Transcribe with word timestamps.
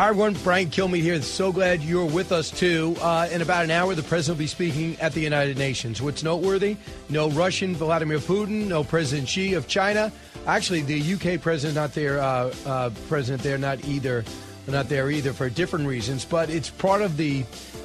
Hi, 0.00 0.08
everyone. 0.08 0.32
Brian 0.42 0.70
Kilmeade 0.70 1.02
here. 1.02 1.20
So 1.20 1.52
glad 1.52 1.82
you're 1.82 2.06
with 2.06 2.32
us, 2.32 2.50
too. 2.50 2.96
Uh, 3.02 3.28
in 3.30 3.42
about 3.42 3.64
an 3.64 3.70
hour, 3.70 3.94
the 3.94 4.02
president 4.02 4.38
will 4.38 4.44
be 4.44 4.46
speaking 4.46 4.98
at 4.98 5.12
the 5.12 5.20
United 5.20 5.58
Nations. 5.58 6.00
What's 6.00 6.22
noteworthy? 6.22 6.78
No 7.10 7.28
Russian 7.28 7.76
Vladimir 7.76 8.18
Putin, 8.18 8.66
no 8.66 8.82
President 8.82 9.28
Xi 9.28 9.52
of 9.52 9.68
China. 9.68 10.10
Actually, 10.46 10.80
the 10.80 11.12
UK 11.12 11.38
president 11.38 11.74
not 11.74 11.92
there. 11.92 12.18
Uh, 12.18 12.50
uh, 12.64 12.90
president 13.08 13.42
there, 13.42 13.58
not 13.58 13.84
either. 13.84 14.24
Not 14.66 14.88
there 14.88 15.10
either 15.10 15.34
for 15.34 15.50
different 15.50 15.86
reasons. 15.86 16.24
But 16.24 16.48
it's 16.48 16.70
part 16.70 17.02
of 17.02 17.18
the, 17.18 17.44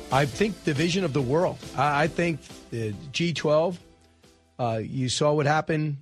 I 0.09 0.25
think, 0.25 0.63
the 0.63 0.73
vision 0.73 1.03
of 1.03 1.11
the 1.11 1.21
world. 1.21 1.57
I, 1.75 2.03
I 2.03 2.07
think 2.07 2.39
the 2.71 2.93
G12. 3.11 3.75
Uh, 4.57 4.79
you 4.81 5.09
saw 5.09 5.33
what 5.33 5.47
happened. 5.47 5.97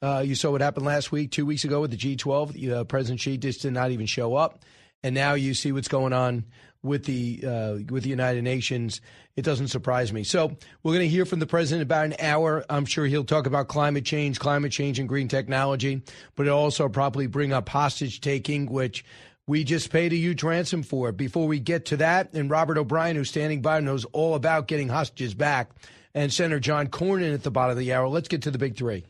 Uh, 0.00 0.22
you 0.24 0.36
saw 0.36 0.52
what 0.52 0.60
happened 0.60 0.86
last 0.86 1.10
week, 1.10 1.32
two 1.32 1.44
weeks 1.44 1.64
ago 1.64 1.80
with 1.80 1.90
the 1.90 1.96
G12. 1.96 2.70
Uh, 2.70 2.84
president 2.84 3.18
Xi 3.20 3.36
just 3.36 3.62
did 3.62 3.72
not 3.72 3.90
even 3.90 4.06
show 4.06 4.36
up 4.36 4.60
and 5.06 5.14
now 5.14 5.34
you 5.34 5.54
see 5.54 5.70
what's 5.70 5.86
going 5.86 6.12
on 6.12 6.44
with 6.82 7.04
the 7.04 7.40
uh, 7.46 7.92
with 7.92 8.02
the 8.02 8.08
United 8.08 8.42
Nations. 8.42 9.00
It 9.36 9.42
doesn't 9.42 9.68
surprise 9.68 10.12
me. 10.12 10.24
So 10.24 10.56
we're 10.82 10.94
going 10.94 11.04
to 11.04 11.08
hear 11.08 11.24
from 11.24 11.38
the 11.38 11.46
president 11.46 11.82
about 11.82 12.06
an 12.06 12.14
hour. 12.18 12.64
I'm 12.68 12.86
sure 12.86 13.06
he'll 13.06 13.22
talk 13.22 13.46
about 13.46 13.68
climate 13.68 14.04
change, 14.04 14.40
climate 14.40 14.72
change, 14.72 14.98
and 14.98 15.08
green 15.08 15.28
technology, 15.28 16.02
but 16.34 16.46
it'll 16.46 16.58
also 16.58 16.88
probably 16.88 17.28
bring 17.28 17.52
up 17.52 17.68
hostage 17.68 18.20
taking, 18.20 18.66
which. 18.66 19.04
We 19.48 19.62
just 19.62 19.92
paid 19.92 20.12
a 20.12 20.16
huge 20.16 20.42
ransom 20.42 20.82
for. 20.82 21.12
Before 21.12 21.46
we 21.46 21.60
get 21.60 21.84
to 21.84 21.98
that, 21.98 22.34
and 22.34 22.50
Robert 22.50 22.78
O'Brien, 22.78 23.14
who's 23.14 23.28
standing 23.28 23.62
by, 23.62 23.78
knows 23.78 24.04
all 24.06 24.34
about 24.34 24.66
getting 24.66 24.88
hostages 24.88 25.34
back, 25.34 25.70
and 26.14 26.32
Senator 26.32 26.58
John 26.58 26.88
Cornyn 26.88 27.32
at 27.32 27.44
the 27.44 27.52
bottom 27.52 27.70
of 27.70 27.78
the 27.78 27.92
hour. 27.92 28.08
Let's 28.08 28.26
get 28.26 28.42
to 28.42 28.50
the 28.50 28.58
big 28.58 28.76
three. 28.76 29.04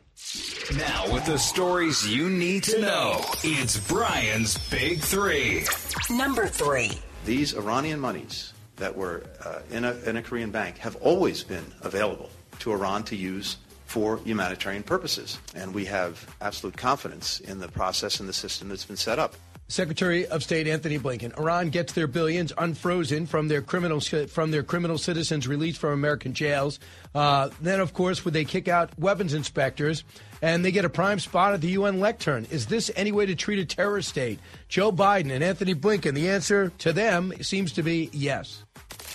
Now, 0.75 1.13
with 1.13 1.25
the 1.25 1.37
stories 1.37 2.07
you 2.07 2.29
need 2.29 2.63
to 2.63 2.81
know, 2.81 3.21
it's 3.43 3.77
Brian's 3.87 4.57
Big 4.69 4.99
Three. 4.99 5.65
Number 6.09 6.47
three. 6.47 6.91
These 7.25 7.53
Iranian 7.53 7.99
monies 7.99 8.53
that 8.77 8.95
were 8.95 9.23
uh, 9.45 9.59
in, 9.71 9.85
a, 9.85 9.93
in 10.05 10.17
a 10.17 10.21
Korean 10.21 10.51
bank 10.51 10.79
have 10.79 10.95
always 10.97 11.43
been 11.43 11.65
available 11.81 12.29
to 12.59 12.71
Iran 12.71 13.03
to 13.05 13.15
use 13.15 13.57
for 13.85 14.17
humanitarian 14.17 14.83
purposes. 14.83 15.39
And 15.55 15.73
we 15.73 15.85
have 15.85 16.35
absolute 16.41 16.75
confidence 16.75 17.39
in 17.39 17.59
the 17.59 17.69
process 17.69 18.19
and 18.19 18.27
the 18.27 18.33
system 18.33 18.69
that's 18.69 18.85
been 18.85 18.97
set 18.97 19.19
up. 19.19 19.35
Secretary 19.69 20.25
of 20.25 20.43
State 20.43 20.67
Anthony 20.67 20.97
Blinken. 20.97 21.37
Iran 21.37 21.69
gets 21.69 21.93
their 21.93 22.07
billions 22.07 22.53
unfrozen 22.57 23.25
from 23.25 23.49
their 23.49 23.61
criminal 23.61 23.99
from 23.99 24.51
their 24.51 24.63
criminal 24.63 24.97
citizens 24.97 25.47
released 25.47 25.79
from 25.79 25.91
American 25.91 26.33
jails. 26.33 26.79
Uh, 27.13 27.49
then, 27.61 27.79
of 27.79 27.93
course, 27.93 28.23
would 28.23 28.33
they 28.33 28.45
kick 28.45 28.67
out 28.67 28.97
weapons 28.97 29.33
inspectors 29.33 30.03
and 30.41 30.63
they 30.63 30.71
get 30.71 30.85
a 30.85 30.89
prime 30.89 31.19
spot 31.19 31.53
at 31.53 31.61
the 31.61 31.69
UN 31.69 31.99
lectern? 31.99 32.47
Is 32.49 32.67
this 32.67 32.89
any 32.95 33.11
way 33.11 33.25
to 33.25 33.35
treat 33.35 33.59
a 33.59 33.65
terrorist 33.65 34.09
state? 34.09 34.39
Joe 34.69 34.91
Biden 34.91 35.31
and 35.31 35.43
Anthony 35.43 35.75
Blinken. 35.75 36.13
The 36.13 36.29
answer 36.29 36.69
to 36.79 36.93
them 36.93 37.33
seems 37.41 37.73
to 37.73 37.83
be 37.83 38.09
yes. 38.13 38.63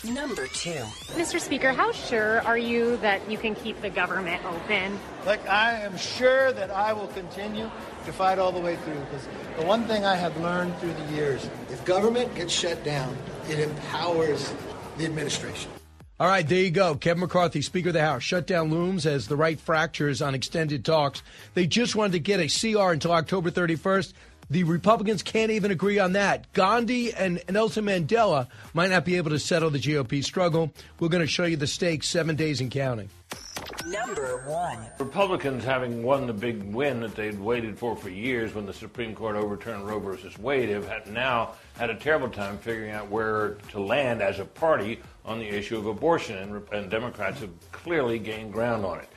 Number 0.05 0.49
two. 0.49 0.83
Mr. 1.15 1.41
Speaker, 1.41 1.73
how 1.73 1.93
sure 1.93 2.41
are 2.43 2.59
you 2.59 2.97
that 2.99 3.31
you 3.31 3.39
can 3.39 3.55
keep 3.55 3.81
the 3.81 3.89
government 3.89 4.45
open? 4.45 4.99
Look, 5.25 5.49
I 5.49 5.75
am 5.81 5.97
sure 5.97 6.53
that 6.53 6.73
I 6.73 6.93
will 6.93 7.07
continue 7.09 7.71
to 8.05 8.13
fight 8.13 8.39
all 8.39 8.53
the 8.53 8.61
way 8.61 8.77
through 8.77 8.99
because 9.01 9.27
the 9.59 9.67
one 9.67 9.85
thing 9.85 10.05
I 10.05 10.15
have 10.15 10.37
learned 10.41 10.77
through 10.79 10.95
the 10.95 11.13
years 11.13 11.49
if 11.71 11.85
government 11.85 12.35
gets 12.35 12.53
shut 12.53 12.83
down, 12.85 13.17
it 13.49 13.59
empowers 13.59 14.53
the 14.99 15.05
administration. 15.05 15.71
All 16.21 16.29
right, 16.29 16.47
there 16.47 16.61
you 16.61 16.71
go. 16.71 16.95
Kevin 16.95 17.21
McCarthy, 17.21 17.63
Speaker 17.63 17.89
of 17.89 17.95
the 17.95 18.01
House, 18.01 18.23
shut 18.23 18.47
down 18.47 18.71
looms 18.71 19.07
as 19.07 19.27
the 19.27 19.37
right 19.37 19.59
fractures 19.59 20.23
on 20.23 20.35
extended 20.35 20.85
talks. 20.85 21.23
They 21.55 21.67
just 21.67 21.97
wanted 21.97 22.13
to 22.13 22.21
get 22.21 22.39
a 22.39 22.47
CR 22.47 22.93
until 22.93 23.13
October 23.13 23.51
31st. 23.51 24.13
The 24.49 24.65
Republicans 24.65 25.23
can't 25.23 25.51
even 25.51 25.71
agree 25.71 25.99
on 25.99 26.13
that. 26.13 26.53
Gandhi 26.53 27.13
and 27.15 27.43
Nelson 27.51 27.87
Mandela 27.87 28.49
might 28.75 28.91
not 28.91 29.05
be 29.05 29.17
able 29.17 29.31
to 29.31 29.39
settle 29.39 29.71
the 29.71 29.79
GOP 29.79 30.23
struggle. 30.23 30.73
We're 31.01 31.09
going 31.09 31.25
to 31.25 31.27
show 31.27 31.45
you 31.45 31.57
the 31.57 31.67
stakes 31.67 32.09
seven 32.09 32.37
days 32.37 32.61
in 32.61 32.71
counting. 32.71 33.09
Number 33.87 34.43
one. 34.47 34.79
Republicans 34.99 35.65
having 35.65 36.03
won 36.03 36.27
the 36.27 36.33
big 36.33 36.63
win 36.75 37.01
that 37.01 37.15
they'd 37.15 37.39
waited 37.39 37.79
for 37.79 37.97
for 37.97 38.09
years 38.09 38.55
when 38.55 38.67
the 38.67 38.73
Supreme 38.73 39.15
Court 39.15 39.37
overturned 39.37 39.87
Roe 39.87 39.99
versus 39.99 40.39
Wade 40.39 40.69
have 40.69 40.87
had 40.87 41.07
now 41.07 41.55
had 41.77 41.91
a 41.91 41.95
terrible 41.95 42.29
time 42.29 42.59
figuring 42.59 42.91
out 42.91 43.09
where 43.09 43.57
to 43.71 43.81
land 43.81 44.23
as 44.23 44.39
a 44.39 44.45
party 44.45 45.01
on 45.25 45.39
the 45.39 45.47
issue 45.47 45.79
of 45.79 45.87
abortion, 45.87 46.37
and, 46.37 46.69
and 46.73 46.91
Democrats 46.91 47.41
have 47.41 47.51
clearly 47.71 48.19
gained 48.19 48.53
ground 48.53 48.85
on 48.85 48.99
it. 48.99 49.09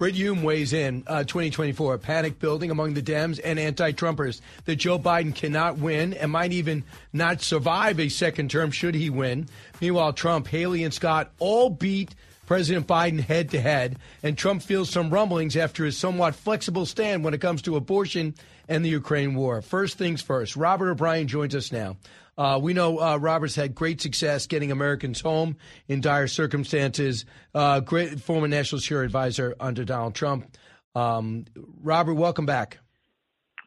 Brit 0.00 0.14
Hume 0.14 0.42
weighs 0.42 0.72
in 0.72 1.04
uh, 1.06 1.24
2024, 1.24 1.98
panic 1.98 2.38
building 2.38 2.70
among 2.70 2.94
the 2.94 3.02
Dems 3.02 3.38
and 3.44 3.58
anti 3.58 3.92
Trumpers 3.92 4.40
that 4.64 4.76
Joe 4.76 4.98
Biden 4.98 5.34
cannot 5.34 5.76
win 5.76 6.14
and 6.14 6.32
might 6.32 6.52
even 6.52 6.84
not 7.12 7.42
survive 7.42 8.00
a 8.00 8.08
second 8.08 8.50
term 8.50 8.70
should 8.70 8.94
he 8.94 9.10
win. 9.10 9.46
Meanwhile, 9.78 10.14
Trump, 10.14 10.46
Haley, 10.46 10.84
and 10.84 10.94
Scott 10.94 11.32
all 11.38 11.68
beat 11.68 12.14
President 12.50 12.88
Biden 12.88 13.20
head 13.20 13.50
to 13.50 13.60
head, 13.60 13.96
and 14.24 14.36
Trump 14.36 14.60
feels 14.60 14.90
some 14.90 15.08
rumblings 15.08 15.56
after 15.56 15.84
his 15.84 15.96
somewhat 15.96 16.34
flexible 16.34 16.84
stand 16.84 17.22
when 17.22 17.32
it 17.32 17.40
comes 17.40 17.62
to 17.62 17.76
abortion 17.76 18.34
and 18.68 18.84
the 18.84 18.88
Ukraine 18.88 19.36
war. 19.36 19.62
First 19.62 19.98
things 19.98 20.20
first, 20.20 20.56
Robert 20.56 20.90
O'Brien 20.90 21.28
joins 21.28 21.54
us 21.54 21.70
now. 21.70 21.96
Uh, 22.36 22.58
we 22.60 22.74
know 22.74 22.98
uh, 22.98 23.18
Robert's 23.18 23.54
had 23.54 23.76
great 23.76 24.00
success 24.00 24.48
getting 24.48 24.72
Americans 24.72 25.20
home 25.20 25.58
in 25.86 26.00
dire 26.00 26.26
circumstances. 26.26 27.24
Uh, 27.54 27.78
great 27.78 28.18
former 28.20 28.48
national 28.48 28.80
security 28.80 29.06
advisor 29.06 29.54
under 29.60 29.84
Donald 29.84 30.16
Trump. 30.16 30.56
Um, 30.96 31.44
Robert, 31.84 32.14
welcome 32.14 32.46
back. 32.46 32.78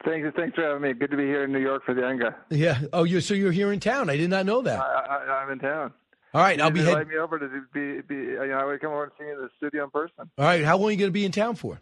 Thanks, 0.04 0.28
thanks 0.36 0.56
for 0.56 0.62
having 0.62 0.82
me. 0.82 0.92
Good 0.92 1.12
to 1.12 1.16
be 1.16 1.24
here 1.24 1.46
in 1.46 1.54
New 1.54 1.62
York 1.62 1.86
for 1.86 1.94
the 1.94 2.02
UNGA. 2.02 2.36
Yeah. 2.50 2.82
Oh, 2.92 3.06
you 3.06 3.22
so 3.22 3.34
you're 3.34 3.54
here 3.54 3.72
in 3.72 3.80
town? 3.80 4.10
I 4.10 4.18
did 4.18 4.30
not 4.30 4.46
know 4.46 4.62
that. 4.62 4.78
I, 4.82 5.42
am 5.42 5.52
in 5.52 5.60
town. 5.60 5.94
All 6.34 6.42
right, 6.42 6.60
I'll 6.60 6.72
be 6.72 6.80
invite 6.80 7.08
me 7.08 7.18
over 7.18 7.38
to 7.38 7.48
be, 7.74 8.02
be. 8.02 8.16
You 8.16 8.48
know, 8.48 8.58
I 8.58 8.66
would 8.66 8.82
come 8.82 8.92
over 8.92 9.04
and 9.04 9.12
see 9.20 9.26
you 9.26 9.34
in 9.34 9.40
the 9.40 9.50
studio 9.58 9.84
in 9.84 9.92
person. 9.92 10.32
All 10.38 10.46
right, 10.46 10.64
how 10.64 10.78
long 10.78 10.88
are 10.88 10.92
you 10.92 10.98
going 10.98 11.10
to 11.10 11.12
be 11.12 11.26
in 11.26 11.32
town 11.32 11.56
for? 11.56 11.80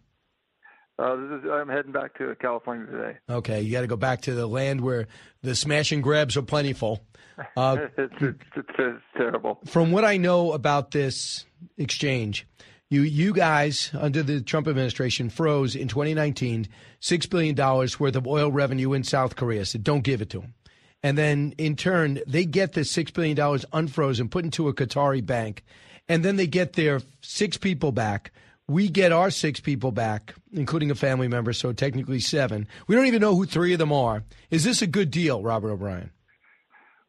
Uh, 0.99 1.15
this 1.15 1.39
is, 1.39 1.49
I'm 1.49 1.69
heading 1.69 1.93
back 1.93 2.17
to 2.17 2.35
California 2.35 2.85
today. 2.85 3.17
Okay, 3.29 3.61
you 3.61 3.71
got 3.71 3.81
to 3.81 3.87
go 3.87 3.95
back 3.95 4.21
to 4.23 4.33
the 4.33 4.45
land 4.45 4.81
where 4.81 5.07
the 5.41 5.55
smash 5.55 5.91
and 5.91 6.03
grabs 6.03 6.35
are 6.35 6.41
plentiful. 6.41 7.01
Uh, 7.55 7.77
it's, 7.97 8.13
it's, 8.19 8.37
it's, 8.77 9.03
terrible. 9.17 9.59
from 9.65 9.91
what 9.91 10.03
I 10.03 10.17
know 10.17 10.51
about 10.51 10.91
this 10.91 11.45
exchange, 11.77 12.45
you 12.89 13.01
you 13.01 13.33
guys 13.33 13.89
under 13.93 14.21
the 14.21 14.41
Trump 14.41 14.67
administration 14.67 15.29
froze 15.29 15.75
in 15.75 15.87
2019 15.87 16.67
six 16.99 17.25
billion 17.25 17.55
dollars 17.55 17.99
worth 17.99 18.17
of 18.17 18.27
oil 18.27 18.51
revenue 18.51 18.93
in 18.93 19.03
South 19.03 19.35
Korea. 19.37 19.65
Said 19.65 19.83
don't 19.83 20.03
give 20.03 20.21
it 20.21 20.29
to 20.31 20.41
them, 20.41 20.53
and 21.03 21.17
then 21.17 21.53
in 21.57 21.75
turn 21.75 22.19
they 22.27 22.45
get 22.45 22.73
the 22.73 22.83
six 22.83 23.11
billion 23.11 23.35
dollars 23.35 23.65
unfrozen, 23.73 24.29
put 24.29 24.45
into 24.45 24.67
a 24.67 24.73
Qatari 24.73 25.25
bank, 25.25 25.63
and 26.07 26.23
then 26.23 26.35
they 26.35 26.47
get 26.47 26.73
their 26.73 27.01
six 27.21 27.57
people 27.57 27.91
back. 27.91 28.31
We 28.67 28.87
get 28.87 29.11
our 29.11 29.31
six 29.31 29.59
people 29.59 29.91
back, 29.91 30.33
including 30.53 30.91
a 30.91 30.95
family 30.95 31.27
member, 31.27 31.51
so 31.51 31.73
technically 31.73 32.19
seven. 32.19 32.67
We 32.87 32.95
don't 32.95 33.07
even 33.07 33.21
know 33.21 33.35
who 33.35 33.45
three 33.45 33.73
of 33.73 33.79
them 33.79 33.91
are. 33.91 34.23
Is 34.49 34.63
this 34.63 34.81
a 34.81 34.87
good 34.87 35.11
deal, 35.11 35.41
Robert 35.41 35.71
O'Brien? 35.71 36.11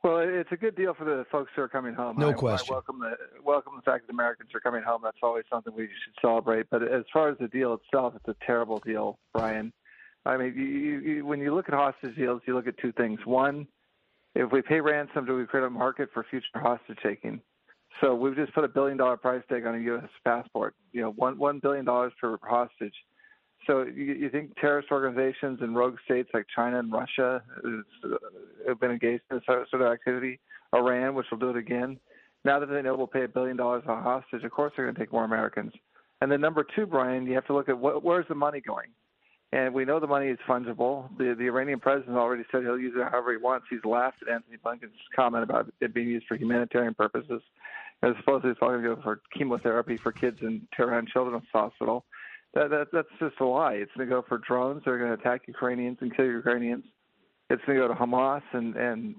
Well, 0.03 0.19
it's 0.19 0.51
a 0.51 0.57
good 0.57 0.75
deal 0.75 0.95
for 0.95 1.05
the 1.05 1.25
folks 1.31 1.53
who 1.55 1.63
are 1.63 1.69
coming 1.69 1.95
home. 1.95 2.17
No 2.19 2.31
I, 2.31 2.33
question. 2.33 2.73
I 2.73 2.77
welcome 2.77 2.99
the 2.99 3.17
welcome 3.45 3.75
the 3.77 3.83
fact 3.83 4.07
that 4.09 4.13
Americans 4.13 4.51
are 4.53 4.61
coming 4.61 4.83
home. 4.83 5.01
That's 5.05 5.19
always 5.23 5.45
something 5.49 5.73
we 5.77 5.85
should 5.85 6.15
celebrate. 6.21 6.67
But 6.71 6.83
as 6.83 7.05
far 7.13 7.29
as 7.29 7.39
the 7.39 7.47
deal 7.47 7.75
itself, 7.75 8.15
it's 8.17 8.27
a 8.27 8.45
terrible 8.45 8.81
deal, 8.85 9.21
Brian. 9.33 9.73
I 10.25 10.37
mean, 10.37 10.55
you, 10.57 10.65
you, 10.65 11.27
when 11.27 11.41
you 11.41 11.55
look 11.55 11.69
at 11.69 11.75
hostage 11.75 12.17
deals, 12.17 12.43
you 12.47 12.55
look 12.55 12.67
at 12.67 12.79
two 12.79 12.93
things. 12.93 13.21
One, 13.25 13.69
if 14.35 14.51
we 14.51 14.63
pay 14.63 14.81
ransom, 14.81 15.27
do 15.27 15.37
we 15.37 15.47
create 15.47 15.65
a 15.65 15.71
market 15.71 16.09
for 16.13 16.25
future 16.31 16.47
hostage 16.55 16.99
taking? 17.03 17.41
So 18.01 18.15
we've 18.15 18.35
just 18.35 18.55
put 18.55 18.65
a 18.65 18.69
billion 18.69 18.97
dollar 18.97 19.17
price 19.17 19.43
tag 19.49 19.67
on 19.67 19.75
a 19.75 19.79
U.S. 19.79 20.09
passport. 20.25 20.75
You 20.93 21.03
know, 21.03 21.11
one 21.13 21.39
one 21.39 21.59
billion 21.59 21.85
dollars 21.85 22.13
per 22.21 22.39
hostage. 22.43 22.95
So 23.67 23.83
you, 23.83 24.15
you 24.15 24.31
think 24.31 24.57
terrorist 24.57 24.89
organizations 24.91 25.61
and 25.61 25.77
rogue 25.77 25.97
states 26.05 26.31
like 26.35 26.47
China 26.55 26.79
and 26.79 26.93
Russia 26.93 27.43
is, 27.65 28.11
have 28.67 28.81
been 28.81 28.91
engaged 28.91 29.23
in 29.31 29.37
this 29.37 29.45
sort 29.47 29.69
of 29.73 29.83
activity? 29.83 30.41
Iran, 30.75 31.15
which 31.15 31.27
will 31.31 31.39
do 31.39 31.51
it 31.51 31.57
again. 31.57 31.99
Now 32.45 32.59
that 32.59 32.67
they 32.67 32.83
know 32.83 32.97
we'll 32.97 33.07
pay 33.07 33.25
a 33.25 33.29
billion 33.29 33.57
dollars 33.57 33.85
on 33.87 34.03
hostage, 34.03 34.43
of 34.43 34.51
course 34.51 34.73
they're 34.75 34.87
going 34.87 34.95
to 34.95 35.01
take 35.01 35.13
more 35.13 35.25
Americans. 35.25 35.73
And 36.21 36.31
then 36.31 36.41
number 36.41 36.65
two, 36.75 36.87
Brian, 36.87 37.27
you 37.27 37.35
have 37.35 37.47
to 37.47 37.53
look 37.53 37.69
at 37.69 37.79
what, 37.79 38.03
where's 38.03 38.27
the 38.29 38.35
money 38.35 38.61
going. 38.61 38.89
And 39.53 39.75
we 39.75 39.85
know 39.85 40.01
the 40.01 40.07
money 40.07 40.29
is 40.29 40.39
fungible. 40.49 41.09
The 41.19 41.35
the 41.37 41.45
Iranian 41.45 41.79
president 41.79 42.17
already 42.17 42.45
said 42.51 42.63
he'll 42.63 42.79
use 42.79 42.95
it 42.97 43.07
however 43.11 43.33
he 43.33 43.37
wants. 43.37 43.67
He's 43.69 43.85
laughed 43.85 44.23
at 44.23 44.33
Anthony 44.33 44.57
Blinken's 44.57 44.97
comment 45.15 45.45
about 45.45 45.71
it 45.81 45.93
being 45.93 46.09
used 46.09 46.27
for 46.27 46.37
humanitarian 46.37 46.95
purposes. 46.95 47.43
As 48.03 48.15
supposedly 48.19 48.51
it's 48.51 48.61
all 48.63 48.71
going 48.71 48.83
to 48.83 48.97
go 48.97 49.03
for 49.03 49.21
chemotherapy 49.37 49.99
for 50.03 50.11
kids 50.11 50.39
in 50.41 50.67
Tehran 50.75 51.07
Children's 51.13 51.45
Hospital. 51.53 52.05
That, 52.55 52.71
that 52.71 52.87
that's 52.93 53.09
just 53.21 53.41
a 53.41 53.47
lie. 53.47 53.75
It's 53.75 53.93
going 53.97 54.09
to 54.09 54.15
go 54.15 54.25
for 54.27 54.39
drones. 54.39 54.83
They're 54.85 54.99
going 54.99 55.15
to 55.15 55.21
attack 55.21 55.43
Ukrainians 55.47 55.99
and 56.01 56.15
kill 56.17 56.27
Ukrainians. 56.27 56.85
It's 57.51 57.63
going 57.67 57.79
to 57.79 57.87
go 57.87 57.93
to 57.93 58.01
Hamas 58.01 58.43
and 58.55 58.75
and 58.75 59.15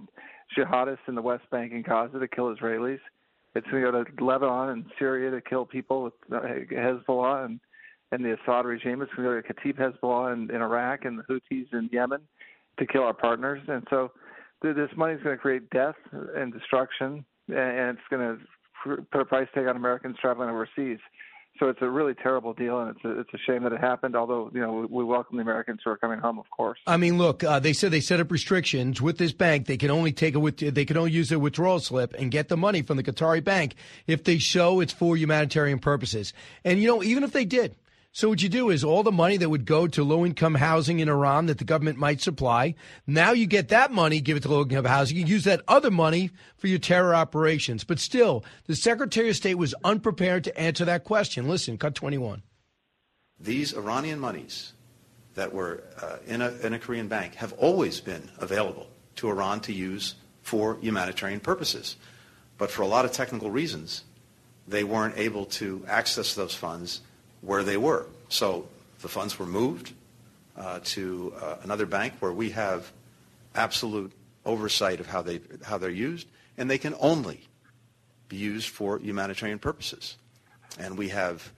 jihadists 0.57 1.07
in 1.07 1.15
the 1.15 1.21
West 1.21 1.43
Bank 1.51 1.73
and 1.73 1.85
Gaza 1.85 2.19
to 2.19 2.27
kill 2.27 2.53
Israelis. 2.53 2.99
It's 3.55 3.67
going 3.67 3.83
to 3.83 3.91
go 3.91 4.03
to 4.03 4.25
Lebanon 4.25 4.69
and 4.69 4.85
Syria 4.97 5.29
to 5.29 5.41
kill 5.41 5.65
people 5.65 6.03
with 6.03 6.13
uh, 6.31 6.41
Hezbollah 6.71 7.45
and 7.45 7.59
and 8.13 8.23
the 8.23 8.33
Assad 8.33 8.65
regime. 8.65 9.01
It's 9.01 9.11
going 9.13 9.41
to 9.41 9.53
Kataib 9.53 9.77
Hezbollah 9.77 10.33
in, 10.33 10.53
in 10.53 10.61
Iraq 10.61 11.05
and 11.05 11.19
the 11.19 11.23
Houthis 11.23 11.73
in 11.73 11.89
Yemen 11.91 12.21
to 12.77 12.85
kill 12.85 13.03
our 13.03 13.13
partners. 13.13 13.61
And 13.67 13.85
so 13.89 14.11
this 14.61 14.89
money 14.95 15.15
is 15.15 15.23
going 15.23 15.35
to 15.35 15.41
create 15.41 15.69
death 15.71 15.95
and 16.35 16.53
destruction, 16.53 17.25
and 17.47 17.97
it's 17.97 18.07
going 18.09 18.37
to 18.37 19.03
put 19.11 19.21
a 19.21 19.25
price 19.25 19.47
tag 19.53 19.67
on 19.67 19.75
Americans 19.75 20.17
traveling 20.21 20.49
overseas. 20.49 20.99
So 21.59 21.69
it's 21.69 21.79
a 21.83 21.89
really 21.89 22.15
terrible 22.15 22.53
deal, 22.53 22.79
and 22.79 22.95
it's 22.95 23.05
a, 23.05 23.19
it's 23.19 23.29
a 23.31 23.37
shame 23.45 23.61
that 23.63 23.73
it 23.73 23.79
happened. 23.79 24.15
Although 24.15 24.49
you 24.55 24.59
know 24.59 24.87
we, 24.89 25.03
welcome 25.03 25.37
the 25.37 25.43
Americans 25.43 25.81
who 25.83 25.91
are 25.91 25.97
coming 25.97 26.17
home, 26.17 26.39
of 26.39 26.49
course. 26.49 26.79
I 26.87 26.97
mean, 26.97 27.19
look, 27.19 27.43
uh, 27.43 27.59
they 27.59 27.73
said 27.73 27.91
they 27.91 27.99
set 27.99 28.19
up 28.19 28.31
restrictions 28.31 29.03
with 29.03 29.19
this 29.19 29.33
bank. 29.33 29.67
They 29.67 29.77
can 29.77 29.91
only 29.91 30.13
take 30.13 30.33
a 30.33 30.39
with 30.39 30.57
they 30.57 30.83
can 30.83 30.97
only 30.97 31.11
use 31.11 31.31
a 31.31 31.37
withdrawal 31.37 31.79
slip 31.79 32.15
and 32.17 32.31
get 32.31 32.47
the 32.47 32.57
money 32.57 32.81
from 32.81 32.97
the 32.97 33.03
Qatari 33.03 33.43
bank 33.43 33.75
if 34.07 34.23
they 34.23 34.39
show 34.39 34.79
it's 34.79 34.93
for 34.93 35.15
humanitarian 35.15 35.77
purposes. 35.77 36.33
And 36.63 36.81
you 36.81 36.87
know, 36.87 37.03
even 37.03 37.23
if 37.23 37.33
they 37.33 37.45
did, 37.45 37.75
so 38.15 38.29
what 38.29 38.43
you 38.43 38.47
do 38.47 38.69
is 38.69 38.83
all 38.83 39.01
the 39.01 39.11
money 39.11 39.37
that 39.37 39.49
would 39.49 39.65
go 39.65 39.87
to 39.87 40.03
low 40.03 40.23
income 40.23 40.53
housing 40.53 40.99
in 40.99 41.09
Iran 41.09 41.47
that 41.47 41.57
the 41.57 41.63
government 41.63 41.97
might 41.97 42.21
supply, 42.21 42.75
now 43.07 43.31
you 43.31 43.47
get 43.47 43.69
that 43.69 43.91
money, 43.91 44.21
give 44.21 44.37
it 44.37 44.43
to 44.43 44.49
low 44.49 44.61
income 44.61 44.85
housing, 44.85 45.17
you 45.17 45.25
use 45.25 45.45
that 45.45 45.63
other 45.67 45.89
money 45.89 46.29
for 46.57 46.67
your 46.67 46.77
terror 46.77 47.15
operations. 47.15 47.83
But 47.83 47.97
still, 47.97 48.45
the 48.67 48.75
Secretary 48.75 49.29
of 49.29 49.35
State 49.35 49.55
was 49.55 49.73
unprepared 49.83 50.43
to 50.43 50.55
answer 50.55 50.85
that 50.85 51.05
question. 51.05 51.47
Listen, 51.47 51.79
cut 51.79 51.95
21. 51.95 52.43
These 53.39 53.73
Iranian 53.73 54.19
monies 54.19 54.73
that 55.33 55.51
were 55.51 55.83
uh, 55.99 56.17
in, 56.27 56.43
a, 56.43 56.51
in 56.61 56.73
a 56.73 56.79
Korean 56.79 57.07
bank 57.07 57.33
have 57.35 57.53
always 57.53 57.99
been 57.99 58.29
available 58.37 58.87
to 59.15 59.27
Iran 59.27 59.59
to 59.61 59.73
use 59.73 60.13
for 60.43 60.77
humanitarian 60.81 61.39
purposes. 61.39 61.95
But 62.59 62.69
for 62.69 62.83
a 62.83 62.87
lot 62.87 63.05
of 63.05 63.11
technical 63.11 63.49
reasons, 63.49 64.03
they 64.67 64.83
weren't 64.83 65.17
able 65.17 65.45
to 65.45 65.83
access 65.87 66.35
those 66.35 66.53
funds 66.53 67.01
where 67.43 67.63
they 67.63 67.77
were. 67.77 68.07
So 68.29 68.67
the 69.01 69.07
funds 69.07 69.37
were 69.37 69.45
moved 69.45 69.93
uh, 70.57 70.79
to 70.83 71.33
uh, 71.39 71.57
another 71.63 71.85
bank 71.85 72.13
where 72.19 72.31
we 72.31 72.51
have 72.51 72.91
absolute 73.55 74.11
oversight 74.45 74.99
of 74.99 75.07
how 75.07 75.21
they 75.21 75.41
how 75.63 75.77
they're 75.77 75.89
used, 75.89 76.27
and 76.57 76.69
they 76.69 76.77
can 76.77 76.95
only 76.99 77.41
be 78.27 78.37
used 78.37 78.69
for 78.69 78.99
humanitarian 78.99 79.59
purposes. 79.59 80.17
And 80.79 80.97
we 80.97 81.09
have 81.09 81.51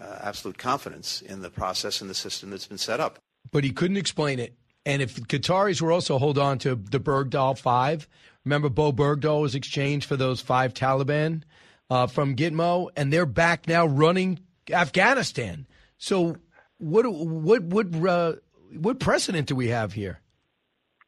uh, 0.00 0.18
absolute 0.22 0.58
confidence 0.58 1.20
in 1.22 1.42
the 1.42 1.50
process 1.50 2.00
and 2.00 2.08
the 2.08 2.14
system 2.14 2.50
that's 2.50 2.66
been 2.66 2.78
set 2.78 3.00
up. 3.00 3.18
But 3.50 3.64
he 3.64 3.70
couldn't 3.70 3.98
explain 3.98 4.38
it. 4.38 4.54
And 4.86 5.00
if 5.00 5.16
Qataris 5.16 5.80
were 5.80 5.92
also 5.92 6.18
hold 6.18 6.38
on 6.38 6.58
to 6.60 6.74
the 6.74 7.00
Bergdahl 7.00 7.58
Five, 7.58 8.08
remember 8.44 8.68
Bowe 8.68 8.92
Bergdahl 8.92 9.42
was 9.42 9.54
exchanged 9.54 10.06
for 10.06 10.16
those 10.16 10.40
five 10.40 10.74
Taliban 10.74 11.42
uh, 11.90 12.06
from 12.06 12.36
Gitmo, 12.36 12.90
and 12.96 13.12
they're 13.12 13.26
back 13.26 13.66
now 13.66 13.86
running 13.86 14.40
Afghanistan. 14.70 15.66
So 15.98 16.36
what 16.78 17.04
what 17.06 17.62
what 17.62 17.94
uh, 18.06 18.32
what 18.78 19.00
precedent 19.00 19.48
do 19.48 19.56
we 19.56 19.68
have 19.68 19.92
here? 19.92 20.20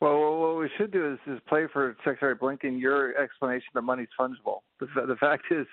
Well, 0.00 0.38
what 0.38 0.58
we 0.58 0.70
should 0.76 0.90
do 0.92 1.14
is, 1.14 1.18
is 1.26 1.40
play 1.48 1.66
for 1.72 1.96
Secretary 2.04 2.36
Blinken 2.36 2.80
your 2.80 3.16
explanation 3.16 3.68
that 3.74 3.82
money's 3.82 4.08
fungible. 4.18 4.60
The, 4.78 4.86
the 5.06 5.16
fact 5.16 5.44
is, 5.50 5.66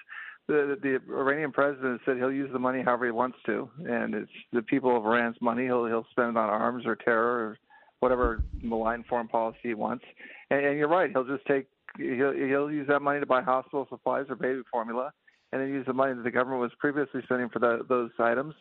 the 0.47 0.77
the 0.81 0.99
Iranian 1.13 1.51
president 1.51 2.01
said 2.05 2.17
he'll 2.17 2.31
use 2.31 2.49
the 2.51 2.59
money 2.59 2.81
however 2.81 3.05
he 3.05 3.11
wants 3.11 3.37
to, 3.45 3.69
and 3.85 4.13
it's 4.15 4.31
the 4.51 4.61
people 4.61 4.95
of 4.95 5.05
Iran's 5.05 5.37
money. 5.41 5.65
He'll 5.65 5.85
he'll 5.85 6.07
spend 6.11 6.31
it 6.31 6.37
on 6.37 6.49
arms 6.49 6.85
or 6.85 6.95
terror 6.95 7.49
or 7.49 7.57
whatever 7.99 8.43
malign 8.61 9.03
foreign 9.07 9.27
policy 9.27 9.59
he 9.63 9.73
wants. 9.73 10.03
And, 10.49 10.65
and 10.65 10.77
you're 10.77 10.89
right. 10.89 11.09
He'll 11.09 11.23
just 11.23 11.45
take 11.45 11.67
he'll 11.97 12.33
he'll 12.33 12.71
use 12.71 12.87
that 12.87 13.01
money 13.01 13.19
to 13.19 13.25
buy 13.25 13.41
hospital 13.41 13.87
supplies 13.89 14.25
or 14.29 14.35
baby 14.35 14.61
formula 14.71 15.11
and 15.53 15.61
then 15.61 15.69
use 15.69 15.85
the 15.85 15.93
money 15.93 16.15
that 16.15 16.23
the 16.23 16.31
government 16.31 16.61
was 16.61 16.71
previously 16.79 17.21
spending 17.25 17.47
for 17.47 17.59
the, 17.59 17.85
those 17.87 18.09
items 18.17 18.55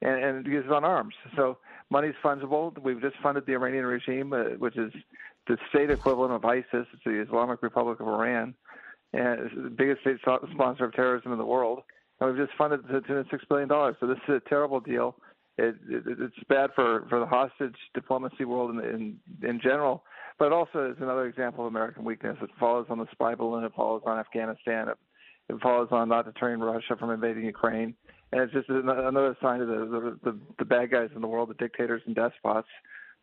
and, 0.00 0.24
and 0.24 0.46
use 0.46 0.64
it 0.64 0.72
on 0.72 0.84
arms. 0.84 1.14
So 1.36 1.58
money's 1.90 2.14
fungible. 2.24 2.72
We've 2.82 3.00
just 3.00 3.16
funded 3.22 3.44
the 3.44 3.52
Iranian 3.52 3.84
regime, 3.84 4.32
uh, 4.32 4.56
which 4.56 4.78
is 4.78 4.90
the 5.46 5.58
state 5.68 5.90
equivalent 5.90 6.32
of 6.32 6.42
ISIS. 6.46 6.64
It's 6.72 7.04
the 7.04 7.20
Islamic 7.20 7.62
Republic 7.62 8.00
of 8.00 8.08
Iran, 8.08 8.54
and 9.12 9.40
it's 9.40 9.54
the 9.54 9.68
biggest 9.68 10.00
state 10.00 10.16
sponsor 10.22 10.86
of 10.86 10.94
terrorism 10.94 11.32
in 11.32 11.38
the 11.38 11.44
world. 11.44 11.82
And 12.20 12.30
we've 12.30 12.46
just 12.46 12.56
funded 12.56 12.88
the 12.88 13.24
six 13.30 13.44
billion 13.46 13.68
dollars. 13.68 13.96
So 14.00 14.06
this 14.06 14.18
is 14.26 14.36
a 14.36 14.48
terrible 14.48 14.80
deal. 14.80 15.16
It, 15.58 15.74
it, 15.90 16.04
it's 16.06 16.48
bad 16.48 16.70
for, 16.74 17.04
for 17.10 17.20
the 17.20 17.26
hostage 17.26 17.76
diplomacy 17.92 18.46
world 18.46 18.70
in, 18.70 18.80
in 18.80 19.20
in 19.46 19.60
general, 19.60 20.04
but 20.38 20.52
also 20.52 20.90
is 20.90 20.96
another 21.02 21.26
example 21.26 21.66
of 21.66 21.68
American 21.70 22.02
weakness. 22.02 22.38
It 22.40 22.48
follows 22.58 22.86
on 22.88 22.96
the 22.96 23.06
spy 23.12 23.34
balloon. 23.34 23.64
It 23.64 23.72
follows 23.76 24.00
on 24.06 24.18
Afghanistan. 24.18 24.88
It 24.88 24.96
it 25.48 25.60
follows 25.62 25.88
on 25.90 26.08
not 26.08 26.26
deterring 26.26 26.60
Russia 26.60 26.96
from 26.98 27.10
invading 27.10 27.44
Ukraine, 27.44 27.94
and 28.32 28.42
it's 28.42 28.52
just 28.52 28.68
another 28.68 29.36
sign 29.42 29.60
of 29.60 29.68
the, 29.68 30.18
the 30.22 30.38
the 30.58 30.64
bad 30.64 30.90
guys 30.90 31.10
in 31.14 31.20
the 31.20 31.26
world, 31.26 31.50
the 31.50 31.54
dictators 31.54 32.02
and 32.06 32.14
despots, 32.14 32.68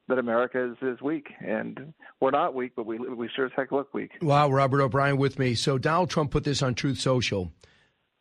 that 0.07 0.17
America 0.17 0.71
is, 0.71 0.77
is 0.81 1.01
weak. 1.01 1.27
And 1.39 1.93
we're 2.19 2.31
not 2.31 2.55
weak, 2.55 2.73
but 2.75 2.85
we 2.85 2.97
we 2.99 3.29
sure 3.35 3.45
as 3.45 3.51
heck 3.55 3.71
look 3.71 3.93
weak. 3.93 4.11
Wow, 4.21 4.49
Robert 4.49 4.81
O'Brien 4.81 5.17
with 5.17 5.39
me. 5.39 5.55
So 5.55 5.77
Donald 5.77 6.09
Trump 6.09 6.31
put 6.31 6.43
this 6.43 6.61
on 6.61 6.75
Truth 6.75 6.99
Social. 6.99 7.51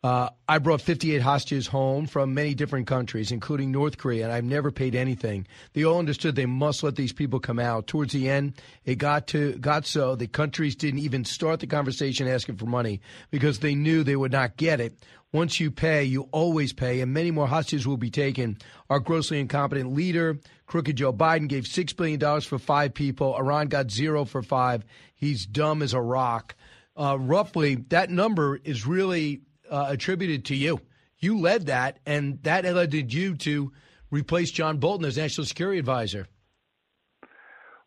Uh, 0.03 0.29
I 0.47 0.59
brought 0.59 0.81
58 0.81 1.23
hostages 1.23 1.65
home 1.65 2.05
from 2.05 2.35
many 2.35 2.53
different 2.53 2.85
countries, 2.85 3.31
including 3.31 3.71
North 3.71 3.97
Korea, 3.97 4.25
and 4.25 4.31
I've 4.31 4.43
never 4.43 4.71
paid 4.71 4.93
anything. 4.93 5.47
They 5.73 5.83
all 5.83 5.97
understood 5.97 6.35
they 6.35 6.45
must 6.45 6.83
let 6.83 6.95
these 6.95 7.13
people 7.13 7.39
come 7.39 7.57
out. 7.57 7.87
Towards 7.87 8.13
the 8.13 8.29
end, 8.29 8.53
it 8.85 8.95
got 8.95 9.25
to 9.27 9.53
got 9.57 9.87
so 9.87 10.15
the 10.15 10.27
countries 10.27 10.75
didn't 10.75 10.99
even 10.99 11.25
start 11.25 11.61
the 11.61 11.67
conversation 11.67 12.27
asking 12.27 12.57
for 12.57 12.67
money 12.67 13.01
because 13.31 13.59
they 13.59 13.73
knew 13.73 14.03
they 14.03 14.15
would 14.15 14.31
not 14.31 14.55
get 14.55 14.79
it. 14.79 14.93
Once 15.33 15.59
you 15.59 15.71
pay, 15.71 16.03
you 16.03 16.29
always 16.31 16.73
pay, 16.73 17.01
and 17.01 17.11
many 17.11 17.31
more 17.31 17.47
hostages 17.47 17.87
will 17.87 17.97
be 17.97 18.11
taken. 18.11 18.57
Our 18.89 18.99
grossly 18.99 19.39
incompetent 19.39 19.93
leader, 19.93 20.39
crooked 20.67 20.95
Joe 20.95 21.11
Biden, 21.11 21.49
gave 21.49 21.65
six 21.65 21.91
billion 21.91 22.19
dollars 22.19 22.45
for 22.45 22.59
five 22.59 22.93
people. 22.93 23.35
Iran 23.35 23.67
got 23.67 23.89
zero 23.89 24.25
for 24.25 24.43
five. 24.43 24.85
He's 25.15 25.47
dumb 25.47 25.81
as 25.81 25.93
a 25.93 26.01
rock. 26.01 26.55
Uh, 26.95 27.17
roughly, 27.19 27.75
that 27.89 28.09
number 28.11 28.59
is 28.63 28.85
really 28.85 29.41
uh, 29.69 29.87
attributed 29.89 30.45
to 30.45 30.55
you. 30.55 30.79
You 31.19 31.39
led 31.39 31.67
that, 31.67 31.99
and 32.05 32.41
that 32.43 32.63
led 32.63 32.93
you 32.93 33.35
to 33.37 33.71
replace 34.11 34.51
John 34.51 34.77
Bolton 34.77 35.05
as 35.05 35.17
National 35.17 35.45
Security 35.45 35.79
Advisor. 35.79 36.27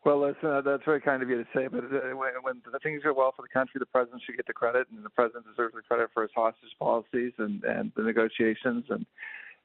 Well, 0.05 0.27
listen, 0.27 0.49
uh, 0.49 0.63
that's 0.63 0.85
very 0.85 1.01
kind 1.01 1.23
of 1.23 1.29
you 1.29 1.37
to 1.37 1.49
say, 1.55 1.69
but 1.69 1.85
uh, 1.85 2.17
when, 2.17 2.33
when 2.43 2.63
things 2.83 3.03
go 3.03 3.13
well 3.13 3.35
for 3.37 3.43
the 3.43 3.49
country, 3.49 3.79
the 3.79 3.87
president 3.87 4.23
should 4.25 4.37
get 4.37 4.47
the 4.47 4.55
credit, 4.55 4.87
and 4.91 5.05
the 5.05 5.11
president 5.11 5.45
deserves 5.47 5.75
the 5.75 5.83
credit 5.83 6.09
for 6.15 6.23
his 6.23 6.31
hostage 6.35 6.71
policies 6.79 7.33
and, 7.37 7.63
and 7.65 7.93
the 7.97 8.03
negotiations. 8.03 8.87
And 8.89 9.05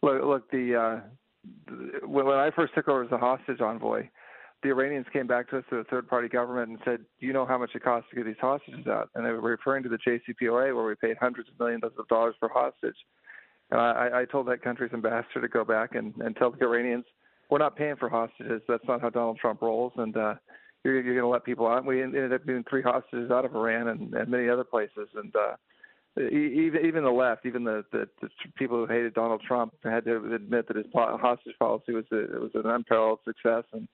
look, 0.03 0.21
look 0.23 0.51
the, 0.51 0.75
uh, 0.75 2.05
when 2.05 2.27
I 2.27 2.51
first 2.53 2.73
took 2.75 2.89
over 2.89 3.05
as 3.05 3.11
a 3.13 3.17
hostage 3.17 3.61
envoy, 3.61 4.09
the 4.63 4.69
Iranians 4.69 5.05
came 5.13 5.27
back 5.27 5.49
to 5.49 5.59
us 5.59 5.63
to 5.69 5.77
a 5.77 5.83
third 5.85 6.07
party 6.07 6.27
government 6.27 6.69
and 6.69 6.79
said, 6.85 6.99
Do 7.19 7.27
you 7.27 7.33
know 7.33 7.45
how 7.45 7.57
much 7.57 7.71
it 7.75 7.83
costs 7.83 8.09
to 8.09 8.15
get 8.15 8.25
these 8.25 8.35
hostages 8.39 8.87
out? 8.87 9.09
And 9.15 9.25
they 9.25 9.31
were 9.31 9.41
referring 9.41 9.83
to 9.83 9.89
the 9.89 9.97
JCPOA 9.97 10.75
where 10.75 10.85
we 10.85 10.95
paid 10.95 11.17
hundreds 11.19 11.49
of 11.49 11.59
millions 11.59 11.83
of 11.83 12.07
dollars 12.07 12.35
per 12.39 12.49
hostage. 12.49 12.95
And 13.71 13.79
I, 13.79 14.21
I 14.21 14.25
told 14.25 14.47
that 14.47 14.63
country's 14.63 14.93
ambassador 14.93 15.41
to 15.41 15.47
go 15.47 15.63
back 15.63 15.95
and, 15.95 16.13
and 16.17 16.35
tell 16.35 16.51
the 16.51 16.63
Iranians, 16.63 17.05
We're 17.49 17.59
not 17.59 17.75
paying 17.75 17.95
for 17.95 18.09
hostages. 18.09 18.61
That's 18.67 18.83
not 18.87 19.01
how 19.01 19.09
Donald 19.09 19.37
Trump 19.37 19.61
rolls. 19.61 19.93
And 19.97 20.15
uh, 20.15 20.35
you're, 20.83 21.01
you're 21.01 21.15
going 21.15 21.25
to 21.25 21.27
let 21.27 21.43
people 21.43 21.67
out. 21.67 21.79
And 21.79 21.87
we 21.87 22.01
ended 22.01 22.33
up 22.33 22.45
getting 22.45 22.63
three 22.69 22.81
hostages 22.81 23.31
out 23.31 23.45
of 23.45 23.55
Iran 23.55 23.89
and, 23.89 24.13
and 24.13 24.29
many 24.29 24.49
other 24.49 24.63
places. 24.63 25.09
And 25.15 25.33
uh, 25.35 25.55
even 26.17 26.85
even 26.85 27.03
the 27.03 27.11
left, 27.11 27.45
even 27.45 27.63
the, 27.63 27.83
the 27.91 28.07
the 28.21 28.29
people 28.57 28.77
who 28.77 28.91
hated 28.91 29.13
Donald 29.13 29.41
Trump 29.45 29.73
had 29.83 30.05
to 30.05 30.33
admit 30.33 30.67
that 30.67 30.77
his 30.77 30.85
hostage 30.93 31.55
policy 31.59 31.93
was 31.93 32.05
a, 32.11 32.39
was 32.39 32.51
an 32.53 32.65
unparalleled 32.65 33.19
success, 33.25 33.63
and 33.73 33.87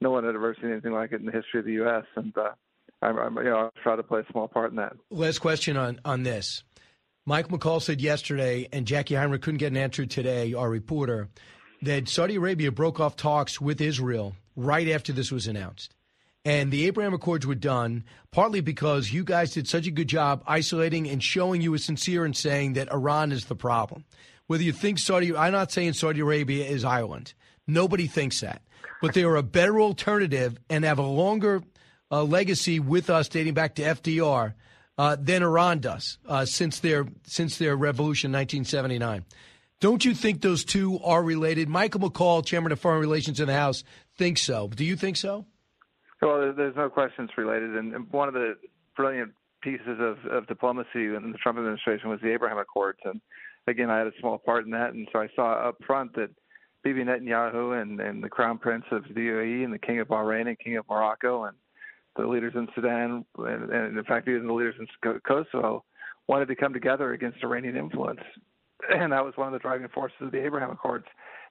no 0.00 0.10
one 0.10 0.24
had 0.24 0.34
ever 0.34 0.56
seen 0.60 0.70
anything 0.70 0.92
like 0.92 1.12
it 1.12 1.20
in 1.20 1.26
the 1.26 1.32
history 1.32 1.60
of 1.60 1.66
the 1.66 1.72
U.S. 1.72 2.04
And 2.16 2.36
uh, 2.36 2.50
I'm, 3.02 3.18
I'm, 3.18 3.36
you 3.38 3.44
know, 3.44 3.56
I'm 3.56 3.70
proud 3.82 3.96
to 3.96 4.02
play 4.02 4.20
a 4.20 4.32
small 4.32 4.48
part 4.48 4.70
in 4.70 4.76
that. 4.76 4.94
Last 5.10 5.38
question 5.38 5.76
on 5.76 6.00
on 6.04 6.22
this. 6.22 6.62
Mike 7.26 7.48
McCaul 7.48 7.80
said 7.80 8.02
yesterday, 8.02 8.68
and 8.70 8.86
Jacqui 8.86 9.16
Heinrich 9.16 9.40
couldn't 9.40 9.58
get 9.58 9.72
an 9.72 9.78
answer 9.78 10.04
today. 10.04 10.52
Our 10.52 10.68
reporter 10.68 11.28
that 11.80 12.08
Saudi 12.08 12.36
Arabia 12.36 12.70
broke 12.70 13.00
off 13.00 13.16
talks 13.16 13.60
with 13.60 13.80
Israel 13.80 14.36
right 14.56 14.88
after 14.88 15.12
this 15.12 15.32
was 15.32 15.46
announced. 15.46 15.94
And 16.44 16.70
the 16.70 16.86
Abraham 16.86 17.14
Accords 17.14 17.46
were 17.46 17.54
done 17.54 18.04
partly 18.30 18.60
because 18.60 19.12
you 19.12 19.24
guys 19.24 19.52
did 19.52 19.66
such 19.66 19.86
a 19.86 19.90
good 19.90 20.08
job 20.08 20.42
isolating 20.46 21.08
and 21.08 21.22
showing 21.22 21.62
you 21.62 21.70
were 21.70 21.78
sincere 21.78 22.26
in 22.26 22.34
saying 22.34 22.74
that 22.74 22.92
Iran 22.92 23.32
is 23.32 23.46
the 23.46 23.56
problem. 23.56 24.04
Whether 24.46 24.62
you 24.62 24.72
think 24.72 24.98
Saudi, 24.98 25.34
I'm 25.34 25.52
not 25.52 25.72
saying 25.72 25.94
Saudi 25.94 26.20
Arabia 26.20 26.66
is 26.66 26.84
Ireland. 26.84 27.32
Nobody 27.66 28.06
thinks 28.06 28.42
that. 28.42 28.60
But 29.00 29.14
they 29.14 29.24
are 29.24 29.36
a 29.36 29.42
better 29.42 29.80
alternative 29.80 30.58
and 30.68 30.84
have 30.84 30.98
a 30.98 31.02
longer 31.02 31.62
uh, 32.10 32.22
legacy 32.24 32.80
with 32.80 33.10
us 33.10 33.28
dating 33.28 33.54
back 33.54 33.74
to 33.76 33.82
FDR 33.82 34.54
uh, 34.96 35.16
than 35.18 35.42
Iran 35.42 35.80
does 35.80 36.18
uh, 36.28 36.44
since 36.44 36.80
their 36.80 37.06
since 37.24 37.58
their 37.58 37.76
revolution 37.76 38.30
in 38.30 38.38
1979. 38.38 39.24
Don't 39.80 40.04
you 40.04 40.14
think 40.14 40.40
those 40.40 40.64
two 40.64 41.00
are 41.04 41.22
related? 41.22 41.68
Michael 41.68 42.00
McCaul, 42.00 42.44
chairman 42.44 42.72
of 42.72 42.80
Foreign 42.80 43.00
Relations 43.00 43.40
in 43.40 43.48
the 43.48 43.54
House, 43.54 43.84
thinks 44.16 44.40
so. 44.40 44.68
Do 44.68 44.84
you 44.84 44.96
think 44.96 45.16
so? 45.16 45.46
Well, 46.22 46.54
there's 46.56 46.76
no 46.76 46.88
question 46.88 47.24
it's 47.24 47.36
related, 47.36 47.76
and 47.76 48.10
one 48.10 48.28
of 48.28 48.34
the 48.34 48.54
brilliant 48.96 49.32
pieces 49.60 49.98
of, 50.00 50.24
of 50.30 50.46
diplomacy 50.46 50.88
in 50.94 51.32
the 51.32 51.38
Trump 51.42 51.58
administration 51.58 52.08
was 52.08 52.20
the 52.22 52.32
Abraham 52.32 52.58
Accords, 52.58 52.98
and 53.04 53.20
again, 53.66 53.90
I 53.90 53.98
had 53.98 54.06
a 54.06 54.12
small 54.20 54.38
part 54.38 54.64
in 54.64 54.70
that, 54.70 54.94
and 54.94 55.06
so 55.12 55.18
I 55.18 55.28
saw 55.36 55.68
up 55.68 55.76
front 55.86 56.14
that 56.14 56.30
Bibi 56.84 57.04
Netanyahu 57.04 57.80
and, 57.80 57.98
and 57.98 58.22
the 58.22 58.28
Crown 58.28 58.58
Prince 58.58 58.84
of 58.92 59.04
the 59.04 59.20
UAE 59.20 59.64
and 59.64 59.72
the 59.72 59.78
King 59.78 60.00
of 60.00 60.08
Bahrain 60.08 60.48
and 60.48 60.58
King 60.58 60.76
of 60.76 60.84
Morocco 60.88 61.44
and 61.44 61.56
the 62.16 62.26
leaders 62.26 62.52
in 62.54 62.68
Sudan 62.74 63.24
and, 63.38 63.70
and 63.70 63.98
in 63.98 64.04
fact 64.04 64.28
even 64.28 64.46
the 64.46 64.52
leaders 64.52 64.76
in 64.78 64.86
Kosovo 65.26 65.84
wanted 66.28 66.46
to 66.48 66.56
come 66.56 66.72
together 66.72 67.12
against 67.12 67.42
Iranian 67.42 67.76
influence, 67.76 68.20
and 68.90 69.12
that 69.12 69.24
was 69.24 69.34
one 69.36 69.48
of 69.48 69.52
the 69.52 69.58
driving 69.58 69.88
forces 69.88 70.16
of 70.20 70.30
the 70.30 70.44
Abraham 70.44 70.70
Accords. 70.70 71.06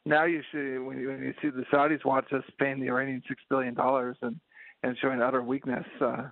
Now 0.06 0.26
you 0.26 0.42
see 0.52 0.78
when 0.78 1.00
you, 1.00 1.10
when 1.10 1.22
you 1.22 1.34
see 1.42 1.50
the 1.50 1.66
Saudis 1.72 2.06
watch 2.06 2.32
us 2.34 2.44
paying 2.60 2.80
the 2.80 2.88
Iranians 2.88 3.24
six 3.28 3.42
billion 3.50 3.74
dollars 3.74 4.18
and 4.22 4.40
and 4.84 4.98
showing 5.02 5.22
utter 5.22 5.42
weakness. 5.42 5.86
Uh, 6.02 6.24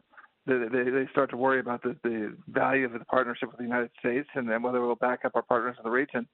they, 0.46 0.58
they 0.58 1.08
start 1.12 1.30
to 1.30 1.38
worry 1.38 1.60
about 1.60 1.84
the, 1.84 1.96
the 2.04 2.36
value 2.50 2.86
of 2.86 2.94
the 2.94 3.00
partnership 3.06 3.50
with 3.50 3.58
the 3.58 3.64
United 3.64 3.92
States 4.00 4.28
and 4.36 4.50
then 4.50 4.62
whether 4.62 4.82
we'll 4.82 4.96
back 4.96 5.20
up 5.24 5.34
our 5.36 5.42
partners 5.42 5.76
in 5.78 5.84
the 5.84 5.90
region. 5.90 6.28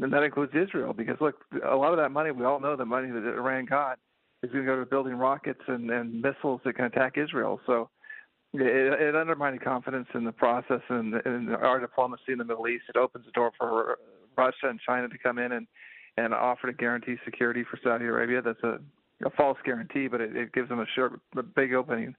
And 0.00 0.12
that 0.12 0.22
includes 0.22 0.52
Israel, 0.54 0.92
because 0.92 1.16
look, 1.20 1.36
a 1.64 1.76
lot 1.76 1.92
of 1.92 1.98
that 1.98 2.10
money, 2.10 2.32
we 2.32 2.44
all 2.44 2.58
know 2.58 2.76
the 2.76 2.84
money 2.84 3.10
that 3.10 3.24
Iran 3.24 3.64
got 3.64 3.98
is 4.42 4.50
going 4.50 4.64
to 4.64 4.70
go 4.70 4.78
to 4.78 4.86
building 4.86 5.14
rockets 5.14 5.60
and, 5.68 5.90
and 5.90 6.20
missiles 6.20 6.60
that 6.64 6.74
can 6.74 6.86
attack 6.86 7.16
Israel. 7.16 7.60
So 7.66 7.90
it, 8.52 9.00
it 9.00 9.14
undermines 9.14 9.60
confidence 9.62 10.08
in 10.14 10.24
the 10.24 10.32
process 10.32 10.80
and 10.88 11.14
in 11.24 11.48
our 11.54 11.78
diplomacy 11.78 12.32
in 12.32 12.38
the 12.38 12.44
Middle 12.44 12.66
East. 12.66 12.84
It 12.88 12.96
opens 12.96 13.24
the 13.24 13.32
door 13.32 13.52
for 13.56 13.98
Russia 14.36 14.68
and 14.68 14.80
China 14.84 15.08
to 15.08 15.18
come 15.18 15.38
in 15.38 15.52
and, 15.52 15.66
and 16.16 16.34
offer 16.34 16.66
to 16.66 16.72
guarantee 16.72 17.16
security 17.24 17.64
for 17.70 17.78
Saudi 17.82 18.06
Arabia. 18.06 18.42
That's 18.42 18.62
a, 18.64 18.80
a 19.24 19.30
false 19.30 19.58
guarantee, 19.64 20.08
but 20.08 20.20
it, 20.20 20.36
it 20.36 20.52
gives 20.52 20.68
them 20.68 20.80
a 20.80 20.86
short, 20.96 21.20
big 21.54 21.72
opening 21.72 22.16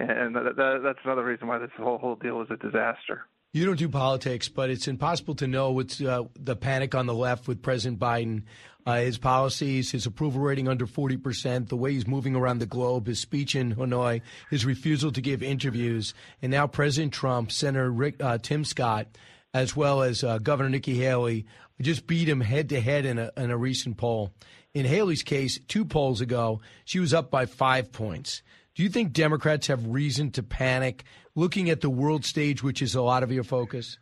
and 0.00 0.34
that, 0.34 0.56
that, 0.56 0.80
that's 0.82 0.98
another 1.04 1.24
reason 1.24 1.48
why 1.48 1.58
this 1.58 1.70
whole 1.76 1.98
whole 1.98 2.16
deal 2.16 2.36
was 2.36 2.48
a 2.50 2.56
disaster. 2.56 3.26
You 3.54 3.64
don't 3.64 3.78
do 3.78 3.88
politics, 3.88 4.50
but 4.50 4.68
it's 4.68 4.88
impossible 4.88 5.34
to 5.36 5.46
know 5.46 5.72
what's 5.72 6.02
uh, 6.02 6.24
the 6.38 6.54
panic 6.54 6.94
on 6.94 7.06
the 7.06 7.14
left 7.14 7.48
with 7.48 7.62
President 7.62 7.98
Biden, 7.98 8.42
uh, 8.84 8.96
his 8.96 9.16
policies, 9.16 9.90
his 9.90 10.04
approval 10.04 10.42
rating 10.42 10.68
under 10.68 10.86
40%, 10.86 11.68
the 11.68 11.76
way 11.76 11.94
he's 11.94 12.06
moving 12.06 12.36
around 12.36 12.58
the 12.58 12.66
globe, 12.66 13.06
his 13.06 13.20
speech 13.20 13.56
in 13.56 13.74
Hanoi, 13.74 14.20
his 14.50 14.66
refusal 14.66 15.10
to 15.12 15.22
give 15.22 15.42
interviews, 15.42 16.12
and 16.42 16.50
now 16.50 16.66
President 16.66 17.14
Trump, 17.14 17.50
Senator 17.50 17.90
Rick, 17.90 18.22
uh, 18.22 18.36
Tim 18.36 18.66
Scott, 18.66 19.06
as 19.54 19.74
well 19.74 20.02
as 20.02 20.22
uh, 20.22 20.36
Governor 20.36 20.68
Nikki 20.68 20.96
Haley, 20.96 21.46
just 21.80 22.06
beat 22.06 22.28
him 22.28 22.42
head 22.42 22.68
to 22.68 22.80
head 22.82 23.06
in 23.06 23.18
a, 23.18 23.30
in 23.38 23.50
a 23.50 23.56
recent 23.56 23.96
poll. 23.96 24.30
In 24.74 24.84
Haley's 24.84 25.22
case, 25.22 25.58
two 25.68 25.86
polls 25.86 26.20
ago, 26.20 26.60
she 26.84 26.98
was 26.98 27.14
up 27.14 27.30
by 27.30 27.46
five 27.46 27.92
points. 27.92 28.42
Do 28.78 28.84
you 28.84 28.90
think 28.90 29.12
Democrats 29.12 29.66
have 29.66 29.88
reason 29.88 30.30
to 30.30 30.42
panic 30.44 31.02
looking 31.34 31.68
at 31.68 31.80
the 31.80 31.90
world 31.90 32.24
stage, 32.24 32.62
which 32.62 32.80
is 32.80 32.94
a 32.94 33.02
lot 33.02 33.24
of 33.24 33.32
your 33.32 33.42
focus? 33.42 33.98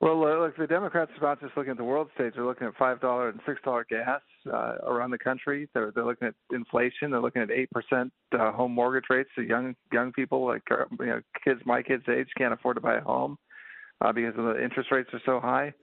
Well, 0.00 0.20
look, 0.20 0.56
the 0.56 0.68
Democrats 0.68 1.10
are 1.20 1.26
not 1.30 1.40
just 1.40 1.56
looking 1.56 1.72
at 1.72 1.76
the 1.76 1.82
world 1.82 2.10
stage; 2.14 2.34
they're 2.36 2.46
looking 2.46 2.68
at 2.68 2.76
five 2.76 3.00
dollar 3.00 3.28
and 3.28 3.40
six 3.44 3.60
dollar 3.64 3.84
gas 3.90 4.20
uh, 4.46 4.76
around 4.86 5.10
the 5.10 5.18
country. 5.18 5.68
They're 5.74 5.90
they're 5.92 6.06
looking 6.06 6.28
at 6.28 6.34
inflation. 6.52 7.10
They're 7.10 7.20
looking 7.20 7.42
at 7.42 7.50
eight 7.50 7.68
percent 7.72 8.12
uh, 8.32 8.52
home 8.52 8.70
mortgage 8.70 9.06
rates. 9.10 9.30
So 9.34 9.42
young 9.42 9.74
young 9.92 10.12
people, 10.12 10.46
like 10.46 10.62
uh, 10.70 10.84
you 11.00 11.06
know, 11.06 11.20
kids 11.44 11.60
my 11.66 11.82
kids' 11.82 12.04
age, 12.08 12.28
can't 12.38 12.54
afford 12.54 12.76
to 12.76 12.80
buy 12.80 12.98
a 12.98 13.02
home 13.02 13.36
uh, 14.00 14.12
because 14.12 14.36
the 14.36 14.62
interest 14.62 14.92
rates 14.92 15.10
are 15.12 15.22
so 15.26 15.40
high. 15.40 15.74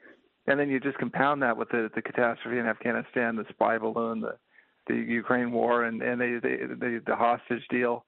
And 0.48 0.58
then 0.58 0.70
you 0.70 0.80
just 0.80 1.00
compound 1.00 1.42
that 1.42 1.58
with 1.58 1.68
the 1.68 1.90
the 1.94 2.02
catastrophe 2.02 2.60
in 2.60 2.66
Afghanistan, 2.66 3.36
the 3.36 3.44
spy 3.50 3.78
balloon, 3.78 4.22
the 4.22 4.38
the 4.88 4.96
Ukraine 4.96 5.52
war 5.52 5.86
and 5.86 6.02
and 6.02 6.20
they, 6.20 6.40
they, 6.42 6.58
they 6.80 6.98
the 7.06 7.16
hostage 7.16 7.64
deal, 7.70 8.06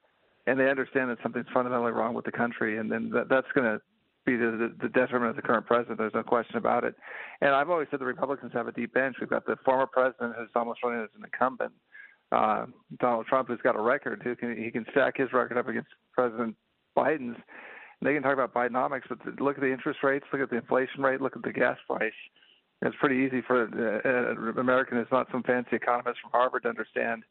and 0.48 0.60
they 0.60 0.70
understand 0.70 1.10
that 1.10 1.18
something's 1.22 1.48
fundamentally 1.54 1.92
wrong 1.92 2.14
with 2.14 2.26
the 2.26 2.32
country, 2.32 2.78
and 2.78 2.92
then 2.92 3.10
that, 3.12 3.30
that's 3.30 3.48
going 3.54 3.66
to 3.66 3.82
be 4.26 4.36
the, 4.36 4.74
the, 4.82 4.90
detriment 4.90 5.30
of 5.30 5.36
the 5.36 5.42
current 5.42 5.66
president. 5.66 5.98
There's 5.98 6.14
no 6.14 6.24
question 6.24 6.58
about 6.58 6.84
it. 6.84 6.94
And 7.42 7.52
I've 7.52 7.70
always 7.70 7.88
said 7.90 8.00
the 8.00 8.06
Republicans 8.06 8.52
have 8.54 8.68
a 8.68 8.72
deep 8.72 8.94
bench. 8.94 9.16
We've 9.20 9.30
got 9.30 9.46
the 9.46 9.56
former 9.64 9.88
president 9.88 10.36
who's 10.38 10.50
almost 10.56 10.84
running 10.84 11.02
as 11.02 11.10
an 11.18 11.24
incumbent, 11.24 11.72
uh, 12.32 12.66
Donald 13.00 13.26
Trump, 13.28 13.48
who's 13.48 13.62
got 13.64 13.76
a 13.76 13.82
record. 13.82 14.22
Who 14.24 14.36
can 14.36 14.58
he 14.58 14.72
can 14.72 14.86
stack 14.92 15.18
his 15.18 15.32
record 15.34 15.58
up 15.58 15.68
against 15.68 15.90
President 16.14 16.56
Biden's. 16.98 17.38
They 18.02 18.14
can 18.14 18.24
talk 18.24 18.34
about 18.34 18.54
Bidenomics, 18.54 19.04
but 19.10 19.20
look 19.42 19.58
at 19.58 19.62
the 19.62 19.72
interest 19.72 20.00
rates, 20.04 20.26
look 20.32 20.42
at 20.42 20.50
the 20.50 20.56
inflation 20.56 21.02
rate, 21.02 21.20
look 21.20 21.36
at 21.36 21.44
the 21.44 21.52
gas 21.52 21.78
price 21.86 22.14
it's 22.82 22.96
pretty 23.00 23.26
easy 23.26 23.42
for 23.46 23.64
an 23.64 24.56
uh, 24.56 24.60
American 24.60 24.98
who's 24.98 25.08
not 25.12 25.28
some 25.32 25.44
fancy 25.44 25.76
economist 25.76 26.20
from 26.22 26.32
Harvard 26.32 26.64
to 26.64 26.70
understand 26.70 27.24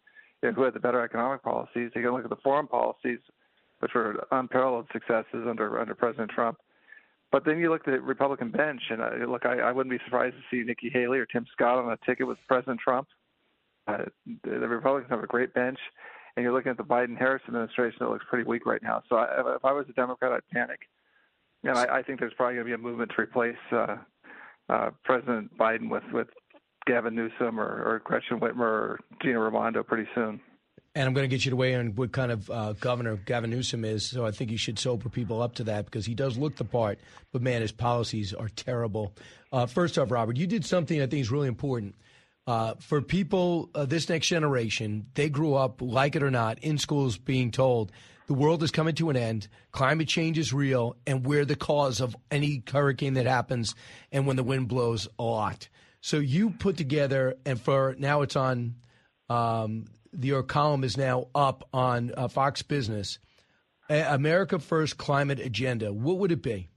you 0.42 0.48
know, 0.50 0.54
who 0.54 0.62
had 0.62 0.74
the 0.74 0.80
better 0.80 1.02
economic 1.02 1.42
policies. 1.42 1.90
You 1.94 2.02
can 2.02 2.12
look 2.12 2.24
at 2.24 2.30
the 2.30 2.36
foreign 2.36 2.66
policies, 2.66 3.18
which 3.80 3.92
were 3.94 4.26
unparalleled 4.30 4.86
successes 4.92 5.46
under 5.48 5.80
under 5.80 5.94
President 5.94 6.30
Trump. 6.30 6.58
But 7.30 7.44
then 7.44 7.58
you 7.58 7.70
look 7.70 7.86
at 7.86 7.92
the 7.92 8.00
Republican 8.00 8.50
bench, 8.50 8.80
and 8.90 9.02
uh, 9.02 9.10
look, 9.30 9.44
I, 9.44 9.58
I 9.58 9.72
wouldn't 9.72 9.90
be 9.90 10.02
surprised 10.04 10.36
to 10.36 10.42
see 10.50 10.64
Nikki 10.64 10.90
Haley 10.90 11.18
or 11.18 11.26
Tim 11.26 11.46
Scott 11.52 11.78
on 11.78 11.92
a 11.92 11.98
ticket 12.06 12.26
with 12.26 12.38
President 12.46 12.80
Trump. 12.80 13.08
Uh, 13.86 14.04
the, 14.44 14.58
the 14.60 14.68
Republicans 14.68 15.10
have 15.10 15.22
a 15.22 15.26
great 15.26 15.52
bench, 15.52 15.78
and 16.36 16.44
you're 16.44 16.52
looking 16.52 16.70
at 16.70 16.78
the 16.78 16.84
Biden-Harris 16.84 17.42
administration 17.46 17.98
that 18.00 18.08
looks 18.08 18.24
pretty 18.30 18.48
weak 18.48 18.64
right 18.64 18.82
now. 18.82 19.02
So 19.08 19.16
I, 19.16 19.56
if 19.56 19.64
I 19.64 19.72
was 19.72 19.86
a 19.90 19.92
Democrat, 19.92 20.32
I'd 20.32 20.48
panic. 20.52 20.80
And 21.64 21.76
I, 21.76 21.98
I 21.98 22.02
think 22.02 22.20
there's 22.20 22.32
probably 22.34 22.54
going 22.54 22.66
to 22.66 22.70
be 22.70 22.74
a 22.74 22.78
movement 22.78 23.12
to 23.14 23.22
replace 23.22 23.56
uh, 23.72 23.96
uh, 24.68 24.90
President 25.04 25.56
Biden 25.56 25.90
with 25.90 26.04
with 26.12 26.28
Gavin 26.86 27.14
Newsom 27.14 27.60
or, 27.60 27.66
or 27.66 28.02
Gretchen 28.04 28.40
Whitmer 28.40 28.60
or 28.60 29.00
Gina 29.22 29.38
Raimondo 29.38 29.82
pretty 29.82 30.08
soon. 30.14 30.40
And 30.94 31.06
I'm 31.06 31.14
going 31.14 31.28
to 31.28 31.28
get 31.28 31.44
you 31.44 31.50
to 31.50 31.56
weigh 31.56 31.74
in 31.74 31.94
what 31.94 32.12
kind 32.12 32.32
of 32.32 32.50
uh, 32.50 32.72
governor 32.72 33.16
Gavin 33.16 33.50
Newsom 33.50 33.84
is. 33.84 34.04
So 34.04 34.24
I 34.24 34.30
think 34.30 34.50
you 34.50 34.56
should 34.56 34.78
sober 34.78 35.08
people 35.08 35.42
up 35.42 35.54
to 35.56 35.64
that 35.64 35.84
because 35.84 36.06
he 36.06 36.14
does 36.14 36.38
look 36.38 36.56
the 36.56 36.64
part, 36.64 36.98
but 37.30 37.42
man, 37.42 37.60
his 37.60 37.72
policies 37.72 38.32
are 38.32 38.48
terrible. 38.48 39.14
Uh, 39.52 39.66
first 39.66 39.98
off, 39.98 40.10
Robert, 40.10 40.36
you 40.36 40.46
did 40.46 40.64
something 40.64 41.00
I 41.00 41.06
think 41.06 41.20
is 41.20 41.30
really 41.30 41.46
important. 41.46 41.94
Uh, 42.48 42.74
for 42.80 43.02
people, 43.02 43.68
uh, 43.74 43.84
this 43.84 44.08
next 44.08 44.26
generation, 44.26 45.04
they 45.12 45.28
grew 45.28 45.52
up, 45.52 45.82
like 45.82 46.16
it 46.16 46.22
or 46.22 46.30
not, 46.30 46.58
in 46.60 46.78
schools 46.78 47.18
being 47.18 47.50
told 47.50 47.92
the 48.26 48.32
world 48.32 48.62
is 48.62 48.70
coming 48.70 48.94
to 48.94 49.10
an 49.10 49.18
end, 49.18 49.48
climate 49.70 50.08
change 50.08 50.38
is 50.38 50.50
real, 50.50 50.96
and 51.06 51.26
we're 51.26 51.44
the 51.44 51.56
cause 51.56 52.00
of 52.00 52.16
any 52.30 52.62
hurricane 52.72 53.12
that 53.14 53.26
happens 53.26 53.74
and 54.10 54.26
when 54.26 54.36
the 54.36 54.42
wind 54.42 54.66
blows 54.66 55.06
a 55.18 55.22
lot. 55.22 55.68
So 56.00 56.16
you 56.16 56.48
put 56.48 56.78
together, 56.78 57.34
and 57.44 57.60
for 57.60 57.94
now 57.98 58.22
it's 58.22 58.34
on, 58.36 58.76
um, 59.28 59.84
your 60.18 60.42
column 60.42 60.84
is 60.84 60.96
now 60.96 61.28
up 61.34 61.68
on 61.74 62.12
uh, 62.16 62.28
Fox 62.28 62.62
Business, 62.62 63.18
America 63.90 64.58
First 64.58 64.96
Climate 64.96 65.38
Agenda. 65.38 65.92
What 65.92 66.16
would 66.16 66.32
it 66.32 66.42
be? 66.42 66.70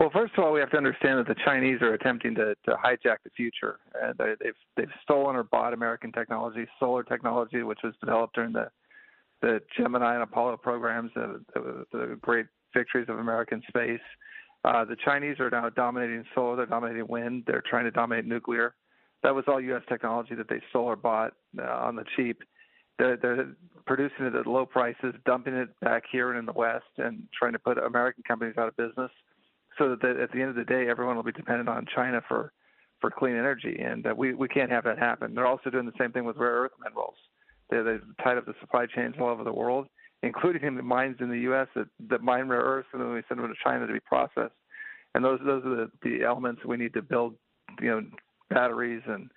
Well, 0.00 0.10
first 0.12 0.32
of 0.36 0.44
all, 0.44 0.52
we 0.52 0.60
have 0.60 0.70
to 0.70 0.76
understand 0.76 1.18
that 1.18 1.28
the 1.28 1.40
Chinese 1.44 1.80
are 1.82 1.94
attempting 1.94 2.34
to, 2.36 2.54
to 2.64 2.76
hijack 2.84 3.18
the 3.24 3.30
future. 3.36 3.78
And 4.00 4.14
they've 4.18 4.54
they've 4.76 4.90
stolen 5.02 5.36
or 5.36 5.44
bought 5.44 5.74
American 5.74 6.12
technology, 6.12 6.66
solar 6.80 7.02
technology, 7.02 7.62
which 7.62 7.80
was 7.84 7.94
developed 8.00 8.34
during 8.34 8.52
the 8.52 8.68
the 9.42 9.60
Gemini 9.76 10.14
and 10.14 10.22
Apollo 10.22 10.58
programs, 10.58 11.10
the, 11.14 11.44
the, 11.52 11.84
the 11.92 12.18
great 12.20 12.46
victories 12.72 13.08
of 13.08 13.18
American 13.18 13.60
space. 13.68 14.00
Uh, 14.64 14.84
the 14.84 14.96
Chinese 15.04 15.40
are 15.40 15.50
now 15.50 15.68
dominating 15.68 16.24
solar, 16.34 16.56
they're 16.56 16.66
dominating 16.66 17.06
wind, 17.08 17.42
they're 17.46 17.62
trying 17.68 17.84
to 17.84 17.90
dominate 17.90 18.24
nuclear. 18.24 18.74
That 19.24 19.34
was 19.34 19.44
all 19.48 19.60
U.S. 19.60 19.82
technology 19.88 20.36
that 20.36 20.48
they 20.48 20.60
stole 20.70 20.84
or 20.84 20.96
bought 20.96 21.32
uh, 21.58 21.64
on 21.64 21.96
the 21.96 22.04
cheap. 22.16 22.42
They're, 22.98 23.16
they're 23.16 23.48
producing 23.84 24.26
it 24.26 24.34
at 24.36 24.46
low 24.46 24.64
prices, 24.64 25.14
dumping 25.26 25.54
it 25.54 25.68
back 25.80 26.04
here 26.10 26.30
and 26.30 26.38
in 26.38 26.46
the 26.46 26.52
West, 26.52 26.84
and 26.98 27.24
trying 27.36 27.52
to 27.52 27.58
put 27.58 27.78
American 27.78 28.22
companies 28.26 28.54
out 28.58 28.68
of 28.68 28.76
business, 28.76 29.10
so 29.78 29.96
that 29.96 30.16
at 30.16 30.32
the 30.32 30.40
end 30.40 30.50
of 30.50 30.56
the 30.56 30.64
day, 30.64 30.88
everyone 30.88 31.16
will 31.16 31.22
be 31.22 31.32
dependent 31.32 31.68
on 31.68 31.86
China 31.94 32.20
for 32.28 32.52
for 33.00 33.10
clean 33.10 33.34
energy, 33.34 33.78
and 33.84 34.06
uh, 34.06 34.14
we 34.16 34.32
we 34.34 34.48
can't 34.48 34.70
have 34.70 34.84
that 34.84 34.98
happen. 34.98 35.34
They're 35.34 35.46
also 35.46 35.70
doing 35.70 35.86
the 35.86 35.92
same 35.98 36.12
thing 36.12 36.24
with 36.24 36.36
rare 36.36 36.52
earth 36.52 36.72
minerals. 36.82 37.16
They're, 37.68 37.82
they've 37.82 38.02
tied 38.22 38.38
up 38.38 38.46
the 38.46 38.54
supply 38.60 38.86
chains 38.86 39.16
all 39.20 39.28
over 39.28 39.44
the 39.44 39.52
world, 39.52 39.88
including 40.22 40.62
in 40.62 40.76
the 40.76 40.82
mines 40.82 41.16
in 41.20 41.28
the 41.28 41.40
U.S. 41.40 41.66
that, 41.74 41.88
that 42.10 42.22
mine 42.22 42.48
rare 42.48 42.60
earths, 42.60 42.88
and 42.92 43.02
then 43.02 43.12
we 43.12 43.22
send 43.28 43.40
them 43.40 43.48
to 43.48 43.54
China 43.64 43.86
to 43.86 43.92
be 43.92 44.00
processed. 44.00 44.54
And 45.14 45.24
those 45.24 45.40
those 45.44 45.64
are 45.64 45.76
the, 45.76 45.90
the 46.02 46.24
elements 46.24 46.64
we 46.64 46.76
need 46.76 46.94
to 46.94 47.02
build, 47.02 47.34
you 47.80 47.90
know, 47.90 48.02
batteries 48.50 49.02
and 49.06 49.30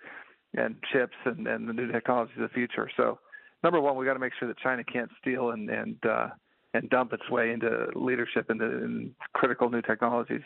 and 0.56 0.76
chips 0.94 1.16
and, 1.26 1.48
and 1.48 1.68
the 1.68 1.74
new 1.74 1.92
technologies 1.92 2.36
of 2.38 2.44
the 2.44 2.54
future. 2.54 2.90
So, 2.96 3.20
number 3.64 3.82
one, 3.82 3.98
we 3.98 4.06
got 4.06 4.14
to 4.14 4.20
make 4.20 4.34
sure 4.40 4.48
that 4.48 4.58
China 4.60 4.84
can't 4.84 5.10
steal 5.20 5.52
and 5.52 5.70
and 5.70 5.98
uh, 6.06 6.28
and 6.76 6.90
dump 6.90 7.14
its 7.14 7.30
way 7.30 7.52
into 7.52 7.88
leadership 7.96 8.50
in, 8.50 8.58
the, 8.58 8.66
in 8.66 9.16
critical 9.34 9.70
new 9.70 9.82
technologies. 9.82 10.42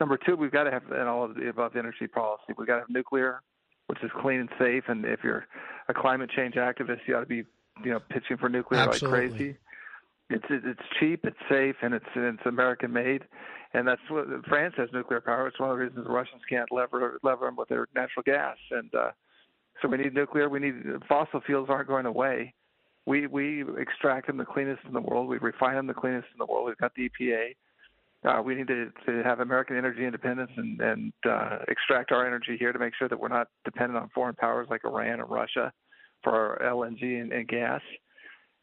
Number 0.00 0.16
two, 0.16 0.36
we've 0.36 0.52
got 0.52 0.64
to 0.64 0.70
have 0.70 0.90
an 0.90 1.06
all 1.06 1.24
of 1.24 1.34
the 1.34 1.48
above 1.48 1.76
energy 1.76 2.06
policy. 2.06 2.54
We've 2.56 2.66
got 2.66 2.74
to 2.74 2.80
have 2.80 2.90
nuclear, 2.90 3.42
which 3.86 4.02
is 4.02 4.10
clean 4.20 4.40
and 4.40 4.48
safe. 4.58 4.84
And 4.88 5.04
if 5.04 5.20
you're 5.22 5.46
a 5.88 5.94
climate 5.94 6.30
change 6.34 6.54
activist, 6.54 7.00
you 7.06 7.16
ought 7.16 7.20
to 7.20 7.26
be, 7.26 7.44
you 7.84 7.90
know, 7.90 8.00
pitching 8.10 8.36
for 8.38 8.48
nuclear 8.48 8.80
Absolutely. 8.80 9.20
like 9.20 9.30
crazy. 9.30 9.56
It's 10.30 10.44
it's 10.48 10.80
cheap, 10.98 11.24
it's 11.24 11.36
safe, 11.50 11.76
and 11.82 11.92
it's 11.92 12.06
it's 12.16 12.46
American 12.46 12.90
made, 12.90 13.22
and 13.74 13.86
that's 13.86 14.00
what 14.08 14.26
France 14.48 14.72
has 14.78 14.88
nuclear 14.92 15.20
power. 15.20 15.46
It's 15.46 15.60
one 15.60 15.70
of 15.70 15.76
the 15.76 15.84
reasons 15.84 16.06
the 16.06 16.12
Russians 16.12 16.40
can't 16.48 16.70
lever 16.72 17.18
lever 17.22 17.44
them 17.46 17.56
with 17.56 17.68
their 17.68 17.86
natural 17.94 18.22
gas, 18.24 18.56
and 18.70 18.94
uh, 18.94 19.10
so 19.82 19.88
we 19.88 19.98
need 19.98 20.14
nuclear. 20.14 20.48
We 20.48 20.60
need 20.60 20.74
fossil 21.06 21.42
fuels 21.44 21.68
aren't 21.68 21.88
going 21.88 22.06
away. 22.06 22.54
We 23.06 23.26
we 23.26 23.64
extract 23.78 24.28
them 24.28 24.36
the 24.36 24.44
cleanest 24.44 24.82
in 24.86 24.92
the 24.92 25.00
world. 25.00 25.28
We 25.28 25.38
refine 25.38 25.74
them 25.74 25.86
the 25.86 25.94
cleanest 25.94 26.28
in 26.32 26.38
the 26.38 26.46
world. 26.46 26.66
We've 26.66 26.76
got 26.78 26.94
the 26.94 27.10
EPA. 27.10 27.54
Uh, 28.24 28.40
we 28.40 28.54
need 28.54 28.68
to, 28.68 28.90
to 29.04 29.22
have 29.24 29.40
American 29.40 29.76
energy 29.76 30.04
independence 30.04 30.52
and, 30.56 30.80
and 30.80 31.12
uh, 31.28 31.58
extract 31.66 32.12
our 32.12 32.24
energy 32.24 32.56
here 32.56 32.72
to 32.72 32.78
make 32.78 32.94
sure 32.96 33.08
that 33.08 33.18
we're 33.18 33.26
not 33.26 33.48
dependent 33.64 33.98
on 33.98 34.08
foreign 34.14 34.36
powers 34.36 34.68
like 34.70 34.84
Iran 34.84 35.20
or 35.20 35.26
Russia 35.26 35.72
for 36.22 36.32
our 36.32 36.72
LNG 36.72 37.20
and, 37.20 37.32
and 37.32 37.48
gas. 37.48 37.80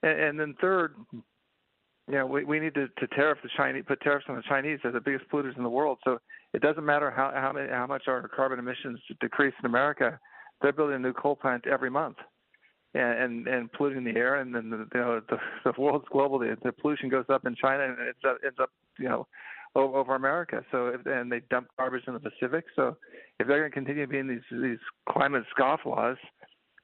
And, 0.01 0.17
and 0.17 0.39
then 0.39 0.55
third, 0.61 0.95
you 1.11 2.15
know, 2.15 2.25
we, 2.25 2.45
we 2.45 2.61
need 2.61 2.73
to, 2.75 2.87
to 2.87 3.07
tariff 3.07 3.39
the 3.43 3.49
Chinese, 3.57 3.83
put 3.85 3.99
tariffs 3.99 4.27
on 4.29 4.37
the 4.37 4.43
Chinese. 4.47 4.79
They're 4.81 4.93
the 4.93 5.01
biggest 5.01 5.29
polluters 5.29 5.57
in 5.57 5.63
the 5.63 5.69
world. 5.69 5.97
So 6.05 6.19
it 6.53 6.61
doesn't 6.61 6.85
matter 6.85 7.11
how 7.11 7.31
how, 7.35 7.51
many, 7.51 7.69
how 7.69 7.85
much 7.85 8.03
our 8.07 8.29
carbon 8.29 8.59
emissions 8.59 8.99
decrease 9.19 9.53
in 9.59 9.65
America. 9.65 10.17
They're 10.61 10.71
building 10.71 10.95
a 10.95 10.99
new 10.99 11.13
coal 11.13 11.35
plant 11.35 11.67
every 11.67 11.89
month 11.89 12.17
and 12.93 13.23
and, 13.23 13.47
and 13.47 13.71
polluting 13.71 14.03
the 14.03 14.17
air, 14.19 14.35
and 14.35 14.53
then 14.53 14.69
the, 14.69 14.87
you 14.93 14.99
know 14.99 15.21
the, 15.29 15.37
the 15.65 15.73
world's 15.79 16.07
global. 16.11 16.39
The, 16.39 16.57
the 16.63 16.71
pollution 16.71 17.09
goes 17.09 17.25
up 17.29 17.45
in 17.45 17.55
China, 17.55 17.83
and 17.83 17.99
it 17.99 18.15
ends 18.43 18.57
up 18.59 18.71
you 18.97 19.07
know 19.07 19.27
over, 19.75 19.97
over 19.97 20.15
America. 20.15 20.63
So 20.71 20.87
if, 20.87 21.05
and 21.05 21.31
they 21.31 21.41
dump 21.49 21.67
garbage 21.77 22.03
in 22.07 22.13
the 22.13 22.19
Pacific. 22.19 22.65
So 22.75 22.97
if 23.39 23.47
they're 23.47 23.59
going 23.59 23.71
to 23.71 23.75
continue 23.75 24.07
being 24.07 24.27
these 24.27 24.41
these 24.51 24.79
climate 25.09 25.43
scofflaws, 25.57 26.17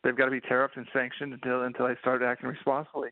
they've 0.03 0.15
got 0.15 0.25
to 0.25 0.31
be 0.31 0.41
tariffed 0.41 0.77
and 0.77 0.87
sanctioned 0.93 1.33
until 1.33 1.63
until 1.63 1.87
they 1.87 1.95
start 2.01 2.21
acting 2.21 2.49
responsibly. 2.49 3.09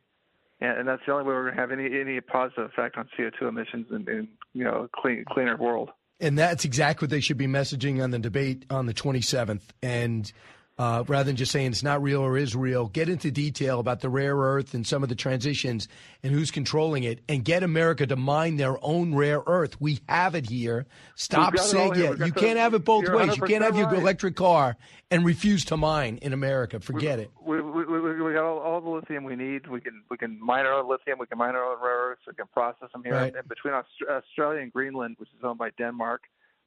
And, 0.61 0.79
and 0.79 0.87
that's 0.87 1.01
the 1.05 1.13
only 1.13 1.25
way 1.25 1.33
we're 1.33 1.51
going 1.51 1.55
to 1.55 1.61
have 1.61 1.71
any 1.71 1.99
any 1.99 2.21
positive 2.21 2.65
effect 2.65 2.97
on 2.97 3.09
CO2 3.17 3.49
emissions 3.49 3.87
and, 3.91 4.07
and 4.07 4.27
you 4.53 4.63
know 4.63 4.87
a 4.87 5.01
clean 5.01 5.25
cleaner 5.27 5.57
world. 5.57 5.89
And 6.19 6.37
that's 6.37 6.63
exactly 6.63 7.05
what 7.05 7.09
they 7.09 7.19
should 7.19 7.37
be 7.37 7.47
messaging 7.47 8.01
on 8.01 8.11
the 8.11 8.19
debate 8.19 8.65
on 8.69 8.85
the 8.85 8.93
27th. 8.93 9.63
And 9.81 10.31
uh, 10.77 11.03
rather 11.07 11.25
than 11.25 11.35
just 11.35 11.51
saying 11.51 11.67
it's 11.67 11.83
not 11.83 12.01
real 12.01 12.21
or 12.21 12.35
is 12.37 12.55
real, 12.55 12.87
get 12.87 13.07
into 13.07 13.29
detail 13.29 13.79
about 13.79 13.99
the 13.99 14.09
rare 14.09 14.35
earth 14.35 14.73
and 14.73 14.87
some 14.87 15.03
of 15.03 15.09
the 15.09 15.15
transitions 15.15 15.87
and 16.23 16.33
who's 16.33 16.49
controlling 16.49 17.03
it, 17.03 17.19
and 17.29 17.45
get 17.45 17.61
America 17.61 18.07
to 18.07 18.15
mine 18.15 18.57
their 18.57 18.83
own 18.83 19.13
rare 19.13 19.43
earth. 19.45 19.79
We 19.79 19.99
have 20.09 20.33
it 20.33 20.49
here. 20.49 20.87
Stop 21.15 21.53
it 21.53 21.59
saying 21.59 21.93
here. 21.93 22.13
it. 22.13 22.25
You 22.25 22.31
can't 22.31 22.57
have 22.57 22.73
it 22.73 22.83
both 22.83 23.07
ways. 23.07 23.37
You 23.37 23.43
can't 23.43 23.63
have 23.63 23.77
your 23.77 23.93
electric 23.93 24.35
car 24.35 24.75
and 25.11 25.23
refuse 25.23 25.65
to 25.65 25.77
mine 25.77 26.17
in 26.21 26.33
America. 26.33 26.79
Forget 26.79 27.19
it. 27.19 27.29
We 27.45 27.61
we 27.61 27.85
we, 27.85 28.21
we 28.21 28.33
got 28.33 28.43
all, 28.43 28.57
all 28.57 28.81
the 28.81 28.89
lithium 28.89 29.25
we 29.25 29.35
need. 29.35 29.67
We 29.67 29.79
can 29.79 30.01
we 30.09 30.17
can 30.17 30.39
mine 30.41 30.65
our 30.65 30.73
own 30.73 30.89
lithium. 30.89 31.19
We 31.19 31.27
can 31.27 31.37
mine 31.37 31.53
our 31.55 31.63
own 31.63 31.83
rare 31.83 32.11
earths. 32.11 32.21
We 32.25 32.33
can 32.33 32.47
process 32.51 32.89
them 32.93 33.03
here. 33.03 33.13
Right. 33.13 33.35
And 33.35 33.47
between 33.47 33.75
Aust- 33.75 34.09
Australia 34.09 34.61
and 34.61 34.73
Greenland, 34.73 35.17
which 35.19 35.29
is 35.29 35.43
owned 35.43 35.59
by 35.59 35.69
Denmark, 35.77 36.23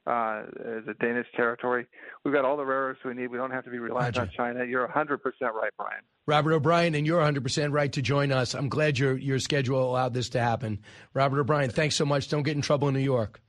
uh, 0.07 0.43
is 0.65 0.87
a 0.87 0.93
Danish 0.93 1.27
territory. 1.35 1.85
We've 2.23 2.33
got 2.33 2.45
all 2.45 2.57
the 2.57 2.65
rare 2.65 2.89
earths 2.89 2.99
we 3.03 3.13
need. 3.13 3.27
We 3.27 3.37
don't 3.37 3.51
have 3.51 3.65
to 3.65 3.69
be 3.69 3.79
reliant 3.79 4.17
on 4.17 4.29
China. 4.35 4.65
You're 4.65 4.87
100% 4.87 5.17
right, 5.41 5.71
Brian. 5.77 6.01
Robert 6.25 6.53
O'Brien, 6.53 6.95
and 6.95 7.05
you're 7.05 7.21
100% 7.21 7.71
right 7.71 7.91
to 7.91 8.01
join 8.01 8.31
us. 8.31 8.53
I'm 8.53 8.69
glad 8.69 8.97
your 8.97 9.17
your 9.17 9.39
schedule 9.39 9.83
allowed 9.83 10.13
this 10.13 10.29
to 10.29 10.39
happen. 10.39 10.79
Robert 11.13 11.39
O'Brien, 11.39 11.69
thanks 11.69 11.95
so 11.95 12.05
much. 12.05 12.29
Don't 12.29 12.43
get 12.43 12.55
in 12.55 12.61
trouble 12.61 12.87
in 12.87 12.93
New 12.93 13.01
York. 13.01 13.41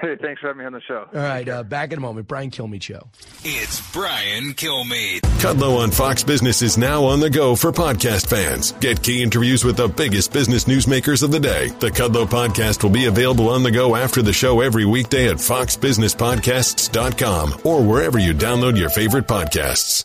Hey, 0.00 0.14
thanks 0.20 0.40
for 0.42 0.48
having 0.48 0.58
me 0.60 0.66
on 0.66 0.72
the 0.72 0.80
show. 0.82 1.06
All 1.14 1.20
right, 1.20 1.48
uh, 1.48 1.62
back 1.62 1.90
in 1.92 1.98
a 1.98 2.02
moment. 2.02 2.28
Brian 2.28 2.50
Kilmeade 2.50 2.82
Show. 2.82 3.08
It's 3.44 3.80
Brian 3.92 4.52
Kilmeade. 4.52 5.20
Kudlow 5.40 5.78
on 5.78 5.90
Fox 5.90 6.22
Business 6.22 6.60
is 6.60 6.76
now 6.76 7.02
on 7.04 7.20
the 7.20 7.30
go 7.30 7.56
for 7.56 7.72
podcast 7.72 8.28
fans. 8.28 8.72
Get 8.72 9.02
key 9.02 9.22
interviews 9.22 9.64
with 9.64 9.78
the 9.78 9.88
biggest 9.88 10.34
business 10.34 10.64
newsmakers 10.64 11.22
of 11.22 11.30
the 11.30 11.40
day. 11.40 11.68
The 11.80 11.90
Kudlow 11.90 12.26
podcast 12.26 12.82
will 12.82 12.90
be 12.90 13.06
available 13.06 13.48
on 13.48 13.62
the 13.62 13.70
go 13.70 13.96
after 13.96 14.20
the 14.20 14.34
show 14.34 14.60
every 14.60 14.84
weekday 14.84 15.28
at 15.28 15.36
foxbusinesspodcasts.com 15.36 17.60
or 17.64 17.82
wherever 17.82 18.18
you 18.18 18.34
download 18.34 18.78
your 18.78 18.90
favorite 18.90 19.26
podcasts. 19.26 20.04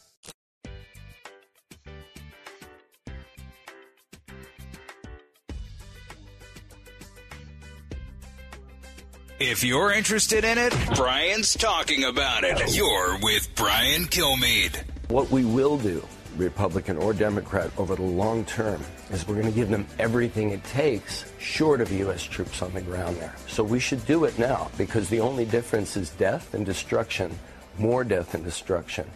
If 9.43 9.63
you're 9.63 9.91
interested 9.91 10.43
in 10.43 10.59
it, 10.59 10.71
Brian's 10.95 11.55
talking 11.55 12.03
about 12.03 12.43
it. 12.43 12.75
You're 12.75 13.17
with 13.23 13.49
Brian 13.55 14.03
Kilmeade. 14.03 14.83
What 15.07 15.31
we 15.31 15.45
will 15.45 15.79
do, 15.79 16.07
Republican 16.37 16.95
or 16.97 17.11
Democrat, 17.11 17.71
over 17.79 17.95
the 17.95 18.03
long 18.03 18.45
term, 18.45 18.83
is 19.09 19.27
we're 19.27 19.41
going 19.41 19.47
to 19.47 19.51
give 19.51 19.69
them 19.69 19.87
everything 19.97 20.51
it 20.51 20.63
takes, 20.65 21.25
short 21.39 21.81
of 21.81 21.91
U.S. 21.91 22.21
troops 22.21 22.61
on 22.61 22.71
the 22.75 22.81
ground 22.81 23.17
there. 23.17 23.33
So 23.47 23.63
we 23.63 23.79
should 23.79 24.05
do 24.05 24.25
it 24.25 24.37
now, 24.37 24.69
because 24.77 25.09
the 25.09 25.21
only 25.21 25.45
difference 25.45 25.97
is 25.97 26.11
death 26.11 26.53
and 26.53 26.63
destruction, 26.63 27.37
more 27.79 28.03
death 28.03 28.35
and 28.35 28.43
destruction, 28.43 29.09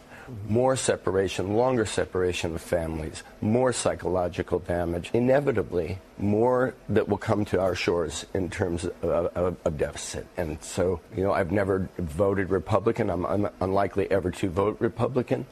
more 0.47 0.75
separation, 0.75 1.55
longer 1.55 1.85
separation 1.85 2.55
of 2.55 2.61
families, 2.61 3.23
more 3.41 3.71
psychological 3.73 4.59
damage, 4.59 5.11
inevitably 5.13 5.99
more 6.17 6.73
that 6.89 7.07
will 7.07 7.17
come 7.17 7.45
to 7.45 7.59
our 7.59 7.75
shores 7.75 8.25
in 8.33 8.49
terms 8.49 8.85
of, 8.85 9.03
of, 9.03 9.57
of 9.63 9.77
deficit. 9.77 10.27
And 10.37 10.61
so, 10.63 10.99
you 11.15 11.23
know, 11.23 11.31
I've 11.31 11.51
never 11.51 11.89
voted 11.97 12.49
Republican. 12.49 13.09
I'm 13.09 13.25
un- 13.25 13.49
unlikely 13.59 14.09
ever 14.11 14.31
to 14.31 14.49
vote 14.49 14.77
Republican. 14.79 15.45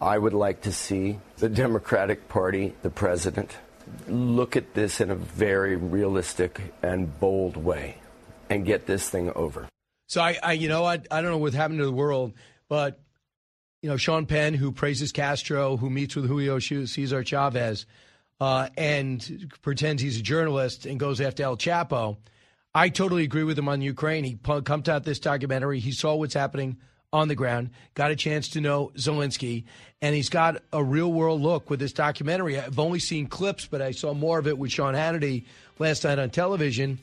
I 0.00 0.16
would 0.16 0.34
like 0.34 0.62
to 0.62 0.72
see 0.72 1.18
the 1.38 1.48
Democratic 1.48 2.28
Party, 2.28 2.74
the 2.82 2.90
president, 2.90 3.56
look 4.06 4.56
at 4.56 4.74
this 4.74 5.00
in 5.00 5.10
a 5.10 5.14
very 5.14 5.76
realistic 5.76 6.60
and 6.82 7.18
bold 7.18 7.56
way 7.56 7.98
and 8.50 8.64
get 8.64 8.86
this 8.86 9.08
thing 9.08 9.32
over. 9.34 9.68
So 10.06 10.20
I, 10.20 10.38
I 10.42 10.52
you 10.52 10.68
know, 10.68 10.84
I, 10.84 10.94
I 11.10 11.20
don't 11.20 11.30
know 11.30 11.38
what's 11.38 11.56
happened 11.56 11.80
to 11.80 11.84
the 11.84 11.92
world, 11.92 12.32
but 12.68 13.00
you 13.82 13.88
know, 13.88 13.96
Sean 13.96 14.26
Penn, 14.26 14.54
who 14.54 14.72
praises 14.72 15.12
Castro, 15.12 15.76
who 15.76 15.90
meets 15.90 16.16
with 16.16 16.26
Julio 16.26 16.58
Cesar 16.58 17.22
Chavez, 17.22 17.86
uh, 18.40 18.68
and 18.76 19.52
pretends 19.62 20.02
he's 20.02 20.18
a 20.18 20.22
journalist 20.22 20.86
and 20.86 20.98
goes 20.98 21.20
after 21.20 21.42
El 21.42 21.56
Chapo. 21.56 22.16
I 22.74 22.88
totally 22.88 23.24
agree 23.24 23.44
with 23.44 23.58
him 23.58 23.68
on 23.68 23.80
Ukraine. 23.80 24.24
He 24.24 24.36
pumped 24.36 24.88
out 24.88 25.04
this 25.04 25.18
documentary. 25.18 25.80
He 25.80 25.92
saw 25.92 26.14
what's 26.14 26.34
happening 26.34 26.78
on 27.12 27.28
the 27.28 27.34
ground, 27.34 27.70
got 27.94 28.10
a 28.10 28.16
chance 28.16 28.50
to 28.50 28.60
know 28.60 28.92
Zelensky, 28.96 29.64
and 30.02 30.14
he's 30.14 30.28
got 30.28 30.62
a 30.72 30.84
real 30.84 31.10
world 31.10 31.40
look 31.40 31.70
with 31.70 31.80
this 31.80 31.92
documentary. 31.92 32.58
I've 32.58 32.78
only 32.78 32.98
seen 32.98 33.26
clips, 33.26 33.66
but 33.66 33.80
I 33.80 33.92
saw 33.92 34.12
more 34.12 34.38
of 34.38 34.46
it 34.46 34.58
with 34.58 34.72
Sean 34.72 34.94
Hannity 34.94 35.46
last 35.78 36.04
night 36.04 36.18
on 36.18 36.28
television. 36.28 36.98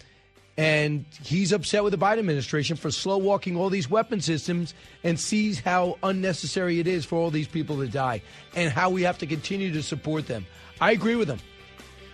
And 0.57 1.05
he's 1.21 1.51
upset 1.51 1.83
with 1.83 1.91
the 1.91 1.97
Biden 1.97 2.19
administration 2.19 2.77
for 2.77 2.89
slow 2.89 3.17
walking 3.17 3.57
all 3.57 3.69
these 3.69 3.89
weapon 3.89 4.21
systems 4.21 4.73
and 5.03 5.19
sees 5.19 5.59
how 5.59 5.97
unnecessary 6.01 6.79
it 6.79 6.87
is 6.87 7.03
for 7.03 7.17
all 7.17 7.29
these 7.29 7.47
people 7.47 7.77
to 7.77 7.87
die 7.87 8.21
and 8.55 8.71
how 8.71 8.89
we 8.89 9.03
have 9.03 9.17
to 9.17 9.27
continue 9.27 9.73
to 9.73 9.83
support 9.83 10.27
them. 10.27 10.45
I 10.79 10.91
agree 10.91 11.15
with 11.15 11.27
him. 11.27 11.39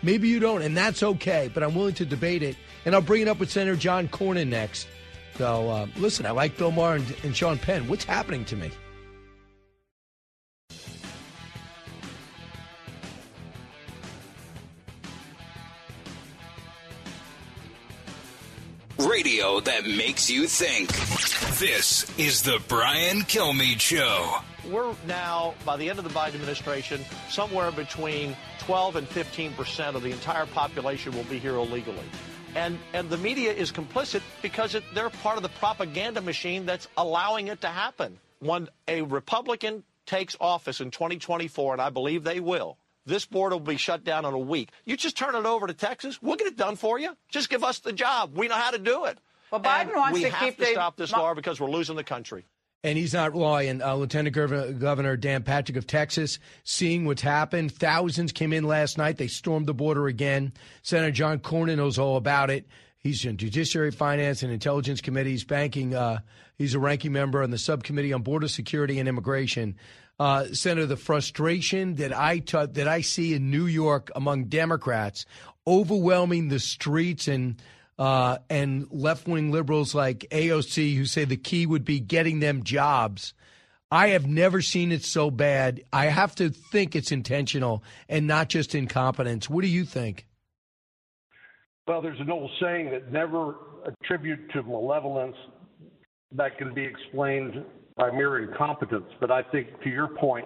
Maybe 0.04 0.28
you 0.28 0.40
don't, 0.40 0.64
and 0.64 0.76
that's 0.76 1.04
okay, 1.04 1.52
but 1.54 1.62
I'm 1.62 1.76
willing 1.76 1.94
to 1.96 2.06
debate 2.06 2.42
it. 2.42 2.56
And 2.86 2.96
I'll 2.96 3.02
bring 3.02 3.22
it 3.22 3.28
up 3.28 3.40
with 3.40 3.52
Senator 3.52 3.76
John 3.76 4.08
Cornyn 4.08 4.48
next. 4.48 4.88
So, 5.38 5.70
uh, 5.70 5.88
listen, 5.98 6.26
I 6.26 6.32
like 6.32 6.58
Bill 6.58 6.72
Maher 6.72 6.96
and, 6.96 7.16
and 7.24 7.38
Sean 7.38 7.60
Penn. 7.60 7.88
What's 7.88 8.04
happening 8.04 8.44
to 8.46 8.56
me? 8.56 8.72
Radio 19.10 19.60
that 19.62 19.86
makes 19.86 20.30
you 20.30 20.48
think. 20.48 20.90
This 21.60 22.06
is 22.18 22.44
the 22.44 22.62
Brian 22.68 23.22
Kilmeade 23.22 23.80
Show. 23.80 24.38
We're 24.70 24.94
now, 25.08 25.56
by 25.66 25.78
the 25.78 25.90
end 25.90 25.98
of 25.98 26.06
the 26.06 26.12
Biden 26.12 26.36
administration, 26.36 27.02
somewhere 27.30 27.72
between 27.72 28.36
12 28.60 28.98
and 28.98 29.08
15 29.08 29.54
percent 29.54 29.96
of 29.96 30.04
the 30.04 30.12
entire 30.12 30.46
population 30.46 31.16
will 31.16 31.24
be 31.24 31.40
here 31.40 31.56
illegally. 31.56 32.06
And, 32.56 32.78
and 32.94 33.10
the 33.10 33.18
media 33.18 33.54
is 33.54 33.72
complicit 33.72 34.22
because 34.42 34.76
it, 34.76 34.84
they're 34.94 35.10
part 35.10 35.38
of 35.38 35.44
the 35.44 35.50
propaganda 35.50 36.22
machine 36.22 36.66
that's 36.66 36.88
allowing 36.98 37.48
it 37.48 37.62
to 37.62 37.68
happen. 37.68 38.20
When 38.40 38.68
a 38.88 39.04
Republican 39.04 39.84
takes 40.06 40.36
office 40.40 40.82
in 40.82 40.92
2024, 40.92 41.74
and 41.74 41.82
I 41.82 41.90
believe 41.90 42.24
they 42.24 42.40
will, 42.40 42.78
this 43.06 43.26
board 43.26 43.52
will 43.54 43.60
be 43.60 43.78
shut 43.78 44.04
down 44.04 44.26
in 44.26 44.34
a 44.34 44.40
week. 44.40 44.70
You 44.86 44.96
just 44.98 45.18
turn 45.18 45.36
it 45.36 45.46
over 45.46 45.68
to 45.68 45.74
Texas. 45.74 46.22
We'll 46.22 46.36
get 46.36 46.48
it 46.48 46.58
done 46.58 46.76
for 46.76 47.00
you. 47.00 47.16
Just 47.30 47.50
give 47.50 47.64
us 47.64 47.80
the 47.80 47.94
job. 47.94 48.38
We 48.38 48.48
know 48.48 48.56
how 48.56 48.72
to 48.72 48.78
do 48.80 49.06
it. 49.06 49.18
Well, 49.52 49.62
Biden 49.62 49.88
And 49.88 49.92
wants 49.96 50.14
we 50.14 50.24
to 50.24 50.30
have 50.30 50.40
keep 50.50 50.58
to 50.60 50.66
the- 50.66 50.72
stop 50.72 50.96
this 50.98 51.12
law 51.12 51.34
because 51.34 51.60
we're 51.60 51.70
losing 51.70 51.96
the 51.96 52.04
country. 52.04 52.46
And 52.84 52.98
he's 52.98 53.14
not 53.14 53.36
lying. 53.36 53.82
Uh, 53.82 53.94
Lieutenant 53.94 54.34
Governor, 54.36 54.72
Governor 54.74 55.16
Dan 55.16 55.44
Patrick 55.44 55.78
of 55.78 55.86
Texas, 55.86 56.40
seeing 56.64 57.06
what's 57.06 57.22
happened. 57.22 57.72
Thousands 57.72 58.32
came 58.32 58.54
in 58.54 58.64
last 58.64 58.98
night. 58.98 59.18
They 59.18 59.28
stormed 59.28 59.68
the 59.68 59.74
border 59.76 60.08
again. 60.08 60.54
Senator 60.82 61.12
John 61.12 61.38
Cornyn 61.40 61.78
knows 61.78 62.00
all 62.00 62.16
about 62.18 62.50
it. 62.50 62.66
He's 62.98 63.24
in 63.26 63.38
Judiciary, 63.38 63.92
Finance, 63.92 64.42
and 64.42 64.52
Intelligence 64.52 65.00
Committees, 65.02 65.44
banking. 65.44 65.94
Uh, 65.94 66.20
he's 66.56 66.74
a 66.74 66.80
ranking 66.80 67.12
member 67.12 67.44
on 67.44 67.52
the 67.52 67.58
subcommittee 67.60 68.14
on 68.14 68.22
Border 68.24 68.48
Security 68.48 68.98
and 69.00 69.08
Immigration. 69.10 69.76
Uh, 70.22 70.54
Senator, 70.54 70.86
the 70.86 70.98
frustration 70.98 71.96
that 71.96 72.16
I 72.16 72.38
t- 72.38 72.68
that 72.74 72.88
I 72.88 73.02
see 73.02 73.34
in 73.34 73.50
New 73.50 73.66
York 73.66 74.12
among 74.16 74.50
Democrats 74.50 75.26
overwhelming 75.66 76.50
the 76.50 76.60
streets 76.60 77.28
and 77.28 77.60
uh, 77.98 78.38
and 78.48 78.86
left 78.92 79.28
wing 79.28 79.50
liberals 79.50 79.96
like 79.96 80.28
AOC 80.30 80.96
who 80.96 81.06
say 81.06 81.26
the 81.26 81.38
key 81.38 81.66
would 81.66 81.84
be 81.84 82.00
getting 82.00 82.40
them 82.40 82.62
jobs. 82.62 83.34
I 83.90 84.10
have 84.10 84.28
never 84.28 84.62
seen 84.62 84.92
it 84.92 85.04
so 85.04 85.32
bad. 85.32 85.82
I 85.92 86.06
have 86.06 86.36
to 86.36 86.52
think 86.52 86.96
it's 86.96 87.12
intentional 87.12 87.84
and 88.08 88.28
not 88.28 88.48
just 88.48 88.76
incompetence. 88.76 89.50
What 89.50 89.64
do 89.64 89.70
you 89.70 89.86
think? 89.86 90.28
Well, 91.88 92.04
there's 92.04 92.20
an 92.20 92.30
old 92.30 92.52
saying 92.62 92.92
that 92.92 93.12
never 93.12 93.56
attribute 93.88 94.52
to 94.52 94.62
malevolence 94.62 95.36
that 96.34 96.60
can 96.60 96.76
be 96.76 96.84
explained 96.84 97.66
by 97.98 98.12
mere 98.12 98.44
incompetence. 98.44 99.06
But 99.20 99.32
I 99.32 99.44
think, 99.44 99.68
to 99.84 99.90
your 99.90 100.08
point, 100.08 100.46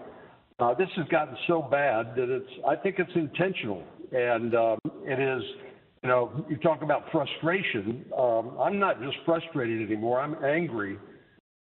uh, 0.59 0.73
this 0.73 0.89
has 0.95 1.07
gotten 1.07 1.35
so 1.47 1.61
bad 1.61 2.15
that 2.15 2.29
it's. 2.29 2.49
I 2.67 2.75
think 2.75 2.97
it's 2.99 3.11
intentional, 3.15 3.83
and 4.11 4.55
um, 4.55 4.77
it 5.03 5.19
is. 5.19 5.43
You 6.03 6.09
know, 6.09 6.45
you 6.47 6.57
talk 6.57 6.83
about 6.83 7.05
frustration. 7.11 8.05
Um, 8.15 8.57
I'm 8.59 8.77
not 8.77 9.01
just 9.01 9.17
frustrated 9.25 9.89
anymore. 9.89 10.21
I'm 10.21 10.35
angry. 10.43 10.99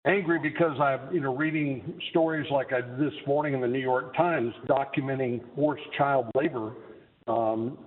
Angry 0.05 0.39
because 0.39 0.79
I'm, 0.79 1.13
you 1.13 1.21
know, 1.21 1.35
reading 1.35 1.99
stories 2.11 2.45
like 2.51 2.71
I 2.71 2.81
did 2.81 2.99
this 2.99 3.19
morning 3.25 3.55
in 3.55 3.61
the 3.61 3.67
New 3.67 3.79
York 3.79 4.15
Times 4.15 4.53
documenting 4.69 5.41
forced 5.55 5.83
child 5.97 6.27
labor 6.35 6.73
um, 7.27 7.77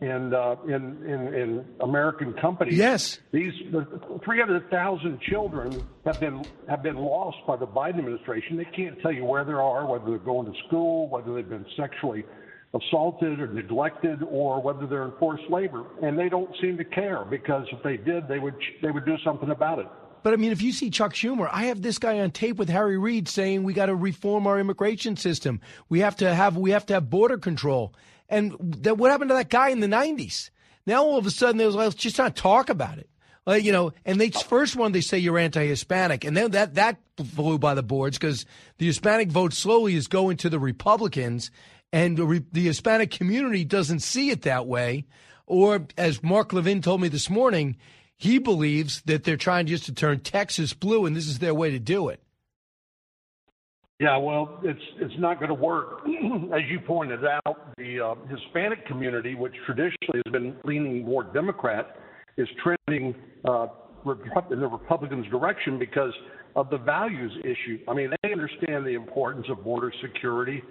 in, 0.00 0.32
uh, 0.32 0.54
in, 0.64 1.04
in, 1.04 1.34
in 1.34 1.64
American 1.80 2.32
companies. 2.34 2.78
Yes. 2.78 3.18
These 3.32 3.52
the 3.72 3.84
300,000 4.24 5.20
children 5.22 5.84
have 6.04 6.20
been 6.20 6.44
have 6.68 6.82
been 6.82 6.96
lost 6.96 7.38
by 7.46 7.56
the 7.56 7.66
Biden 7.66 7.98
administration. 7.98 8.56
They 8.56 8.64
can't 8.64 9.00
tell 9.00 9.12
you 9.12 9.24
where 9.24 9.44
they 9.44 9.52
are, 9.52 9.86
whether 9.86 10.04
they're 10.06 10.18
going 10.18 10.52
to 10.52 10.58
school, 10.66 11.08
whether 11.08 11.34
they've 11.34 11.48
been 11.48 11.66
sexually 11.76 12.24
assaulted 12.74 13.40
or 13.40 13.48
neglected, 13.48 14.22
or 14.22 14.62
whether 14.62 14.86
they're 14.86 15.04
in 15.04 15.12
forced 15.18 15.50
labor. 15.50 15.84
And 16.02 16.16
they 16.16 16.28
don't 16.28 16.54
seem 16.60 16.76
to 16.76 16.84
care 16.84 17.24
because 17.24 17.66
if 17.72 17.82
they 17.82 17.96
did, 17.96 18.28
they 18.28 18.38
would 18.38 18.54
they 18.82 18.92
would 18.92 19.04
do 19.04 19.16
something 19.24 19.50
about 19.50 19.80
it. 19.80 19.88
But 20.22 20.32
I 20.32 20.36
mean, 20.36 20.52
if 20.52 20.62
you 20.62 20.72
see 20.72 20.90
Chuck 20.90 21.14
Schumer, 21.14 21.48
I 21.50 21.66
have 21.66 21.82
this 21.82 21.98
guy 21.98 22.20
on 22.20 22.30
tape 22.30 22.56
with 22.56 22.68
Harry 22.68 22.98
Reid 22.98 23.28
saying 23.28 23.62
we 23.62 23.72
got 23.72 23.86
to 23.86 23.94
reform 23.94 24.46
our 24.46 24.58
immigration 24.58 25.16
system. 25.16 25.60
We 25.88 26.00
have 26.00 26.16
to 26.16 26.34
have 26.34 26.56
we 26.56 26.70
have 26.70 26.86
to 26.86 26.94
have 26.94 27.10
border 27.10 27.38
control. 27.38 27.94
And 28.28 28.56
that, 28.82 28.98
what 28.98 29.10
happened 29.10 29.30
to 29.30 29.34
that 29.34 29.48
guy 29.48 29.70
in 29.70 29.80
the 29.80 29.86
90s? 29.86 30.50
Now 30.86 31.04
all 31.04 31.18
of 31.18 31.26
a 31.26 31.30
sudden, 31.30 31.56
they 31.56 31.66
was 31.66 31.74
like, 31.74 31.84
let's 31.84 31.96
just 31.96 32.18
not 32.18 32.36
talk 32.36 32.68
about 32.68 32.98
it. 32.98 33.08
Like, 33.46 33.64
you 33.64 33.72
know, 33.72 33.92
and 34.04 34.20
they 34.20 34.28
first 34.28 34.76
one 34.76 34.92
they 34.92 35.00
say 35.00 35.16
you're 35.16 35.38
anti-Hispanic, 35.38 36.24
and 36.24 36.36
then 36.36 36.50
that 36.50 36.74
that 36.74 36.98
flew 37.16 37.58
by 37.58 37.72
the 37.72 37.82
boards 37.82 38.18
because 38.18 38.44
the 38.76 38.86
Hispanic 38.86 39.30
vote 39.30 39.54
slowly 39.54 39.94
is 39.94 40.06
going 40.06 40.36
to 40.38 40.50
the 40.50 40.58
Republicans, 40.58 41.50
and 41.90 42.18
the, 42.18 42.44
the 42.52 42.64
Hispanic 42.64 43.10
community 43.10 43.64
doesn't 43.64 44.00
see 44.00 44.28
it 44.28 44.42
that 44.42 44.66
way. 44.66 45.06
Or 45.46 45.86
as 45.96 46.22
Mark 46.22 46.52
Levin 46.52 46.82
told 46.82 47.00
me 47.00 47.08
this 47.08 47.30
morning, 47.30 47.76
he 48.18 48.38
believes 48.38 49.00
that 49.02 49.24
they're 49.24 49.36
trying 49.36 49.66
just 49.66 49.86
to 49.86 49.94
turn 49.94 50.20
Texas 50.20 50.74
blue, 50.74 51.06
and 51.06 51.16
this 51.16 51.28
is 51.28 51.38
their 51.38 51.54
way 51.54 51.70
to 51.70 51.78
do 51.78 52.08
it. 52.08 52.20
Yeah, 54.00 54.16
well, 54.16 54.60
it's 54.62 54.82
it's 55.00 55.14
not 55.18 55.38
going 55.40 55.48
to 55.48 55.54
work. 55.54 56.02
As 56.06 56.60
you 56.68 56.78
pointed 56.86 57.20
out, 57.24 57.76
the 57.76 58.00
uh, 58.00 58.14
Hispanic 58.28 58.86
community, 58.86 59.34
which 59.34 59.54
traditionally 59.66 60.22
has 60.24 60.32
been 60.32 60.56
leaning 60.64 61.04
more 61.04 61.24
Democrat, 61.24 61.96
is 62.36 62.48
trending 62.62 63.14
uh, 63.44 63.66
in 64.50 64.60
the 64.60 64.68
Republicans' 64.68 65.26
direction 65.30 65.78
because 65.78 66.12
of 66.54 66.70
the 66.70 66.78
values 66.78 67.32
issue. 67.40 67.78
I 67.88 67.94
mean, 67.94 68.12
they 68.22 68.32
understand 68.32 68.86
the 68.86 68.94
importance 68.94 69.46
of 69.48 69.64
border 69.64 69.92
security. 70.00 70.62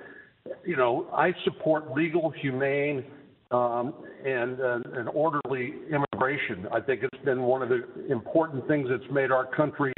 You 0.66 0.78
know, 0.78 1.08
I 1.14 1.34
support 1.44 1.92
legal, 1.92 2.30
humane, 2.30 3.04
um, 3.52 3.94
and, 4.26 4.60
uh, 4.60 4.80
and 4.94 5.10
orderly 5.10 5.74
immigration. 5.90 6.68
I 6.72 6.82
think 6.82 7.04
it's 7.04 7.24
been 7.24 7.44
one 7.44 7.62
of 7.62 7.70
the 7.70 7.86
important 8.10 8.68
things 8.68 8.88
that's 8.90 9.12
made 9.12 9.32
our 9.32 9.46
country 9.46 9.94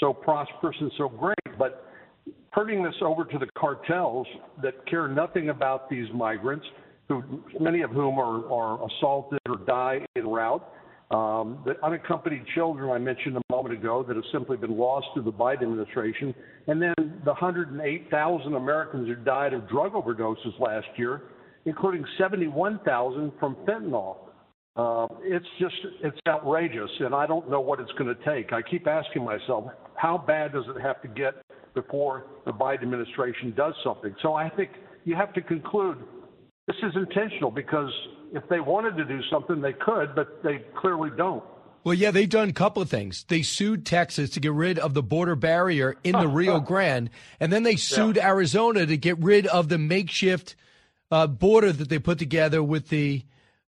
so 0.00 0.12
prosperous 0.12 0.76
and 0.80 0.90
so 0.96 1.08
great. 1.08 1.36
But 1.58 1.86
turning 2.54 2.82
this 2.82 2.94
over 3.02 3.24
to 3.24 3.38
the 3.38 3.46
cartels 3.58 4.26
that 4.62 4.86
care 4.86 5.08
nothing 5.08 5.50
about 5.50 5.90
these 5.90 6.06
migrants, 6.14 6.66
who 7.08 7.22
many 7.60 7.82
of 7.82 7.90
whom 7.90 8.18
are, 8.18 8.50
are 8.50 8.86
assaulted 8.86 9.38
or 9.48 9.58
die 9.66 10.00
en 10.16 10.26
route. 10.26 10.66
Um, 11.08 11.62
the 11.64 11.74
unaccompanied 11.84 12.44
children 12.56 12.90
I 12.90 12.98
mentioned 12.98 13.36
a 13.36 13.54
moment 13.54 13.78
ago 13.78 14.04
that 14.08 14.16
have 14.16 14.24
simply 14.32 14.56
been 14.56 14.76
lost 14.76 15.06
to 15.14 15.22
the 15.22 15.30
Biden 15.30 15.62
administration, 15.62 16.34
and 16.66 16.82
then 16.82 16.94
the 17.24 17.30
108,000 17.30 18.54
Americans 18.54 19.06
who 19.06 19.14
died 19.14 19.52
of 19.52 19.68
drug 19.68 19.92
overdoses 19.92 20.58
last 20.58 20.88
year, 20.96 21.22
including 21.66 22.04
71,000 22.18 23.32
from 23.38 23.56
fentanyl. 23.66 24.16
Uh, 24.76 25.06
it's 25.22 25.46
just 25.58 25.74
it's 26.02 26.18
outrageous, 26.28 26.90
and 27.00 27.14
I 27.14 27.26
don't 27.26 27.50
know 27.50 27.60
what 27.60 27.80
it's 27.80 27.92
going 27.92 28.14
to 28.14 28.24
take. 28.24 28.52
I 28.52 28.62
keep 28.62 28.86
asking 28.86 29.24
myself, 29.24 29.70
how 29.94 30.18
bad 30.18 30.52
does 30.52 30.64
it 30.74 30.80
have 30.80 31.00
to 31.02 31.08
get 31.08 31.34
before 31.76 32.24
the 32.44 32.52
Biden 32.52 32.82
administration 32.82 33.54
does 33.56 33.74
something. 33.84 34.16
So 34.22 34.34
I 34.34 34.48
think 34.48 34.70
you 35.04 35.14
have 35.14 35.32
to 35.34 35.42
conclude 35.42 35.98
this 36.66 36.76
is 36.82 36.92
intentional 36.96 37.52
because 37.52 37.92
if 38.32 38.42
they 38.48 38.58
wanted 38.58 38.96
to 38.96 39.04
do 39.04 39.20
something, 39.30 39.60
they 39.60 39.74
could, 39.74 40.16
but 40.16 40.42
they 40.42 40.64
clearly 40.76 41.10
don't. 41.16 41.44
Well, 41.84 41.94
yeah, 41.94 42.10
they've 42.10 42.28
done 42.28 42.48
a 42.48 42.52
couple 42.52 42.82
of 42.82 42.90
things. 42.90 43.24
They 43.28 43.42
sued 43.42 43.86
Texas 43.86 44.30
to 44.30 44.40
get 44.40 44.52
rid 44.52 44.76
of 44.80 44.94
the 44.94 45.04
border 45.04 45.36
barrier 45.36 45.94
in 46.02 46.12
the 46.12 46.26
Rio 46.40 46.58
Grande, 46.58 47.10
and 47.38 47.52
then 47.52 47.62
they 47.62 47.76
sued 47.76 48.16
yeah. 48.16 48.26
Arizona 48.28 48.84
to 48.86 48.96
get 48.96 49.18
rid 49.20 49.46
of 49.46 49.68
the 49.68 49.78
makeshift 49.78 50.56
uh, 51.10 51.26
border 51.26 51.72
that 51.72 51.88
they 51.88 51.98
put 51.98 52.18
together 52.18 52.62
with 52.62 52.88
the 52.88 53.24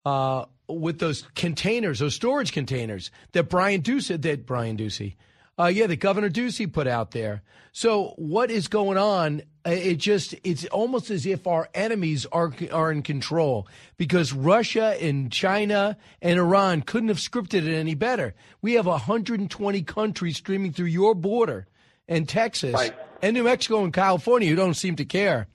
uh, 0.04 0.44
with 0.68 0.98
those 0.98 1.22
containers, 1.34 1.98
those 1.98 2.14
storage 2.14 2.52
containers 2.52 3.10
that 3.32 3.48
Brian 3.48 3.82
Doocy, 3.82 4.20
that 4.20 4.46
Brian 4.46 4.76
Doocy, 4.76 5.16
uh, 5.58 5.66
yeah, 5.66 5.86
that 5.86 5.96
Governor 5.96 6.30
Ducey 6.30 6.70
put 6.70 6.86
out 6.86 7.10
there. 7.10 7.42
So 7.72 8.14
what 8.16 8.50
is 8.50 8.68
going 8.68 8.96
on? 8.96 9.42
Uh, 9.66 9.70
it 9.70 9.96
just 9.96 10.34
it's 10.44 10.64
almost 10.66 11.10
as 11.10 11.26
if 11.26 11.46
our 11.46 11.68
enemies 11.74 12.26
are 12.26 12.52
are 12.72 12.92
in 12.92 13.02
control 13.02 13.68
because 13.96 14.32
Russia 14.32 14.96
and 15.00 15.32
China 15.32 15.96
and 16.22 16.38
Iran 16.38 16.82
couldn't 16.82 17.08
have 17.08 17.18
scripted 17.18 17.66
it 17.66 17.74
any 17.74 17.94
better. 17.94 18.34
We 18.62 18.74
have 18.74 18.86
120 18.86 19.82
countries 19.82 20.36
streaming 20.36 20.72
through 20.72 20.86
your 20.86 21.14
border 21.14 21.66
and 22.06 22.28
Texas 22.28 22.74
right. 22.74 22.94
and 23.20 23.34
New 23.34 23.44
Mexico 23.44 23.84
and 23.84 23.92
California 23.92 24.48
who 24.48 24.56
don't 24.56 24.74
seem 24.74 24.96
to 24.96 25.04
care. 25.04 25.48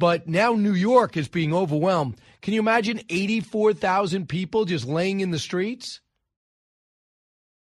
But 0.00 0.26
now 0.26 0.54
New 0.54 0.72
York 0.72 1.18
is 1.18 1.28
being 1.28 1.52
overwhelmed. 1.52 2.16
Can 2.40 2.54
you 2.54 2.60
imagine 2.60 3.02
84,000 3.10 4.30
people 4.30 4.64
just 4.64 4.86
laying 4.86 5.20
in 5.20 5.30
the 5.30 5.38
streets? 5.38 6.00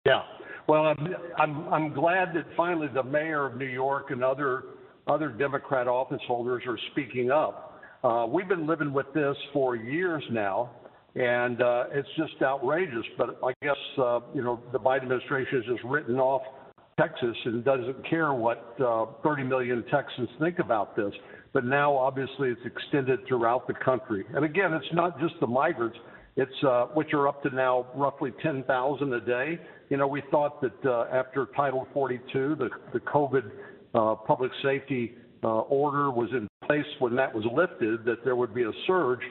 Yeah, 0.04 0.22
well, 0.66 0.86
I'm, 0.86 1.14
I'm, 1.38 1.72
I'm 1.72 1.94
glad 1.94 2.34
that 2.34 2.46
finally 2.56 2.88
the 2.92 3.04
mayor 3.04 3.46
of 3.46 3.56
New 3.56 3.68
York 3.68 4.10
and 4.10 4.24
other, 4.24 4.64
other 5.06 5.28
Democrat 5.28 5.86
office 5.86 6.20
holders 6.26 6.64
are 6.66 6.78
speaking 6.90 7.30
up. 7.30 7.80
Uh, 8.02 8.26
we've 8.28 8.48
been 8.48 8.66
living 8.66 8.92
with 8.92 9.06
this 9.14 9.36
for 9.52 9.76
years 9.76 10.24
now, 10.32 10.72
and 11.14 11.62
uh, 11.62 11.84
it's 11.92 12.08
just 12.16 12.42
outrageous. 12.42 13.06
But 13.16 13.38
I 13.44 13.52
guess, 13.62 13.76
uh, 13.98 14.18
you 14.34 14.42
know, 14.42 14.60
the 14.72 14.80
Biden 14.80 15.02
administration 15.02 15.62
has 15.62 15.76
just 15.76 15.84
written 15.84 16.18
off 16.18 16.42
Texas 16.98 17.36
and 17.44 17.64
doesn't 17.64 18.08
care 18.08 18.32
what 18.32 18.74
uh, 18.84 19.06
30 19.22 19.44
million 19.44 19.84
Texans 19.92 20.28
think 20.40 20.58
about 20.58 20.96
this. 20.96 21.12
But 21.56 21.64
now, 21.64 21.96
obviously, 21.96 22.50
it's 22.50 22.60
extended 22.66 23.20
throughout 23.26 23.66
the 23.66 23.72
country. 23.72 24.26
And 24.34 24.44
again, 24.44 24.74
it's 24.74 24.92
not 24.92 25.18
just 25.18 25.32
the 25.40 25.46
migrants. 25.46 25.96
It's 26.36 26.52
uh, 26.62 26.88
which 26.92 27.14
are 27.14 27.28
up 27.28 27.42
to 27.44 27.48
now 27.48 27.86
roughly 27.94 28.30
10,000 28.42 29.14
a 29.14 29.20
day. 29.22 29.58
You 29.88 29.96
know, 29.96 30.06
we 30.06 30.22
thought 30.30 30.60
that 30.60 30.84
uh, 30.84 31.06
after 31.10 31.48
Title 31.56 31.88
42, 31.94 32.56
the, 32.56 32.68
the 32.92 33.00
COVID 33.00 33.50
uh, 33.94 34.16
public 34.16 34.50
safety 34.62 35.14
uh, 35.42 35.60
order 35.60 36.10
was 36.10 36.28
in 36.32 36.46
place 36.66 36.84
when 36.98 37.16
that 37.16 37.34
was 37.34 37.46
lifted, 37.50 38.04
that 38.04 38.22
there 38.22 38.36
would 38.36 38.54
be 38.54 38.64
a 38.64 38.72
surge. 38.86 39.22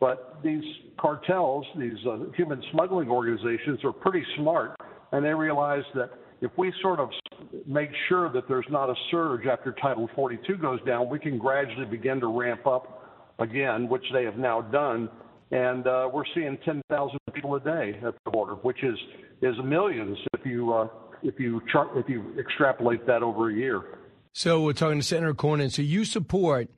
But 0.00 0.38
these 0.42 0.64
cartels, 0.98 1.66
these 1.78 1.98
uh, 2.08 2.30
human 2.34 2.62
smuggling 2.72 3.10
organizations, 3.10 3.84
are 3.84 3.92
pretty 3.92 4.24
smart, 4.38 4.80
and 5.12 5.22
they 5.22 5.34
realize 5.34 5.84
that 5.96 6.12
if 6.40 6.50
we 6.56 6.72
sort 6.82 7.00
of 7.00 7.10
make 7.66 7.90
sure 8.08 8.30
that 8.32 8.48
there's 8.48 8.66
not 8.70 8.90
a 8.90 8.94
surge 9.10 9.46
after 9.46 9.72
Title 9.72 10.08
42 10.14 10.56
goes 10.56 10.80
down, 10.86 11.08
we 11.08 11.18
can 11.18 11.38
gradually 11.38 11.86
begin 11.86 12.20
to 12.20 12.26
ramp 12.26 12.66
up 12.66 13.04
again, 13.38 13.88
which 13.88 14.04
they 14.12 14.24
have 14.24 14.36
now 14.36 14.60
done. 14.60 15.08
And 15.50 15.86
uh, 15.86 16.08
we're 16.12 16.24
seeing 16.34 16.58
10,000 16.64 17.18
people 17.32 17.54
a 17.54 17.60
day 17.60 17.98
at 18.04 18.14
the 18.24 18.30
border, 18.30 18.54
which 18.54 18.82
is 18.82 18.98
is 19.42 19.54
millions 19.62 20.16
if 20.32 20.44
you 20.46 20.72
uh, 20.72 20.88
if 21.22 21.38
you 21.38 21.60
chart 21.70 21.90
if 21.96 22.08
you 22.08 22.34
extrapolate 22.38 23.06
that 23.06 23.22
over 23.22 23.50
a 23.50 23.54
year. 23.54 23.98
So 24.32 24.62
we're 24.62 24.72
talking 24.72 24.98
to 24.98 25.04
Senator 25.04 25.34
Cornyn. 25.34 25.70
So 25.70 25.82
you 25.82 26.04
support 26.04 26.68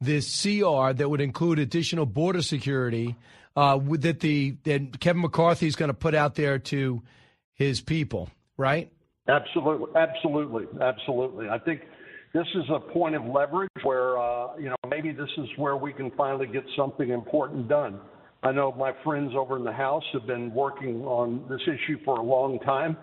this 0.00 0.42
CR 0.42 0.92
that 0.92 1.08
would 1.08 1.20
include 1.20 1.58
additional 1.58 2.06
border 2.06 2.42
security 2.42 3.16
uh, 3.56 3.78
that 3.98 4.20
the 4.20 4.56
that 4.64 5.00
Kevin 5.00 5.22
McCarthy 5.22 5.66
is 5.66 5.76
going 5.76 5.90
to 5.90 5.94
put 5.94 6.14
out 6.14 6.34
there 6.34 6.58
to 6.58 7.02
his 7.54 7.80
people, 7.80 8.30
right? 8.56 8.90
Absolutely, 9.28 9.86
absolutely, 9.96 10.64
absolutely. 10.80 11.48
I 11.48 11.58
think 11.58 11.80
this 12.34 12.46
is 12.54 12.64
a 12.70 12.78
point 12.78 13.14
of 13.14 13.24
leverage 13.24 13.70
where 13.82 14.18
uh, 14.18 14.56
you 14.56 14.68
know 14.68 14.76
maybe 14.88 15.12
this 15.12 15.30
is 15.38 15.46
where 15.56 15.76
we 15.76 15.92
can 15.92 16.10
finally 16.12 16.46
get 16.46 16.64
something 16.76 17.08
important 17.10 17.68
done. 17.68 18.00
I 18.42 18.52
know 18.52 18.72
my 18.72 18.92
friends 19.02 19.32
over 19.34 19.56
in 19.56 19.64
the 19.64 19.72
House 19.72 20.04
have 20.12 20.26
been 20.26 20.52
working 20.52 21.02
on 21.04 21.46
this 21.48 21.62
issue 21.62 21.98
for 22.04 22.18
a 22.18 22.22
long 22.22 22.58
time. 22.60 22.96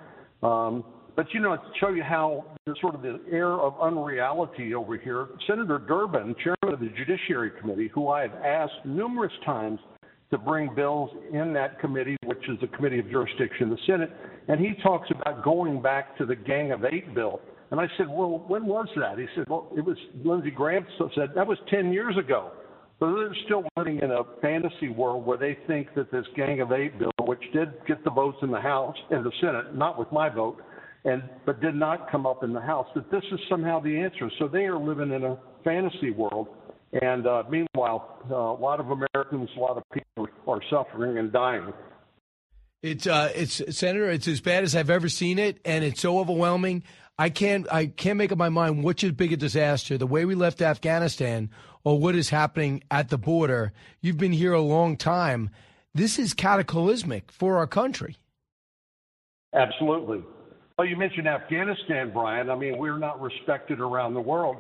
Um, 0.44 0.84
but 1.16 1.26
you 1.34 1.40
know, 1.40 1.56
to 1.56 1.62
show 1.80 1.90
you 1.90 2.04
how 2.04 2.46
the 2.66 2.76
sort 2.80 2.94
of 2.96 3.02
the 3.02 3.20
air 3.32 3.52
of 3.52 3.74
unreality 3.82 4.76
over 4.76 4.98
here, 4.98 5.28
Senator 5.48 5.80
Durbin, 5.80 6.36
chairman 6.44 6.74
of 6.74 6.80
the 6.80 6.90
Judiciary 6.96 7.52
Committee, 7.60 7.90
who 7.94 8.10
I 8.10 8.22
have 8.22 8.36
asked 8.36 8.86
numerous 8.86 9.34
times 9.44 9.80
to 10.30 10.38
bring 10.38 10.74
bills 10.74 11.10
in 11.34 11.52
that 11.54 11.80
committee, 11.80 12.16
which 12.26 12.48
is 12.48 12.60
the 12.62 12.68
committee 12.68 13.00
of 13.00 13.10
jurisdiction 13.10 13.70
the 13.70 13.78
Senate, 13.86 14.12
and 14.52 14.60
he 14.60 14.74
talks 14.84 15.10
about 15.12 15.46
going 15.46 15.82
back 15.82 16.18
to 16.18 16.26
the 16.26 16.36
Gang 16.36 16.74
of 16.74 16.84
Eight 16.84 17.16
bill. 17.16 17.40
And 17.72 17.80
I 17.80 17.88
said, 17.98 18.08
well, 18.10 18.44
when 18.50 18.66
was 18.66 18.90
that? 19.00 19.18
He 19.18 19.26
said, 19.34 19.46
well, 19.48 19.72
it 19.78 19.86
was 19.86 19.96
Lindsey 20.26 20.52
Graham 20.52 20.86
said 21.16 21.30
that 21.36 21.48
was 21.48 21.58
10 21.70 21.94
years 21.94 22.18
ago. 22.18 22.52
So 23.00 23.16
they're 23.16 23.34
still 23.46 23.64
living 23.78 24.00
in 24.00 24.12
a 24.12 24.24
fantasy 24.42 24.90
world 24.90 25.26
where 25.26 25.38
they 25.38 25.58
think 25.68 25.88
that 25.96 26.12
this 26.12 26.26
Gang 26.36 26.60
of 26.60 26.74
Eight 26.74 27.00
bill, 27.00 27.14
which 27.22 27.40
did 27.54 27.70
get 27.88 28.04
the 28.04 28.12
votes 28.12 28.40
in 28.42 28.52
the 28.52 28.60
House 28.60 28.98
and 29.10 29.26
the 29.26 29.32
Senate, 29.40 29.74
not 29.74 29.98
with 29.98 30.12
my 30.12 30.28
vote, 30.28 30.58
and 31.06 31.24
but 31.46 31.62
did 31.62 31.76
not 31.76 32.12
come 32.12 32.26
up 32.26 32.44
in 32.44 32.52
the 32.52 32.60
House, 32.60 32.88
that 32.94 33.10
this 33.10 33.24
is 33.32 33.40
somehow 33.50 33.80
the 33.80 33.98
answer. 33.98 34.30
So 34.38 34.50
they 34.50 34.66
are 34.66 34.78
living 34.78 35.14
in 35.14 35.24
a 35.24 35.40
fantasy 35.64 36.12
world. 36.12 36.50
And 37.02 37.26
uh, 37.26 37.44
meanwhile, 37.50 38.20
uh, 38.30 38.36
a 38.36 38.60
lot 38.60 38.82
of 38.82 38.88
Americans, 38.88 39.50
a 39.56 39.60
lot 39.62 39.78
of 39.78 39.84
people 39.94 40.28
are 40.46 40.60
suffering 40.70 41.20
and 41.20 41.32
dying. 41.32 41.72
It's 42.84 43.06
uh, 43.06 43.32
it's 43.36 43.62
Senator. 43.78 44.10
It's 44.10 44.28
as 44.28 44.41
bad 44.41 44.63
as 44.63 44.76
I've 44.76 44.89
ever 44.89 45.08
seen 45.08 45.38
it, 45.38 45.60
and 45.65 45.84
it's 45.84 46.02
so 46.02 46.20
overwhelming. 46.20 46.84
I 47.17 47.30
can't 47.30 47.72
I 47.72 47.86
can't 47.86 48.17
make 48.17 48.32
up 48.32 48.38
my 48.38 48.50
mind 48.50 48.84
which 48.84 49.04
is 49.04 49.12
bigger 49.12 49.36
disaster: 49.36 49.98
the 49.98 50.08
way 50.08 50.26
we 50.26 50.34
left 50.34 50.62
Afghanistan, 50.62 51.52
or 51.84 52.00
what 52.00 52.15
is 52.15 52.30
happening 52.30 52.84
at 52.89 53.10
the 53.10 53.20
border. 53.20 53.72
You've 54.02 54.17
been 54.17 54.34
here 54.34 54.54
a 54.54 54.62
long 54.62 54.98
time. 54.98 55.52
This 55.94 56.17
is 56.17 56.34
cataclysmic 56.34 57.32
for 57.32 57.58
our 57.58 57.67
country. 57.67 58.17
Absolutely. 59.54 60.24
Well, 60.78 60.88
you 60.88 60.98
mentioned 60.98 61.28
Afghanistan, 61.28 62.12
Brian. 62.12 62.50
I 62.50 62.56
mean, 62.56 62.78
we're 62.78 62.98
not 62.98 63.22
respected 63.22 63.80
around 63.80 64.13
the 64.15 64.22
world. 64.22 64.58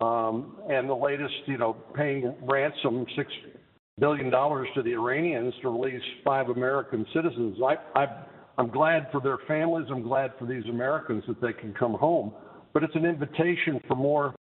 Um, 0.00 0.58
and 0.68 0.88
the 0.88 0.94
latest, 0.94 1.34
you 1.46 1.56
know, 1.56 1.72
paying 1.94 2.34
ransom 2.42 3.06
six 3.16 3.32
billion 3.98 4.28
dollars 4.28 4.68
to 4.74 4.82
the 4.82 4.92
Iranians 4.92 5.54
to 5.62 5.70
release 5.70 6.02
five 6.22 6.50
American 6.50 7.06
citizens. 7.14 7.56
I, 7.64 7.76
I, 7.98 8.06
I'm 8.58 8.68
glad 8.68 9.08
for 9.10 9.22
their 9.22 9.38
families. 9.48 9.86
I'm 9.90 10.02
glad 10.02 10.32
for 10.38 10.44
these 10.44 10.64
Americans 10.68 11.24
that 11.28 11.40
they 11.40 11.54
can 11.54 11.72
come 11.72 11.94
home. 11.94 12.34
But 12.74 12.82
it's 12.82 12.94
an 12.94 13.06
invitation 13.06 13.80
for 13.88 13.94
more 13.94 14.34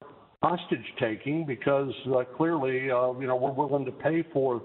hostage 0.43 0.85
taking 0.99 1.47
because 1.47 1.93
uh, 2.09 2.25
clearly, 2.37 2.91
uh, 2.91 3.13
you 3.13 3.29
know, 3.29 3.37
we're 3.37 3.53
willing 3.53 3.85
to 3.85 3.93
pay 3.93 4.25
for 4.33 4.61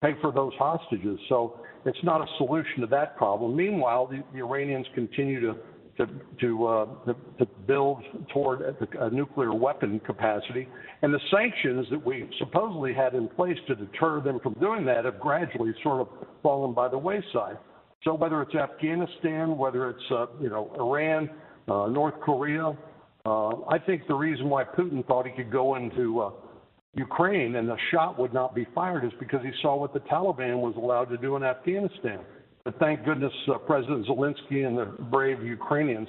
pay 0.00 0.12
for 0.20 0.30
those 0.30 0.52
hostages. 0.56 1.18
So 1.28 1.58
it's 1.84 1.98
not 2.04 2.20
a 2.20 2.26
solution 2.36 2.82
to 2.82 2.86
that 2.86 3.16
problem. 3.16 3.56
Meanwhile, 3.56 4.06
the, 4.06 4.22
the 4.32 4.38
Iranians 4.38 4.86
continue 4.94 5.40
to 5.40 5.56
to 5.98 6.06
to, 6.40 6.66
uh, 6.66 6.86
to, 7.04 7.16
to 7.38 7.46
build 7.66 8.02
toward 8.32 8.62
a, 8.62 9.10
nuclear 9.10 9.52
weapon 9.52 10.00
capacity, 10.00 10.68
and 11.02 11.12
the 11.12 11.20
sanctions 11.30 11.86
that 11.90 12.04
we 12.04 12.28
supposedly 12.38 12.94
had 12.94 13.14
in 13.14 13.28
place 13.28 13.58
to 13.66 13.74
deter 13.74 14.20
them 14.20 14.40
from 14.40 14.54
doing 14.54 14.84
that 14.86 15.04
have 15.04 15.20
gradually 15.20 15.74
sort 15.82 16.00
of 16.00 16.08
fallen 16.42 16.72
by 16.72 16.88
the 16.88 16.98
wayside. 16.98 17.58
So 18.04 18.14
whether 18.14 18.40
it's 18.42 18.54
Afghanistan, 18.54 19.58
whether 19.58 19.90
it's 19.90 20.10
uh, 20.10 20.26
you 20.40 20.48
know 20.48 20.72
Iran, 20.78 21.28
uh, 21.68 21.88
North 21.88 22.18
Korea, 22.20 22.76
uh, 23.26 23.48
I 23.68 23.78
think 23.84 24.06
the 24.06 24.14
reason 24.14 24.48
why 24.48 24.64
Putin 24.64 25.06
thought 25.06 25.26
he 25.26 25.32
could 25.32 25.50
go 25.50 25.74
into 25.74 26.20
uh, 26.20 26.30
Ukraine 26.94 27.56
and 27.56 27.68
the 27.68 27.76
shot 27.90 28.18
would 28.18 28.32
not 28.32 28.54
be 28.54 28.66
fired 28.74 29.04
is 29.04 29.12
because 29.20 29.40
he 29.42 29.50
saw 29.62 29.76
what 29.76 29.92
the 29.92 30.00
Taliban 30.00 30.60
was 30.60 30.74
allowed 30.76 31.06
to 31.06 31.16
do 31.16 31.36
in 31.36 31.42
Afghanistan. 31.42 32.20
But 32.68 32.78
thank 32.80 33.02
goodness 33.02 33.32
uh, 33.50 33.56
President 33.56 34.06
Zelensky 34.06 34.66
and 34.66 34.76
the 34.76 34.84
brave 35.04 35.42
Ukrainians 35.42 36.06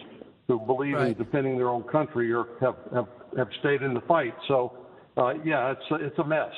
who 0.49 0.59
believe 0.59 0.95
right. 0.95 1.07
in 1.07 1.13
defending 1.13 1.57
their 1.57 1.69
own 1.69 1.83
country 1.83 2.33
or 2.33 2.47
have, 2.59 2.75
have, 2.93 3.07
have 3.37 3.47
stayed 3.61 3.81
in 3.81 3.93
the 3.93 4.01
fight. 4.01 4.33
So, 4.49 4.75
uh, 5.15 5.35
yeah, 5.45 5.71
it's, 5.71 5.85
it's 5.91 6.19
a 6.19 6.25
mess. 6.25 6.51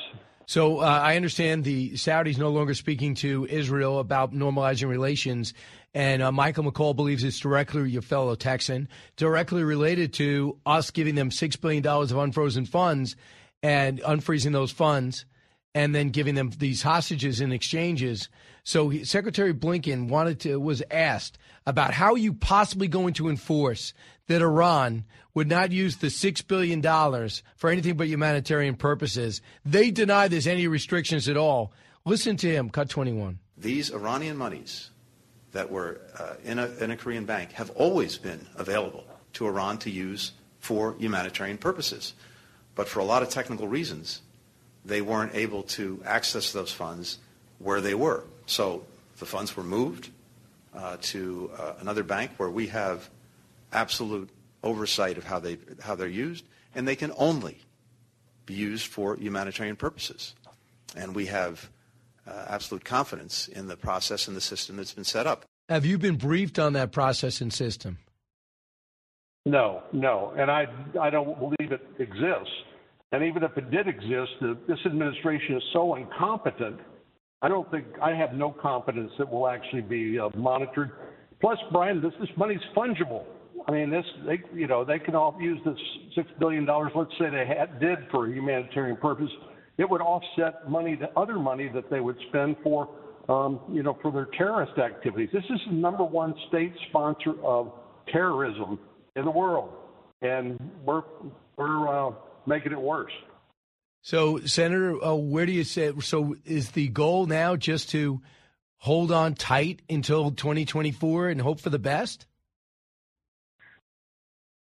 So 0.46 0.80
uh, 0.80 0.86
I 0.86 1.14
understand 1.14 1.62
the 1.62 1.92
Saudis 1.92 2.36
no 2.36 2.48
longer 2.48 2.74
speaking 2.74 3.14
to 3.16 3.46
Israel 3.48 4.00
about 4.00 4.34
normalizing 4.34 4.88
relations, 4.88 5.54
and 5.94 6.20
uh, 6.20 6.32
Michael 6.32 6.64
McCaul 6.64 6.96
believes 6.96 7.22
it's 7.22 7.38
directly 7.38 7.88
your 7.88 8.02
fellow 8.02 8.34
Texan, 8.34 8.88
directly 9.16 9.62
related 9.62 10.14
to 10.14 10.58
us 10.66 10.90
giving 10.90 11.14
them 11.14 11.30
six 11.30 11.54
billion 11.54 11.84
dollars 11.84 12.10
of 12.10 12.18
unfrozen 12.18 12.66
funds 12.66 13.14
and 13.62 14.00
unfreezing 14.00 14.52
those 14.52 14.72
funds, 14.72 15.26
and 15.76 15.94
then 15.94 16.08
giving 16.08 16.34
them 16.34 16.50
these 16.58 16.82
hostages 16.82 17.40
in 17.40 17.52
exchanges. 17.52 18.28
So 18.64 18.88
he, 18.88 19.04
Secretary 19.04 19.52
Blinken 19.52 20.08
wanted 20.08 20.40
to 20.40 20.60
was 20.60 20.82
asked 20.90 21.38
about 21.66 21.92
how 21.92 22.14
you 22.14 22.32
possibly 22.32 22.88
going 22.88 23.14
to 23.14 23.28
enforce 23.28 23.92
that 24.28 24.42
Iran 24.42 25.04
would 25.34 25.48
not 25.48 25.72
use 25.72 25.96
the 25.96 26.08
$6 26.08 26.46
billion 26.46 26.82
for 27.56 27.70
anything 27.70 27.96
but 27.96 28.08
humanitarian 28.08 28.76
purposes. 28.76 29.40
They 29.64 29.90
deny 29.90 30.28
there's 30.28 30.46
any 30.46 30.66
restrictions 30.68 31.28
at 31.28 31.36
all. 31.36 31.72
Listen 32.04 32.36
to 32.38 32.50
him, 32.50 32.70
cut 32.70 32.88
21. 32.88 33.38
These 33.56 33.90
Iranian 33.90 34.36
monies 34.36 34.90
that 35.52 35.70
were 35.70 36.00
uh, 36.18 36.34
in, 36.44 36.58
a, 36.58 36.66
in 36.80 36.90
a 36.90 36.96
Korean 36.96 37.24
bank 37.24 37.52
have 37.52 37.70
always 37.70 38.18
been 38.18 38.46
available 38.56 39.04
to 39.34 39.46
Iran 39.46 39.78
to 39.78 39.90
use 39.90 40.32
for 40.58 40.94
humanitarian 40.98 41.58
purposes. 41.58 42.14
But 42.74 42.88
for 42.88 43.00
a 43.00 43.04
lot 43.04 43.22
of 43.22 43.28
technical 43.28 43.68
reasons, 43.68 44.22
they 44.84 45.00
weren't 45.00 45.34
able 45.34 45.62
to 45.64 46.02
access 46.04 46.52
those 46.52 46.72
funds 46.72 47.18
where 47.58 47.80
they 47.80 47.94
were. 47.94 48.24
So 48.52 48.84
the 49.18 49.24
funds 49.24 49.56
were 49.56 49.62
moved 49.62 50.10
uh, 50.74 50.98
to 51.00 51.50
uh, 51.56 51.72
another 51.80 52.02
bank 52.02 52.32
where 52.36 52.50
we 52.50 52.66
have 52.66 53.08
absolute 53.72 54.28
oversight 54.62 55.16
of 55.16 55.24
how, 55.24 55.38
they, 55.38 55.56
how 55.80 55.94
they're 55.94 56.06
used, 56.06 56.44
and 56.74 56.86
they 56.86 56.94
can 56.94 57.12
only 57.16 57.56
be 58.44 58.52
used 58.52 58.86
for 58.86 59.16
humanitarian 59.16 59.76
purposes. 59.76 60.34
And 60.94 61.14
we 61.14 61.26
have 61.26 61.70
uh, 62.26 62.44
absolute 62.48 62.84
confidence 62.84 63.48
in 63.48 63.68
the 63.68 63.76
process 63.76 64.28
and 64.28 64.36
the 64.36 64.42
system 64.42 64.76
that's 64.76 64.92
been 64.92 65.04
set 65.04 65.26
up. 65.26 65.46
Have 65.70 65.86
you 65.86 65.96
been 65.96 66.16
briefed 66.16 66.58
on 66.58 66.74
that 66.74 66.92
process 66.92 67.40
and 67.40 67.50
system? 67.50 67.96
No, 69.46 69.82
no, 69.92 70.34
and 70.36 70.50
I 70.50 70.66
I 71.00 71.08
don't 71.08 71.38
believe 71.38 71.72
it 71.72 71.84
exists. 71.98 72.52
And 73.12 73.24
even 73.24 73.42
if 73.42 73.56
it 73.56 73.70
did 73.70 73.88
exist, 73.88 74.32
this 74.68 74.78
administration 74.84 75.56
is 75.56 75.62
so 75.72 75.94
incompetent. 75.94 76.78
I 77.42 77.48
don't 77.48 77.68
think 77.72 77.86
I 78.00 78.14
have 78.14 78.34
no 78.34 78.52
confidence 78.52 79.10
that 79.18 79.28
will 79.30 79.48
actually 79.48 79.82
be 79.82 80.18
uh, 80.18 80.28
monitored. 80.36 80.92
Plus, 81.40 81.58
Brian, 81.72 82.00
this 82.00 82.12
this 82.20 82.30
money's 82.36 82.60
fungible. 82.74 83.24
I 83.66 83.72
mean, 83.72 83.90
this 83.90 84.04
they 84.26 84.40
you 84.54 84.68
know 84.68 84.84
they 84.84 85.00
can 85.00 85.16
all 85.16 85.36
use 85.40 85.60
this 85.64 85.76
six 86.14 86.30
billion 86.38 86.64
dollars. 86.64 86.92
Let's 86.94 87.10
say 87.18 87.30
they 87.30 87.46
had, 87.46 87.80
did 87.80 87.98
for 88.12 88.28
a 88.28 88.32
humanitarian 88.32 88.96
purpose, 88.96 89.30
it 89.76 89.88
would 89.90 90.00
offset 90.00 90.70
money, 90.70 90.94
the 90.94 91.10
other 91.18 91.38
money 91.38 91.68
that 91.74 91.90
they 91.90 92.00
would 92.00 92.16
spend 92.28 92.56
for 92.62 92.88
um, 93.28 93.60
you 93.72 93.82
know 93.82 93.98
for 94.02 94.12
their 94.12 94.28
terrorist 94.38 94.78
activities. 94.78 95.30
This 95.32 95.44
is 95.44 95.60
the 95.66 95.74
number 95.74 96.04
one 96.04 96.34
state 96.48 96.72
sponsor 96.90 97.34
of 97.42 97.72
terrorism 98.12 98.78
in 99.16 99.24
the 99.24 99.30
world, 99.30 99.70
and 100.22 100.60
we're 100.84 101.02
we're 101.56 102.08
uh, 102.08 102.12
making 102.46 102.70
it 102.70 102.80
worse. 102.80 103.12
So, 104.02 104.40
Senator, 104.40 105.02
uh, 105.02 105.14
where 105.14 105.46
do 105.46 105.52
you 105.52 105.62
say? 105.62 105.92
So, 106.00 106.34
is 106.44 106.72
the 106.72 106.88
goal 106.88 107.26
now 107.26 107.54
just 107.54 107.90
to 107.90 108.20
hold 108.78 109.12
on 109.12 109.34
tight 109.34 109.80
until 109.88 110.32
2024 110.32 111.28
and 111.28 111.40
hope 111.40 111.60
for 111.60 111.70
the 111.70 111.78
best? 111.78 112.26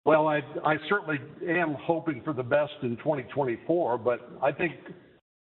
Well, 0.05 0.29
I, 0.29 0.43
I 0.63 0.77
certainly 0.91 1.21
am 1.49 1.75
hoping 1.75 2.21
for 2.23 2.35
the 2.35 2.43
best 2.43 2.73
in 2.83 2.99
2024, 2.99 3.97
but 3.99 4.31
I 4.43 4.53
think, 4.53 4.75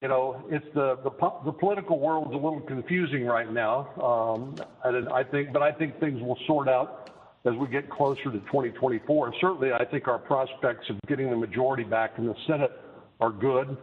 you 0.00 0.06
know, 0.06 0.44
it's 0.48 0.66
the 0.74 0.96
the, 1.02 1.10
the 1.44 1.52
political 1.52 1.98
world's 1.98 2.32
a 2.32 2.36
little 2.36 2.60
confusing 2.60 3.26
right 3.26 3.52
now. 3.52 3.88
Um, 4.00 4.54
and 4.84 5.08
I 5.08 5.24
think, 5.24 5.52
but 5.52 5.62
I 5.62 5.72
think 5.72 5.98
things 5.98 6.22
will 6.22 6.38
sort 6.46 6.68
out 6.68 7.10
as 7.44 7.54
we 7.54 7.66
get 7.66 7.90
closer 7.90 8.24
to 8.24 8.38
2024. 8.38 9.26
And 9.26 9.34
Certainly, 9.40 9.72
I 9.72 9.84
think 9.84 10.06
our 10.06 10.18
prospects 10.18 10.88
of 10.88 11.00
getting 11.08 11.30
the 11.30 11.36
majority 11.36 11.84
back 11.84 12.12
in 12.18 12.26
the 12.26 12.34
Senate 12.46 12.70
are 13.20 13.30
good, 13.30 13.76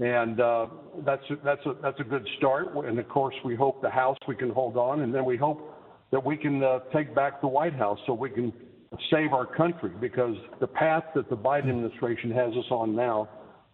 and 0.00 0.40
uh, 0.40 0.66
that's 1.04 1.22
a, 1.30 1.36
that's 1.44 1.64
a 1.66 1.74
that's 1.82 2.00
a 2.00 2.04
good 2.04 2.26
start. 2.38 2.74
And 2.74 2.98
of 2.98 3.08
course, 3.08 3.34
we 3.44 3.54
hope 3.54 3.82
the 3.82 3.90
House 3.90 4.16
we 4.28 4.36
can 4.36 4.50
hold 4.50 4.76
on, 4.76 5.00
and 5.00 5.14
then 5.14 5.24
we 5.24 5.36
hope 5.36 5.74
that 6.10 6.24
we 6.24 6.36
can 6.36 6.62
uh, 6.62 6.80
take 6.94 7.14
back 7.14 7.40
the 7.40 7.48
White 7.48 7.74
House 7.74 7.98
so 8.06 8.12
we 8.12 8.30
can 8.30 8.52
save 9.10 9.32
our 9.32 9.46
country 9.46 9.90
because 10.00 10.36
the 10.60 10.66
path 10.66 11.04
that 11.14 11.30
the 11.30 11.36
Biden 11.36 11.70
administration 11.70 12.30
has 12.30 12.52
us 12.52 12.70
on 12.70 12.94
now 12.94 13.28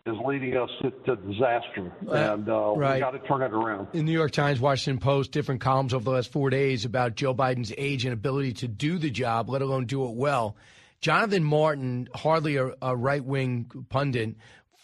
is 0.06 0.16
leading 0.24 0.56
us 0.56 0.70
to, 0.80 1.16
disaster, 1.16 1.92
and 2.10 2.48
uh, 2.48 2.74
right. 2.76 2.94
we 2.94 3.00
got 3.00 3.10
to 3.10 3.18
turn 3.28 3.42
it 3.42 3.52
around. 3.52 3.88
In 3.92 4.06
New 4.06 4.12
York 4.12 4.30
Times, 4.30 4.58
Washington 4.58 5.00
Post, 5.00 5.32
different 5.32 5.60
columns 5.60 5.92
over 5.92 6.04
the 6.04 6.10
last 6.10 6.32
four 6.32 6.48
days 6.48 6.84
about 6.84 7.14
Joe 7.14 7.34
Biden's 7.34 7.72
age 7.76 8.04
and 8.04 8.14
ability 8.14 8.54
to 8.54 8.68
do 8.68 8.98
the 8.98 9.10
job, 9.10 9.50
let 9.50 9.60
alone 9.60 9.84
do 9.84 10.08
it 10.08 10.14
well. 10.14 10.56
Jonathan 11.00 11.44
Martin, 11.44 12.08
hardly 12.14 12.56
a, 12.56 12.72
a 12.80 12.96
right 12.96 13.24
wing 13.24 13.70
pundit 13.88 14.34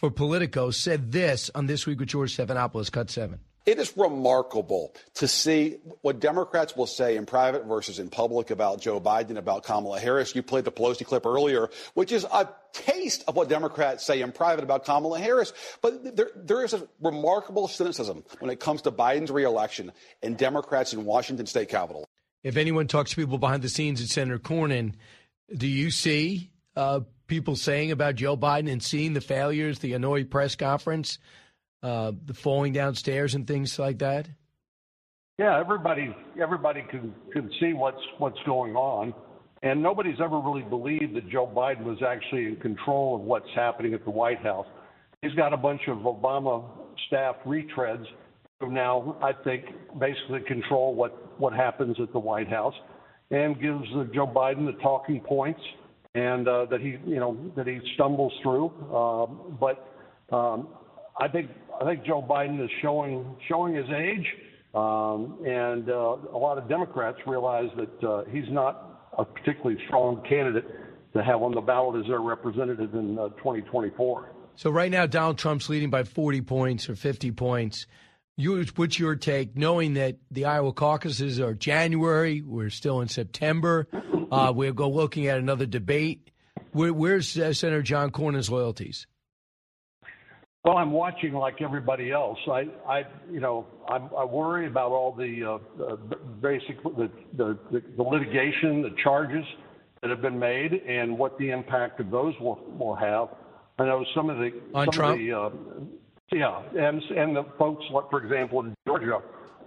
for 0.05 0.11
Politico, 0.11 0.69
said 0.69 1.11
this 1.11 1.49
on 1.55 1.65
This 1.65 1.87
Week 1.87 1.99
with 1.99 2.09
George 2.09 2.37
Stephanopoulos, 2.37 2.91
cut 2.91 3.09
seven. 3.09 3.39
It 3.65 3.79
is 3.79 3.97
remarkable 3.97 4.93
to 5.15 5.27
see 5.27 5.77
what 6.01 6.19
Democrats 6.19 6.75
will 6.75 6.85
say 6.85 7.17
in 7.17 7.25
private 7.25 7.65
versus 7.65 7.97
in 7.97 8.09
public 8.09 8.51
about 8.51 8.79
Joe 8.79 9.01
Biden, 9.01 9.37
about 9.37 9.63
Kamala 9.63 9.99
Harris. 9.99 10.35
You 10.35 10.43
played 10.43 10.65
the 10.65 10.71
Pelosi 10.71 11.03
clip 11.03 11.25
earlier, 11.25 11.71
which 11.95 12.11
is 12.11 12.23
a 12.31 12.47
taste 12.73 13.23
of 13.27 13.35
what 13.35 13.49
Democrats 13.49 14.05
say 14.05 14.21
in 14.21 14.31
private 14.31 14.63
about 14.63 14.85
Kamala 14.85 15.17
Harris. 15.17 15.51
But 15.81 16.15
there, 16.15 16.29
there 16.35 16.63
is 16.63 16.75
a 16.75 16.87
remarkable 17.01 17.67
cynicism 17.67 18.23
when 18.37 18.51
it 18.51 18.59
comes 18.59 18.83
to 18.83 18.91
Biden's 18.91 19.31
reelection 19.31 19.91
and 20.21 20.37
Democrats 20.37 20.93
in 20.93 21.03
Washington 21.03 21.47
state 21.47 21.69
capitol. 21.69 22.07
If 22.43 22.57
anyone 22.57 22.85
talks 22.85 23.09
to 23.09 23.15
people 23.15 23.39
behind 23.39 23.63
the 23.63 23.69
scenes 23.69 23.99
at 23.99 24.09
Senator 24.09 24.37
Cornyn, 24.37 24.93
do 25.51 25.65
you 25.65 25.89
see 25.89 26.51
uh, 26.75 26.99
people 27.27 27.55
saying 27.55 27.91
about 27.91 28.15
Joe 28.15 28.37
Biden 28.37 28.71
and 28.71 28.81
seeing 28.81 29.13
the 29.13 29.21
failures, 29.21 29.79
the 29.79 29.93
annoyed 29.93 30.29
press 30.29 30.55
conference? 30.55 31.19
uh, 31.85 32.11
the 32.25 32.33
falling 32.33 32.73
downstairs 32.73 33.35
and 33.35 33.45
things 33.45 33.77
like 33.77 33.99
that? 33.99 34.27
Yeah, 35.37 35.59
everybody 35.59 36.15
everybody 36.41 36.83
can 36.89 37.13
can 37.31 37.51
see 37.59 37.73
what's 37.73 38.01
what's 38.17 38.39
going 38.45 38.75
on, 38.75 39.13
and 39.61 39.83
nobody's 39.83 40.19
ever 40.19 40.39
really 40.39 40.63
believed 40.63 41.15
that 41.15 41.29
Joe 41.29 41.45
Biden 41.45 41.83
was 41.83 41.99
actually 42.01 42.45
in 42.45 42.55
control 42.55 43.15
of 43.15 43.21
what's 43.21 43.49
happening 43.53 43.93
at 43.93 44.03
the 44.03 44.11
White 44.11 44.41
House. 44.41 44.65
He's 45.21 45.33
got 45.33 45.53
a 45.53 45.57
bunch 45.57 45.81
of 45.87 45.97
Obama 45.99 46.63
staff 47.07 47.35
retreads 47.45 48.05
who 48.59 48.71
now 48.71 49.17
I 49.21 49.33
think 49.43 49.65
basically 49.99 50.39
control 50.47 50.95
what 50.95 51.39
what 51.39 51.53
happens 51.53 51.97
at 51.99 52.11
the 52.13 52.19
White 52.19 52.49
House, 52.49 52.75
and 53.29 53.61
gives 53.61 53.85
Joe 54.15 54.25
Biden 54.25 54.65
the 54.65 54.81
talking 54.81 55.19
points 55.19 55.61
and 56.15 56.47
uh, 56.47 56.65
that 56.65 56.81
he 56.81 56.97
you 57.05 57.19
know 57.19 57.37
that 57.55 57.67
he 57.67 57.79
stumbles 57.93 58.33
through, 58.41 58.71
uh, 58.91 59.25
but. 59.59 59.91
Um, 60.31 60.69
I 61.17 61.29
think 61.29 61.49
I 61.79 61.85
think 61.85 62.05
Joe 62.05 62.21
Biden 62.21 62.63
is 62.63 62.69
showing 62.81 63.35
showing 63.47 63.73
his 63.73 63.85
age, 63.89 64.25
um, 64.73 65.37
and 65.45 65.89
uh, 65.89 66.17
a 66.33 66.37
lot 66.37 66.57
of 66.57 66.67
Democrats 66.67 67.17
realize 67.25 67.69
that 67.77 68.07
uh, 68.07 68.23
he's 68.29 68.49
not 68.49 69.09
a 69.17 69.23
particularly 69.23 69.77
strong 69.87 70.21
candidate 70.27 70.65
to 71.13 71.23
have 71.23 71.41
on 71.41 71.53
the 71.53 71.61
ballot 71.61 72.01
as 72.01 72.07
their 72.09 72.19
representative 72.19 72.93
in 72.93 73.17
uh, 73.17 73.29
2024. 73.37 74.31
So 74.57 74.69
right 74.69 74.91
now, 74.91 75.05
Donald 75.05 75.37
Trump's 75.37 75.69
leading 75.69 75.89
by 75.89 76.03
40 76.03 76.41
points 76.41 76.89
or 76.89 76.95
50 76.95 77.31
points. 77.31 77.87
You, 78.37 78.65
what's 78.75 78.99
your 78.99 79.15
take, 79.15 79.55
knowing 79.55 79.93
that 79.93 80.17
the 80.29 80.45
Iowa 80.45 80.73
caucuses 80.73 81.39
are 81.39 81.53
January, 81.53 82.41
we're 82.41 82.69
still 82.69 82.99
in 82.99 83.07
September, 83.07 83.87
uh, 84.29 84.51
we'll 84.53 84.73
go 84.73 84.89
looking 84.89 85.27
at 85.27 85.37
another 85.37 85.65
debate. 85.65 86.31
Where, 86.71 86.93
where's 86.93 87.37
uh, 87.39 87.53
Senator 87.53 87.81
John 87.81 88.11
Cornyn's 88.11 88.49
loyalties? 88.49 89.07
Well, 90.65 90.77
I'm 90.77 90.91
watching 90.91 91.33
like 91.33 91.61
everybody 91.61 92.11
else. 92.11 92.39
I, 92.47 92.67
I 92.85 93.03
you 93.31 93.39
know, 93.39 93.67
I'm, 93.87 94.09
I 94.17 94.25
worry 94.25 94.65
about 94.67 94.91
all 94.91 95.13
the 95.13 95.59
uh, 95.79 95.95
basic 96.41 96.81
the, 96.83 97.09
the 97.37 97.57
the 97.95 98.03
litigation, 98.03 98.81
the 98.81 98.95
charges 99.03 99.45
that 100.01 100.09
have 100.09 100.23
been 100.23 100.39
made, 100.39 100.73
and 100.73 101.19
what 101.19 101.37
the 101.37 101.51
impact 101.51 101.99
of 101.99 102.09
those 102.09 102.33
will 102.41 102.59
will 102.79 102.95
have. 102.95 103.29
I 103.77 103.85
know 103.85 104.03
some 104.15 104.31
of 104.31 104.39
the 104.39 104.51
on 104.73 104.85
some 104.85 104.91
Trump. 104.91 105.13
Of 105.13 105.19
the, 105.19 105.33
uh, 105.33 105.49
yeah, 106.31 106.61
and 106.77 107.01
and 107.01 107.35
the 107.35 107.45
folks, 107.57 107.83
like 107.91 108.09
for 108.09 108.23
example, 108.23 108.61
in 108.61 108.75
Georgia, 108.87 109.19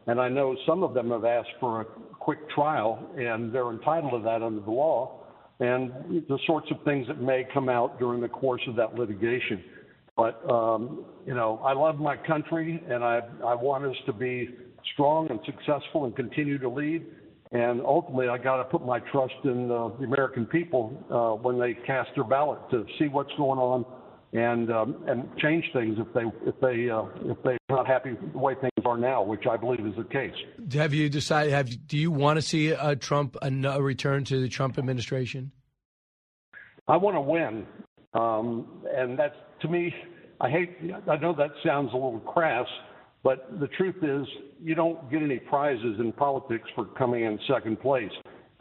and 0.07 0.21
I 0.21 0.29
know 0.29 0.57
some 0.67 0.83
of 0.83 0.93
them 0.93 1.11
have 1.11 1.25
asked 1.25 1.53
for 1.61 1.83
a 1.83 1.85
quick 1.85 2.51
trial, 2.51 3.11
and 3.17 3.53
they're 3.55 3.71
entitled 3.71 4.13
to 4.13 4.25
that 4.25 4.43
under 4.43 4.61
the 4.61 4.71
law, 4.71 5.25
and 5.61 5.93
the 6.29 6.39
sorts 6.47 6.69
of 6.71 6.83
things 6.85 7.07
that 7.07 7.21
may 7.21 7.47
come 7.55 7.69
out 7.69 7.99
during 7.99 8.21
the 8.21 8.29
course 8.29 8.63
of 8.67 8.75
that 8.77 8.95
litigation. 8.95 9.63
But 10.17 10.43
um, 10.51 11.05
you 11.27 11.35
know, 11.35 11.61
I 11.65 11.75
love 11.75 11.97
my 11.97 12.17
country, 12.17 12.83
and 12.89 13.05
I 13.05 13.21
I 13.45 13.55
want 13.55 13.85
us 13.85 13.97
to 14.07 14.13
be 14.13 14.49
strong 14.95 15.31
and 15.31 15.39
successful 15.47 16.07
and 16.07 16.17
continue 16.17 16.59
to 16.59 16.69
lead. 16.69 17.07
And 17.53 17.81
ultimately, 17.81 18.29
I 18.29 18.37
got 18.37 18.59
to 18.59 18.65
put 18.65 18.85
my 18.85 18.99
trust 18.99 19.35
in 19.45 19.71
uh, 19.71 19.89
the 19.99 20.05
American 20.05 20.45
people 20.45 20.93
uh, 21.11 21.41
when 21.41 21.59
they 21.59 21.73
cast 21.87 22.11
their 22.15 22.25
ballot 22.25 22.59
to 22.73 22.85
see 22.99 23.07
what's 23.07 23.33
going 23.39 23.59
on 23.59 23.87
and 24.33 24.71
um, 24.71 25.05
and 25.07 25.29
change 25.39 25.65
things 25.73 25.99
if 25.99 26.13
they 26.13 26.25
if 26.47 26.61
they 26.61 26.91
uh, 26.91 27.05
if 27.31 27.43
they're 27.43 27.59
not 27.69 27.87
happy 27.87 28.13
with 28.13 28.33
the 28.33 28.39
way 28.39 28.55
things 28.55 28.85
are 28.85 28.99
now, 28.99 29.23
which 29.23 29.47
I 29.51 29.57
believe 29.57 29.87
is 29.87 29.97
the 29.97 30.05
case. 30.05 30.35
Have 30.73 30.93
you 30.95 31.09
decided? 31.09 31.53
Have 31.53 31.87
do 31.87 31.97
you 31.97 32.11
want 32.11 32.37
to 32.37 32.43
see 32.43 32.69
a 32.69 32.95
Trump 32.97 33.37
a 33.41 33.83
return 33.83 34.25
to 34.25 34.41
the 34.41 34.49
Trump 34.49 34.79
administration? 34.79 35.53
I 36.87 36.97
want 36.97 37.17
to 37.17 37.21
win, 37.21 37.67
um, 38.15 38.83
and 38.95 39.19
that's 39.19 39.35
to 39.61 39.69
me, 39.69 39.95
I 40.41 40.51
hate, 40.51 40.77
I 41.09 41.17
know 41.17 41.35
that 41.35 41.51
sounds 41.65 41.91
a 41.93 41.97
little 41.97 42.21
crass, 42.21 42.67
but 43.23 43.49
the 43.59 43.69
truth 43.69 43.97
is, 44.03 44.27
you 44.63 44.75
don't 44.75 45.11
get 45.11 45.23
any 45.23 45.39
prizes 45.39 45.97
in 45.99 46.13
politics 46.13 46.69
for 46.75 46.85
coming 46.85 47.25
in 47.25 47.39
second 47.49 47.81
place. 47.81 48.11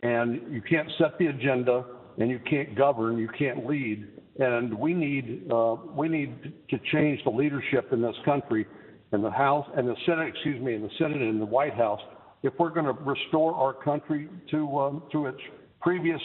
And 0.03 0.53
you 0.53 0.61
can't 0.61 0.89
set 0.97 1.17
the 1.17 1.27
agenda, 1.27 1.85
and 2.17 2.29
you 2.29 2.39
can't 2.49 2.75
govern, 2.75 3.17
you 3.17 3.29
can't 3.37 3.65
lead. 3.65 4.07
And 4.39 4.77
we 4.77 4.93
need, 4.93 5.49
uh, 5.51 5.75
we 5.95 6.07
need 6.07 6.53
to 6.69 6.79
change 6.91 7.23
the 7.23 7.31
leadership 7.31 7.91
in 7.91 8.01
this 8.01 8.15
country, 8.23 8.67
in 9.13 9.21
the 9.21 9.31
House 9.31 9.67
and 9.75 9.87
the 9.87 9.95
Senate, 10.05 10.27
excuse 10.27 10.61
me, 10.61 10.75
in 10.75 10.83
the 10.83 10.89
Senate 10.99 11.21
and 11.21 11.41
the 11.41 11.45
White 11.45 11.73
House, 11.73 12.01
if 12.43 12.53
we're 12.59 12.69
going 12.69 12.85
to 12.85 12.93
restore 13.03 13.55
our 13.55 13.73
country 13.73 14.29
to 14.51 14.77
um, 14.77 15.03
to 15.11 15.25
its 15.25 15.39
previous 15.81 16.21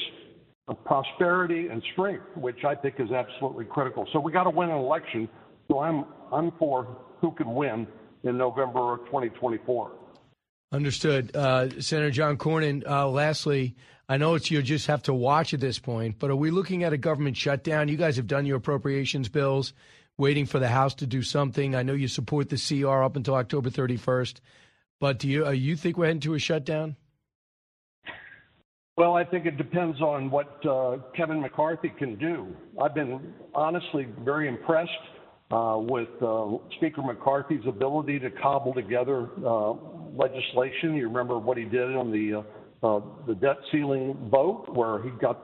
prosperity 0.85 1.69
and 1.69 1.83
strength, 1.93 2.25
which 2.37 2.65
I 2.65 2.75
think 2.75 2.97
is 2.99 3.11
absolutely 3.11 3.65
critical. 3.65 4.07
So 4.13 4.21
we 4.21 4.33
got 4.33 4.45
to 4.45 4.51
win 4.51 4.71
an 4.71 4.77
election. 4.77 5.29
So 5.69 5.81
I'm 5.81 6.05
I'm 6.33 6.53
for 6.59 6.97
who 7.21 7.33
can 7.33 7.55
win 7.55 7.87
in 8.25 8.37
November 8.37 8.95
of 8.95 9.01
2024. 9.07 9.93
Understood, 10.73 11.37
uh, 11.37 11.69
Senator 11.81 12.11
John 12.11 12.39
Cornyn. 12.39 12.83
Uh, 12.89 13.07
lastly, 13.07 13.77
I 14.09 14.17
know 14.17 14.35
it's 14.35 14.51
you 14.51 14.63
just 14.63 14.87
have 14.87 15.03
to 15.03 15.13
watch 15.13 15.53
at 15.53 15.61
this 15.61 15.79
point, 15.79 16.19
but 16.19 16.31
are 16.31 16.37
we 16.37 16.51
looking 16.51 16.83
at 16.83 16.95
a 16.95 16.97
government 16.97 17.37
shutdown? 17.37 17.89
You 17.89 17.99
guys 17.99 18.17
have 18.17 18.27
done 18.27 18.47
your 18.47 18.57
appropriations 18.57 19.29
bills, 19.29 19.75
waiting 20.17 20.47
for 20.47 20.59
the 20.59 20.69
House 20.69 20.95
to 20.95 21.07
do 21.07 21.23
something. 21.23 21.75
I 21.75 21.83
know 21.83 21.93
you 21.93 22.09
support 22.09 22.49
the 22.49 22.57
CR 22.57 23.03
up 23.03 23.17
until 23.17 23.35
October 23.35 23.69
31st, 23.69 24.41
but 24.99 25.19
do 25.19 25.29
you 25.29 25.47
uh, 25.47 25.51
you 25.51 25.77
think 25.77 25.99
we're 25.99 26.07
heading 26.07 26.21
to 26.21 26.35
a 26.35 26.39
shutdown? 26.39 26.97
Well, 28.97 29.15
I 29.15 29.25
think 29.25 29.45
it 29.45 29.59
depends 29.59 30.01
on 30.01 30.31
what 30.31 30.65
uh, 30.67 30.99
Kevin 31.15 31.41
McCarthy 31.41 31.91
can 31.99 32.17
do. 32.17 32.47
I've 32.81 32.95
been 32.95 33.35
honestly 33.55 34.07
very 34.25 34.49
impressed 34.49 34.91
uh, 35.53 35.79
with 35.79 36.09
uh, 36.23 36.57
Speaker 36.77 37.03
McCarthy's 37.03 37.65
ability 37.67 38.19
to 38.21 38.31
cobble 38.31 38.73
together 38.75 39.29
uh, 39.47 39.73
legislation. 40.15 40.97
You 40.97 41.09
remember 41.09 41.39
what 41.39 41.57
he 41.57 41.65
did 41.65 41.95
on 41.97 42.11
the 42.11 42.39
uh, 42.39 42.43
uh, 42.85 43.01
the 43.29 43.35
debt 43.35 43.59
ceiling 43.71 44.17
vote, 44.31 44.67
where 44.75 45.03
he 45.03 45.11
got 45.21 45.39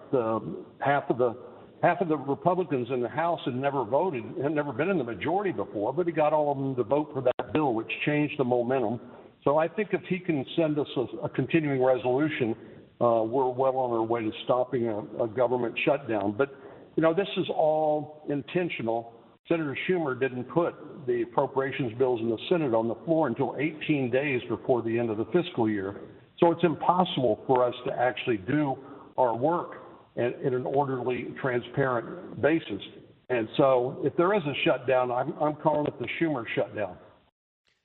half 0.81 1.05
of 1.11 1.19
the 1.19 1.37
half 1.83 2.01
of 2.01 2.09
the 2.09 2.17
Republicans 2.17 2.89
in 2.91 3.01
the 3.01 3.09
House 3.09 3.41
had 3.45 3.55
never 3.55 3.85
voted, 3.85 4.25
had 4.43 4.53
never 4.53 4.73
been 4.73 4.89
in 4.89 4.99
the 4.99 5.05
majority 5.05 5.53
before, 5.53 5.93
but 5.93 6.07
he 6.07 6.13
got 6.13 6.33
all 6.33 6.51
of 6.51 6.59
them 6.59 6.75
to 6.75 6.83
vote 6.83 7.11
for 7.15 7.21
that 7.21 7.53
bill, 7.53 7.75
which 7.75 7.91
changed 8.05 8.35
the 8.39 8.45
momentum. 8.45 8.99
So 9.45 9.57
I 9.57 9.69
think 9.69 9.91
if 9.93 10.03
he 10.09 10.19
can 10.19 10.45
send 10.57 10.77
us 10.81 10.89
a, 10.97 11.27
a 11.27 11.29
continuing 11.29 11.81
resolution 11.81 12.57
uh, 13.01 13.23
we're 13.23 13.49
well 13.49 13.77
on 13.77 13.93
our 13.93 14.03
way 14.03 14.23
to 14.23 14.33
stopping 14.45 14.89
a, 14.89 15.23
a 15.23 15.29
government 15.29 15.75
shutdown. 15.85 16.35
But, 16.37 16.55
you 16.97 17.03
know, 17.03 17.15
this 17.15 17.29
is 17.37 17.47
all 17.49 18.25
intentional. 18.29 19.13
Senator 19.49 19.77
Schumer 19.89 20.19
didn't 20.19 20.45
put 20.45 20.75
the 21.07 21.23
appropriations 21.23 21.97
bills 21.99 22.21
in 22.21 22.29
the 22.29 22.39
Senate 22.51 22.75
on 22.75 22.87
the 22.87 22.95
floor 23.07 23.27
until 23.29 23.57
18 23.59 24.11
days 24.11 24.43
before 24.49 24.83
the 24.83 24.99
end 24.99 25.11
of 25.11 25.17
the 25.17 25.25
fiscal 25.27 25.69
year. 25.69 25.97
So 26.39 26.53
it's 26.53 26.63
impossible 26.63 27.43
for 27.47 27.65
us 27.65 27.75
to 27.87 27.93
actually 27.93 28.37
do 28.39 28.77
our 29.17 29.35
work 29.35 29.77
in, 30.17 30.35
in 30.45 30.55
an 30.55 30.67
orderly, 30.67 31.29
transparent 31.41 32.41
basis. 32.41 32.83
And 33.31 33.49
so 33.57 34.01
if 34.05 34.15
there 34.17 34.35
is 34.35 34.43
a 34.45 34.55
shutdown, 34.65 35.11
I'm, 35.11 35.33
I'm 35.41 35.55
calling 35.57 35.87
it 35.87 35.99
the 35.99 36.07
Schumer 36.21 36.45
shutdown. 36.55 36.97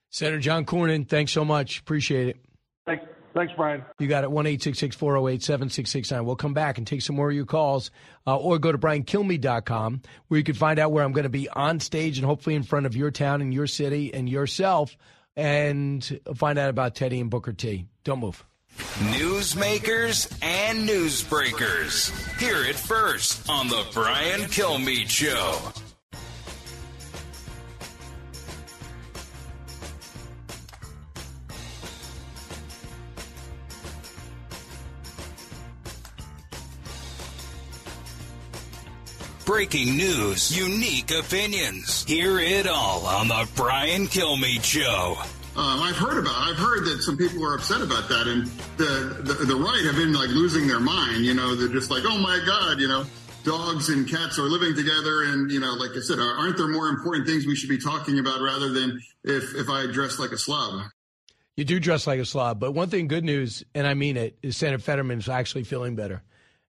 Senator 0.10 0.40
John 0.40 0.66
Cornyn, 0.66 1.08
thanks 1.08 1.32
so 1.32 1.44
much. 1.44 1.80
Appreciate 1.80 2.28
it. 2.28 2.38
Thanks. 2.86 3.04
Thanks, 3.34 3.54
Brian. 3.56 3.84
You 4.00 4.08
got 4.08 4.24
it. 4.24 4.32
1 4.32 4.46
408 4.46 5.44
7669. 5.44 6.26
We'll 6.26 6.36
come 6.36 6.54
back 6.54 6.78
and 6.78 6.86
take 6.86 7.02
some 7.02 7.16
more 7.16 7.30
of 7.30 7.36
your 7.36 7.46
calls 7.46 7.92
uh, 8.28 8.38
or 8.38 8.60
go 8.60 8.72
to 8.72 8.78
briankilmeade.com 8.78 10.02
where 10.28 10.38
you 10.38 10.44
can 10.44 10.56
find 10.56 10.80
out 10.80 10.92
where 10.92 11.04
I'm 11.04 11.14
going 11.14 11.24
to 11.24 11.30
be 11.30 11.50
on 11.50 11.80
stage 11.80 12.18
and 12.18 12.26
hopefully 12.26 12.56
in 12.56 12.64
front 12.64 12.86
of 12.86 12.96
your 12.96 13.12
town 13.12 13.42
and 13.42 13.54
your 13.54 13.68
city 13.68 14.14
and 14.14 14.30
yourself 14.30 14.96
and 15.36 16.20
find 16.36 16.60
out 16.60 16.70
about 16.70 16.96
Teddy 16.96 17.20
and 17.20 17.30
Booker 17.30 17.54
T. 17.54 17.88
Don't 18.04 18.20
move. 18.20 18.46
Newsmakers 18.78 20.32
and 20.42 20.88
newsbreakers. 20.88 22.12
Hear 22.40 22.64
it 22.64 22.76
first 22.76 23.48
on 23.50 23.68
The 23.68 23.86
Brian 23.94 24.42
Kilmeade 24.42 25.10
Show. 25.10 25.60
Breaking 39.54 39.96
news, 39.96 40.58
unique 40.58 41.12
opinions. 41.12 42.04
Hear 42.06 42.40
it 42.40 42.66
all 42.66 43.06
on 43.06 43.28
the 43.28 43.48
Brian 43.56 44.08
Kilmeade 44.08 44.64
Show. 44.64 45.16
Um, 45.56 45.80
I've 45.80 45.96
heard 45.96 46.18
about. 46.18 46.34
I've 46.36 46.58
heard 46.58 46.86
that 46.86 47.04
some 47.04 47.18
people 47.18 47.46
are 47.46 47.54
upset 47.54 47.82
about 47.82 48.10
that, 48.10 48.26
and 48.26 48.48
the, 48.78 49.22
the 49.22 49.46
the 49.46 49.56
right 49.56 49.86
have 49.86 49.96
been 49.96 50.12
like 50.12 50.30
losing 50.30 50.66
their 50.66 50.80
mind. 50.80 51.24
You 51.24 51.36
know, 51.36 51.56
they're 51.56 51.68
just 51.68 51.92
like, 51.92 52.02
oh 52.04 52.18
my 52.18 52.42
god, 52.44 52.80
you 52.80 52.88
know, 52.88 53.06
dogs 53.44 53.90
and 53.90 54.10
cats 54.10 54.40
are 54.40 54.50
living 54.50 54.76
together, 54.76 55.22
and 55.26 55.52
you 55.52 55.60
know, 55.60 55.74
like 55.74 55.92
I 55.96 56.00
said, 56.00 56.18
aren't 56.18 56.58
there 56.58 56.68
more 56.68 56.88
important 56.88 57.28
things 57.28 57.46
we 57.46 57.56
should 57.56 57.70
be 57.70 57.78
talking 57.78 58.18
about 58.18 58.42
rather 58.42 58.70
than 58.70 59.00
if 59.24 59.54
if 59.54 59.70
I 59.70 59.86
dress 59.86 60.18
like 60.18 60.32
a 60.32 60.38
slob? 60.40 60.82
You 61.56 61.64
do 61.64 61.80
dress 61.80 62.08
like 62.08 62.20
a 62.20 62.26
slob, 62.26 62.60
but 62.60 62.72
one 62.72 62.90
thing, 62.90 63.08
good 63.08 63.24
news, 63.24 63.64
and 63.76 63.86
I 63.86 63.94
mean 63.94 64.18
it, 64.18 64.36
is 64.42 64.58
Senator 64.58 64.82
Fetterman 64.82 65.20
is 65.20 65.30
actually 65.30 65.66
feeling 65.66 65.96
better, 65.96 66.24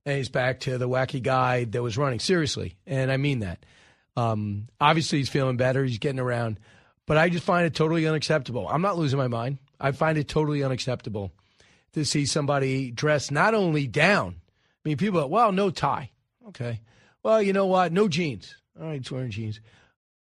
and 0.05 0.17
he's 0.17 0.29
back 0.29 0.61
to 0.61 0.79
the 0.79 0.89
wacky 0.89 1.23
guy 1.23 1.65
that 1.65 1.83
was 1.83 1.97
running 1.99 2.21
seriously, 2.21 2.77
and 2.87 3.11
I 3.11 3.17
mean 3.17 3.41
that. 3.41 3.65
Um, 4.17 4.69
obviously, 4.81 5.19
he's 5.19 5.29
feeling 5.29 5.57
better. 5.57 5.85
He's 5.85 5.99
getting 5.99 6.21
around. 6.21 6.61
But 7.07 7.19
I 7.19 7.29
just 7.29 7.45
find 7.45 7.67
it 7.67 7.75
totally 7.75 8.07
unacceptable. 8.07 8.67
I'm 8.69 8.83
not 8.83 8.97
losing 8.97 9.19
my 9.19 9.29
mind. 9.29 9.59
I 9.79 9.93
find 9.93 10.17
it 10.17 10.29
totally 10.29 10.63
unacceptable 10.63 11.33
to 11.93 12.05
see 12.05 12.27
somebody 12.27 12.91
dressed 12.91 13.31
not 13.31 13.55
only 13.55 13.87
down. 13.87 14.37
I 14.39 14.89
mean, 14.89 14.97
people, 14.97 15.21
are, 15.21 15.29
well, 15.29 15.53
no 15.53 15.71
tie. 15.71 16.11
Okay. 16.49 16.81
Well, 17.23 17.43
you 17.43 17.53
know 17.53 17.67
what? 17.67 17.93
No 17.93 18.09
jeans. 18.09 18.57
All 18.79 18.87
right, 18.87 18.99
he's 18.99 19.11
wearing 19.11 19.31
jeans. 19.31 19.61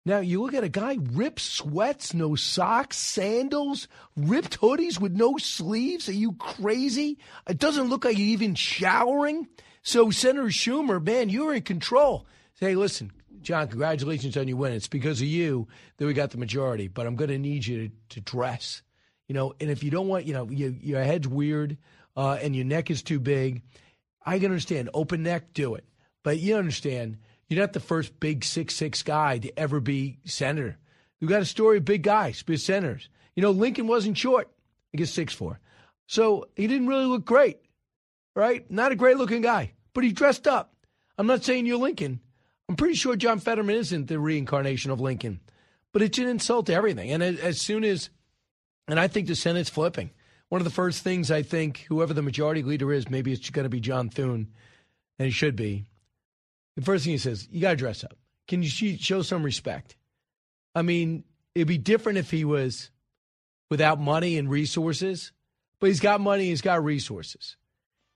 Now 0.06 0.18
you 0.18 0.42
look 0.42 0.52
at 0.52 0.64
a 0.64 0.68
guy 0.68 0.98
ripped 1.00 1.40
sweats, 1.40 2.12
no 2.12 2.34
socks, 2.34 2.98
sandals, 2.98 3.88
ripped 4.16 4.60
hoodies 4.60 5.00
with 5.00 5.12
no 5.12 5.38
sleeves. 5.38 6.10
Are 6.10 6.12
you 6.12 6.32
crazy? 6.32 7.18
It 7.48 7.58
doesn't 7.58 7.88
look 7.88 8.04
like 8.04 8.18
you're 8.18 8.26
even 8.28 8.54
showering. 8.54 9.48
So 9.84 10.10
Senator 10.10 10.48
Schumer, 10.48 11.00
man, 11.04 11.28
you're 11.28 11.54
in 11.54 11.62
control. 11.62 12.26
Say, 12.54 12.74
listen, 12.74 13.12
John, 13.42 13.68
congratulations 13.68 14.36
on 14.36 14.48
your 14.48 14.56
win. 14.56 14.72
It's 14.72 14.88
because 14.88 15.20
of 15.20 15.26
you 15.26 15.68
that 15.98 16.06
we 16.06 16.14
got 16.14 16.30
the 16.30 16.38
majority, 16.38 16.88
but 16.88 17.06
I'm 17.06 17.16
going 17.16 17.28
to 17.28 17.38
need 17.38 17.66
you 17.66 17.88
to, 17.88 17.94
to 18.14 18.20
dress. 18.22 18.82
You 19.28 19.34
know, 19.34 19.54
and 19.60 19.70
if 19.70 19.84
you 19.84 19.90
don't 19.90 20.08
want, 20.08 20.24
you 20.24 20.32
know, 20.32 20.48
you, 20.48 20.74
your 20.80 21.02
head's 21.02 21.28
weird 21.28 21.76
uh, 22.16 22.38
and 22.40 22.56
your 22.56 22.64
neck 22.64 22.90
is 22.90 23.02
too 23.02 23.20
big, 23.20 23.62
I 24.24 24.38
can 24.38 24.46
understand. 24.46 24.88
Open 24.94 25.22
neck, 25.22 25.52
do 25.52 25.74
it. 25.74 25.84
But 26.22 26.38
you 26.38 26.56
understand, 26.56 27.18
you're 27.48 27.60
not 27.60 27.74
the 27.74 27.80
first 27.80 28.18
big 28.18 28.42
six 28.42 28.74
six 28.74 29.02
guy 29.02 29.36
to 29.38 29.58
ever 29.58 29.80
be 29.80 30.18
senator. 30.24 30.78
We've 31.20 31.28
got 31.28 31.42
a 31.42 31.46
story 31.46 31.76
of 31.76 31.84
big 31.84 32.02
guys 32.02 32.42
be 32.42 32.56
senators. 32.56 33.10
You 33.36 33.42
know, 33.42 33.50
Lincoln 33.50 33.86
wasn't 33.86 34.16
short. 34.16 34.48
I 34.94 34.96
guess 34.96 35.10
six 35.10 35.34
four. 35.34 35.60
So 36.06 36.48
he 36.56 36.66
didn't 36.66 36.86
really 36.86 37.04
look 37.04 37.26
great, 37.26 37.58
right? 38.34 38.68
Not 38.70 38.92
a 38.92 38.96
great 38.96 39.16
looking 39.16 39.42
guy, 39.42 39.72
but 39.92 40.04
he 40.04 40.12
dressed 40.12 40.46
up. 40.46 40.74
I'm 41.16 41.26
not 41.26 41.44
saying 41.44 41.66
you're 41.66 41.78
Lincoln, 41.78 42.20
I'm 42.68 42.76
pretty 42.76 42.94
sure 42.94 43.16
John 43.16 43.40
Fetterman 43.40 43.76
isn't 43.76 44.06
the 44.08 44.18
reincarnation 44.18 44.90
of 44.90 45.00
Lincoln, 45.00 45.40
but 45.92 46.02
it's 46.02 46.18
an 46.18 46.28
insult 46.28 46.66
to 46.66 46.74
everything. 46.74 47.10
And 47.12 47.22
as 47.22 47.60
soon 47.60 47.84
as, 47.84 48.10
and 48.88 48.98
I 48.98 49.08
think 49.08 49.26
the 49.26 49.34
Senate's 49.34 49.70
flipping. 49.70 50.10
One 50.48 50.60
of 50.60 50.64
the 50.64 50.70
first 50.70 51.02
things 51.02 51.30
I 51.30 51.42
think 51.42 51.84
whoever 51.88 52.14
the 52.14 52.22
majority 52.22 52.62
leader 52.62 52.92
is, 52.92 53.08
maybe 53.08 53.32
it's 53.32 53.50
going 53.50 53.64
to 53.64 53.70
be 53.70 53.80
John 53.80 54.08
Thune, 54.08 54.52
and 55.18 55.26
he 55.26 55.30
should 55.30 55.56
be. 55.56 55.84
The 56.76 56.82
first 56.82 57.04
thing 57.04 57.12
he 57.12 57.18
says, 57.18 57.48
you 57.50 57.60
got 57.60 57.70
to 57.70 57.76
dress 57.76 58.04
up. 58.04 58.16
Can 58.48 58.62
you 58.62 58.68
show 58.68 59.22
some 59.22 59.42
respect? 59.42 59.96
I 60.74 60.82
mean, 60.82 61.24
it'd 61.54 61.68
be 61.68 61.78
different 61.78 62.18
if 62.18 62.30
he 62.30 62.44
was 62.44 62.90
without 63.70 64.00
money 64.00 64.38
and 64.38 64.50
resources, 64.50 65.32
but 65.80 65.88
he's 65.88 66.00
got 66.00 66.20
money, 66.20 66.46
he's 66.46 66.62
got 66.62 66.84
resources. 66.84 67.56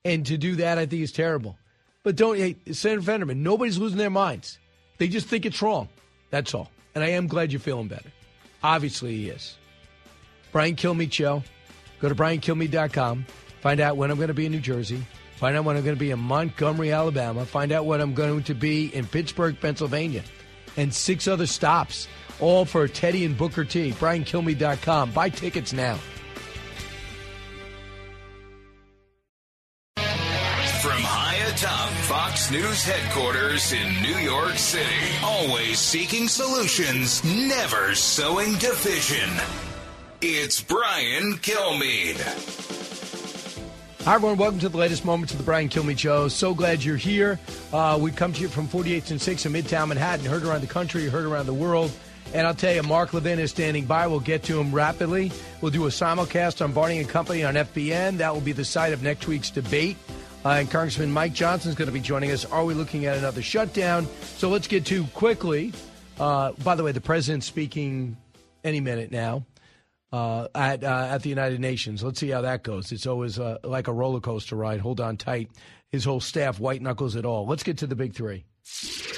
And 0.08 0.24
to 0.24 0.38
do 0.38 0.56
that, 0.56 0.78
I 0.78 0.86
think 0.86 1.02
is 1.02 1.12
terrible. 1.12 1.58
But 2.02 2.16
don't, 2.16 2.38
hey, 2.38 2.56
Senator 2.72 3.02
Fetterman, 3.02 3.42
nobody's 3.42 3.76
losing 3.76 3.98
their 3.98 4.08
minds. 4.08 4.58
They 4.96 5.06
just 5.06 5.26
think 5.26 5.44
it's 5.44 5.60
wrong. 5.60 5.90
That's 6.30 6.54
all. 6.54 6.70
And 6.94 7.04
I 7.04 7.08
am 7.08 7.26
glad 7.26 7.52
you're 7.52 7.60
feeling 7.60 7.88
better. 7.88 8.10
Obviously, 8.62 9.14
he 9.14 9.28
is. 9.28 9.56
Brian 10.50 10.76
Kilmeade 10.76 11.12
Show. 11.12 11.42
Go 12.00 12.08
to 12.08 12.14
briankilmeade.com. 12.14 13.26
Find 13.60 13.80
out 13.80 13.98
when 13.98 14.10
I'm 14.10 14.16
going 14.16 14.28
to 14.28 14.34
be 14.34 14.46
in 14.46 14.52
New 14.52 14.60
Jersey. 14.60 15.04
Find 15.36 15.54
out 15.56 15.64
when 15.64 15.76
I'm 15.76 15.84
going 15.84 15.94
to 15.94 16.00
be 16.00 16.10
in 16.10 16.18
Montgomery, 16.18 16.90
Alabama. 16.90 17.44
Find 17.44 17.70
out 17.70 17.84
when 17.84 18.00
I'm 18.00 18.14
going 18.14 18.44
to 18.44 18.54
be 18.54 18.86
in 18.94 19.06
Pittsburgh, 19.06 19.60
Pennsylvania. 19.60 20.22
And 20.78 20.94
six 20.94 21.28
other 21.28 21.46
stops, 21.46 22.08
all 22.40 22.64
for 22.64 22.88
Teddy 22.88 23.26
and 23.26 23.36
Booker 23.36 23.66
T. 23.66 23.92
BrianKilmeade.com. 23.92 25.10
Buy 25.10 25.28
tickets 25.28 25.74
now. 25.74 25.98
News 32.50 32.82
headquarters 32.82 33.74
in 33.74 34.00
New 34.00 34.16
York 34.20 34.56
City. 34.56 34.86
Always 35.22 35.78
seeking 35.78 36.28
solutions, 36.28 37.22
never 37.22 37.94
sowing 37.94 38.54
division. 38.54 39.28
It's 40.22 40.58
Brian 40.58 41.34
Kilmeade. 41.34 42.16
Hi, 44.06 44.14
everyone. 44.14 44.38
Welcome 44.38 44.60
to 44.60 44.70
the 44.70 44.78
latest 44.78 45.04
moments 45.04 45.34
of 45.34 45.38
the 45.38 45.44
Brian 45.44 45.68
Kilmeade 45.68 45.98
Show. 45.98 46.28
So 46.28 46.54
glad 46.54 46.82
you're 46.82 46.96
here. 46.96 47.38
Uh, 47.70 47.98
we 48.00 48.12
come 48.12 48.32
to 48.32 48.40
you 48.40 48.48
from 48.48 48.66
48th 48.66 49.10
and 49.10 49.20
6th 49.20 49.44
in 49.44 49.52
Midtown 49.52 49.88
Manhattan. 49.88 50.24
Heard 50.24 50.44
around 50.44 50.62
the 50.62 50.68
country, 50.68 51.06
heard 51.06 51.26
around 51.26 51.44
the 51.44 51.52
world. 51.52 51.92
And 52.32 52.46
I'll 52.46 52.54
tell 52.54 52.74
you, 52.74 52.82
Mark 52.82 53.12
Levin 53.12 53.38
is 53.38 53.50
standing 53.50 53.84
by. 53.84 54.06
We'll 54.06 54.20
get 54.20 54.44
to 54.44 54.58
him 54.58 54.74
rapidly. 54.74 55.32
We'll 55.60 55.72
do 55.72 55.84
a 55.84 55.90
simulcast 55.90 56.64
on 56.64 56.72
Varney 56.72 56.98
and 56.98 57.08
Company 57.08 57.44
on 57.44 57.56
FBN. 57.56 58.16
That 58.16 58.32
will 58.32 58.40
be 58.40 58.52
the 58.52 58.64
site 58.64 58.94
of 58.94 59.02
next 59.02 59.28
week's 59.28 59.50
debate. 59.50 59.98
Uh, 60.44 60.50
and 60.50 60.70
Congressman 60.70 61.12
Mike 61.12 61.32
Johnson 61.32 61.70
is 61.70 61.76
going 61.76 61.86
to 61.86 61.92
be 61.92 62.00
joining 62.00 62.30
us. 62.30 62.44
Are 62.44 62.64
we 62.64 62.74
looking 62.74 63.06
at 63.06 63.16
another 63.16 63.42
shutdown? 63.42 64.06
So 64.36 64.48
let's 64.48 64.68
get 64.68 64.86
to 64.86 65.04
quickly. 65.06 65.72
Uh, 66.18 66.52
by 66.64 66.74
the 66.74 66.84
way, 66.84 66.92
the 66.92 67.00
president's 67.00 67.46
speaking 67.46 68.16
any 68.64 68.80
minute 68.80 69.10
now 69.10 69.44
uh, 70.12 70.48
at 70.54 70.84
uh, 70.84 71.08
at 71.10 71.22
the 71.22 71.28
United 71.28 71.60
Nations. 71.60 72.02
Let's 72.02 72.20
see 72.20 72.28
how 72.28 72.42
that 72.42 72.62
goes. 72.62 72.92
It's 72.92 73.06
always 73.06 73.38
uh, 73.38 73.58
like 73.64 73.88
a 73.88 73.92
roller 73.92 74.20
coaster 74.20 74.56
ride. 74.56 74.80
Hold 74.80 75.00
on 75.00 75.16
tight. 75.16 75.50
His 75.90 76.04
whole 76.04 76.20
staff, 76.20 76.60
white 76.60 76.82
knuckles 76.82 77.16
it 77.16 77.24
all. 77.24 77.46
Let's 77.46 77.62
get 77.62 77.78
to 77.78 77.86
the 77.86 77.96
big 77.96 78.14
three. 78.14 78.44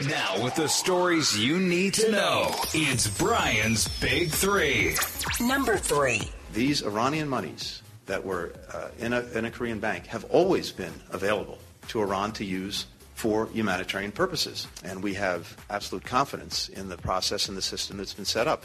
Now, 0.06 0.42
with 0.42 0.54
the 0.54 0.68
stories 0.68 1.38
you 1.38 1.58
need 1.58 1.94
to 1.94 2.10
know, 2.10 2.54
it's 2.72 3.06
Brian's 3.18 3.88
Big 4.00 4.30
Three. 4.30 4.94
Number 5.40 5.76
three. 5.76 6.22
These 6.52 6.82
Iranian 6.82 7.28
monies 7.28 7.82
that 8.10 8.24
were 8.24 8.52
uh, 8.74 8.88
in, 8.98 9.12
a, 9.12 9.20
in 9.38 9.44
a 9.44 9.50
Korean 9.50 9.78
bank 9.78 10.06
have 10.06 10.24
always 10.24 10.72
been 10.72 10.92
available 11.10 11.58
to 11.88 12.02
Iran 12.02 12.32
to 12.32 12.44
use 12.44 12.86
for 13.14 13.46
humanitarian 13.46 14.10
purposes. 14.10 14.66
And 14.84 15.02
we 15.02 15.14
have 15.14 15.56
absolute 15.70 16.04
confidence 16.04 16.68
in 16.68 16.88
the 16.88 16.96
process 16.96 17.48
and 17.48 17.56
the 17.56 17.62
system 17.62 17.98
that's 17.98 18.14
been 18.14 18.24
set 18.24 18.48
up. 18.48 18.64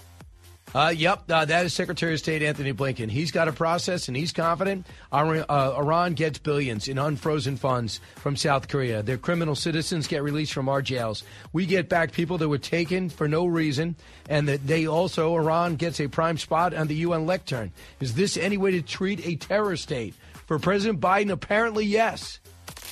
Uh, 0.75 0.89
yep, 0.89 1.23
uh, 1.31 1.45
that 1.45 1.65
is 1.65 1.73
Secretary 1.73 2.11
of 2.11 2.19
State 2.19 2.43
Antony 2.43 2.73
Blinken. 2.73 3.09
He's 3.09 3.31
got 3.31 3.47
a 3.47 3.53
process 3.53 4.09
and 4.09 4.17
he's 4.17 4.33
confident. 4.33 4.85
uh, 5.09 5.73
Iran 5.77 6.15
gets 6.15 6.37
billions 6.37 6.89
in 6.89 6.97
unfrozen 6.97 7.55
funds 7.55 8.01
from 8.17 8.35
South 8.35 8.67
Korea. 8.67 9.01
Their 9.01 9.17
criminal 9.17 9.55
citizens 9.55 10.05
get 10.05 10.21
released 10.21 10.51
from 10.51 10.67
our 10.67 10.81
jails. 10.81 11.23
We 11.53 11.65
get 11.65 11.87
back 11.87 12.11
people 12.11 12.37
that 12.39 12.49
were 12.49 12.57
taken 12.57 13.07
for 13.07 13.29
no 13.29 13.45
reason, 13.45 13.95
and 14.27 14.49
that 14.49 14.67
they 14.67 14.85
also, 14.85 15.33
Iran 15.37 15.77
gets 15.77 16.01
a 16.01 16.09
prime 16.09 16.37
spot 16.37 16.73
on 16.73 16.87
the 16.87 16.95
UN 16.95 17.25
lectern. 17.25 17.71
Is 18.01 18.15
this 18.15 18.35
any 18.35 18.57
way 18.57 18.71
to 18.71 18.81
treat 18.81 19.25
a 19.25 19.37
terror 19.37 19.77
state? 19.77 20.13
For 20.45 20.59
President 20.59 20.99
Biden, 20.99 21.31
apparently 21.31 21.85
yes. 21.85 22.41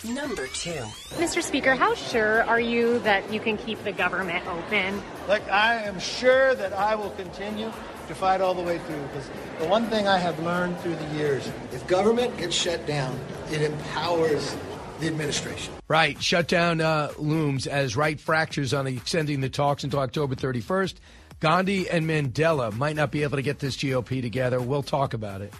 Number 0.04 0.48
two. 0.48 0.72
Mr. 1.16 1.42
Speaker, 1.42 1.76
how 1.76 1.96
sure 1.96 2.44
are 2.44 2.60
you 2.60 3.00
that 3.00 3.32
you 3.32 3.40
can 3.40 3.58
keep 3.58 3.84
the 3.84 3.92
government 3.92 4.46
open? 4.48 5.02
Like, 5.28 5.48
I 5.50 5.84
am 5.84 6.00
sure 6.00 6.54
that 6.56 6.74
I 6.74 6.96
will 6.96 7.12
continue 7.12 7.72
to 8.08 8.16
fight 8.16 8.42
all 8.42 8.54
the 8.54 8.62
way 8.62 8.80
through 8.80 9.02
because 9.04 9.30
the 9.60 9.68
one 9.68 9.88
thing 9.88 10.08
I 10.08 10.18
have 10.18 10.38
learned 10.40 10.80
through 10.80 10.96
the 10.96 11.08
years 11.16 11.50
if 11.72 11.88
government 11.88 12.38
gets 12.38 12.56
shut 12.56 12.86
down, 12.86 13.18
it 13.52 13.62
empowers 13.62 14.56
the 15.00 15.08
administration. 15.08 15.74
Right. 15.88 16.22
Shutdown 16.22 16.82
uh, 16.82 17.12
looms 17.18 17.68
as 17.68 17.96
right 17.96 18.20
fractures 18.20 18.74
on 18.74 18.88
extending 18.88 19.42
the 19.42 19.50
talks 19.50 19.84
until 19.84 20.00
October 20.00 20.36
31st. 20.36 20.96
Gandhi 21.44 21.90
and 21.90 22.06
Mandela 22.06 22.74
might 22.74 22.96
not 22.96 23.12
be 23.12 23.24
able 23.24 23.36
to 23.36 23.42
get 23.42 23.60
this 23.60 23.76
GOP 23.76 24.22
together. 24.22 24.62
We'll 24.62 24.82
talk 24.82 25.14
about 25.14 25.42
it. 25.42 25.54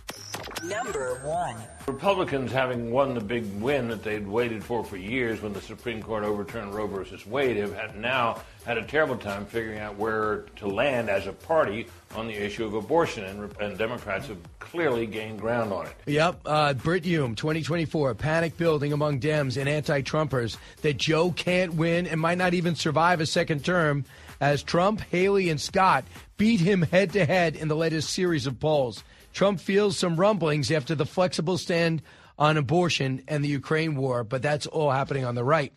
Number 0.64 1.20
one. 1.26 1.58
Republicans 1.86 2.54
having 2.54 2.90
won 2.90 3.14
the 3.14 3.20
big 3.20 3.44
win 3.60 3.90
that 3.90 4.02
they'd 4.02 4.26
waited 4.26 4.64
for 4.64 4.86
for 4.86 4.96
years 4.96 5.42
when 5.42 5.52
the 5.52 5.60
Supreme 5.60 6.02
Court 6.02 6.24
overturned 6.24 6.74
Roe 6.74 6.88
versus 6.88 7.28
Wade 7.28 7.58
have 7.58 7.76
had 7.76 7.98
now 8.00 8.42
had 8.66 8.78
a 8.78 8.84
terrible 8.84 9.18
time 9.18 9.46
figuring 9.46 9.80
out 9.80 9.98
where 9.98 10.46
to 10.56 10.68
land 10.68 11.10
as 11.10 11.28
a 11.28 11.34
party 11.34 11.88
on 12.16 12.28
the 12.28 12.34
issue 12.34 12.64
of 12.64 12.76
abortion, 12.76 13.26
and, 13.26 13.54
and 13.60 13.78
Democrats 13.78 14.28
have 14.28 14.38
clearly 14.60 15.06
gained 15.06 15.42
ground 15.42 15.74
on 15.74 15.88
it. 15.88 15.96
Yep. 16.06 16.40
Uh, 16.46 16.74
Brit 16.76 17.04
Hume, 17.04 17.36
2024, 17.36 18.16
panic 18.16 18.56
building 18.56 18.94
among 18.94 19.20
Dems 19.20 19.58
and 19.58 19.68
anti-Trumpers 19.68 20.56
that 20.82 20.96
Joe 20.96 21.32
can't 21.32 21.74
win 21.74 22.08
and 22.08 22.22
might 22.22 22.38
not 22.38 22.54
even 22.54 22.74
survive 22.76 23.20
a 23.20 23.26
second 23.26 23.66
term 23.66 24.06
as 24.44 24.62
Trump, 24.62 25.00
Haley, 25.00 25.50
and 25.50 25.60
Scott 25.60 26.04
beat 26.36 26.60
him 26.60 26.82
head 26.82 27.14
to 27.14 27.26
head 27.26 27.56
in 27.56 27.70
the 27.70 27.78
latest 27.78 28.10
series 28.10 28.46
of 28.46 28.60
polls. 28.60 29.02
Trump 29.32 29.62
feels 29.62 29.98
some 29.98 30.18
rumblings 30.18 30.70
after 30.70 30.96
the 30.96 31.06
flexible 31.06 31.58
stand 31.58 32.02
on 32.38 32.58
abortion 32.58 33.24
and 33.30 33.42
the 33.42 33.48
Ukraine 33.48 33.96
war, 33.96 34.26
but 34.26 34.42
that's 34.42 34.68
all 34.68 34.92
happening 34.92 35.24
on 35.24 35.36
the 35.36 35.46
right. 35.46 35.72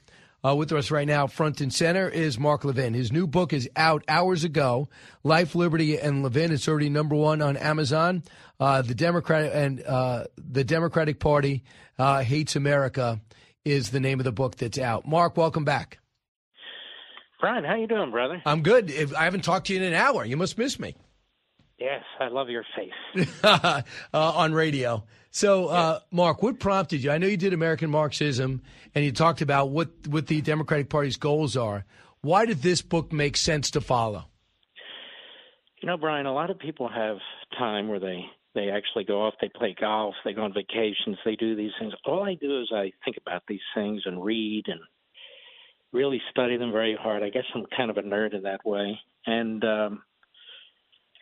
Uh, 0.45 0.57
with 0.57 0.73
us 0.73 0.91
right 0.91 1.07
now, 1.07 1.29
front 1.29 1.61
and 1.61 1.73
center, 1.73 2.09
is 2.09 2.41
Mark 2.41 2.65
Levin. 2.65 2.93
His 2.93 3.13
new 3.13 3.29
book 3.29 3.53
is 3.53 3.69
out 3.77 4.03
hours 4.09 4.43
ago. 4.43 4.89
Life, 5.23 5.55
Liberty, 5.55 5.97
and 6.01 6.25
Levin. 6.25 6.51
It's 6.51 6.67
already 6.67 6.91
number 6.91 7.15
one 7.15 7.43
on 7.43 7.57
Amazon. 7.57 8.25
Uh, 8.59 8.83
the 8.83 8.97
Democrat 8.97 9.53
and 9.53 9.81
uh, 9.85 10.25
the 10.37 10.65
Democratic 10.65 11.21
Party 11.21 11.63
uh, 12.01 12.23
hates 12.23 12.57
America 12.57 13.21
is 13.65 13.91
the 13.91 14.01
name 14.01 14.19
of 14.19 14.25
the 14.25 14.33
book 14.33 14.57
that's 14.57 14.79
out. 14.79 15.07
Mark, 15.07 15.37
welcome 15.37 15.65
back. 15.65 15.99
Brian, 17.41 17.65
how 17.65 17.75
you 17.77 17.87
doing, 17.87 18.11
brother? 18.11 18.43
I'm 18.47 18.63
good. 18.63 18.91
If 18.91 19.15
I 19.15 19.25
haven't 19.25 19.45
talked 19.45 19.67
to 19.67 19.75
you 19.75 19.81
in 19.81 19.87
an 19.87 19.95
hour. 19.95 20.25
You 20.25 20.37
must 20.37 20.57
miss 20.57 20.79
me. 20.79 20.95
Yes, 21.79 22.03
I 22.19 22.29
love 22.29 22.49
your 22.49 22.65
face. 22.75 23.29
uh, 23.45 23.83
on 24.13 24.55
radio. 24.55 25.05
So, 25.31 25.67
uh, 25.67 26.01
Mark, 26.11 26.43
what 26.43 26.59
prompted 26.59 27.05
you? 27.05 27.11
I 27.11 27.19
know 27.19 27.27
you 27.27 27.37
did 27.37 27.53
American 27.53 27.91
Marxism, 27.91 28.63
and 28.95 29.05
you 29.05 29.13
talked 29.13 29.43
about 29.43 29.69
what 29.69 29.91
what 30.09 30.27
the 30.27 30.41
Democratic 30.41 30.89
Party's 30.89 31.19
goals 31.19 31.57
are. 31.57 31.85
Why 32.23 32.47
did 32.47 32.63
this 32.63 32.81
book 32.81 33.13
make 33.13 33.37
sense 33.37 33.73
to 33.73 33.83
follow? 33.83 34.25
You 35.83 35.89
know, 35.89 35.99
Brian, 35.99 36.25
a 36.25 36.33
lot 36.33 36.49
of 36.49 36.59
people 36.59 36.89
have 36.89 37.19
time 37.59 37.89
where 37.89 38.01
they 38.01 38.25
they 38.55 38.71
actually 38.71 39.05
go 39.05 39.27
off, 39.27 39.35
they 39.43 39.51
play 39.55 39.77
golf, 39.79 40.15
they 40.25 40.33
go 40.33 40.45
on 40.45 40.55
vacations, 40.55 41.19
they 41.27 41.37
do 41.37 41.55
these 41.55 41.73
things. 41.79 41.93
All 42.07 42.25
I 42.25 42.35
do 42.35 42.63
is 42.63 42.71
I 42.75 42.93
think 43.05 43.19
about 43.19 43.43
these 43.47 43.61
things 43.75 44.03
and 44.07 44.25
read 44.25 44.65
and 44.67 44.81
really 45.97 46.21
study 46.31 46.57
them 46.57 46.73
very 46.73 46.97
hard. 47.01 47.23
I 47.23 47.31
guess 47.31 47.45
I'm 47.55 47.65
kind 47.77 47.91
of 47.91 47.97
a 47.97 48.03
nerd 48.03 48.35
in 48.35 48.43
that 48.43 48.65
way, 48.65 48.99
and 49.27 49.65
um, 49.65 50.03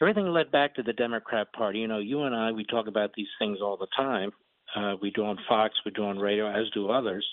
everything 0.01 0.27
led 0.27 0.51
back 0.51 0.75
to 0.75 0.83
the 0.83 0.93
Democrat 0.93 1.53
Party. 1.53 1.79
You 1.79 1.89
know, 1.89 1.99
you 1.99 2.23
and 2.25 2.35
I, 2.35 2.53
we 2.53 2.65
talk 2.65 2.87
about 2.89 3.11
these 3.17 3.29
things 3.39 3.59
all 3.63 3.77
the 3.77 3.87
time. 3.97 4.33
Uh, 4.77 4.95
we 5.01 5.11
do 5.11 5.25
on 5.25 5.39
Fox, 5.49 5.75
we 5.85 5.93
do 5.93 6.05
on 6.05 6.19
radio, 6.19 6.49
as 6.49 6.69
do 6.75 6.91
others. 6.91 7.25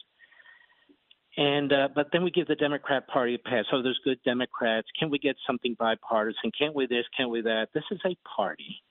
And 1.38 1.72
uh, 1.72 1.88
but 1.96 2.08
then 2.12 2.24
we 2.24 2.32
give 2.32 2.48
the 2.48 2.56
Democrat 2.56 3.08
Party 3.08 3.36
a 3.36 3.40
pass. 3.40 3.66
Oh, 3.72 3.82
there's 3.82 4.00
good 4.04 4.20
Democrats. 4.26 4.88
Can 5.00 5.10
we 5.10 5.18
get 5.18 5.36
something 5.48 5.76
bipartisan? 5.80 6.52
Can't 6.58 6.76
we 6.76 6.88
this? 6.88 7.06
Can't 7.16 7.30
we 7.30 7.42
that? 7.42 7.70
This 7.74 7.86
is 7.90 8.00
a 8.06 8.16
party 8.36 8.84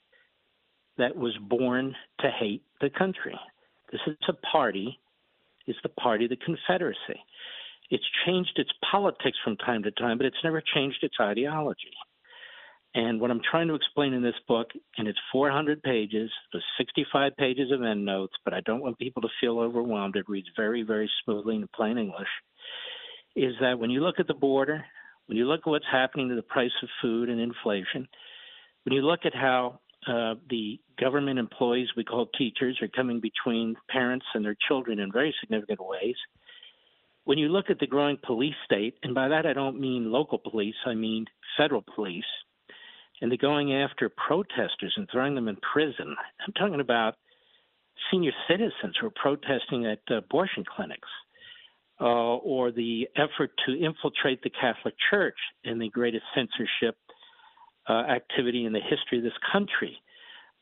that 0.97 1.15
was 1.15 1.37
born 1.49 1.95
to 2.21 2.31
hate 2.31 2.63
the 2.81 2.91
country. 2.91 3.39
This 3.93 4.01
is 4.07 4.17
a 4.29 4.33
party. 4.33 4.99
It's 5.67 5.79
the 5.83 5.91
party 5.91 6.25
of 6.25 6.31
the 6.31 6.37
Confederacy. 6.37 7.21
It's 7.91 8.05
changed 8.25 8.53
its 8.57 8.71
politics 8.91 9.37
from 9.43 9.57
time 9.57 9.83
to 9.83 9.91
time, 9.91 10.17
but 10.17 10.27
it's 10.27 10.45
never 10.45 10.63
changed 10.75 10.99
its 11.03 11.17
ideology. 11.21 11.93
And 12.95 13.21
what 13.21 13.31
I'm 13.31 13.41
trying 13.49 13.69
to 13.69 13.75
explain 13.75 14.15
in 14.15 14.23
this 14.23 14.35
book, 14.49 14.69
and 14.99 15.07
it's 15.07 15.19
400 15.31 15.83
pages, 15.83 16.31
there's 16.53 16.65
65 16.77 17.37
pages 17.37 17.71
of 17.71 17.83
endnotes, 17.83 18.35
but 18.45 18.53
I 18.53 18.61
don't 18.63 18.81
want 18.81 18.99
people 18.99 19.23
to 19.23 19.29
feel 19.41 19.61
overwhelmed. 19.61 20.17
It 20.17 20.29
reads 20.29 20.49
very, 20.57 20.83
very 20.83 21.11
smoothly 21.25 21.57
in 21.57 21.69
plain 21.75 21.99
English. 21.99 22.29
Is 23.37 23.55
that 23.61 23.79
when 23.79 23.91
you 23.91 24.01
look 24.01 24.19
at 24.19 24.27
the 24.27 24.35
border, 24.35 24.85
when 25.27 25.39
you 25.39 25.45
look 25.47 25.61
at 25.61 25.71
what's 25.71 25.85
happening 25.91 26.29
to 26.31 26.35
the 26.35 26.43
price 26.43 26.73
of 26.83 26.89
food 27.01 27.29
and 27.29 27.41
inflation, 27.41 28.09
when 28.83 28.95
you 28.95 29.03
look 29.03 29.21
at 29.25 29.35
how 29.35 29.79
uh, 30.09 30.35
the 30.49 30.81
government 30.99 31.39
employees 31.39 31.89
we 31.97 32.03
call 32.03 32.27
teachers 32.37 32.79
are 32.83 32.89
coming 32.89 33.21
between 33.21 33.77
parents 33.89 34.27
and 34.35 34.45
their 34.45 34.57
children 34.67 34.99
in 34.99 35.13
very 35.13 35.33
significant 35.41 35.79
ways, 35.81 36.17
when 37.25 37.39
you 37.39 37.49
look 37.49 37.71
at 37.71 37.79
the 37.79 37.87
growing 37.87 38.19
police 38.23 38.55
state, 38.65 38.95
and 39.03 39.15
by 39.15 39.29
that 39.29 39.47
I 39.47 39.53
don't 39.53 39.81
mean 39.81 40.11
local 40.11 40.39
police, 40.39 40.75
I 40.87 40.95
mean 40.95 41.27
federal 41.57 41.85
police 41.95 42.25
and 43.21 43.31
they're 43.31 43.39
going 43.39 43.75
after 43.75 44.09
protesters 44.09 44.95
and 44.97 45.09
throwing 45.11 45.35
them 45.35 45.49
in 45.49 45.57
prison. 45.57 46.17
I'm 46.47 46.53
talking 46.55 46.81
about 46.81 47.15
senior 48.11 48.33
citizens 48.49 48.97
who 49.01 49.09
are 49.09 49.13
protesting 49.15 49.87
at 49.87 50.01
abortion 50.11 50.65
clinics, 50.65 51.09
uh, 52.01 52.05
or 52.05 52.73
the 52.73 53.09
effort 53.17 53.51
to 53.67 53.73
infiltrate 53.73 54.43
the 54.43 54.51
Catholic 54.51 54.95
Church 55.11 55.37
in 55.65 55.79
the 55.79 55.91
greatest 55.91 56.25
censorship 56.35 56.97
uh, 57.89 57.93
activity 57.93 58.65
in 58.65 58.73
the 58.73 58.81
history 58.81 59.19
of 59.19 59.25
this 59.25 59.33
country, 59.53 60.01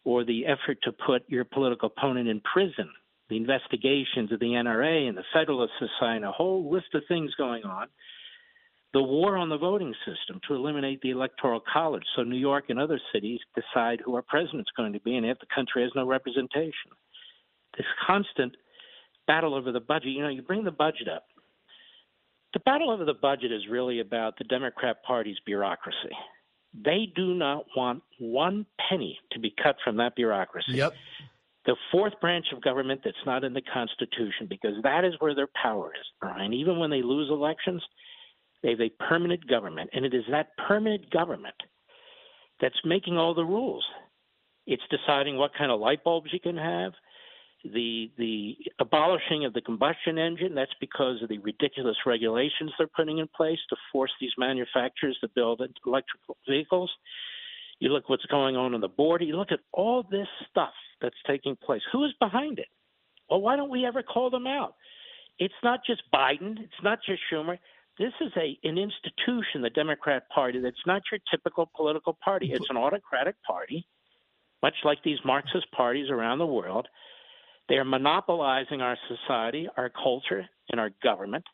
or 0.05 0.25
the 0.25 0.47
effort 0.47 0.79
to 0.83 0.91
put 0.91 1.23
your 1.29 1.45
political 1.45 1.93
opponent 1.97 2.29
in 2.29 2.41
prison, 2.41 2.91
the 3.29 3.37
investigations 3.37 4.33
of 4.33 4.41
the 4.41 4.47
NRA 4.47 5.09
and 5.09 5.17
the 5.17 5.25
Federalist 5.33 5.73
Society, 5.79 6.25
a 6.25 6.33
whole 6.33 6.71
list 6.71 6.95
of 6.95 7.03
things 7.09 7.35
going 7.37 7.65
on 7.65 7.89
the 8.95 9.03
war 9.03 9.37
on 9.37 9.49
the 9.49 9.59
voting 9.59 9.95
system 10.07 10.41
to 10.49 10.55
eliminate 10.55 11.01
the 11.03 11.11
electoral 11.11 11.61
college 11.73 12.05
so 12.17 12.23
New 12.23 12.39
York 12.39 12.65
and 12.69 12.81
other 12.81 13.01
cities 13.13 13.41
decide 13.55 14.01
who 14.05 14.15
our 14.15 14.23
president's 14.23 14.71
going 14.77 14.93
to 14.93 15.01
be 15.01 15.17
and 15.17 15.27
if 15.27 15.39
the 15.41 15.47
country 15.55 15.83
has 15.83 15.93
no 15.95 16.07
representation. 16.07 16.91
This 17.77 17.87
constant 18.07 18.57
battle 19.27 19.55
over 19.55 19.73
the 19.73 19.81
budget, 19.81 20.09
you 20.09 20.23
know, 20.23 20.31
you 20.31 20.43
bring 20.43 20.65
the 20.65 20.71
budget 20.71 21.09
up. 21.09 21.25
The 22.55 22.61
battle 22.61 22.91
over 22.91 23.05
the 23.05 23.15
budget 23.15 23.53
is 23.53 23.63
really 23.71 24.01
about 24.01 24.39
the 24.39 24.45
Democrat 24.45 25.03
Party's 25.07 25.37
bureaucracy. 25.45 26.17
They 26.73 27.13
do 27.15 27.35
not 27.35 27.67
want 27.77 28.03
one 28.19 28.65
penny 28.89 29.19
to 29.33 29.39
be 29.39 29.55
cut 29.63 29.77
from 29.85 29.99
that 29.99 30.17
bureaucracy. 30.17 30.73
Yep. 30.73 30.95
The 31.69 31.77
fourth 31.93 32.15
branch 32.19 32.47
of 32.55 32.63
government 32.63 33.03
that's 33.05 33.27
not 33.27 33.45
in 33.45 33.53
the 33.53 33.61
Constitution, 33.61 34.47
because 34.49 34.83
that 34.85 35.05
is 35.05 35.13
where 35.19 35.35
their 35.35 35.51
power 35.63 35.93
is, 35.95 36.07
Brian. 36.19 36.55
Even 36.55 36.79
when 36.79 36.89
they 36.89 37.03
lose 37.03 37.29
elections, 37.29 37.85
they 38.63 38.71
have 38.71 38.81
a 38.81 38.89
permanent 38.89 39.47
government, 39.47 39.91
and 39.93 40.07
it 40.07 40.15
is 40.15 40.25
that 40.31 40.57
permanent 40.67 41.11
government 41.11 41.55
that's 42.59 42.81
making 42.87 43.19
all 43.19 43.35
the 43.35 43.45
rules. 43.45 43.85
It's 44.67 44.83
deciding 44.91 45.37
what 45.37 45.51
kind 45.59 45.71
of 45.71 45.79
light 45.79 46.03
bulbs 46.03 46.33
you 46.33 46.41
can 46.41 46.57
have. 46.57 46.93
The 47.63 48.11
the 48.17 48.57
abolishing 48.79 49.45
of 49.45 49.53
the 49.53 49.61
combustion 49.61 50.17
engine, 50.17 50.55
that's 50.55 50.75
because 50.81 51.23
of 51.23 51.29
the 51.29 51.39
ridiculous 51.39 51.99
regulations 52.07 52.73
they're 52.79 52.87
putting 52.87 53.19
in 53.19 53.29
place 53.37 53.59
to 53.69 53.77
force 53.93 54.13
these 54.23 54.33
manufacturers 54.39 55.19
to 55.21 55.29
build 55.35 55.61
electrical 55.61 56.39
vehicles. 56.49 56.91
You 57.81 57.93
look 57.93 58.09
what's 58.09 58.27
going 58.27 58.57
on 58.57 58.75
on 58.75 58.81
the 58.81 58.89
border. 58.89 59.25
You 59.25 59.37
look 59.37 59.53
at 59.53 59.61
all 59.73 60.05
this 60.11 60.27
stuff 60.51 60.73
that's 61.01 61.17
taking 61.27 61.57
place. 61.57 61.83
Who 61.93 62.05
is 62.05 62.13
behind 62.21 62.59
it? 62.59 62.69
Well, 63.31 63.41
why 63.41 63.57
don't 63.57 63.71
we 63.71 63.87
ever 63.87 64.03
call 64.03 64.31
them 64.31 64.47
out? 64.47 64.75
It's 65.39 65.55
not 65.63 65.81
just 65.87 66.03
Biden. 66.13 66.59
It's 66.59 66.83
not 66.83 66.99
just 67.07 67.21
Schumer 67.33 67.59
this 67.99 68.13
is 68.21 68.33
a 68.37 68.57
an 68.63 68.79
institution, 68.79 69.61
the 69.61 69.71
Democrat 69.71 70.29
Party, 70.31 70.61
that's 70.61 70.77
not 70.87 71.03
your 71.11 71.19
typical 71.31 71.69
political 71.77 72.17
party. 72.25 72.53
It's 72.53 72.71
an 72.71 72.77
autocratic 72.77 73.35
party, 73.43 73.87
much 74.63 74.75
like 74.85 75.03
these 75.03 75.19
Marxist 75.25 75.71
parties 75.73 76.09
around 76.09 76.39
the 76.39 76.47
world. 76.47 76.87
They 77.69 77.75
are 77.75 77.85
monopolizing 77.85 78.81
our 78.81 78.97
society, 79.09 79.69
our 79.77 79.91
culture, 79.91 80.47
and 80.71 80.81
our 80.81 80.91
government 81.03 81.45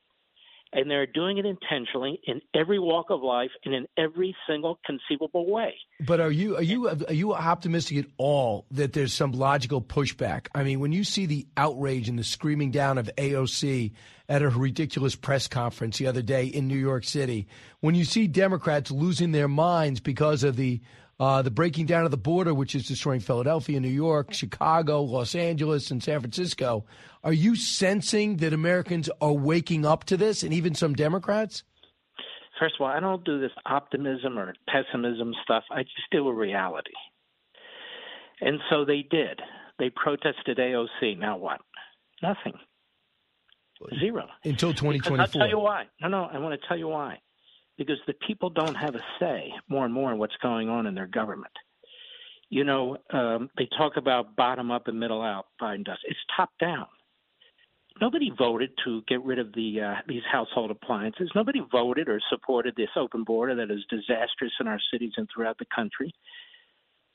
and 0.75 0.91
they're 0.91 1.07
doing 1.07 1.39
it 1.39 1.47
intentionally 1.47 2.21
in 2.27 2.43
every 2.53 2.79
walk 2.79 3.07
of 3.09 3.23
life 3.23 3.51
and 3.65 3.75
in 3.75 3.87
every 3.97 4.37
single 4.47 4.79
conceivable 4.85 5.51
way. 5.51 5.75
But 6.01 6.21
are 6.21 6.31
you 6.31 6.57
are 6.57 6.63
you 6.63 6.89
are 6.89 7.13
you 7.13 7.33
optimistic 7.33 7.99
at 7.99 8.07
all 8.19 8.67
that 8.73 8.93
there's 8.93 9.13
some 9.15 9.33
logical 9.33 9.81
pushback? 9.81 10.49
I 10.55 10.65
mean, 10.65 10.81
when 10.81 10.93
you 10.93 11.05
see 11.05 11.27
the 11.27 11.47
outrage 11.57 12.09
and 12.09 12.19
the 12.19 12.25
screaming 12.25 12.73
down 12.73 12.99
of 12.99 13.09
AOC 13.17 13.93
at 14.29 14.43
a 14.43 14.49
ridiculous 14.49 15.15
press 15.15 15.47
conference 15.47 15.99
the 15.99 16.09
other 16.09 16.23
day 16.23 16.47
in 16.47 16.67
New 16.67 16.79
York 16.79 17.05
City, 17.05 17.47
when 17.81 17.95
you 17.95 18.05
see 18.05 18.27
Democrats 18.27 18.91
losing 18.91 19.33
their 19.33 19.49
minds 19.49 20.01
because 20.01 20.43
of 20.43 20.57
the 20.57 20.81
uh, 21.25 21.41
the 21.41 21.51
breaking 21.51 21.87
down 21.87 22.05
of 22.05 22.11
the 22.11 22.19
border, 22.19 22.53
which 22.53 22.75
is 22.75 22.87
destroying 22.87 23.19
Philadelphia, 23.19 23.81
New 23.81 23.89
York, 23.89 24.35
Chicago, 24.35 25.01
Los 25.01 25.35
Angeles, 25.35 25.91
and 25.91 26.03
San 26.03 26.21
Francisco. 26.21 26.85
Are 27.23 27.33
you 27.33 27.57
sensing 27.57 28.37
that 28.39 28.53
Americans 28.53 29.09
are 29.23 29.33
waking 29.33 29.87
up 29.87 30.05
to 30.05 30.19
this, 30.19 30.43
and 30.43 30.53
even 30.53 30.75
some 30.75 30.93
Democrats? 30.93 31.63
First 32.61 32.75
of 32.79 32.83
all, 32.83 32.89
I 32.89 33.01
don't 33.01 33.25
do 33.25 33.41
this 33.41 33.53
optimism 33.65 34.39
or 34.39 34.53
pessimism 34.69 35.33
stuff. 35.43 35.65
I 35.71 35.85
just 35.85 36.11
deal 36.13 36.25
with 36.25 36.37
reality. 36.37 36.93
And 38.43 38.61
so 38.69 38.85
they 38.85 39.07
did. 39.11 39.41
They 39.79 39.89
protested 39.89 40.59
AOC. 40.59 41.19
Now 41.19 41.39
what? 41.39 41.63
Nothing. 42.23 42.53
Zero. 43.99 44.27
Until 44.45 44.75
2024. 44.75 45.21
I'll 45.21 45.27
tell 45.27 45.49
you 45.49 45.59
why. 45.59 45.85
No, 46.03 46.09
no, 46.09 46.25
I 46.25 46.39
want 46.39 46.61
to 46.61 46.69
tell 46.69 46.77
you 46.77 46.89
why 46.89 47.19
because 47.77 47.99
the 48.07 48.15
people 48.27 48.51
don't 48.51 48.75
have 48.75 48.95
a 48.95 49.05
say 49.19 49.53
more 49.69 49.85
and 49.85 49.93
more 49.93 50.13
in 50.13 50.19
what's 50.19 50.37
going 50.43 50.69
on 50.69 50.87
in 50.87 50.95
their 50.95 51.07
government. 51.07 51.53
You 52.51 52.65
know, 52.65 52.99
um, 53.11 53.51
they 53.57 53.69
talk 53.77 53.97
about 53.97 54.37
bottom 54.37 54.71
up 54.71 54.87
and 54.87 54.99
middle 54.99 55.23
out. 55.23 55.47
Biden 55.61 55.85
does. 55.85 55.99
It's 56.05 56.19
top 56.37 56.51
down. 56.61 56.87
Nobody 58.01 58.31
voted 58.37 58.71
to 58.85 59.03
get 59.07 59.25
rid 59.25 59.39
of 59.39 59.53
the 59.55 59.81
uh, 59.81 59.95
these 60.09 60.23
household 60.31 60.71
appliances. 60.71 61.31
Nobody 61.35 61.63
voted 61.71 62.09
or 62.09 62.21
supported 62.29 62.75
this 62.77 62.89
open 62.97 63.23
border 63.25 63.55
that 63.55 63.73
is 63.73 63.85
disastrous 63.89 64.53
in 64.61 64.67
our 64.67 64.81
cities 64.93 65.13
and 65.17 65.29
throughout 65.33 65.59
the 65.59 65.67
country. 65.75 66.13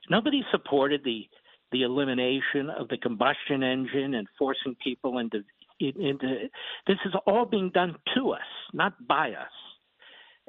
Nobody 0.09 0.43
supported 0.51 1.03
the 1.03 1.27
the 1.71 1.83
elimination 1.83 2.69
of 2.69 2.87
the 2.87 2.97
combustion 2.97 3.61
engine 3.61 4.15
and 4.15 4.27
forcing 4.37 4.75
people 4.83 5.19
into 5.19 5.43
into 5.79 6.49
this 6.87 6.97
is 7.05 7.13
all 7.25 7.45
being 7.45 7.69
done 7.73 7.95
to 8.15 8.31
us, 8.31 8.41
not 8.73 8.93
by 9.07 9.31
us. 9.31 9.51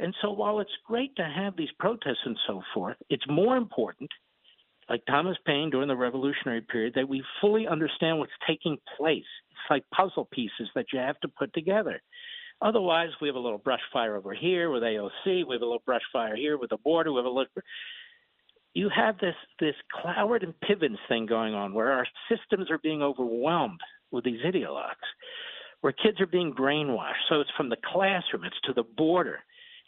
And 0.00 0.14
so 0.22 0.30
while 0.30 0.60
it's 0.60 0.70
great 0.86 1.14
to 1.16 1.24
have 1.24 1.56
these 1.56 1.68
protests 1.78 2.24
and 2.24 2.36
so 2.46 2.62
forth, 2.72 2.96
it's 3.10 3.24
more 3.28 3.58
important, 3.58 4.10
like 4.88 5.02
Thomas 5.06 5.36
Paine 5.46 5.68
during 5.68 5.88
the 5.88 5.96
revolutionary 5.96 6.62
period, 6.62 6.94
that 6.96 7.08
we 7.08 7.22
fully 7.40 7.68
understand 7.68 8.18
what's 8.18 8.32
taking 8.46 8.78
place. 8.96 9.22
It's 9.50 9.70
like 9.70 9.84
puzzle 9.94 10.26
pieces 10.32 10.70
that 10.74 10.86
you 10.92 10.98
have 10.98 11.20
to 11.20 11.28
put 11.28 11.52
together. 11.52 12.00
Otherwise, 12.62 13.10
we 13.20 13.28
have 13.28 13.36
a 13.36 13.40
little 13.40 13.58
brush 13.58 13.80
fire 13.92 14.16
over 14.16 14.32
here 14.34 14.70
with 14.70 14.82
AOC. 14.82 15.10
We 15.26 15.54
have 15.54 15.62
a 15.62 15.66
little 15.66 15.82
brush 15.84 16.02
fire 16.12 16.34
here 16.34 16.56
with 16.56 16.70
the 16.70 16.78
border. 16.78 17.12
We 17.12 17.18
have 17.18 17.26
a 17.26 17.28
little. 17.28 17.52
You 18.72 18.88
have 18.94 19.18
this 19.18 19.34
this 19.58 19.74
Cloward 19.94 20.42
and 20.42 20.54
Pivens 20.64 20.98
thing 21.08 21.26
going 21.26 21.54
on, 21.54 21.74
where 21.74 21.92
our 21.92 22.06
systems 22.28 22.70
are 22.70 22.78
being 22.78 23.02
overwhelmed 23.02 23.80
with 24.10 24.24
these 24.24 24.40
ideologues, 24.44 25.08
where 25.80 25.92
kids 25.92 26.20
are 26.20 26.26
being 26.26 26.52
brainwashed. 26.52 27.28
So 27.28 27.40
it's 27.40 27.50
from 27.56 27.68
the 27.68 27.78
classroom, 27.92 28.44
it's 28.44 28.60
to 28.64 28.74
the 28.74 28.82
border, 28.82 29.40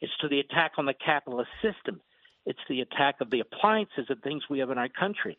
it's 0.03 0.13
to 0.21 0.29
the 0.29 0.41
attack 0.41 0.73
on 0.79 0.85
the 0.85 0.95
capitalist 0.95 1.51
system, 1.63 2.01
it's 2.45 2.59
the 2.69 2.81
attack 2.81 3.21
of 3.21 3.31
the 3.31 3.41
appliances 3.41 4.07
and 4.09 4.21
things 4.21 4.43
we 4.51 4.59
have 4.59 4.71
in 4.71 4.77
our 4.77 4.89
country. 4.89 5.39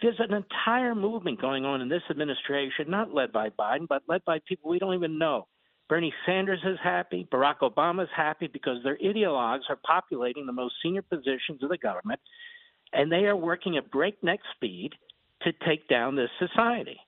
There's 0.00 0.18
an 0.18 0.32
entire 0.32 0.94
movement 0.94 1.40
going 1.40 1.66
on 1.66 1.82
in 1.82 1.88
this 1.88 2.02
administration, 2.10 2.86
not 2.88 3.14
led 3.14 3.32
by 3.32 3.50
Biden, 3.50 3.86
but 3.86 4.02
led 4.08 4.24
by 4.24 4.38
people 4.48 4.70
we 4.70 4.78
don't 4.78 4.94
even 4.94 5.18
know. 5.18 5.46
Bernie 5.88 6.12
Sanders 6.24 6.60
is 6.64 6.78
happy. 6.82 7.28
Barack 7.30 7.58
Obama 7.60 8.02
is 8.04 8.08
happy 8.16 8.48
because 8.50 8.82
their 8.82 8.96
ideologues 8.96 9.68
are 9.68 9.78
populating 9.86 10.46
the 10.46 10.52
most 10.52 10.74
senior 10.82 11.02
positions 11.02 11.62
of 11.62 11.68
the 11.68 11.78
government, 11.78 12.20
and 12.92 13.12
they 13.12 13.26
are 13.26 13.36
working 13.36 13.76
at 13.76 13.90
breakneck 13.90 14.40
speed 14.54 14.92
to 15.42 15.52
take 15.66 15.86
down 15.86 16.16
this 16.16 16.30
society. 16.38 16.98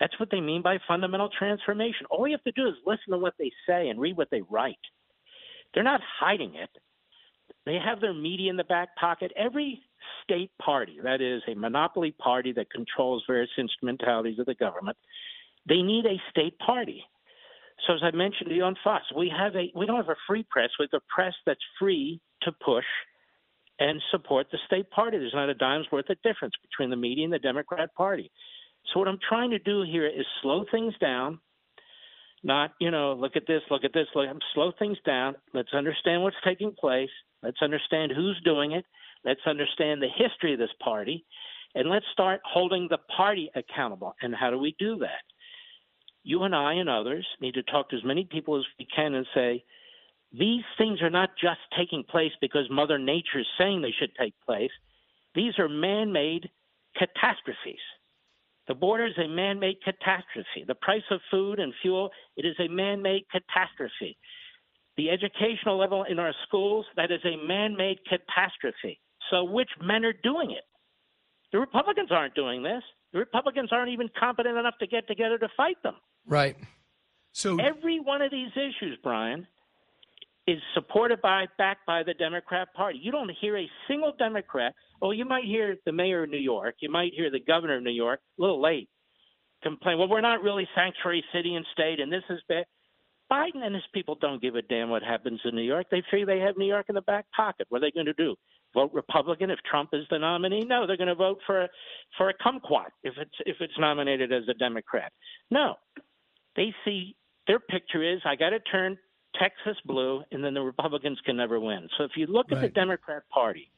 That's 0.00 0.18
what 0.18 0.30
they 0.30 0.40
mean 0.40 0.62
by 0.62 0.78
fundamental 0.88 1.28
transformation. 1.38 2.06
All 2.10 2.26
you 2.26 2.34
have 2.34 2.44
to 2.44 2.60
do 2.60 2.66
is 2.66 2.74
listen 2.86 3.12
to 3.12 3.18
what 3.18 3.34
they 3.38 3.52
say 3.68 3.88
and 3.88 4.00
read 4.00 4.16
what 4.16 4.30
they 4.30 4.42
write. 4.50 4.76
They're 5.74 5.82
not 5.82 6.00
hiding 6.20 6.54
it. 6.54 6.70
They 7.66 7.78
have 7.84 8.00
their 8.00 8.14
media 8.14 8.50
in 8.50 8.56
the 8.56 8.64
back 8.64 8.94
pocket. 8.96 9.32
Every 9.36 9.80
state 10.22 10.50
party, 10.62 10.98
that 11.02 11.20
is 11.20 11.42
a 11.48 11.54
monopoly 11.54 12.12
party 12.12 12.52
that 12.52 12.70
controls 12.70 13.24
various 13.26 13.50
instrumentalities 13.58 14.38
of 14.38 14.46
the 14.46 14.54
government, 14.54 14.96
they 15.68 15.82
need 15.82 16.04
a 16.06 16.20
state 16.30 16.58
party. 16.58 17.04
So 17.86 17.94
as 17.94 18.00
I 18.02 18.14
mentioned 18.14 18.50
to 18.50 18.54
you 18.54 18.64
on 18.64 18.76
Fox, 18.84 19.04
we 19.16 19.32
have 19.36 19.56
a 19.56 19.70
we 19.74 19.86
don't 19.86 19.96
have 19.96 20.08
a 20.08 20.16
free 20.26 20.44
press. 20.48 20.70
We 20.78 20.86
have 20.90 21.00
a 21.00 21.12
press 21.14 21.34
that's 21.46 21.60
free 21.78 22.20
to 22.42 22.52
push 22.64 22.84
and 23.80 24.00
support 24.10 24.46
the 24.52 24.58
state 24.66 24.90
party. 24.90 25.18
There's 25.18 25.34
not 25.34 25.48
a 25.48 25.54
dime's 25.54 25.86
worth 25.90 26.08
of 26.08 26.20
difference 26.22 26.54
between 26.62 26.90
the 26.90 26.96
media 26.96 27.24
and 27.24 27.32
the 27.32 27.38
Democrat 27.38 27.92
Party. 27.94 28.30
So 28.92 29.00
what 29.00 29.08
I'm 29.08 29.18
trying 29.28 29.50
to 29.50 29.58
do 29.58 29.82
here 29.82 30.06
is 30.06 30.24
slow 30.42 30.64
things 30.70 30.94
down, 31.00 31.40
not 32.44 32.72
you 32.80 32.90
know 32.90 33.14
look 33.14 33.36
at 33.36 33.46
this, 33.46 33.62
look 33.70 33.84
at 33.84 33.92
this, 33.92 34.06
look, 34.14 34.28
slow 34.54 34.72
things 34.78 34.98
down. 35.04 35.34
Let's 35.52 35.72
understand 35.74 36.22
what's 36.22 36.36
taking 36.44 36.72
place. 36.72 37.10
Let's 37.42 37.62
understand 37.62 38.12
who's 38.14 38.40
doing 38.44 38.72
it. 38.72 38.84
Let's 39.24 39.40
understand 39.46 40.02
the 40.02 40.08
history 40.08 40.52
of 40.52 40.58
this 40.58 40.74
party, 40.82 41.24
and 41.74 41.90
let's 41.90 42.06
start 42.12 42.40
holding 42.44 42.88
the 42.88 42.98
party 43.16 43.50
accountable. 43.54 44.14
And 44.22 44.34
how 44.34 44.50
do 44.50 44.58
we 44.58 44.76
do 44.78 44.98
that? 44.98 45.24
you 46.24 46.42
and 46.42 46.54
I 46.54 46.74
and 46.74 46.88
others 46.88 47.26
need 47.40 47.54
to 47.54 47.62
talk 47.62 47.90
to 47.90 47.96
as 47.96 48.04
many 48.04 48.24
people 48.24 48.58
as 48.58 48.64
we 48.78 48.86
can 48.86 49.14
and 49.14 49.26
say, 49.34 49.62
these 50.32 50.64
things 50.76 51.00
are 51.02 51.10
not 51.10 51.30
just 51.40 51.60
taking 51.78 52.02
place 52.02 52.32
because 52.40 52.68
Mother 52.70 52.98
Nature 52.98 53.40
is 53.40 53.46
saying 53.56 53.82
they 53.82 53.94
should 53.96 54.14
take 54.18 54.34
place. 54.44 54.70
These 55.34 55.58
are 55.58 55.68
man 55.68 56.12
made 56.12 56.50
catastrophes. 56.96 57.78
The 58.66 58.74
border 58.74 59.06
is 59.06 59.18
a 59.18 59.28
man 59.28 59.60
made 59.60 59.76
catastrophe. 59.82 60.64
The 60.66 60.74
price 60.74 61.02
of 61.10 61.20
food 61.30 61.58
and 61.58 61.72
fuel, 61.82 62.10
it 62.36 62.46
is 62.46 62.56
a 62.58 62.68
man 62.68 63.02
made 63.02 63.24
catastrophe. 63.30 64.16
The 64.96 65.10
educational 65.10 65.78
level 65.78 66.04
in 66.04 66.18
our 66.18 66.32
schools, 66.46 66.86
that 66.96 67.10
is 67.10 67.20
a 67.24 67.36
man 67.46 67.76
made 67.76 67.98
catastrophe. 68.08 69.00
So, 69.30 69.44
which 69.44 69.70
men 69.82 70.04
are 70.04 70.14
doing 70.22 70.52
it? 70.52 70.64
The 71.52 71.58
Republicans 71.58 72.10
aren't 72.10 72.34
doing 72.34 72.62
this. 72.62 72.82
The 73.12 73.18
Republicans 73.18 73.70
aren't 73.70 73.90
even 73.90 74.08
competent 74.18 74.56
enough 74.56 74.74
to 74.80 74.86
get 74.86 75.06
together 75.06 75.38
to 75.38 75.48
fight 75.56 75.76
them. 75.82 75.94
Right. 76.26 76.56
So 77.32 77.58
every 77.58 78.00
one 78.00 78.22
of 78.22 78.30
these 78.30 78.50
issues, 78.52 78.98
Brian, 79.02 79.46
is 80.46 80.58
supported 80.74 81.22
by, 81.22 81.46
backed 81.56 81.86
by 81.86 82.02
the 82.02 82.14
Democrat 82.14 82.68
Party. 82.74 82.98
You 83.02 83.10
don't 83.10 83.30
hear 83.40 83.56
a 83.56 83.70
single 83.88 84.12
Democrat. 84.18 84.74
Oh, 85.00 85.10
you 85.10 85.24
might 85.24 85.44
hear 85.44 85.76
the 85.86 85.92
mayor 85.92 86.24
of 86.24 86.30
New 86.30 86.38
York, 86.38 86.76
you 86.80 86.90
might 86.90 87.12
hear 87.14 87.30
the 87.30 87.40
governor 87.40 87.76
of 87.76 87.82
New 87.82 87.90
York, 87.90 88.20
a 88.38 88.42
little 88.42 88.60
late, 88.60 88.88
complain. 89.62 89.98
Well, 89.98 90.08
we're 90.08 90.20
not 90.20 90.42
really 90.42 90.68
sanctuary 90.74 91.24
city 91.32 91.54
and 91.54 91.66
state, 91.72 92.00
and 92.00 92.12
this 92.12 92.24
is 92.30 92.40
bad. 92.48 92.64
Biden 93.32 93.64
and 93.64 93.74
his 93.74 93.84
people 93.94 94.16
don't 94.20 94.40
give 94.40 94.54
a 94.54 94.62
damn 94.62 94.90
what 94.90 95.02
happens 95.02 95.40
in 95.44 95.54
New 95.54 95.62
York. 95.62 95.86
They 95.90 96.02
figure 96.10 96.26
they 96.26 96.40
have 96.40 96.58
New 96.58 96.66
York 96.66 96.86
in 96.88 96.94
the 96.94 97.00
back 97.02 97.24
pocket. 97.34 97.66
What 97.70 97.78
are 97.78 97.86
they 97.86 97.90
going 97.90 98.06
to 98.06 98.12
do? 98.12 98.36
Vote 98.74 98.90
Republican 98.92 99.50
if 99.50 99.58
Trump 99.68 99.90
is 99.92 100.04
the 100.10 100.18
nominee? 100.18 100.64
No, 100.66 100.86
they're 100.86 100.98
going 100.98 101.08
to 101.08 101.14
vote 101.14 101.38
for 101.46 101.62
a, 101.62 101.68
for 102.18 102.28
a 102.28 102.34
kumquat 102.34 102.88
if 103.02 103.14
it's 103.16 103.34
if 103.46 103.56
it's 103.60 103.72
nominated 103.78 104.30
as 104.32 104.42
a 104.48 104.54
Democrat. 104.54 105.10
No, 105.50 105.74
they 106.56 106.74
see 106.84 107.16
their 107.46 107.60
picture 107.60 108.02
is 108.02 108.20
I 108.24 108.36
got 108.36 108.50
to 108.50 108.60
turn 108.60 108.98
Texas 109.38 109.76
blue, 109.84 110.22
and 110.30 110.42
then 110.44 110.54
the 110.54 110.60
Republicans 110.60 111.18
can 111.24 111.36
never 111.36 111.60
win. 111.60 111.88
So 111.98 112.04
if 112.04 112.12
you 112.16 112.26
look 112.26 112.50
right. 112.50 112.58
at 112.58 112.62
the 112.62 112.68
Democrat 112.68 113.22
Party 113.28 113.70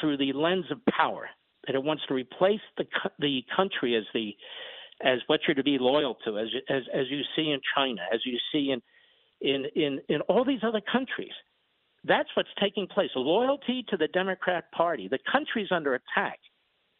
through 0.00 0.16
the 0.18 0.32
lens 0.32 0.66
of 0.70 0.84
power, 0.86 1.28
that 1.66 1.74
it 1.74 1.82
wants 1.82 2.04
to 2.08 2.14
replace 2.14 2.60
the 2.76 2.84
the 3.18 3.42
country 3.54 3.96
as 3.96 4.04
the 4.14 4.34
as 5.02 5.18
what 5.26 5.40
you're 5.46 5.54
to 5.54 5.62
be 5.62 5.78
loyal 5.78 6.16
to, 6.24 6.38
as 6.38 6.48
as 6.68 6.82
as 6.94 7.06
you 7.10 7.20
see 7.34 7.50
in 7.50 7.60
China, 7.74 8.00
as 8.12 8.20
you 8.24 8.38
see 8.52 8.72
in 8.72 8.82
in 9.40 9.66
in 9.74 10.00
in 10.08 10.20
all 10.22 10.44
these 10.44 10.60
other 10.62 10.80
countries. 10.80 11.32
That's 12.04 12.28
what's 12.34 12.48
taking 12.60 12.86
place. 12.86 13.10
Loyalty 13.16 13.84
to 13.88 13.96
the 13.96 14.06
Democrat 14.08 14.70
Party. 14.70 15.08
The 15.08 15.18
country's 15.30 15.72
under 15.72 15.94
attack. 15.94 16.38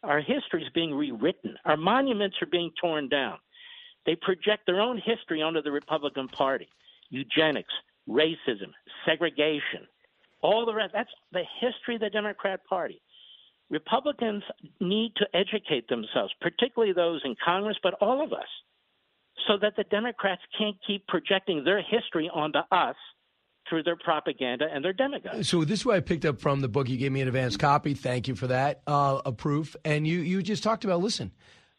Our 0.03 0.19
history 0.19 0.63
is 0.63 0.69
being 0.75 0.93
rewritten. 0.93 1.55
Our 1.63 1.77
monuments 1.77 2.35
are 2.41 2.47
being 2.47 2.71
torn 2.79 3.07
down. 3.07 3.37
They 4.05 4.15
project 4.15 4.65
their 4.65 4.81
own 4.81 5.01
history 5.03 5.41
onto 5.41 5.61
the 5.61 5.71
Republican 5.71 6.27
Party 6.27 6.67
eugenics, 7.09 7.73
racism, 8.07 8.71
segregation, 9.05 9.87
all 10.41 10.65
the 10.65 10.73
rest. 10.73 10.91
That's 10.93 11.09
the 11.31 11.43
history 11.59 11.95
of 11.95 12.01
the 12.01 12.09
Democrat 12.09 12.61
Party. 12.69 13.01
Republicans 13.69 14.43
need 14.79 15.11
to 15.17 15.25
educate 15.33 15.89
themselves, 15.89 16.33
particularly 16.39 16.93
those 16.93 17.21
in 17.25 17.35
Congress, 17.43 17.77
but 17.83 17.95
all 17.95 18.23
of 18.23 18.31
us, 18.31 18.47
so 19.45 19.57
that 19.61 19.75
the 19.75 19.83
Democrats 19.85 20.41
can't 20.57 20.77
keep 20.85 21.05
projecting 21.07 21.63
their 21.63 21.81
history 21.81 22.29
onto 22.33 22.59
us 22.71 22.95
through 23.69 23.83
their 23.83 23.97
propaganda 23.97 24.65
and 24.73 24.83
their 24.83 24.93
demagogues. 24.93 25.49
So 25.49 25.65
this 25.65 25.81
is 25.81 25.85
what 25.85 25.97
I 25.97 25.99
picked 25.99 26.25
up 26.25 26.39
from 26.39 26.61
the 26.61 26.69
book. 26.69 26.87
You 26.87 26.97
gave 26.97 27.11
me 27.11 27.21
an 27.21 27.27
advance 27.27 27.57
copy. 27.57 27.93
Thank 27.93 28.29
you 28.29 28.35
for 28.35 28.47
that. 28.47 28.81
Uh, 28.87 29.21
a 29.25 29.33
proof. 29.33 29.75
And 29.83 30.07
you 30.07 30.19
you 30.19 30.41
just 30.41 30.63
talked 30.63 30.85
about. 30.85 31.01
Listen, 31.01 31.31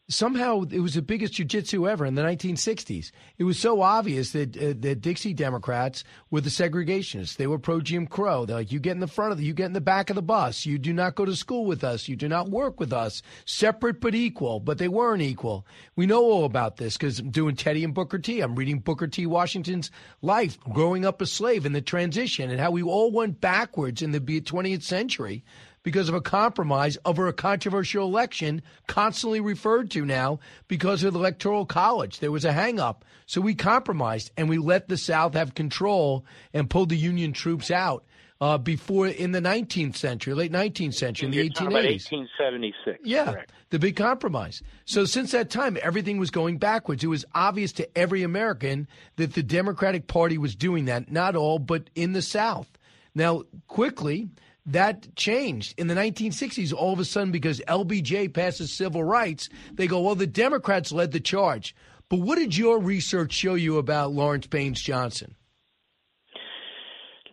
somehow 0.09 0.63
it 0.69 0.79
was 0.79 0.95
the 0.95 1.01
biggest 1.01 1.35
jujitsu 1.35 1.89
ever 1.89 2.05
in 2.05 2.15
the 2.15 2.23
1960s. 2.23 3.11
It 3.37 3.43
was 3.43 3.59
so 3.59 3.81
obvious 3.81 4.31
that 4.31 4.57
uh, 4.57 4.73
the 4.77 4.95
Dixie 4.95 5.33
Democrats 5.33 6.03
were 6.31 6.41
the 6.41 6.49
segregationists. 6.49 7.37
They 7.37 7.47
were 7.47 7.59
pro 7.59 7.79
Jim 7.79 8.07
Crow. 8.07 8.45
They're 8.45 8.57
like, 8.57 8.71
you 8.71 8.79
get 8.79 8.93
in 8.93 8.99
the 8.99 9.07
front 9.07 9.31
of 9.31 9.37
the, 9.37 9.45
you 9.45 9.53
get 9.53 9.67
in 9.67 9.73
the 9.73 9.81
back 9.81 10.09
of 10.09 10.15
the 10.15 10.21
bus. 10.21 10.65
You 10.65 10.77
do 10.79 10.91
not 10.91 11.15
go 11.15 11.25
to 11.25 11.35
school 11.35 11.65
with 11.65 11.83
us. 11.83 12.07
You 12.07 12.15
do 12.15 12.27
not 12.27 12.49
work 12.49 12.79
with 12.79 12.91
us. 12.91 13.21
Separate 13.45 14.01
but 14.01 14.15
equal, 14.15 14.59
but 14.59 14.79
they 14.79 14.87
weren't 14.87 15.21
equal. 15.21 15.65
We 15.95 16.07
know 16.07 16.23
all 16.23 16.45
about 16.45 16.77
this 16.77 16.97
because 16.97 17.19
I'm 17.19 17.29
doing 17.29 17.55
Teddy 17.55 17.83
and 17.83 17.93
Booker 17.93 18.19
T. 18.19 18.41
I'm 18.41 18.55
reading 18.55 18.79
Booker 18.79 19.07
T. 19.07 19.27
Washington's 19.27 19.91
life, 20.21 20.59
growing 20.61 21.05
up 21.05 21.21
a 21.21 21.27
slave, 21.27 21.65
and 21.65 21.75
the 21.75 21.81
transition, 21.81 22.49
and 22.49 22.59
how 22.59 22.71
we 22.71 22.81
all 22.81 23.11
went 23.11 23.39
backwards 23.39 24.01
in 24.01 24.11
the 24.11 24.19
20th 24.19 24.83
century 24.83 25.43
because 25.83 26.09
of 26.09 26.15
a 26.15 26.21
compromise 26.21 26.97
over 27.05 27.27
a 27.27 27.33
controversial 27.33 28.05
election 28.05 28.61
constantly 28.87 29.39
referred 29.39 29.91
to 29.91 30.05
now 30.05 30.39
because 30.67 31.03
of 31.03 31.13
the 31.13 31.19
electoral 31.19 31.65
college. 31.65 32.19
There 32.19 32.31
was 32.31 32.45
a 32.45 32.51
hangup. 32.51 32.97
So 33.25 33.41
we 33.41 33.55
compromised 33.55 34.31
and 34.37 34.49
we 34.49 34.57
let 34.57 34.87
the 34.87 34.97
South 34.97 35.33
have 35.33 35.53
control 35.53 36.25
and 36.53 36.69
pulled 36.69 36.89
the 36.89 36.97
Union 36.97 37.33
troops 37.33 37.71
out. 37.71 38.03
Uh, 38.41 38.57
before 38.57 39.05
in 39.05 39.33
the 39.33 39.41
19th 39.41 39.97
century, 39.97 40.33
late 40.33 40.49
19th 40.49 40.93
century, 40.93 41.25
in 41.25 41.31
the 41.31 41.49
1880s. 41.49 42.09
1876. 42.09 42.99
Yeah, 43.03 43.33
correct. 43.33 43.51
the 43.69 43.79
big 43.79 43.97
compromise. 43.97 44.63
So 44.85 45.03
since 45.03 45.33
that 45.33 45.49
time, 45.49 45.77
everything 45.83 46.19
was 46.19 46.31
going 46.31 46.57
backwards. 46.57 47.03
It 47.03 47.07
was 47.07 47.25
obvious 47.35 47.73
to 47.73 47.97
every 47.97 48.23
American 48.23 48.87
that 49.17 49.33
the 49.33 49.43
Democratic 49.43 50.07
Party 50.07 50.37
was 50.37 50.55
doing 50.55 50.85
that. 50.85 51.11
Not 51.11 51.35
all, 51.35 51.59
but 51.59 51.89
in 51.95 52.13
the 52.13 52.21
South. 52.21 52.69
Now, 53.13 53.43
quickly, 53.67 54.29
that 54.71 55.15
changed 55.15 55.73
in 55.77 55.87
the 55.87 55.95
1960s. 55.95 56.73
All 56.73 56.93
of 56.93 56.99
a 56.99 57.05
sudden, 57.05 57.31
because 57.31 57.61
LBJ 57.67 58.33
passes 58.33 58.71
civil 58.71 59.03
rights, 59.03 59.49
they 59.73 59.87
go, 59.87 60.01
well, 60.01 60.15
the 60.15 60.27
Democrats 60.27 60.91
led 60.91 61.11
the 61.11 61.19
charge. 61.19 61.75
But 62.09 62.21
what 62.21 62.37
did 62.37 62.57
your 62.57 62.79
research 62.79 63.33
show 63.33 63.55
you 63.55 63.77
about 63.77 64.11
Lawrence 64.11 64.47
Baines 64.47 64.81
Johnson? 64.81 65.35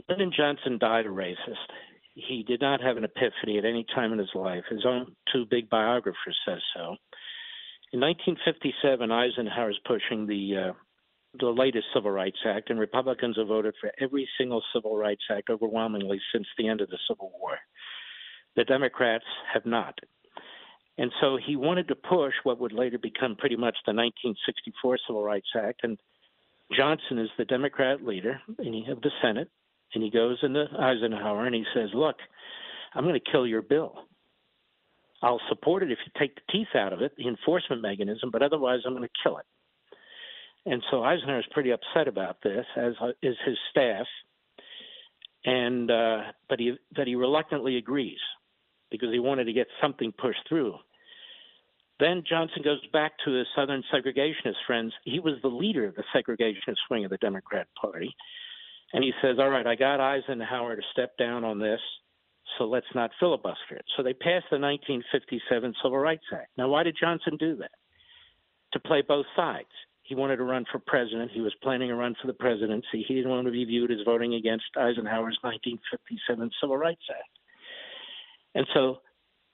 Lyndon 0.08 0.32
Johnson 0.36 0.78
died 0.78 1.06
a 1.06 1.08
racist. 1.08 1.66
He 2.14 2.44
did 2.46 2.60
not 2.60 2.80
have 2.80 2.96
an 2.96 3.04
epiphany 3.04 3.58
at 3.58 3.64
any 3.64 3.84
time 3.94 4.12
in 4.12 4.18
his 4.18 4.30
life. 4.34 4.64
His 4.70 4.84
own 4.86 5.14
two 5.32 5.44
big 5.50 5.68
biographers 5.68 6.38
says 6.46 6.60
so. 6.74 6.96
In 7.92 8.00
1957, 8.00 9.10
Eisenhower 9.10 9.70
is 9.70 9.78
pushing 9.84 10.26
the 10.26 10.70
uh, 10.70 10.72
the 11.38 11.48
latest 11.48 11.86
Civil 11.94 12.10
Rights 12.10 12.38
Act, 12.46 12.70
and 12.70 12.78
Republicans 12.78 13.36
have 13.36 13.48
voted 13.48 13.74
for 13.80 13.90
every 14.00 14.28
single 14.38 14.62
Civil 14.74 14.96
Rights 14.96 15.22
Act 15.30 15.50
overwhelmingly 15.50 16.20
since 16.32 16.46
the 16.56 16.68
end 16.68 16.80
of 16.80 16.88
the 16.90 16.98
Civil 17.08 17.32
War. 17.40 17.58
The 18.56 18.64
Democrats 18.64 19.24
have 19.52 19.66
not. 19.66 19.98
And 20.98 21.12
so 21.20 21.36
he 21.36 21.56
wanted 21.56 21.88
to 21.88 21.94
push 21.94 22.32
what 22.42 22.58
would 22.58 22.72
later 22.72 22.98
become 22.98 23.36
pretty 23.36 23.56
much 23.56 23.76
the 23.86 23.92
1964 23.92 24.98
Civil 25.06 25.22
Rights 25.22 25.48
Act. 25.54 25.80
And 25.82 25.98
Johnson 26.74 27.18
is 27.18 27.28
the 27.36 27.44
Democrat 27.44 28.02
leader 28.02 28.40
of 28.48 28.56
the 28.56 29.10
Senate, 29.22 29.50
and 29.94 30.02
he 30.02 30.10
goes 30.10 30.38
into 30.42 30.66
Eisenhower 30.78 31.46
and 31.46 31.54
he 31.54 31.64
says, 31.74 31.90
"Look, 31.94 32.16
I'm 32.94 33.04
going 33.04 33.20
to 33.20 33.30
kill 33.30 33.46
your 33.46 33.62
bill. 33.62 34.08
I'll 35.22 35.40
support 35.48 35.82
it 35.82 35.92
if 35.92 35.98
you 36.04 36.12
take 36.18 36.34
the 36.34 36.52
teeth 36.52 36.74
out 36.74 36.92
of 36.92 37.02
it, 37.02 37.14
the 37.16 37.28
enforcement 37.28 37.82
mechanism, 37.82 38.30
but 38.30 38.42
otherwise 38.42 38.80
I'm 38.84 38.94
going 38.94 39.08
to 39.08 39.14
kill 39.22 39.38
it." 39.38 39.46
And 40.66 40.82
so 40.90 41.04
Eisenhower 41.04 41.38
is 41.38 41.46
pretty 41.52 41.70
upset 41.70 42.08
about 42.08 42.42
this, 42.42 42.66
as 42.76 42.94
is 43.22 43.36
his 43.46 43.56
staff, 43.70 44.06
and 45.44 45.90
uh, 45.90 46.22
but 46.48 46.58
he 46.58 46.76
but 46.94 47.06
he 47.06 47.14
reluctantly 47.14 47.76
agrees 47.76 48.18
because 48.90 49.10
he 49.12 49.20
wanted 49.20 49.44
to 49.44 49.52
get 49.52 49.68
something 49.80 50.12
pushed 50.12 50.40
through. 50.48 50.74
Then 51.98 52.24
Johnson 52.28 52.62
goes 52.62 52.84
back 52.92 53.12
to 53.24 53.32
his 53.32 53.46
Southern 53.54 53.82
segregationist 53.94 54.56
friends. 54.66 54.92
He 55.04 55.18
was 55.18 55.34
the 55.40 55.48
leader 55.48 55.86
of 55.86 55.94
the 55.94 56.04
segregationist 56.14 56.76
wing 56.90 57.04
of 57.04 57.10
the 57.10 57.16
Democrat 57.18 57.68
Party. 57.80 58.14
And 58.92 59.02
he 59.02 59.12
says, 59.22 59.36
All 59.38 59.48
right, 59.48 59.66
I 59.66 59.76
got 59.76 60.00
Eisenhower 60.00 60.76
to 60.76 60.82
step 60.92 61.16
down 61.16 61.44
on 61.44 61.58
this, 61.58 61.80
so 62.58 62.64
let's 62.64 62.86
not 62.94 63.10
filibuster 63.18 63.76
it. 63.76 63.84
So 63.96 64.02
they 64.02 64.12
passed 64.12 64.46
the 64.50 64.58
1957 64.58 65.74
Civil 65.82 65.98
Rights 65.98 66.26
Act. 66.32 66.50
Now, 66.58 66.68
why 66.68 66.82
did 66.82 66.96
Johnson 67.00 67.36
do 67.38 67.56
that? 67.56 67.70
To 68.72 68.80
play 68.80 69.02
both 69.06 69.26
sides. 69.34 69.68
He 70.06 70.14
wanted 70.14 70.36
to 70.36 70.44
run 70.44 70.64
for 70.70 70.78
president. 70.78 71.32
He 71.32 71.40
was 71.40 71.54
planning 71.62 71.88
to 71.88 71.96
run 71.96 72.14
for 72.20 72.28
the 72.28 72.32
presidency. 72.32 73.04
He 73.06 73.14
didn't 73.14 73.30
want 73.30 73.46
to 73.46 73.52
be 73.52 73.64
viewed 73.64 73.90
as 73.90 73.98
voting 74.04 74.34
against 74.34 74.64
Eisenhower's 74.76 75.38
1957 75.42 76.50
Civil 76.60 76.76
Rights 76.76 77.02
Act. 77.10 77.38
And 78.54 78.66
so 78.72 78.98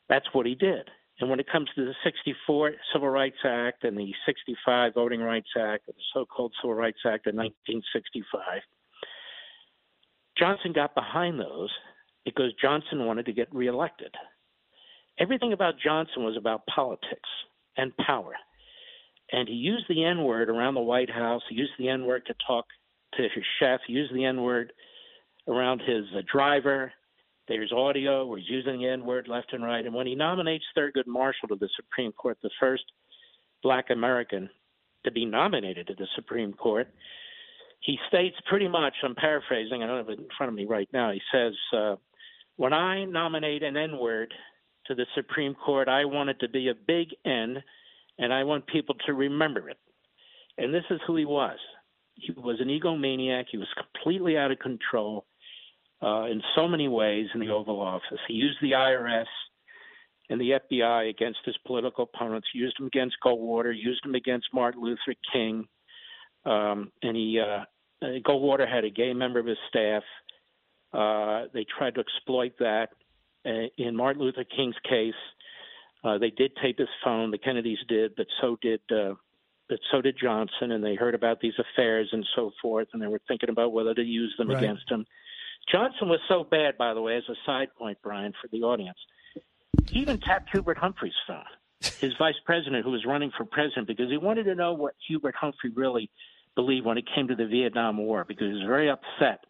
that's 0.09 0.27
what 0.33 0.45
he 0.45 0.55
did. 0.55 0.91
And 1.21 1.31
when 1.31 1.41
it 1.41 1.51
comes 1.51 1.69
to 1.75 1.85
the 1.85 1.95
64 2.05 2.73
Civil 2.93 3.09
Rights 3.09 3.39
Act 3.45 3.85
and 3.85 3.97
the 3.97 4.13
65 4.27 4.95
Voting 4.95 5.21
Rights 5.21 5.49
Act, 5.59 5.87
the 5.87 5.95
so 6.13 6.27
called 6.27 6.53
Civil 6.61 6.75
Rights 6.75 7.01
Act 7.07 7.27
of 7.27 7.35
1965, 7.35 8.61
Johnson 10.37 10.73
got 10.73 10.95
behind 10.95 11.41
those 11.41 11.71
because 12.25 12.53
Johnson 12.61 13.07
wanted 13.07 13.27
to 13.27 13.33
get 13.33 13.53
reelected. 13.55 14.15
Everything 15.19 15.53
about 15.53 15.75
Johnson 15.83 16.25
was 16.25 16.37
about 16.37 16.67
politics 16.67 17.29
and 17.77 17.97
power. 17.97 18.35
And 19.33 19.49
he 19.49 19.55
used 19.55 19.87
the 19.89 20.05
N 20.05 20.25
word 20.25 20.51
around 20.51 20.75
the 20.75 20.81
White 20.81 21.11
House. 21.11 21.43
He 21.49 21.57
used 21.57 21.73
the 21.79 21.89
N 21.89 22.05
word 22.05 22.25
to 22.27 22.35
talk 22.47 22.67
to 23.15 23.23
his 23.23 23.45
chef. 23.59 23.81
He 23.87 23.95
used 23.95 24.15
the 24.15 24.25
N 24.25 24.43
word 24.43 24.73
around 25.49 25.81
his 25.81 26.05
uh, 26.17 26.21
driver. 26.31 26.93
There's 27.49 27.73
audio 27.73 28.27
where 28.27 28.39
he's 28.39 28.49
using 28.49 28.81
the 28.81 28.89
N 28.89 29.05
word 29.05 29.27
left 29.29 29.53
and 29.53 29.65
right. 29.65 29.85
And 29.85 29.95
when 29.95 30.07
he 30.07 30.15
nominates 30.15 30.65
Thurgood 30.77 31.07
Marshall 31.07 31.49
to 31.49 31.57
the 31.57 31.69
Supreme 31.77 32.13
Court, 32.13 32.39
the 32.43 32.51
first 32.61 32.85
black 33.63 33.87
American 33.91 34.49
to 35.05 35.11
be 35.11 35.25
nominated 35.25 35.89
to 35.89 35.95
the 35.95 36.07
Supreme 36.15 36.53
Court, 36.53 36.89
he 37.81 37.99
states 38.09 38.37
pretty 38.49 38.69
much, 38.69 38.95
I'm 39.03 39.17
paraphrasing, 39.17 39.83
I 39.83 39.87
don't 39.87 39.99
have 39.99 40.09
it 40.09 40.19
in 40.19 40.29
front 40.37 40.49
of 40.49 40.55
me 40.55 40.67
right 40.67 40.89
now. 40.93 41.11
He 41.11 41.21
says, 41.33 41.53
uh, 41.77 41.97
When 42.57 42.73
I 42.73 43.05
nominate 43.05 43.63
an 43.65 43.77
N 43.77 43.99
word 43.99 44.33
to 44.87 44.95
the 44.95 45.07
Supreme 45.15 45.55
Court, 45.55 45.89
I 45.89 46.05
want 46.05 46.31
it 46.31 46.39
to 46.41 46.49
be 46.49 46.69
a 46.69 46.75
big 46.75 47.09
N, 47.25 47.63
and 48.23 48.33
I 48.33 48.45
want 48.45 48.67
people 48.69 48.95
to 49.07 49.13
remember 49.13 49.69
it. 49.69 49.79
And 50.57 50.73
this 50.73 50.85
is 50.91 51.01
who 51.07 51.17
he 51.17 51.25
was. 51.25 51.59
He 52.15 52.33
was 52.33 52.61
an 52.61 52.69
egomaniac. 52.69 53.47
He 53.51 53.59
was 53.59 53.67
completely 53.77 54.37
out 54.37 54.53
of 54.53 54.61
control 54.61 55.27
uh, 56.03 56.27
in 56.27 56.41
so 56.55 56.69
many 56.69 56.87
ways 56.87 57.27
in 57.35 57.41
the 57.41 57.49
Oval 57.49 57.81
Office. 57.81 58.21
He 58.29 58.35
used 58.35 58.59
the 58.63 58.73
IRS 58.73 59.27
and 60.31 60.41
the 60.41 60.61
FBI 60.71 61.11
against 61.11 61.41
his 61.45 61.57
political 61.67 62.09
opponents, 62.15 62.47
used 62.55 62.79
them 62.79 62.87
against 62.87 63.17
Goldwater, 63.25 63.75
used 63.75 64.05
them 64.05 64.15
against 64.15 64.47
Martin 64.55 64.83
Luther 64.83 65.15
King. 65.33 65.67
Um, 66.45 66.93
and 67.03 67.17
he, 67.17 67.41
uh, 67.41 67.65
Goldwater 68.21 68.69
had 68.73 68.85
a 68.85 68.91
gay 68.91 69.13
member 69.15 69.41
of 69.41 69.47
his 69.47 69.59
staff. 69.69 70.05
Uh, 70.93 71.49
they 71.53 71.67
tried 71.77 71.97
to 71.97 72.01
exploit 72.01 72.53
that. 72.61 72.91
Uh, 73.45 73.67
in 73.79 73.97
Martin 73.97 74.23
Luther 74.23 74.45
King's 74.45 74.77
case, 74.89 75.15
uh, 76.05 76.19
they 76.19 76.31
did 76.31 76.53
tape 76.63 76.79
his 76.79 76.89
phone. 77.05 77.31
The 77.31 77.39
Kennedys 77.39 77.79
did, 77.89 78.15
but 78.17 78.27
so 78.41 78.57
did 78.61 78.81
uh, 78.91 79.15
but 79.69 79.79
so 79.91 80.01
did 80.01 80.17
Johnson. 80.21 80.73
And 80.73 80.85
they 80.85 80.95
heard 80.95 81.15
about 81.15 81.41
these 81.41 81.55
affairs 81.59 82.09
and 82.13 82.27
so 82.35 82.51
forth, 82.61 82.89
and 82.93 83.01
they 83.01 83.07
were 83.07 83.21
thinking 83.29 83.51
about 83.51 83.73
whether 83.73 83.95
to 83.95 84.03
use 84.03 84.35
them 84.39 84.49
Right. 84.49 84.59
against 84.63 84.91
him. 84.91 85.07
Johnson 85.71 86.09
was 86.09 86.21
so 86.29 86.43
bad, 86.45 86.77
by 86.77 86.93
the 86.93 87.01
way, 87.01 87.17
as 87.17 87.23
a 87.29 87.37
side 87.47 87.69
point, 87.79 87.97
Brian, 88.03 88.33
for 88.41 88.49
the 88.49 88.63
audience. 88.63 88.99
He 89.89 90.01
even 90.01 90.19
tapped 90.19 90.51
Hubert 90.51 90.77
Humphrey's 90.77 91.15
phone, 91.27 91.45
his 92.01 92.13
vice 92.19 92.35
president, 92.45 92.85
who 92.85 92.91
was 92.91 93.05
running 93.07 93.31
for 93.37 93.45
president, 93.45 93.87
because 93.87 94.11
he 94.11 94.17
wanted 94.17 94.45
to 94.45 94.55
know 94.57 94.73
what 94.73 94.95
Hubert 95.07 95.37
Humphrey 95.37 95.71
really 95.75 96.11
believed 96.57 96.85
when 96.85 96.99
it 96.99 97.05
came 97.15 97.29
to 97.29 97.37
the 97.37 97.47
Vietnam 97.47 97.97
War, 97.97 98.25
because 98.27 98.49
he 98.49 98.55
was 98.55 98.67
very 98.67 98.91
upset 98.91 99.45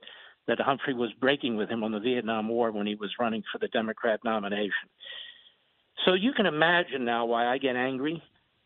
that 0.47 0.61
Humphrey 0.61 0.93
was 0.95 1.11
breaking 1.19 1.57
with 1.57 1.69
him 1.71 1.83
on 1.83 1.93
the 1.93 1.99
Vietnam 2.01 2.49
War 2.49 2.71
when 2.73 2.87
he 2.87 2.95
was 2.95 3.11
running 3.19 3.43
for 3.51 3.59
the 3.59 3.69
Democrat 3.69 4.21
nomination. 4.25 4.89
So 6.05 6.15
you 6.15 6.33
can 6.33 6.47
imagine 6.47 7.05
now 7.05 7.27
why 7.27 7.47
I 7.47 7.59
get 7.59 7.77
angry 7.77 8.23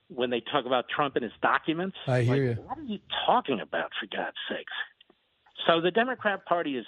when 0.08 0.30
they 0.30 0.40
talk 0.40 0.66
about 0.66 0.86
Trump 0.94 1.16
and 1.16 1.24
his 1.24 1.32
documents. 1.42 1.96
I 2.06 2.22
hear 2.22 2.48
Like, 2.48 2.58
you. 2.58 2.62
What 2.64 2.78
are 2.78 2.82
you 2.82 2.98
talking 3.26 3.60
about, 3.60 3.90
for 4.00 4.06
God's 4.06 4.36
sakes? 4.48 4.72
So 5.66 5.80
the 5.80 5.90
Democrat 5.90 6.44
Party 6.46 6.76
is, 6.76 6.86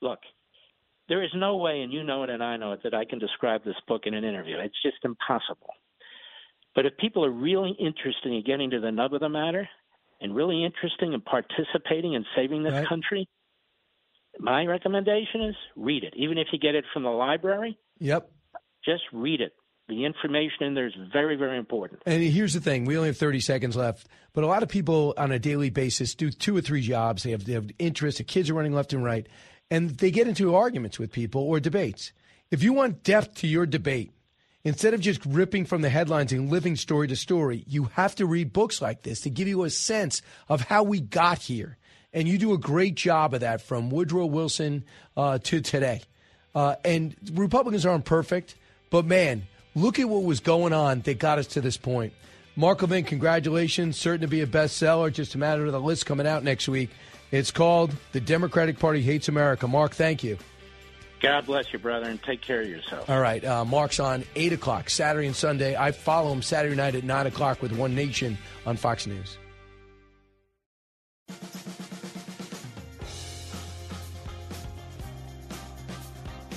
look, 0.00 0.18
there 1.08 1.22
is 1.22 1.30
no 1.34 1.56
way, 1.56 1.82
and 1.82 1.92
you 1.92 2.02
know 2.02 2.22
it 2.22 2.30
and 2.30 2.42
I 2.42 2.56
know 2.56 2.72
it, 2.72 2.80
that 2.84 2.94
I 2.94 3.04
can 3.04 3.18
describe 3.18 3.64
this 3.64 3.76
book 3.86 4.02
in 4.06 4.14
an 4.14 4.24
interview. 4.24 4.56
It's 4.58 4.80
just 4.82 4.98
impossible. 5.04 5.70
But 6.74 6.86
if 6.86 6.96
people 6.96 7.24
are 7.24 7.30
really 7.30 7.76
interested 7.78 8.32
in 8.32 8.42
getting 8.44 8.70
to 8.70 8.80
the 8.80 8.90
nub 8.90 9.14
of 9.14 9.20
the 9.20 9.28
matter 9.28 9.68
and 10.20 10.34
really 10.34 10.64
interested 10.64 11.12
in 11.12 11.20
participating 11.20 12.14
in 12.14 12.24
saving 12.34 12.62
this 12.62 12.86
country, 12.88 13.28
my 14.38 14.64
recommendation 14.64 15.42
is 15.42 15.54
read 15.76 16.04
it. 16.04 16.14
Even 16.16 16.38
if 16.38 16.48
you 16.52 16.58
get 16.58 16.74
it 16.74 16.84
from 16.92 17.02
the 17.02 17.10
library, 17.10 17.78
Yep. 17.98 18.30
Just 18.84 19.02
read 19.12 19.40
it. 19.40 19.52
The 19.88 20.04
information 20.04 20.64
in 20.64 20.74
there 20.74 20.86
is 20.86 20.94
very, 21.12 21.36
very 21.36 21.58
important. 21.58 22.02
And 22.06 22.22
here's 22.22 22.54
the 22.54 22.60
thing: 22.60 22.84
we 22.84 22.96
only 22.96 23.08
have 23.08 23.16
30 23.16 23.40
seconds 23.40 23.76
left, 23.76 24.06
but 24.32 24.44
a 24.44 24.46
lot 24.46 24.62
of 24.62 24.68
people 24.68 25.12
on 25.16 25.32
a 25.32 25.38
daily 25.38 25.70
basis 25.70 26.14
do 26.14 26.30
two 26.30 26.56
or 26.56 26.60
three 26.60 26.80
jobs. 26.80 27.24
They 27.24 27.32
have 27.32 27.44
they 27.44 27.52
have 27.52 27.70
interests. 27.78 28.18
The 28.18 28.24
kids 28.24 28.48
are 28.48 28.54
running 28.54 28.72
left 28.72 28.92
and 28.92 29.04
right, 29.04 29.26
and 29.70 29.90
they 29.90 30.10
get 30.10 30.28
into 30.28 30.54
arguments 30.54 30.98
with 30.98 31.12
people 31.12 31.42
or 31.42 31.60
debates. 31.60 32.12
If 32.50 32.62
you 32.62 32.72
want 32.72 33.02
depth 33.02 33.36
to 33.36 33.46
your 33.46 33.66
debate, 33.66 34.12
instead 34.64 34.94
of 34.94 35.00
just 35.00 35.24
ripping 35.26 35.64
from 35.64 35.82
the 35.82 35.88
headlines 35.88 36.32
and 36.32 36.50
living 36.50 36.76
story 36.76 37.08
to 37.08 37.16
story, 37.16 37.64
you 37.66 37.84
have 37.94 38.14
to 38.16 38.26
read 38.26 38.52
books 38.52 38.80
like 38.80 39.02
this 39.02 39.22
to 39.22 39.30
give 39.30 39.48
you 39.48 39.64
a 39.64 39.70
sense 39.70 40.22
of 40.48 40.60
how 40.60 40.82
we 40.82 41.00
got 41.00 41.38
here. 41.38 41.76
And 42.12 42.28
you 42.28 42.38
do 42.38 42.52
a 42.52 42.58
great 42.58 42.94
job 42.94 43.32
of 43.34 43.40
that 43.40 43.62
from 43.62 43.90
Woodrow 43.90 44.26
Wilson 44.26 44.84
uh, 45.16 45.38
to 45.44 45.60
today. 45.60 46.02
Uh, 46.54 46.76
and 46.84 47.16
Republicans 47.32 47.86
aren't 47.86 48.04
perfect, 48.04 48.54
but 48.92 49.06
man, 49.06 49.46
look 49.74 49.98
at 49.98 50.08
what 50.08 50.22
was 50.22 50.38
going 50.38 50.72
on 50.72 51.00
that 51.00 51.18
got 51.18 51.38
us 51.38 51.48
to 51.48 51.60
this 51.60 51.76
point. 51.76 52.12
Mark 52.54 52.82
Levin, 52.82 53.04
congratulations. 53.04 53.96
Certain 53.96 54.20
to 54.20 54.28
be 54.28 54.42
a 54.42 54.46
bestseller. 54.46 55.10
Just 55.10 55.34
a 55.34 55.38
matter 55.38 55.64
of 55.64 55.72
the 55.72 55.80
list 55.80 56.04
coming 56.04 56.26
out 56.26 56.44
next 56.44 56.68
week. 56.68 56.90
It's 57.30 57.50
called 57.50 57.92
The 58.12 58.20
Democratic 58.20 58.78
Party 58.78 59.00
Hates 59.00 59.28
America. 59.28 59.66
Mark, 59.66 59.94
thank 59.94 60.22
you. 60.22 60.36
God 61.22 61.46
bless 61.46 61.72
you, 61.72 61.78
brother, 61.78 62.10
and 62.10 62.22
take 62.22 62.42
care 62.42 62.60
of 62.60 62.68
yourself. 62.68 63.08
All 63.08 63.20
right. 63.20 63.42
Uh, 63.42 63.64
Mark's 63.64 63.98
on 63.98 64.24
8 64.36 64.52
o'clock, 64.52 64.90
Saturday 64.90 65.26
and 65.26 65.36
Sunday. 65.36 65.74
I 65.74 65.92
follow 65.92 66.30
him 66.30 66.42
Saturday 66.42 66.76
night 66.76 66.94
at 66.94 67.04
9 67.04 67.26
o'clock 67.28 67.62
with 67.62 67.72
One 67.72 67.94
Nation 67.94 68.36
on 68.66 68.76
Fox 68.76 69.06
News. 69.06 69.38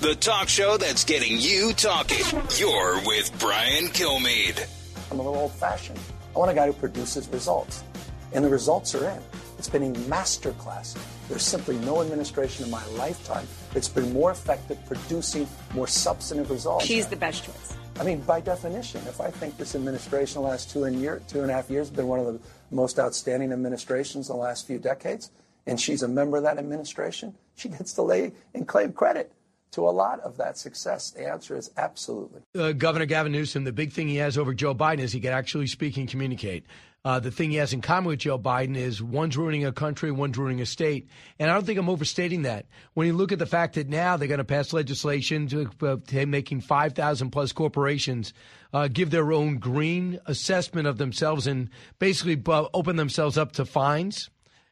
The 0.05 0.13
talk 0.13 0.49
show 0.49 0.77
that's 0.77 1.03
getting 1.03 1.39
you 1.39 1.73
talking. 1.73 2.23
You're 2.59 3.03
with 3.07 3.35
Brian 3.39 3.85
Kilmeade. 3.85 4.63
I'm 5.09 5.19
a 5.19 5.23
little 5.23 5.35
old 5.35 5.51
fashioned. 5.53 5.97
I 6.35 6.37
want 6.37 6.51
a 6.51 6.53
guy 6.53 6.67
who 6.67 6.73
produces 6.73 7.27
results. 7.29 7.83
And 8.31 8.45
the 8.45 8.49
results 8.49 8.93
are 8.93 9.09
in. 9.09 9.19
It's 9.57 9.67
been 9.67 9.81
a 9.81 9.91
masterclass. 10.01 10.95
There's 11.27 11.41
simply 11.41 11.77
no 11.77 12.03
administration 12.03 12.65
in 12.65 12.69
my 12.69 12.85
lifetime 12.89 13.47
that's 13.73 13.89
been 13.89 14.13
more 14.13 14.29
effective 14.29 14.77
producing 14.85 15.47
more 15.73 15.87
substantive 15.87 16.51
results. 16.51 16.85
She's 16.85 17.07
the 17.07 17.15
best 17.15 17.43
choice. 17.43 17.75
I 17.99 18.03
mean, 18.03 18.21
by 18.21 18.41
definition, 18.41 19.01
if 19.07 19.19
I 19.19 19.31
think 19.31 19.57
this 19.57 19.73
administration 19.73 20.43
the 20.43 20.47
last 20.47 20.69
two 20.69 20.83
and 20.83 21.01
year, 21.01 21.23
two 21.27 21.41
and 21.41 21.49
a 21.49 21.53
half 21.55 21.71
years 21.71 21.87
has 21.87 21.97
been 21.97 22.07
one 22.07 22.19
of 22.19 22.27
the 22.27 22.39
most 22.69 22.99
outstanding 22.99 23.51
administrations 23.51 24.29
in 24.29 24.35
the 24.35 24.39
last 24.39 24.67
few 24.67 24.77
decades, 24.77 25.31
and 25.65 25.81
she's 25.81 26.03
a 26.03 26.07
member 26.07 26.37
of 26.37 26.43
that 26.43 26.59
administration, 26.59 27.33
she 27.55 27.69
gets 27.69 27.93
to 27.93 28.03
lay 28.03 28.33
and 28.53 28.67
claim 28.67 28.93
credit 28.93 29.31
to 29.75 29.87
a 29.87 29.91
lot 29.91 30.21
of 30.21 30.37
that 30.37 30.57
success. 30.57 31.11
The 31.11 31.27
answer 31.27 31.55
is 31.55 31.69
absolutely. 31.77 32.41
uh, 32.57 32.71
Governor 32.71 33.05
Gavin 33.05 33.33
Newsom, 33.33 33.65
the 33.65 33.73
big 33.73 33.91
thing 33.91 34.07
he 34.07 34.15
has 34.15 34.37
over 34.37 34.53
Joe 34.53 34.73
Biden 34.73 34.99
is 34.99 35.11
he 35.11 35.19
can 35.19 35.33
actually 35.33 35.67
speak 35.67 35.97
and 35.97 36.09
communicate. 36.09 36.65
Uh, 37.03 37.19
the 37.19 37.29
thing 37.29 37.51
he 37.51 37.57
has 37.57 37.71
in 37.71 37.81
common 37.81 38.07
with 38.07 38.19
Joe 38.19 38.39
Biden 38.39 38.75
is 38.75 39.03
one's 39.03 39.37
ruining 39.37 39.65
a 39.65 39.71
country, 39.71 40.11
one's 40.11 40.37
ruining 40.37 40.61
a 40.61 40.65
state. 40.65 41.07
And 41.37 41.51
I 41.51 41.53
don't 41.53 41.65
think 41.65 41.77
I'm 41.77 41.89
overstating 41.89 42.43
that. 42.43 42.65
When 42.95 43.05
you 43.05 43.13
look 43.13 43.31
at 43.31 43.37
the 43.37 43.45
fact 43.45 43.75
that 43.75 43.89
now 43.89 44.17
they're 44.17 44.27
going 44.29 44.39
to 44.39 44.43
pass 44.43 44.73
legislation 44.73 45.47
to, 45.49 45.69
uh, 45.83 45.97
to 46.07 46.25
making 46.25 46.61
5,000 46.61 47.29
plus 47.29 47.51
corporations 47.51 48.33
uh, 48.73 48.87
give 48.87 49.11
their 49.11 49.33
own 49.33 49.57
green 49.57 50.19
assessment 50.25 50.87
of 50.87 50.97
themselves 50.97 51.45
and 51.45 51.69
basically 51.99 52.41
open 52.73 52.95
themselves 52.95 53.37
up 53.37 53.51
to 53.51 53.65
fines 53.65 54.29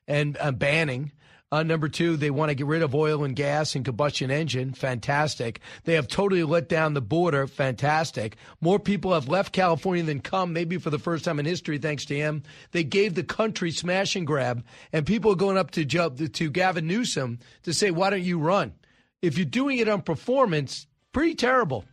and 0.07 0.37
uh, 0.39 0.51
banning. 0.51 1.11
Uh, 1.53 1.61
number 1.61 1.87
two, 1.87 2.17
they 2.17 2.31
want 2.31 2.49
to 2.49 2.55
get 2.55 2.65
rid 2.65 2.81
of 2.81 2.95
oil 2.95 3.23
and 3.23 3.35
gas 3.35 3.75
and 3.75 3.85
combustion 3.85 4.31
engine. 4.31 4.73
Fantastic. 4.73 5.59
They 5.83 5.93
have 5.93 6.07
totally 6.07 6.41
let 6.41 6.67
down 6.67 6.95
the 6.95 6.99
border. 6.99 7.45
Fantastic. 7.45 8.37
More 8.59 8.79
people 8.79 9.13
have 9.13 9.27
left 9.27 9.53
California 9.53 10.01
than 10.01 10.19
come, 10.19 10.51
maybe 10.51 10.79
for 10.79 10.89
the 10.89 10.97
first 10.97 11.23
time 11.23 11.39
in 11.39 11.45
history, 11.45 11.77
thanks 11.77 12.05
to 12.05 12.15
him. 12.15 12.41
They 12.71 12.83
gave 12.83 13.13
the 13.13 13.21
country 13.21 13.69
smash 13.69 14.15
and 14.15 14.25
grab, 14.25 14.65
and 14.91 15.05
people 15.05 15.33
are 15.33 15.35
going 15.35 15.59
up 15.59 15.69
to 15.71 15.85
to 15.85 16.49
Gavin 16.49 16.87
Newsom 16.87 17.37
to 17.61 17.71
say, 17.71 17.91
"Why 17.91 18.09
don't 18.09 18.23
you 18.23 18.39
run?" 18.39 18.73
If 19.21 19.37
you're 19.37 19.45
doing 19.45 19.77
it 19.77 19.87
on 19.87 20.01
performance, 20.01 20.87
pretty 21.11 21.35
terrible. 21.35 21.85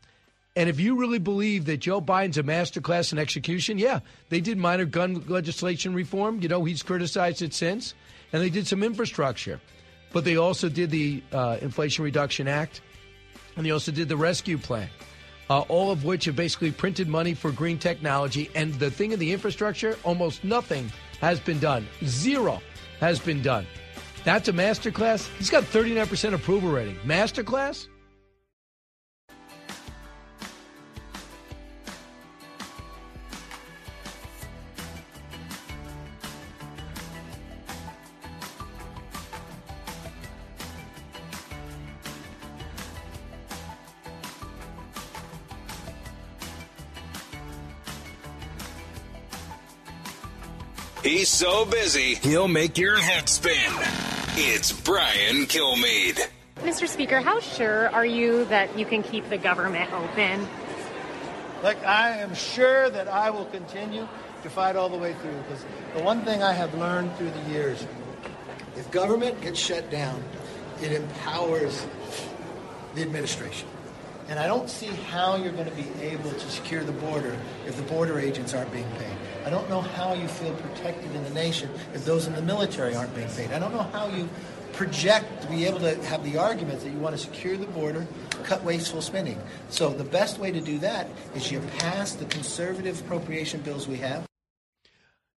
And 0.57 0.71
if 0.71 0.81
you 0.81 0.97
really 0.97 1.19
believe 1.19 1.67
that 1.67 1.81
Joe 1.81 2.01
Biden's 2.01 2.39
a 2.39 2.43
masterclass 2.43 3.13
in 3.13 3.19
execution, 3.19 3.77
yeah, 3.77 4.01
they 4.31 4.41
did 4.41 4.57
minor 4.57 4.87
gun 4.87 5.23
legislation 5.29 5.93
reform. 5.93 6.41
You 6.41 6.49
know, 6.49 6.65
he's 6.65 6.83
criticized 6.83 7.43
it 7.43 7.53
since. 7.53 7.95
And 8.33 8.43
they 8.43 8.51
did 8.51 8.67
some 8.67 8.83
infrastructure. 8.83 9.61
But 10.13 10.25
they 10.25 10.37
also 10.37 10.69
did 10.69 10.91
the 10.91 11.23
uh, 11.33 11.59
Inflation 11.61 12.05
Reduction 12.05 12.49
Act. 12.49 12.81
And 13.57 13.67
they 13.67 13.71
also 13.71 13.93
did 13.93 14.09
the 14.09 14.17
rescue 14.17 14.59
plan, 14.59 14.89
uh, 15.49 15.61
all 15.63 15.91
of 15.91 16.05
which 16.05 16.25
have 16.25 16.37
basically 16.37 16.71
printed 16.71 17.09
money 17.09 17.35
for 17.35 17.51
green 17.51 17.79
technology. 17.79 18.51
And 18.55 18.75
the 18.75 18.91
thing 18.91 19.13
in 19.13 19.19
the 19.19 19.33
infrastructure, 19.33 19.99
almost 20.05 20.45
nothing 20.45 20.91
has 21.21 21.41
been 21.41 21.59
done. 21.59 21.87
Zero 22.05 22.61
has 23.01 23.19
been 23.19 23.43
done. 23.43 23.67
That's 24.25 24.49
a 24.49 24.53
masterclass. 24.53 25.29
He's 25.39 25.51
got 25.51 25.65
39% 25.65 26.35
approval 26.35 26.71
rating. 26.71 26.97
Masterclass? 27.01 27.89
He's 51.03 51.31
so 51.31 51.65
busy, 51.65 52.17
he'll 52.17 52.47
make 52.47 52.77
your 52.77 52.99
head 52.99 53.27
spin. 53.27 53.55
It's 54.37 54.71
Brian 54.71 55.47
Kilmeade. 55.47 56.21
Mr. 56.57 56.87
Speaker, 56.87 57.21
how 57.21 57.41
sure 57.41 57.89
are 57.89 58.05
you 58.05 58.45
that 58.47 58.79
you 58.79 58.85
can 58.85 59.03
keep 59.03 59.27
the 59.31 59.39
government 59.39 59.91
open? 59.95 60.47
Look, 61.63 61.83
I 61.87 62.19
am 62.19 62.35
sure 62.35 62.91
that 62.91 63.09
I 63.09 63.31
will 63.31 63.47
continue 63.47 64.07
to 64.43 64.51
fight 64.51 64.77
all 64.77 64.91
the 64.91 64.99
way 64.99 65.15
through 65.15 65.37
because 65.49 65.65
the 65.97 66.03
one 66.03 66.23
thing 66.23 66.43
I 66.43 66.53
have 66.53 66.75
learned 66.75 67.17
through 67.17 67.31
the 67.31 67.51
years 67.51 67.87
if 68.77 68.91
government 68.91 69.41
gets 69.41 69.59
shut 69.59 69.91
down, 69.91 70.23
it 70.83 70.93
empowers 70.93 71.87
the 72.95 73.01
administration. 73.01 73.69
And 74.29 74.39
I 74.39 74.47
don't 74.47 74.69
see 74.69 74.87
how 74.87 75.37
you're 75.37 75.53
going 75.53 75.69
to 75.69 75.75
be 75.75 75.89
able 76.03 76.31
to 76.31 76.51
secure 76.51 76.85
the 76.85 76.93
border 76.93 77.37
if 77.67 77.77
the 77.77 77.83
border 77.85 78.21
agents 78.21 78.53
aren't 78.53 78.71
being 78.71 78.89
paid. 78.99 79.17
I 79.45 79.51
don't 79.51 79.69
know 79.71 79.81
how 79.81 80.13
you 80.15 80.29
feel 80.29 80.55
protected 80.55 81.15
in 81.15 81.25
the 81.25 81.31
nation 81.31 81.71
if 81.95 82.05
those 82.05 82.27
in 82.27 82.35
the 82.35 82.43
military 82.43 82.95
aren't 82.95 83.15
being 83.15 83.29
paid. 83.29 83.53
I 83.53 83.59
don't 83.59 83.73
know 83.73 83.83
how 83.83 84.09
you 84.09 84.29
project 84.73 85.43
to 85.43 85.49
be 85.49 85.65
able 85.67 85.81
to 85.81 85.95
have 86.05 86.23
the 86.25 86.39
argument 86.39 86.81
that 86.81 86.91
you 86.91 86.99
want 86.99 87.17
to 87.17 87.21
secure 87.21 87.57
the 87.57 87.67
border, 87.67 88.07
cut 88.45 88.63
wasteful 88.63 89.03
spending. 89.03 89.41
So 89.69 89.91
the 89.91 90.05
best 90.05 90.39
way 90.39 90.53
to 90.53 90.61
do 90.61 90.79
that 90.79 91.09
is 91.35 91.51
you 91.51 91.61
pass 91.79 92.13
the 92.13 92.25
conservative 92.27 93.01
appropriation 93.01 93.61
bills 93.61 93.89
we 93.89 93.97
have. 93.97 94.27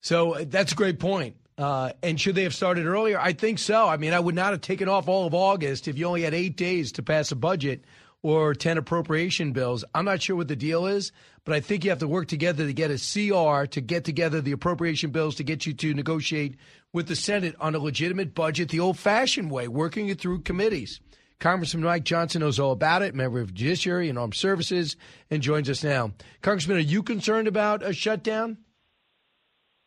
So 0.01 0.35
uh, 0.35 0.45
that's 0.47 0.73
a 0.73 0.75
great 0.75 0.99
point. 0.99 1.35
Uh, 1.57 1.93
and 2.01 2.19
should 2.19 2.35
they 2.35 2.43
have 2.43 2.55
started 2.55 2.85
earlier? 2.85 3.19
I 3.19 3.33
think 3.33 3.59
so. 3.59 3.87
I 3.87 3.97
mean, 3.97 4.13
I 4.13 4.19
would 4.19 4.35
not 4.35 4.51
have 4.51 4.61
taken 4.61 4.89
off 4.89 5.07
all 5.07 5.27
of 5.27 5.33
August 5.33 5.87
if 5.87 5.97
you 5.97 6.05
only 6.05 6.23
had 6.23 6.33
eight 6.33 6.57
days 6.57 6.91
to 6.93 7.03
pass 7.03 7.31
a 7.31 7.35
budget 7.35 7.83
or 8.23 8.53
10 8.53 8.77
appropriation 8.77 9.51
bills. 9.51 9.83
I'm 9.93 10.05
not 10.05 10.21
sure 10.21 10.35
what 10.35 10.47
the 10.47 10.55
deal 10.55 10.85
is, 10.85 11.11
but 11.45 11.55
I 11.55 11.59
think 11.59 11.83
you 11.83 11.89
have 11.89 11.99
to 11.99 12.07
work 12.07 12.27
together 12.27 12.65
to 12.65 12.73
get 12.73 12.91
a 12.91 12.97
CR, 12.97 13.65
to 13.65 13.81
get 13.81 14.03
together 14.03 14.41
the 14.41 14.51
appropriation 14.51 15.11
bills, 15.11 15.35
to 15.35 15.43
get 15.43 15.65
you 15.65 15.73
to 15.73 15.93
negotiate 15.93 16.55
with 16.93 17.07
the 17.07 17.15
Senate 17.15 17.55
on 17.59 17.73
a 17.73 17.79
legitimate 17.79 18.35
budget 18.35 18.69
the 18.69 18.79
old 18.79 18.97
fashioned 18.97 19.49
way, 19.49 19.67
working 19.67 20.09
it 20.09 20.19
through 20.19 20.41
committees. 20.41 20.99
Congressman 21.39 21.83
Mike 21.83 22.03
Johnson 22.03 22.41
knows 22.41 22.59
all 22.59 22.71
about 22.71 23.01
it, 23.01 23.15
member 23.15 23.39
of 23.39 23.53
Judiciary 23.53 24.09
and 24.09 24.19
Armed 24.19 24.35
Services, 24.35 24.95
and 25.31 25.41
joins 25.41 25.69
us 25.69 25.83
now. 25.83 26.11
Congressman, 26.41 26.77
are 26.77 26.81
you 26.81 27.01
concerned 27.01 27.47
about 27.47 27.81
a 27.81 27.93
shutdown? 27.93 28.57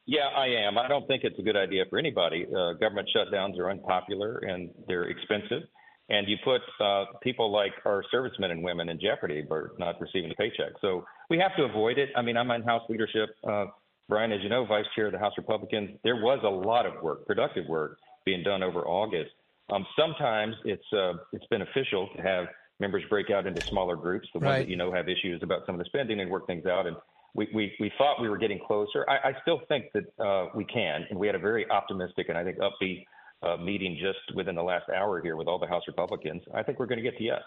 Yeah, 0.07 0.29
I 0.37 0.49
am. 0.67 0.77
I 0.77 0.89
don't 0.89 1.07
think 1.07 1.23
it's 1.23 1.39
a 1.39 1.43
good 1.43 1.57
idea 1.57 1.85
for 1.89 1.99
anybody. 1.99 2.45
Uh, 2.45 2.73
government 2.75 3.09
shutdowns 3.15 3.59
are 3.59 3.71
unpopular 3.71 4.39
and 4.39 4.71
they're 4.89 5.05
expensive 5.05 5.63
and 6.09 6.29
you 6.29 6.37
put 6.45 6.61
uh, 6.81 7.07
people 7.23 7.51
like 7.51 7.73
our 7.85 8.03
servicemen 8.11 8.51
and 8.51 8.63
women 8.63 8.89
in 8.89 9.01
jeopardy 9.01 9.43
by 9.43 9.63
not 9.79 10.01
receiving 10.01 10.31
a 10.31 10.35
paycheck. 10.35 10.73
So 10.81 11.05
we 11.31 11.39
have 11.39 11.57
to 11.57 11.65
avoid 11.65 11.99
it. 11.99 12.11
I 12.17 12.23
mean, 12.23 12.37
I'm 12.37 12.51
in 12.51 12.63
House 12.63 12.83
leadership. 12.89 13.31
Uh, 13.49 13.67
Brian, 14.09 14.33
as 14.33 14.41
you 14.43 14.51
know, 14.51 14.67
Vice 14.67 14.85
Chair 14.95 15.07
of 15.07 15.13
the 15.13 15.19
House 15.19 15.33
Republicans, 15.39 15.99
there 16.05 16.17
was 16.17 16.41
a 16.45 16.49
lot 16.49 16.85
of 16.85 17.03
work, 17.03 17.27
productive 17.27 17.67
work, 17.69 17.99
being 18.27 18.43
done 18.43 18.63
over 18.63 18.81
August. 18.87 19.31
Um, 19.73 19.87
sometimes 19.99 20.55
it's 20.67 20.85
uh, 20.93 21.15
it's 21.33 21.47
beneficial 21.51 22.11
to 22.17 22.23
have 22.23 22.47
members 22.81 23.03
break 23.09 23.31
out 23.31 23.47
into 23.47 23.63
smaller 23.67 23.97
groups, 23.97 24.29
the 24.35 24.41
right. 24.41 24.49
ones 24.49 24.65
that 24.65 24.69
you 24.69 24.77
know 24.77 24.93
have 24.93 25.09
issues 25.09 25.43
about 25.43 25.65
some 25.65 25.75
of 25.75 25.79
the 25.79 25.87
spending 25.87 26.21
and 26.21 26.31
work 26.31 26.47
things 26.47 26.67
out. 26.67 26.87
And 26.87 26.97
we, 27.35 27.49
we, 27.55 27.73
we 27.81 27.91
thought 27.99 28.21
we 28.21 28.29
were 28.29 28.39
getting 28.39 28.61
closer. 28.67 29.05
I, 29.09 29.31
I 29.31 29.33
still 29.43 29.61
think 29.69 29.87
that 29.95 30.25
uh, 30.25 30.51
we 30.55 30.65
can, 30.65 31.07
and 31.11 31.19
we 31.19 31.27
had 31.27 31.35
a 31.35 31.39
very 31.39 31.69
optimistic 31.71 32.29
and 32.29 32.39
I 32.39 32.45
think 32.45 32.59
upbeat 32.59 33.05
uh, 33.45 33.57
meeting 33.57 33.99
just 34.01 34.37
within 34.37 34.55
the 34.55 34.63
last 34.63 34.89
hour 34.89 35.21
here 35.21 35.37
with 35.37 35.49
all 35.49 35.59
the 35.59 35.67
House 35.67 35.83
Republicans, 35.87 36.43
I 36.55 36.63
think 36.63 36.79
we're 36.79 36.87
going 36.87 37.03
to 37.03 37.03
get 37.03 37.17
to 37.19 37.25
yes. 37.25 37.43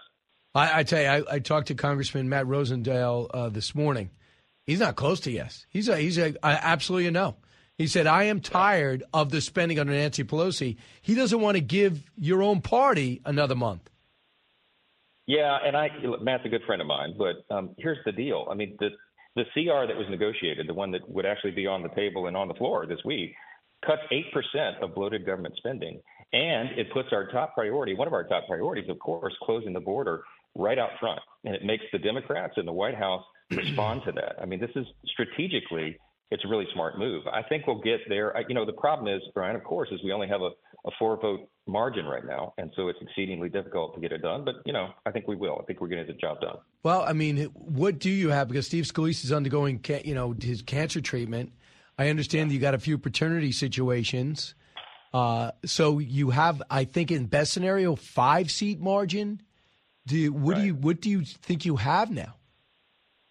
I, 0.53 0.79
I 0.79 0.83
tell 0.83 1.01
you, 1.01 1.07
I, 1.07 1.35
I, 1.35 1.39
talked 1.39 1.67
to 1.67 1.75
Congressman 1.75 2.29
Matt 2.29 2.45
Rosendale 2.45 3.29
uh, 3.33 3.49
this 3.49 3.75
morning. 3.75 4.11
He's 4.65 4.79
not 4.79 4.95
close 4.95 5.19
to 5.21 5.31
yes. 5.31 5.65
He's 5.69 5.87
a, 5.87 5.97
he's 5.97 6.17
a, 6.17 6.33
a, 6.43 6.47
absolutely 6.65 7.07
a 7.07 7.11
no. 7.11 7.37
He 7.77 7.87
said, 7.87 8.07
I 8.07 8.23
am 8.23 8.41
tired 8.41 9.03
of 9.13 9.29
the 9.29 9.39
spending 9.39 9.79
under 9.79 9.93
Nancy 9.93 10.23
Pelosi. 10.23 10.77
He 11.01 11.13
doesn't 11.13 11.39
want 11.39 11.55
to 11.55 11.61
give 11.61 12.09
your 12.17 12.41
own 12.41 12.61
party 12.61 13.21
another 13.23 13.55
month. 13.55 13.89
Yeah, 15.27 15.57
and 15.63 15.75
I 15.75 15.89
Matt's 16.21 16.45
a 16.45 16.49
good 16.49 16.63
friend 16.65 16.81
of 16.81 16.87
mine, 16.87 17.13
but 17.17 17.53
um, 17.53 17.75
here's 17.77 17.97
the 18.05 18.13
deal. 18.13 18.47
I 18.49 18.55
mean, 18.55 18.77
the 18.79 18.91
the 19.35 19.43
CR 19.53 19.85
that 19.85 19.97
was 19.97 20.07
negotiated, 20.09 20.67
the 20.67 20.73
one 20.73 20.91
that 20.91 21.07
would 21.09 21.25
actually 21.25 21.51
be 21.51 21.67
on 21.67 21.83
the 21.83 21.89
table 21.89 22.27
and 22.27 22.37
on 22.37 22.47
the 22.47 22.53
floor 22.53 22.85
this 22.87 22.99
week, 23.03 23.35
cuts 23.85 24.01
8% 24.11 24.81
of 24.81 24.95
bloated 24.95 25.25
government 25.25 25.55
spending. 25.57 26.01
And 26.33 26.69
it 26.77 26.91
puts 26.91 27.09
our 27.11 27.31
top 27.31 27.53
priority, 27.53 27.93
one 27.95 28.07
of 28.07 28.13
our 28.13 28.27
top 28.27 28.47
priorities, 28.47 28.89
of 28.89 28.99
course, 28.99 29.33
closing 29.43 29.73
the 29.73 29.79
border 29.79 30.23
right 30.55 30.77
out 30.77 30.89
front. 30.99 31.19
And 31.45 31.55
it 31.55 31.63
makes 31.63 31.83
the 31.91 31.99
Democrats 31.99 32.55
in 32.57 32.65
the 32.65 32.73
White 32.73 32.95
House 32.95 33.23
respond 33.51 34.01
to 34.05 34.11
that. 34.13 34.35
I 34.41 34.45
mean, 34.45 34.59
this 34.59 34.71
is 34.75 34.85
strategically, 35.05 35.97
it's 36.31 36.43
a 36.43 36.47
really 36.49 36.67
smart 36.73 36.99
move. 36.99 37.25
I 37.27 37.43
think 37.43 37.65
we'll 37.65 37.81
get 37.81 38.01
there. 38.09 38.33
You 38.49 38.55
know, 38.55 38.65
the 38.65 38.73
problem 38.73 39.07
is, 39.07 39.21
Brian, 39.33 39.55
of 39.55 39.63
course, 39.63 39.87
is 39.91 40.01
we 40.03 40.11
only 40.11 40.27
have 40.27 40.41
a, 40.41 40.49
a 40.85 40.91
four 40.99 41.17
vote 41.19 41.47
margin 41.65 42.05
right 42.05 42.25
now. 42.25 42.53
And 42.57 42.71
so 42.75 42.89
it's 42.89 42.99
exceedingly 43.01 43.47
difficult 43.47 43.95
to 43.95 44.01
get 44.01 44.11
it 44.11 44.21
done. 44.21 44.43
But, 44.43 44.55
you 44.65 44.73
know, 44.73 44.89
I 45.05 45.11
think 45.11 45.29
we 45.29 45.37
will. 45.37 45.59
I 45.61 45.65
think 45.65 45.79
we're 45.79 45.87
getting 45.87 46.07
the 46.07 46.13
job 46.13 46.41
done. 46.41 46.57
Well, 46.83 47.03
I 47.03 47.13
mean, 47.13 47.45
what 47.53 47.99
do 47.99 48.09
you 48.09 48.29
have? 48.29 48.49
Because 48.49 48.65
Steve 48.65 48.83
Scalise 48.83 49.23
is 49.23 49.31
undergoing, 49.31 49.83
you 50.03 50.13
know, 50.13 50.35
his 50.41 50.61
cancer 50.61 50.99
treatment. 50.99 51.53
I 51.97 52.09
understand 52.09 52.51
you 52.51 52.59
got 52.59 52.73
a 52.73 52.79
few 52.79 52.97
paternity 52.97 53.51
situations. 53.51 54.53
Uh, 55.13 55.51
so 55.65 55.99
you 55.99 56.29
have, 56.29 56.61
I 56.69 56.83
think, 56.83 57.11
in 57.11 57.25
best 57.25 57.53
scenario, 57.53 57.95
five 57.95 58.51
seat 58.51 58.79
margin. 58.79 59.41
Do 60.05 60.17
you, 60.17 60.33
what 60.33 60.53
right. 60.53 60.61
do 60.61 60.67
you 60.67 60.75
what 60.75 61.01
do 61.01 61.09
you 61.09 61.23
think 61.23 61.65
you 61.65 61.75
have 61.77 62.11
now? 62.11 62.35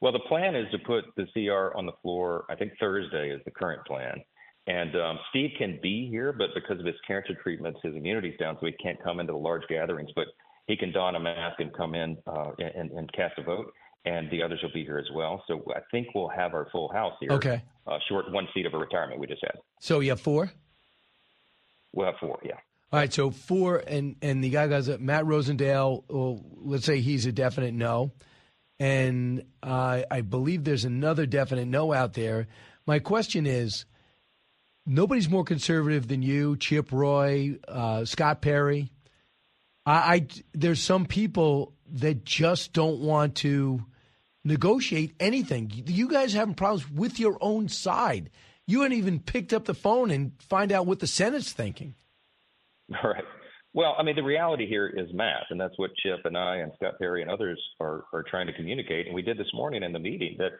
Well, 0.00 0.12
the 0.12 0.20
plan 0.20 0.54
is 0.54 0.66
to 0.72 0.78
put 0.78 1.04
the 1.16 1.26
CR 1.32 1.76
on 1.76 1.86
the 1.86 1.92
floor. 2.02 2.44
I 2.50 2.54
think 2.54 2.72
Thursday 2.78 3.30
is 3.30 3.40
the 3.44 3.50
current 3.50 3.84
plan. 3.86 4.22
And 4.66 4.94
um, 4.96 5.18
Steve 5.30 5.50
can 5.56 5.78
be 5.82 6.08
here, 6.10 6.32
but 6.32 6.48
because 6.54 6.80
of 6.80 6.86
his 6.86 6.96
cancer 7.06 7.34
treatments, 7.42 7.78
his 7.82 7.94
immunity's 7.94 8.36
down, 8.38 8.56
so 8.60 8.66
he 8.66 8.72
can't 8.72 9.02
come 9.02 9.20
into 9.20 9.32
the 9.32 9.38
large 9.38 9.62
gatherings. 9.68 10.10
But 10.14 10.26
he 10.66 10.76
can 10.76 10.92
don 10.92 11.14
a 11.14 11.20
mask 11.20 11.60
and 11.60 11.72
come 11.72 11.94
in 11.94 12.18
uh, 12.26 12.50
and, 12.58 12.90
and 12.90 13.10
cast 13.12 13.38
a 13.38 13.42
vote 13.42 13.72
and 14.06 14.30
the 14.30 14.42
others 14.42 14.60
will 14.62 14.72
be 14.72 14.84
here 14.84 14.98
as 14.98 15.10
well. 15.12 15.42
So 15.46 15.62
I 15.74 15.80
think 15.90 16.08
we'll 16.14 16.28
have 16.28 16.54
our 16.54 16.68
full 16.70 16.90
house 16.90 17.14
here. 17.20 17.32
Okay. 17.32 17.62
Uh, 17.86 17.98
short 18.08 18.30
one 18.32 18.48
seat 18.54 18.64
of 18.64 18.72
a 18.72 18.78
retirement 18.78 19.20
we 19.20 19.26
just 19.26 19.42
had. 19.42 19.60
So 19.80 20.00
you 20.00 20.10
have 20.10 20.20
four. 20.20 20.50
We'll 21.92 22.06
have 22.06 22.16
four. 22.18 22.38
Yeah. 22.42 22.54
All 22.92 23.00
right. 23.00 23.12
So 23.12 23.30
four, 23.30 23.82
and 23.86 24.16
and 24.22 24.42
the 24.42 24.50
guy 24.50 24.68
goes 24.68 24.88
Matt 24.98 25.24
Rosendale. 25.24 26.04
Well, 26.08 26.40
let's 26.56 26.86
say 26.86 27.00
he's 27.00 27.26
a 27.26 27.32
definite 27.32 27.74
no, 27.74 28.12
and 28.78 29.44
uh, 29.62 30.02
I 30.10 30.20
believe 30.22 30.64
there's 30.64 30.84
another 30.84 31.26
definite 31.26 31.66
no 31.66 31.92
out 31.92 32.14
there. 32.14 32.46
My 32.86 33.00
question 33.00 33.46
is. 33.46 33.84
Nobody's 34.88 35.28
more 35.28 35.42
conservative 35.42 36.06
than 36.06 36.22
you, 36.22 36.56
Chip 36.56 36.92
Roy, 36.92 37.58
uh, 37.66 38.04
Scott 38.04 38.40
Perry. 38.40 38.92
I, 39.84 39.92
I 40.14 40.26
there's 40.54 40.80
some 40.80 41.06
people 41.06 41.72
that 41.94 42.24
just 42.24 42.72
don't 42.72 43.00
want 43.00 43.34
to 43.38 43.84
negotiate 44.46 45.14
anything. 45.20 45.70
You 45.86 46.08
guys 46.08 46.32
having 46.32 46.54
problems 46.54 46.90
with 46.90 47.18
your 47.18 47.36
own 47.40 47.68
side. 47.68 48.30
You 48.66 48.82
hadn't 48.82 48.98
even 48.98 49.20
picked 49.20 49.52
up 49.52 49.64
the 49.64 49.74
phone 49.74 50.10
and 50.10 50.32
find 50.40 50.72
out 50.72 50.86
what 50.86 51.00
the 51.00 51.06
Senate's 51.06 51.52
thinking. 51.52 51.94
All 53.02 53.10
right. 53.10 53.24
Well, 53.74 53.94
I 53.98 54.02
mean, 54.02 54.16
the 54.16 54.22
reality 54.22 54.66
here 54.66 54.86
is 54.86 55.12
math, 55.12 55.44
and 55.50 55.60
that's 55.60 55.78
what 55.78 55.90
Chip 55.96 56.20
and 56.24 56.36
I 56.36 56.56
and 56.56 56.72
Scott 56.76 56.94
Perry 56.98 57.20
and 57.20 57.30
others 57.30 57.62
are, 57.78 58.04
are 58.14 58.22
trying 58.22 58.46
to 58.46 58.52
communicate. 58.54 59.04
And 59.04 59.14
we 59.14 59.20
did 59.20 59.36
this 59.36 59.52
morning 59.52 59.82
in 59.82 59.92
the 59.92 59.98
meeting 59.98 60.36
that, 60.38 60.52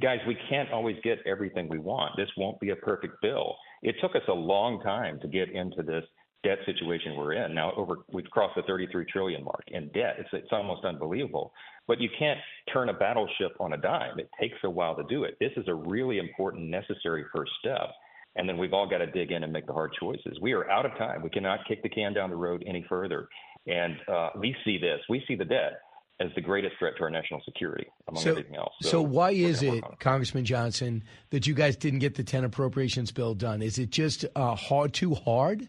guys, 0.00 0.20
we 0.26 0.34
can't 0.48 0.72
always 0.72 0.96
get 1.04 1.18
everything 1.26 1.68
we 1.68 1.78
want. 1.78 2.12
This 2.16 2.30
won't 2.38 2.58
be 2.60 2.70
a 2.70 2.76
perfect 2.76 3.20
bill. 3.20 3.54
It 3.82 3.96
took 4.00 4.16
us 4.16 4.22
a 4.28 4.32
long 4.32 4.80
time 4.80 5.20
to 5.20 5.28
get 5.28 5.50
into 5.50 5.82
this 5.82 6.04
debt 6.42 6.58
situation 6.64 7.16
we're 7.16 7.32
in. 7.32 7.54
Now, 7.54 7.72
over 7.76 7.96
we've 8.12 8.30
crossed 8.30 8.54
the 8.56 8.62
33 8.62 9.06
trillion 9.12 9.44
mark 9.44 9.64
in 9.68 9.88
debt. 9.88 10.16
It's 10.18 10.28
it's 10.32 10.52
almost 10.52 10.84
unbelievable. 10.84 11.52
But 11.86 12.00
you 12.00 12.08
can't 12.18 12.38
turn 12.72 12.88
a 12.88 12.94
battleship 12.94 13.52
on 13.60 13.74
a 13.74 13.76
dime. 13.76 14.18
It 14.18 14.30
takes 14.40 14.56
a 14.64 14.70
while 14.70 14.96
to 14.96 15.04
do 15.08 15.24
it. 15.24 15.36
This 15.38 15.52
is 15.56 15.68
a 15.68 15.74
really 15.74 16.18
important, 16.18 16.68
necessary 16.70 17.24
first 17.34 17.52
step 17.60 17.90
and 18.36 18.48
then 18.48 18.58
we've 18.58 18.72
all 18.72 18.88
got 18.88 18.98
to 18.98 19.06
dig 19.06 19.30
in 19.30 19.44
and 19.44 19.52
make 19.52 19.66
the 19.66 19.72
hard 19.72 19.92
choices. 19.98 20.38
We 20.40 20.52
are 20.52 20.68
out 20.70 20.86
of 20.86 20.92
time. 20.98 21.22
We 21.22 21.30
cannot 21.30 21.60
kick 21.68 21.82
the 21.82 21.88
can 21.88 22.12
down 22.12 22.30
the 22.30 22.36
road 22.36 22.64
any 22.66 22.84
further. 22.88 23.28
And 23.66 23.96
uh, 24.08 24.30
we 24.38 24.54
see 24.64 24.78
this. 24.78 25.00
We 25.08 25.22
see 25.26 25.36
the 25.36 25.44
debt 25.44 25.80
as 26.20 26.28
the 26.34 26.40
greatest 26.40 26.74
threat 26.78 26.94
to 26.96 27.04
our 27.04 27.10
national 27.10 27.42
security, 27.44 27.86
among 28.08 28.22
so, 28.22 28.30
everything 28.30 28.56
else. 28.56 28.72
So, 28.82 28.88
so 28.88 29.02
why 29.02 29.30
is 29.30 29.62
it, 29.62 29.82
Congressman 29.98 30.44
Johnson, 30.44 31.02
that 31.30 31.46
you 31.46 31.54
guys 31.54 31.76
didn't 31.76 31.98
get 32.00 32.14
the 32.14 32.22
10 32.22 32.44
appropriations 32.44 33.10
bill 33.10 33.34
done? 33.34 33.62
Is 33.62 33.78
it 33.78 33.90
just 33.90 34.24
uh, 34.36 34.54
hard, 34.54 34.92
too 34.92 35.14
hard? 35.14 35.68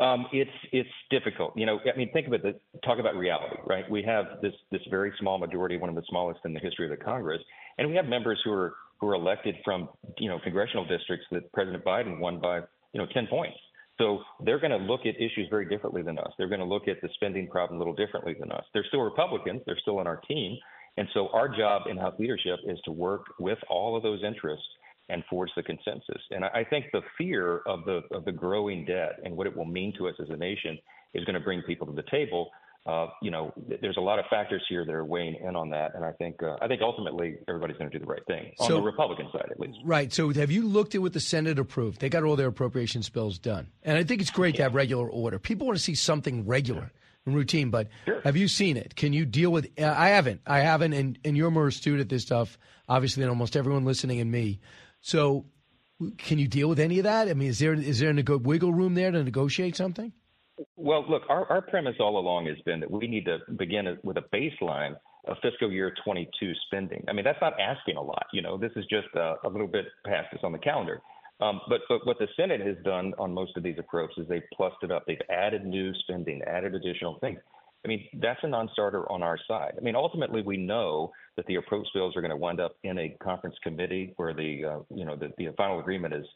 Um, 0.00 0.26
it's 0.32 0.50
it's 0.72 0.88
difficult. 1.10 1.52
You 1.56 1.66
know, 1.66 1.78
I 1.92 1.96
mean, 1.96 2.10
think 2.12 2.26
about 2.26 2.44
it. 2.44 2.62
Talk 2.84 2.98
about 2.98 3.16
reality, 3.16 3.56
right? 3.66 3.88
We 3.90 4.02
have 4.04 4.40
this 4.40 4.54
this 4.72 4.80
very 4.90 5.12
small 5.20 5.38
majority, 5.38 5.76
one 5.76 5.90
of 5.90 5.94
the 5.94 6.02
smallest 6.08 6.40
in 6.46 6.54
the 6.54 6.60
history 6.60 6.90
of 6.90 6.98
the 6.98 7.04
Congress, 7.04 7.40
and 7.76 7.88
we 7.88 7.96
have 7.96 8.06
members 8.06 8.40
who 8.42 8.50
are 8.52 8.74
who 8.98 9.08
are 9.08 9.14
elected 9.14 9.56
from 9.62 9.90
you 10.18 10.30
know 10.30 10.38
congressional 10.42 10.86
districts 10.86 11.26
that 11.32 11.52
President 11.52 11.84
Biden 11.84 12.18
won 12.18 12.40
by 12.40 12.58
you 12.92 13.00
know 13.00 13.06
10 13.12 13.26
points. 13.26 13.58
So 13.98 14.20
they're 14.42 14.58
going 14.58 14.70
to 14.70 14.78
look 14.78 15.02
at 15.04 15.16
issues 15.16 15.46
very 15.50 15.68
differently 15.68 16.00
than 16.00 16.18
us. 16.18 16.32
They're 16.38 16.48
going 16.48 16.60
to 16.60 16.66
look 16.66 16.88
at 16.88 17.02
the 17.02 17.10
spending 17.14 17.48
problem 17.48 17.78
a 17.78 17.84
little 17.84 17.94
differently 17.94 18.34
than 18.40 18.50
us. 18.50 18.64
They're 18.72 18.86
still 18.88 19.00
Republicans. 19.00 19.60
They're 19.66 19.78
still 19.82 19.98
on 19.98 20.06
our 20.06 20.22
team. 20.26 20.56
And 20.96 21.06
so 21.12 21.28
our 21.34 21.54
job 21.54 21.82
in 21.88 21.98
House 21.98 22.14
leadership 22.18 22.60
is 22.66 22.78
to 22.86 22.92
work 22.92 23.26
with 23.38 23.58
all 23.68 23.96
of 23.96 24.02
those 24.02 24.22
interests 24.24 24.66
and 25.10 25.24
forge 25.28 25.50
the 25.56 25.62
consensus. 25.62 26.22
And 26.30 26.44
I 26.44 26.64
think 26.68 26.86
the 26.92 27.02
fear 27.18 27.62
of 27.66 27.84
the 27.84 28.02
of 28.12 28.24
the 28.24 28.32
growing 28.32 28.84
debt 28.84 29.20
and 29.24 29.36
what 29.36 29.46
it 29.46 29.56
will 29.56 29.64
mean 29.64 29.92
to 29.98 30.08
us 30.08 30.14
as 30.20 30.28
a 30.30 30.36
nation 30.36 30.78
is 31.14 31.24
going 31.24 31.34
to 31.34 31.40
bring 31.40 31.62
people 31.62 31.86
to 31.86 31.92
the 31.92 32.04
table 32.10 32.50
uh, 32.86 33.08
you 33.20 33.30
know, 33.30 33.52
there's 33.82 33.98
a 33.98 34.00
lot 34.00 34.18
of 34.18 34.24
factors 34.30 34.62
here 34.68 34.86
that 34.86 34.94
are 34.94 35.04
weighing 35.04 35.36
in 35.46 35.54
on 35.54 35.68
that, 35.68 35.94
and 35.94 36.02
I 36.02 36.12
think 36.12 36.42
uh, 36.42 36.56
I 36.62 36.66
think 36.66 36.80
ultimately 36.80 37.36
everybody's 37.46 37.76
going 37.76 37.90
to 37.90 37.98
do 37.98 38.02
the 38.02 38.10
right 38.10 38.24
thing 38.26 38.52
on 38.58 38.70
the 38.70 38.80
Republican 38.80 39.28
side, 39.30 39.48
at 39.50 39.60
least. 39.60 39.78
Right. 39.84 40.10
So, 40.10 40.32
have 40.32 40.50
you 40.50 40.66
looked 40.66 40.94
at 40.94 41.02
what 41.02 41.12
the 41.12 41.20
Senate 41.20 41.58
approved? 41.58 42.00
They 42.00 42.08
got 42.08 42.24
all 42.24 42.36
their 42.36 42.48
appropriations 42.48 43.10
bills 43.10 43.38
done, 43.38 43.68
and 43.82 43.98
I 43.98 44.04
think 44.04 44.22
it's 44.22 44.30
great 44.30 44.54
yeah. 44.54 44.58
to 44.58 44.62
have 44.64 44.74
regular 44.74 45.08
order. 45.10 45.38
People 45.38 45.66
want 45.66 45.78
to 45.78 45.84
see 45.84 45.94
something 45.94 46.46
regular 46.46 46.90
and 47.26 47.34
routine, 47.34 47.68
but 47.68 47.88
sure. 48.06 48.22
have 48.22 48.38
you 48.38 48.48
seen 48.48 48.78
it? 48.78 48.96
Can 48.96 49.12
you 49.12 49.26
deal 49.26 49.50
with? 49.52 49.68
Uh, 49.78 49.94
I 49.94 50.08
haven't. 50.08 50.40
I 50.46 50.60
haven't, 50.60 50.94
and 50.94 51.18
and 51.22 51.36
you're 51.36 51.50
more 51.50 51.66
astute 51.66 52.00
at 52.00 52.08
this 52.08 52.22
stuff, 52.22 52.58
obviously, 52.88 53.20
than 53.20 53.28
almost 53.28 53.56
everyone 53.56 53.84
listening 53.84 54.20
and 54.20 54.32
me. 54.32 54.58
So, 55.00 55.46
can 56.18 56.38
you 56.38 56.48
deal 56.48 56.68
with 56.68 56.80
any 56.80 56.98
of 56.98 57.04
that? 57.04 57.28
I 57.28 57.34
mean, 57.34 57.48
is 57.48 57.58
there 57.58 57.74
is 57.74 58.00
there 58.00 58.10
a 58.10 58.22
good 58.22 58.46
wiggle 58.46 58.72
room 58.72 58.94
there 58.94 59.10
to 59.10 59.22
negotiate 59.22 59.76
something? 59.76 60.12
Well, 60.76 61.04
look, 61.08 61.22
our, 61.28 61.46
our 61.50 61.62
premise 61.62 61.96
all 62.00 62.18
along 62.18 62.46
has 62.46 62.58
been 62.66 62.80
that 62.80 62.90
we 62.90 63.06
need 63.06 63.24
to 63.24 63.38
begin 63.56 63.98
with 64.02 64.18
a 64.18 64.24
baseline 64.34 64.94
of 65.26 65.36
fiscal 65.42 65.70
year 65.70 65.94
22 66.04 66.52
spending. 66.66 67.04
I 67.08 67.12
mean, 67.12 67.24
that's 67.24 67.40
not 67.40 67.58
asking 67.60 67.96
a 67.96 68.02
lot. 68.02 68.26
You 68.32 68.42
know, 68.42 68.58
this 68.58 68.72
is 68.76 68.84
just 68.90 69.08
a, 69.14 69.36
a 69.44 69.48
little 69.48 69.66
bit 69.66 69.86
past 70.06 70.28
this 70.32 70.40
on 70.42 70.52
the 70.52 70.58
calendar. 70.58 71.00
Um, 71.40 71.60
but, 71.68 71.80
but 71.88 72.06
what 72.06 72.18
the 72.18 72.28
Senate 72.36 72.60
has 72.60 72.76
done 72.84 73.14
on 73.18 73.32
most 73.32 73.56
of 73.56 73.62
these 73.62 73.76
approaches 73.78 74.18
is 74.18 74.28
they've 74.28 74.42
plussed 74.54 74.82
it 74.82 74.90
up. 74.90 75.04
They've 75.06 75.20
added 75.30 75.64
new 75.64 75.92
spending, 76.00 76.42
added 76.42 76.74
additional 76.74 77.18
things. 77.20 77.40
I 77.84 77.88
mean, 77.88 78.06
that's 78.20 78.40
a 78.42 78.48
non-starter 78.48 79.10
on 79.10 79.22
our 79.22 79.38
side. 79.48 79.72
I 79.76 79.80
mean, 79.80 79.96
ultimately, 79.96 80.42
we 80.42 80.56
know 80.56 81.12
that 81.36 81.46
the 81.46 81.56
approach 81.56 81.86
bills 81.94 82.14
are 82.16 82.20
going 82.20 82.30
to 82.30 82.36
wind 82.36 82.60
up 82.60 82.76
in 82.84 82.98
a 82.98 83.16
conference 83.22 83.56
committee 83.62 84.12
where 84.16 84.34
the, 84.34 84.64
uh, 84.64 84.78
you 84.94 85.04
know, 85.04 85.16
the, 85.16 85.32
the 85.38 85.48
final 85.56 85.80
agreement 85.80 86.14
is 86.14 86.26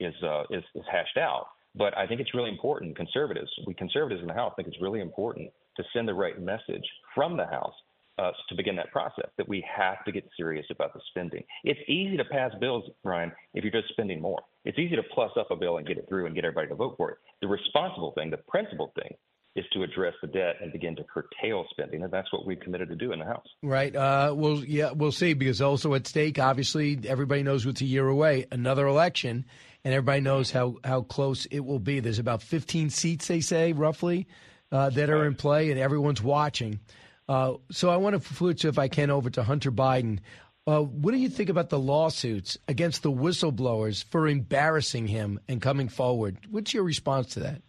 is, 0.00 0.14
uh, 0.22 0.42
is 0.50 0.62
is 0.74 0.84
hashed 0.90 1.16
out. 1.18 1.46
But 1.76 1.96
I 1.98 2.06
think 2.06 2.20
it's 2.20 2.34
really 2.34 2.50
important, 2.50 2.96
conservatives, 2.96 3.50
we 3.66 3.74
conservatives 3.74 4.22
in 4.22 4.28
the 4.28 4.34
House 4.34 4.52
think 4.54 4.68
it's 4.68 4.80
really 4.80 5.00
important 5.00 5.50
to 5.76 5.82
send 5.92 6.06
the 6.06 6.14
right 6.14 6.40
message 6.40 6.84
from 7.14 7.36
the 7.36 7.46
House 7.46 7.74
uh, 8.18 8.30
to 8.48 8.54
begin 8.54 8.76
that 8.76 8.92
process 8.92 9.28
that 9.36 9.48
we 9.48 9.64
have 9.76 10.04
to 10.04 10.12
get 10.12 10.24
serious 10.36 10.66
about 10.70 10.94
the 10.94 11.00
spending. 11.08 11.42
It's 11.64 11.80
easy 11.88 12.16
to 12.16 12.24
pass 12.24 12.52
bills, 12.60 12.84
Brian, 13.02 13.32
if 13.54 13.64
you're 13.64 13.72
just 13.72 13.92
spending 13.92 14.20
more. 14.20 14.40
It's 14.64 14.78
easy 14.78 14.94
to 14.94 15.02
plus 15.02 15.32
up 15.36 15.50
a 15.50 15.56
bill 15.56 15.78
and 15.78 15.86
get 15.86 15.98
it 15.98 16.06
through 16.08 16.26
and 16.26 16.34
get 16.34 16.44
everybody 16.44 16.68
to 16.68 16.76
vote 16.76 16.94
for 16.96 17.10
it. 17.10 17.18
The 17.40 17.48
responsible 17.48 18.12
thing, 18.12 18.30
the 18.30 18.36
principal 18.36 18.92
thing, 18.94 19.12
is 19.56 19.64
to 19.72 19.84
address 19.84 20.14
the 20.20 20.26
debt 20.26 20.56
and 20.60 20.72
begin 20.72 20.96
to 20.96 21.04
curtail 21.04 21.64
spending, 21.70 22.02
and 22.02 22.12
that's 22.12 22.32
what 22.32 22.44
we've 22.44 22.58
committed 22.58 22.88
to 22.88 22.96
do 22.96 23.12
in 23.12 23.20
the 23.20 23.24
House. 23.24 23.46
Right. 23.62 23.94
Uh, 23.94 24.32
well, 24.36 24.56
yeah, 24.64 24.90
we'll 24.92 25.12
see. 25.12 25.34
Because 25.34 25.60
also 25.60 25.94
at 25.94 26.06
stake, 26.06 26.38
obviously, 26.38 26.98
everybody 27.06 27.42
knows 27.42 27.64
what's 27.64 27.80
a 27.80 27.86
year 27.86 28.08
away, 28.08 28.46
another 28.50 28.86
election, 28.86 29.44
and 29.84 29.94
everybody 29.94 30.20
knows 30.20 30.50
how, 30.50 30.76
how 30.82 31.02
close 31.02 31.46
it 31.46 31.60
will 31.60 31.78
be. 31.78 32.00
There's 32.00 32.18
about 32.18 32.42
15 32.42 32.90
seats, 32.90 33.28
they 33.28 33.40
say, 33.40 33.72
roughly, 33.72 34.26
uh, 34.72 34.90
that 34.90 35.08
are 35.08 35.24
in 35.24 35.36
play, 35.36 35.70
and 35.70 35.78
everyone's 35.78 36.22
watching. 36.22 36.80
Uh, 37.28 37.54
so 37.70 37.90
I 37.90 37.96
want 37.96 38.20
to 38.20 38.34
switch, 38.34 38.64
if 38.64 38.78
I 38.78 38.88
can, 38.88 39.10
over 39.10 39.30
to 39.30 39.42
Hunter 39.44 39.70
Biden. 39.70 40.18
Uh, 40.66 40.80
what 40.80 41.12
do 41.12 41.18
you 41.18 41.28
think 41.28 41.50
about 41.50 41.68
the 41.68 41.78
lawsuits 41.78 42.58
against 42.66 43.02
the 43.02 43.12
whistleblowers 43.12 44.02
for 44.04 44.26
embarrassing 44.26 45.06
him 45.06 45.38
and 45.46 45.62
coming 45.62 45.88
forward? 45.88 46.38
What's 46.50 46.74
your 46.74 46.82
response 46.82 47.34
to 47.34 47.40
that? 47.40 47.62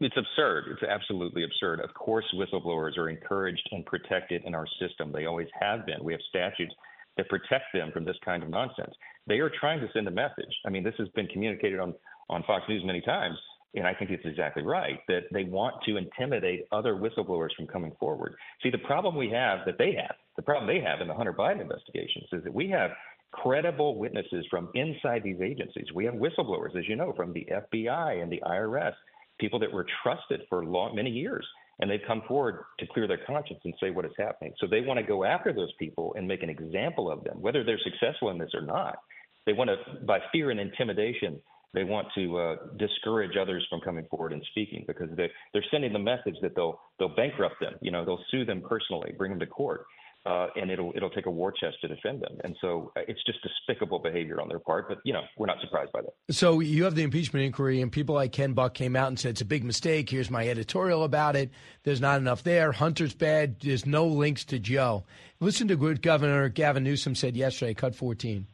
It's 0.00 0.16
absurd. 0.16 0.66
It's 0.70 0.82
absolutely 0.82 1.42
absurd. 1.42 1.80
Of 1.80 1.92
course, 1.94 2.24
whistleblowers 2.34 2.96
are 2.96 3.08
encouraged 3.08 3.68
and 3.72 3.84
protected 3.84 4.44
in 4.44 4.54
our 4.54 4.66
system. 4.80 5.10
They 5.10 5.26
always 5.26 5.48
have 5.60 5.86
been. 5.86 6.04
We 6.04 6.12
have 6.12 6.20
statutes 6.28 6.72
that 7.16 7.28
protect 7.28 7.64
them 7.74 7.90
from 7.92 8.04
this 8.04 8.16
kind 8.24 8.44
of 8.44 8.48
nonsense. 8.48 8.94
They 9.26 9.40
are 9.40 9.50
trying 9.60 9.80
to 9.80 9.88
send 9.92 10.06
a 10.06 10.12
message. 10.12 10.54
I 10.64 10.70
mean, 10.70 10.84
this 10.84 10.94
has 10.98 11.08
been 11.10 11.26
communicated 11.26 11.80
on, 11.80 11.94
on 12.30 12.44
Fox 12.44 12.64
News 12.68 12.84
many 12.84 13.00
times, 13.00 13.36
and 13.74 13.88
I 13.88 13.94
think 13.94 14.12
it's 14.12 14.24
exactly 14.24 14.62
right 14.62 15.00
that 15.08 15.24
they 15.32 15.44
want 15.44 15.74
to 15.86 15.96
intimidate 15.96 16.66
other 16.70 16.94
whistleblowers 16.94 17.54
from 17.56 17.66
coming 17.66 17.92
forward. 17.98 18.36
See, 18.62 18.70
the 18.70 18.78
problem 18.78 19.16
we 19.16 19.30
have 19.30 19.66
that 19.66 19.78
they 19.78 19.94
have, 19.94 20.14
the 20.36 20.42
problem 20.42 20.68
they 20.68 20.80
have 20.80 21.00
in 21.00 21.08
the 21.08 21.14
Hunter 21.14 21.34
Biden 21.34 21.60
investigations 21.60 22.28
is 22.32 22.44
that 22.44 22.54
we 22.54 22.70
have 22.70 22.92
credible 23.32 23.98
witnesses 23.98 24.46
from 24.48 24.70
inside 24.74 25.22
these 25.24 25.40
agencies. 25.42 25.86
We 25.92 26.04
have 26.04 26.14
whistleblowers, 26.14 26.76
as 26.78 26.88
you 26.88 26.94
know, 26.94 27.12
from 27.14 27.32
the 27.32 27.46
FBI 27.50 28.22
and 28.22 28.30
the 28.30 28.40
IRS, 28.46 28.94
people 29.38 29.58
that 29.58 29.72
were 29.72 29.86
trusted 30.02 30.42
for 30.48 30.64
long, 30.64 30.94
many 30.94 31.10
years 31.10 31.46
and 31.80 31.90
they've 31.90 32.00
come 32.06 32.22
forward 32.26 32.64
to 32.78 32.86
clear 32.86 33.06
their 33.06 33.20
conscience 33.26 33.60
and 33.64 33.74
say 33.80 33.90
what 33.90 34.04
is 34.04 34.12
happening. 34.18 34.52
So 34.58 34.66
they 34.66 34.80
want 34.80 34.98
to 34.98 35.06
go 35.06 35.24
after 35.24 35.52
those 35.52 35.72
people 35.78 36.14
and 36.16 36.26
make 36.26 36.42
an 36.42 36.50
example 36.50 37.10
of 37.10 37.22
them, 37.24 37.40
whether 37.40 37.62
they're 37.62 37.78
successful 37.78 38.30
in 38.30 38.38
this 38.38 38.50
or 38.54 38.62
not. 38.62 38.98
They 39.46 39.52
want 39.52 39.70
to, 39.70 40.04
by 40.04 40.18
fear 40.32 40.50
and 40.50 40.58
intimidation, 40.58 41.40
they 41.74 41.84
want 41.84 42.08
to 42.16 42.38
uh, 42.38 42.56
discourage 42.78 43.36
others 43.40 43.64
from 43.70 43.80
coming 43.80 44.06
forward 44.10 44.32
and 44.32 44.42
speaking 44.50 44.84
because 44.86 45.08
they, 45.16 45.30
they're 45.52 45.64
sending 45.70 45.92
the 45.92 45.98
message 45.98 46.34
that 46.42 46.54
they'll 46.56 46.80
they'll 46.98 47.14
bankrupt 47.14 47.56
them. 47.60 47.74
You 47.80 47.90
know, 47.90 48.04
they'll 48.04 48.24
sue 48.30 48.44
them 48.44 48.62
personally, 48.66 49.12
bring 49.16 49.30
them 49.30 49.40
to 49.40 49.46
court 49.46 49.84
uh, 50.26 50.48
and 50.56 50.70
it'll 50.70 50.92
it'll 50.94 51.10
take 51.10 51.26
a 51.26 51.30
war 51.30 51.52
chest 51.52 51.76
to 51.80 51.88
defend 51.88 52.20
them. 52.20 52.38
And 52.44 52.56
so 52.60 52.92
uh, 52.96 53.00
it's 53.08 53.22
just 53.24 53.38
despicable 53.42 53.98
behavior 53.98 54.40
on 54.40 54.48
their 54.48 54.58
part. 54.58 54.88
But 54.88 54.98
you 55.04 55.12
know, 55.12 55.22
we're 55.36 55.46
not 55.46 55.60
surprised 55.60 55.92
by 55.92 56.02
that. 56.02 56.34
So 56.34 56.60
you 56.60 56.84
have 56.84 56.94
the 56.94 57.02
impeachment 57.02 57.46
inquiry, 57.46 57.80
and 57.80 57.90
people 57.90 58.14
like 58.14 58.32
Ken 58.32 58.52
Buck 58.52 58.74
came 58.74 58.96
out 58.96 59.08
and 59.08 59.18
said 59.18 59.30
it's 59.30 59.40
a 59.40 59.46
big 59.46 59.64
mistake. 59.64 60.10
Here's 60.10 60.30
my 60.30 60.48
editorial 60.48 61.04
about 61.04 61.36
it. 61.36 61.50
There's 61.84 62.00
not 62.00 62.18
enough 62.18 62.42
there. 62.42 62.72
Hunter's 62.72 63.14
bad. 63.14 63.60
There's 63.60 63.86
no 63.86 64.06
links 64.06 64.44
to 64.46 64.58
Joe. 64.58 65.04
Listen 65.40 65.68
to 65.68 65.76
what 65.76 66.02
Governor 66.02 66.48
Gavin 66.48 66.84
Newsom 66.84 67.14
said 67.14 67.36
yesterday. 67.36 67.74
Cut 67.74 67.94
14. 67.94 68.46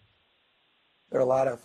There 1.10 1.20
are 1.20 1.24
a 1.24 1.26
lot 1.26 1.48
of 1.48 1.60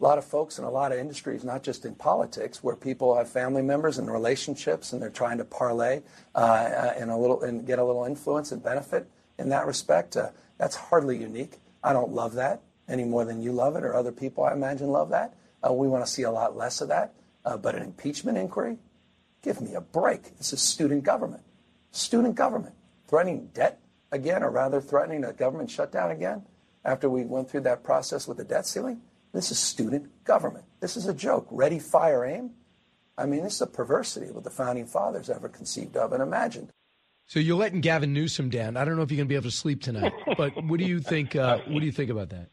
a 0.00 0.04
lot 0.04 0.18
of 0.18 0.24
folks 0.24 0.58
in 0.58 0.64
a 0.64 0.70
lot 0.70 0.92
of 0.92 0.98
industries, 0.98 1.44
not 1.44 1.62
just 1.62 1.84
in 1.84 1.94
politics, 1.94 2.62
where 2.62 2.74
people 2.74 3.16
have 3.16 3.28
family 3.28 3.62
members 3.62 3.96
and 3.96 4.10
relationships, 4.10 4.92
and 4.92 5.00
they're 5.00 5.08
trying 5.08 5.38
to 5.38 5.44
parlay 5.44 6.02
uh, 6.34 6.38
uh 6.38 6.94
and 6.98 7.10
a 7.10 7.16
little 7.16 7.42
and 7.42 7.66
get 7.66 7.78
a 7.78 7.84
little 7.84 8.04
influence 8.04 8.50
and 8.50 8.62
benefit 8.62 9.08
in 9.38 9.48
that 9.50 9.66
respect. 9.66 10.16
Uh, 10.16 10.30
that's 10.58 10.76
hardly 10.76 11.18
unique. 11.18 11.58
I 11.82 11.92
don't 11.92 12.12
love 12.12 12.34
that 12.34 12.62
any 12.88 13.04
more 13.04 13.24
than 13.24 13.42
you 13.42 13.52
love 13.52 13.76
it 13.76 13.84
or 13.84 13.94
other 13.94 14.12
people, 14.12 14.44
I 14.44 14.52
imagine, 14.52 14.88
love 14.88 15.10
that. 15.10 15.34
Uh, 15.66 15.72
we 15.72 15.88
want 15.88 16.04
to 16.04 16.10
see 16.10 16.22
a 16.22 16.30
lot 16.30 16.56
less 16.56 16.80
of 16.80 16.88
that. 16.88 17.14
Uh, 17.44 17.56
but 17.56 17.74
an 17.74 17.82
impeachment 17.82 18.38
inquiry? 18.38 18.78
Give 19.42 19.60
me 19.60 19.74
a 19.74 19.80
break. 19.80 20.36
This 20.38 20.52
is 20.52 20.62
student 20.62 21.04
government. 21.04 21.42
Student 21.90 22.34
government. 22.34 22.74
Threatening 23.06 23.50
debt 23.52 23.80
again, 24.10 24.42
or 24.42 24.50
rather 24.50 24.80
threatening 24.80 25.24
a 25.24 25.32
government 25.32 25.70
shutdown 25.70 26.10
again 26.10 26.44
after 26.84 27.08
we 27.08 27.24
went 27.24 27.50
through 27.50 27.60
that 27.62 27.84
process 27.84 28.26
with 28.26 28.38
the 28.38 28.44
debt 28.44 28.66
ceiling? 28.66 29.02
This 29.32 29.50
is 29.50 29.58
student 29.58 30.24
government. 30.24 30.64
This 30.80 30.96
is 30.96 31.06
a 31.06 31.14
joke. 31.14 31.46
Ready, 31.50 31.78
fire, 31.78 32.24
aim. 32.24 32.52
I 33.18 33.26
mean, 33.26 33.44
this 33.44 33.56
is 33.56 33.62
a 33.62 33.66
perversity 33.66 34.30
what 34.30 34.44
the 34.44 34.50
founding 34.50 34.86
fathers 34.86 35.28
ever 35.28 35.48
conceived 35.48 35.96
of 35.96 36.12
and 36.12 36.22
imagined. 36.22 36.70
So 37.26 37.40
you're 37.40 37.56
letting 37.56 37.80
Gavin 37.80 38.12
Newsom 38.12 38.50
down. 38.50 38.76
I 38.76 38.84
don't 38.84 38.96
know 38.96 39.02
if 39.02 39.10
you're 39.10 39.16
going 39.16 39.26
to 39.26 39.32
be 39.32 39.36
able 39.36 39.44
to 39.44 39.56
sleep 39.56 39.82
tonight, 39.82 40.12
but 40.36 40.62
what 40.64 40.78
do 40.78 40.86
you 40.86 41.00
think? 41.00 41.34
Uh, 41.34 41.58
what 41.68 41.80
do 41.80 41.86
you 41.86 41.92
think 41.92 42.10
about 42.10 42.30
that? 42.30 42.50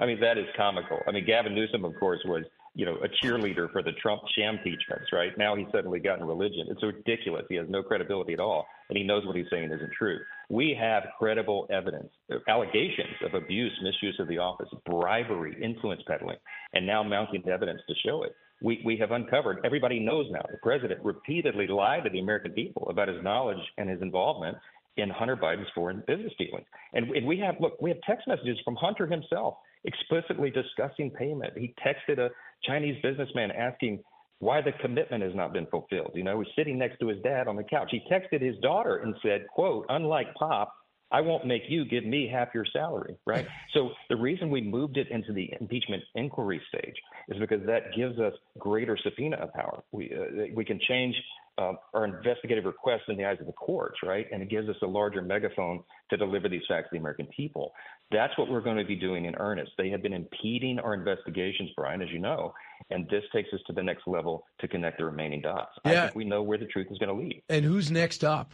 I 0.00 0.06
mean, 0.06 0.20
that 0.20 0.38
is 0.38 0.46
comical. 0.56 0.98
I 1.06 1.12
mean, 1.12 1.24
Gavin 1.24 1.54
Newsom, 1.54 1.84
of 1.84 1.94
course, 2.00 2.20
was 2.24 2.44
you 2.74 2.84
know 2.84 2.96
a 2.96 3.24
cheerleader 3.24 3.70
for 3.70 3.82
the 3.82 3.92
Trump 3.92 4.22
sham 4.36 4.56
impeachments, 4.56 5.12
right? 5.12 5.36
Now 5.38 5.54
he's 5.54 5.68
suddenly 5.70 6.00
gotten 6.00 6.26
religion. 6.26 6.66
It's 6.68 6.82
ridiculous. 6.82 7.44
He 7.48 7.54
has 7.54 7.68
no 7.68 7.82
credibility 7.82 8.32
at 8.32 8.40
all, 8.40 8.66
and 8.88 8.98
he 8.98 9.04
knows 9.04 9.24
what 9.24 9.36
he's 9.36 9.46
saying 9.50 9.70
isn't 9.70 9.92
true. 9.96 10.18
We 10.50 10.76
have 10.78 11.04
credible 11.16 11.68
evidence, 11.70 12.10
allegations 12.48 13.14
of 13.24 13.34
abuse, 13.34 13.72
misuse 13.82 14.18
of 14.18 14.26
the 14.26 14.38
office, 14.38 14.68
bribery, 14.84 15.56
influence 15.62 16.02
peddling, 16.06 16.36
and 16.72 16.84
now 16.84 17.04
mounting 17.04 17.48
evidence 17.48 17.80
to 17.88 17.94
show 18.04 18.24
it. 18.24 18.34
We, 18.64 18.80
we 18.82 18.96
have 18.96 19.10
uncovered, 19.10 19.58
everybody 19.62 20.00
knows 20.00 20.26
now, 20.30 20.40
the 20.50 20.56
president 20.62 21.04
repeatedly 21.04 21.66
lied 21.66 22.04
to 22.04 22.10
the 22.10 22.18
American 22.18 22.52
people 22.52 22.88
about 22.88 23.08
his 23.08 23.22
knowledge 23.22 23.58
and 23.76 23.90
his 23.90 24.00
involvement 24.00 24.56
in 24.96 25.10
Hunter 25.10 25.36
Biden's 25.36 25.68
foreign 25.74 26.02
business 26.06 26.32
dealings. 26.38 26.64
And, 26.94 27.10
and 27.10 27.26
we 27.26 27.38
have, 27.40 27.56
look, 27.60 27.80
we 27.82 27.90
have 27.90 27.98
text 28.06 28.26
messages 28.26 28.56
from 28.64 28.76
Hunter 28.76 29.06
himself 29.06 29.56
explicitly 29.84 30.50
discussing 30.50 31.10
payment. 31.10 31.52
He 31.58 31.74
texted 31.84 32.18
a 32.18 32.30
Chinese 32.62 32.96
businessman 33.02 33.50
asking 33.50 34.02
why 34.38 34.62
the 34.62 34.72
commitment 34.80 35.22
has 35.22 35.34
not 35.34 35.52
been 35.52 35.66
fulfilled. 35.66 36.12
You 36.14 36.24
know, 36.24 36.40
he's 36.40 36.50
sitting 36.56 36.78
next 36.78 37.00
to 37.00 37.08
his 37.08 37.18
dad 37.22 37.48
on 37.48 37.56
the 37.56 37.64
couch. 37.64 37.88
He 37.90 38.00
texted 38.10 38.40
his 38.40 38.56
daughter 38.62 38.96
and 38.96 39.14
said, 39.22 39.46
quote, 39.52 39.84
unlike 39.90 40.34
Pop, 40.36 40.72
I 41.12 41.20
won't 41.20 41.46
make 41.46 41.62
you 41.68 41.84
give 41.84 42.04
me 42.04 42.28
half 42.28 42.48
your 42.54 42.66
salary, 42.72 43.16
right? 43.26 43.46
so 43.74 43.90
the 44.08 44.16
reason 44.16 44.50
we 44.50 44.60
moved 44.60 44.96
it 44.96 45.08
into 45.10 45.32
the 45.32 45.52
impeachment 45.60 46.02
inquiry 46.14 46.60
stage 46.68 46.96
is 47.28 47.38
because 47.38 47.64
that 47.66 47.94
gives 47.96 48.18
us 48.18 48.32
greater 48.58 48.98
subpoena 49.02 49.48
power. 49.54 49.82
We 49.92 50.12
uh, 50.12 50.46
we 50.54 50.64
can 50.64 50.80
change 50.88 51.14
uh, 51.56 51.72
our 51.92 52.04
investigative 52.04 52.64
requests 52.64 53.04
in 53.08 53.16
the 53.16 53.24
eyes 53.24 53.36
of 53.40 53.46
the 53.46 53.52
courts, 53.52 53.98
right? 54.02 54.26
And 54.32 54.42
it 54.42 54.50
gives 54.50 54.68
us 54.68 54.76
a 54.82 54.86
larger 54.86 55.22
megaphone 55.22 55.84
to 56.10 56.16
deliver 56.16 56.48
these 56.48 56.62
facts 56.68 56.88
to 56.88 56.90
the 56.92 56.98
American 56.98 57.26
people. 57.26 57.72
That's 58.10 58.36
what 58.36 58.50
we're 58.50 58.60
going 58.60 58.76
to 58.76 58.84
be 58.84 58.96
doing 58.96 59.26
in 59.26 59.34
earnest. 59.36 59.72
They 59.78 59.88
have 59.90 60.02
been 60.02 60.12
impeding 60.12 60.78
our 60.80 60.94
investigations, 60.94 61.70
Brian, 61.76 62.02
as 62.02 62.10
you 62.10 62.18
know, 62.18 62.52
and 62.90 63.08
this 63.08 63.22
takes 63.32 63.52
us 63.52 63.60
to 63.66 63.72
the 63.72 63.82
next 63.82 64.06
level 64.06 64.44
to 64.60 64.68
connect 64.68 64.98
the 64.98 65.04
remaining 65.04 65.40
dots. 65.42 65.72
Yeah. 65.84 65.90
I 65.90 65.94
think 66.06 66.16
we 66.16 66.24
know 66.24 66.42
where 66.42 66.58
the 66.58 66.66
truth 66.66 66.88
is 66.90 66.98
going 66.98 67.16
to 67.16 67.22
lead. 67.22 67.42
And 67.48 67.64
who's 67.64 67.90
next 67.90 68.24
up? 68.24 68.52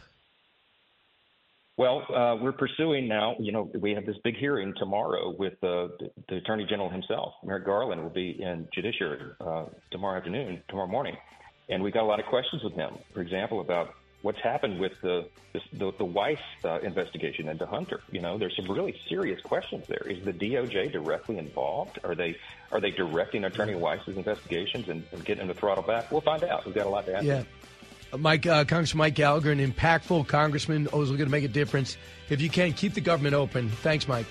Well, 1.81 2.05
uh, 2.15 2.35
we're 2.35 2.51
pursuing 2.51 3.07
now. 3.07 3.35
You 3.39 3.51
know, 3.51 3.63
we 3.73 3.95
have 3.95 4.05
this 4.05 4.17
big 4.23 4.37
hearing 4.37 4.75
tomorrow 4.77 5.33
with 5.35 5.53
uh, 5.63 5.87
the, 5.97 6.11
the 6.29 6.35
Attorney 6.35 6.67
General 6.69 6.91
himself. 6.91 7.33
Merrick 7.43 7.65
Garland 7.65 8.03
will 8.03 8.11
be 8.11 8.39
in 8.39 8.67
Judiciary 8.71 9.19
uh, 9.41 9.65
tomorrow 9.89 10.17
afternoon, 10.17 10.61
tomorrow 10.67 10.87
morning, 10.87 11.17
and 11.69 11.81
we've 11.81 11.91
got 11.91 12.03
a 12.03 12.05
lot 12.05 12.19
of 12.19 12.27
questions 12.27 12.61
with 12.63 12.73
him. 12.73 12.99
For 13.15 13.21
example, 13.21 13.61
about 13.61 13.95
what's 14.21 14.39
happened 14.41 14.79
with 14.79 14.91
the 15.01 15.27
the, 15.73 15.91
the 15.97 16.05
Weiss 16.05 16.37
uh, 16.63 16.81
investigation 16.81 17.49
into 17.49 17.65
Hunter. 17.65 18.01
You 18.11 18.21
know, 18.21 18.37
there's 18.37 18.55
some 18.55 18.69
really 18.69 18.95
serious 19.09 19.41
questions 19.41 19.87
there. 19.87 20.03
Is 20.05 20.23
the 20.23 20.33
DOJ 20.33 20.91
directly 20.91 21.39
involved? 21.39 21.97
Are 22.03 22.13
they 22.13 22.37
are 22.71 22.79
they 22.79 22.91
directing 22.91 23.43
Attorney 23.45 23.73
Weiss's 23.73 24.17
investigations 24.17 24.87
and, 24.87 25.03
and 25.11 25.25
getting 25.25 25.41
him 25.41 25.47
to 25.47 25.59
throttle 25.59 25.83
back? 25.83 26.11
We'll 26.11 26.21
find 26.21 26.43
out. 26.43 26.63
We've 26.63 26.75
got 26.75 26.85
a 26.85 26.89
lot 26.89 27.07
to 27.07 27.15
ask. 27.15 27.25
Yeah. 27.25 27.41
Mike, 28.17 28.45
uh, 28.45 28.65
Congressman 28.65 28.99
Mike 28.99 29.15
Gallagher, 29.15 29.51
an 29.51 29.59
impactful 29.59 30.27
congressman, 30.27 30.87
always 30.87 31.09
looking 31.09 31.25
to 31.25 31.31
make 31.31 31.43
a 31.43 31.47
difference. 31.49 31.97
If 32.29 32.41
you 32.41 32.49
can, 32.49 32.73
keep 32.73 32.93
the 32.93 33.01
government 33.01 33.35
open. 33.35 33.69
Thanks, 33.69 34.07
Mike. 34.07 34.25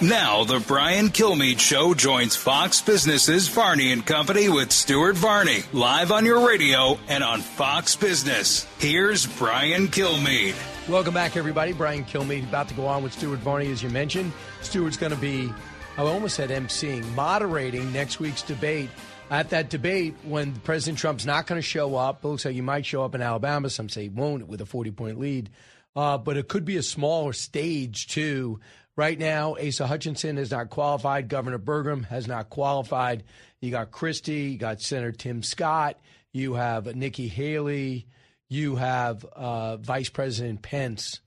Now, 0.00 0.44
the 0.44 0.60
Brian 0.60 1.08
Kilmeade 1.08 1.58
Show 1.58 1.92
joins 1.92 2.36
Fox 2.36 2.80
Business's 2.80 3.48
Varney 3.48 3.90
and 3.90 4.06
Company 4.06 4.48
with 4.48 4.70
Stuart 4.70 5.16
Varney, 5.16 5.64
live 5.72 6.12
on 6.12 6.24
your 6.24 6.46
radio 6.46 6.96
and 7.08 7.24
on 7.24 7.40
Fox 7.40 7.96
Business. 7.96 8.64
Here's 8.78 9.26
Brian 9.26 9.88
Kilmeade. 9.88 10.77
Welcome 10.88 11.12
back, 11.12 11.36
everybody. 11.36 11.74
Brian 11.74 12.02
Kilmeade 12.02 12.44
about 12.44 12.68
to 12.68 12.74
go 12.74 12.86
on 12.86 13.02
with 13.02 13.12
Stuart 13.12 13.40
Varney, 13.40 13.70
as 13.70 13.82
you 13.82 13.90
mentioned. 13.90 14.32
Stuart's 14.62 14.96
going 14.96 15.12
to 15.12 15.18
be, 15.18 15.52
I 15.98 16.00
almost 16.00 16.34
said 16.34 16.48
emceeing, 16.48 17.04
moderating 17.14 17.92
next 17.92 18.20
week's 18.20 18.40
debate. 18.40 18.88
At 19.30 19.50
that 19.50 19.68
debate, 19.68 20.14
when 20.24 20.54
President 20.60 20.96
Trump's 20.96 21.26
not 21.26 21.46
going 21.46 21.58
to 21.58 21.66
show 21.66 21.94
up, 21.94 22.24
it 22.24 22.28
looks 22.28 22.46
like 22.46 22.54
he 22.54 22.62
might 22.62 22.86
show 22.86 23.04
up 23.04 23.14
in 23.14 23.20
Alabama. 23.20 23.68
Some 23.68 23.90
say 23.90 24.04
he 24.04 24.08
won't 24.08 24.48
with 24.48 24.62
a 24.62 24.66
40 24.66 24.90
point 24.92 25.20
lead. 25.20 25.50
Uh, 25.94 26.16
but 26.16 26.38
it 26.38 26.48
could 26.48 26.64
be 26.64 26.78
a 26.78 26.82
smaller 26.82 27.34
stage, 27.34 28.06
too. 28.06 28.58
Right 28.96 29.18
now, 29.18 29.56
Asa 29.58 29.86
Hutchinson 29.86 30.38
has 30.38 30.52
not 30.52 30.70
qualified. 30.70 31.28
Governor 31.28 31.58
Burgum 31.58 32.06
has 32.06 32.26
not 32.26 32.48
qualified. 32.48 33.24
You 33.60 33.70
got 33.70 33.90
Christie, 33.90 34.52
you 34.52 34.58
got 34.58 34.80
Senator 34.80 35.12
Tim 35.12 35.42
Scott, 35.42 36.00
you 36.32 36.54
have 36.54 36.96
Nikki 36.96 37.28
Haley, 37.28 38.06
you 38.48 38.76
have 38.76 39.24
uh, 39.24 39.76
Vice 39.76 40.08
President 40.08 40.62
Pence, 40.62 41.20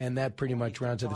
and 0.00 0.18
that 0.18 0.36
pretty 0.36 0.54
much 0.54 0.80
rounds 0.80 1.02
it. 1.02 1.10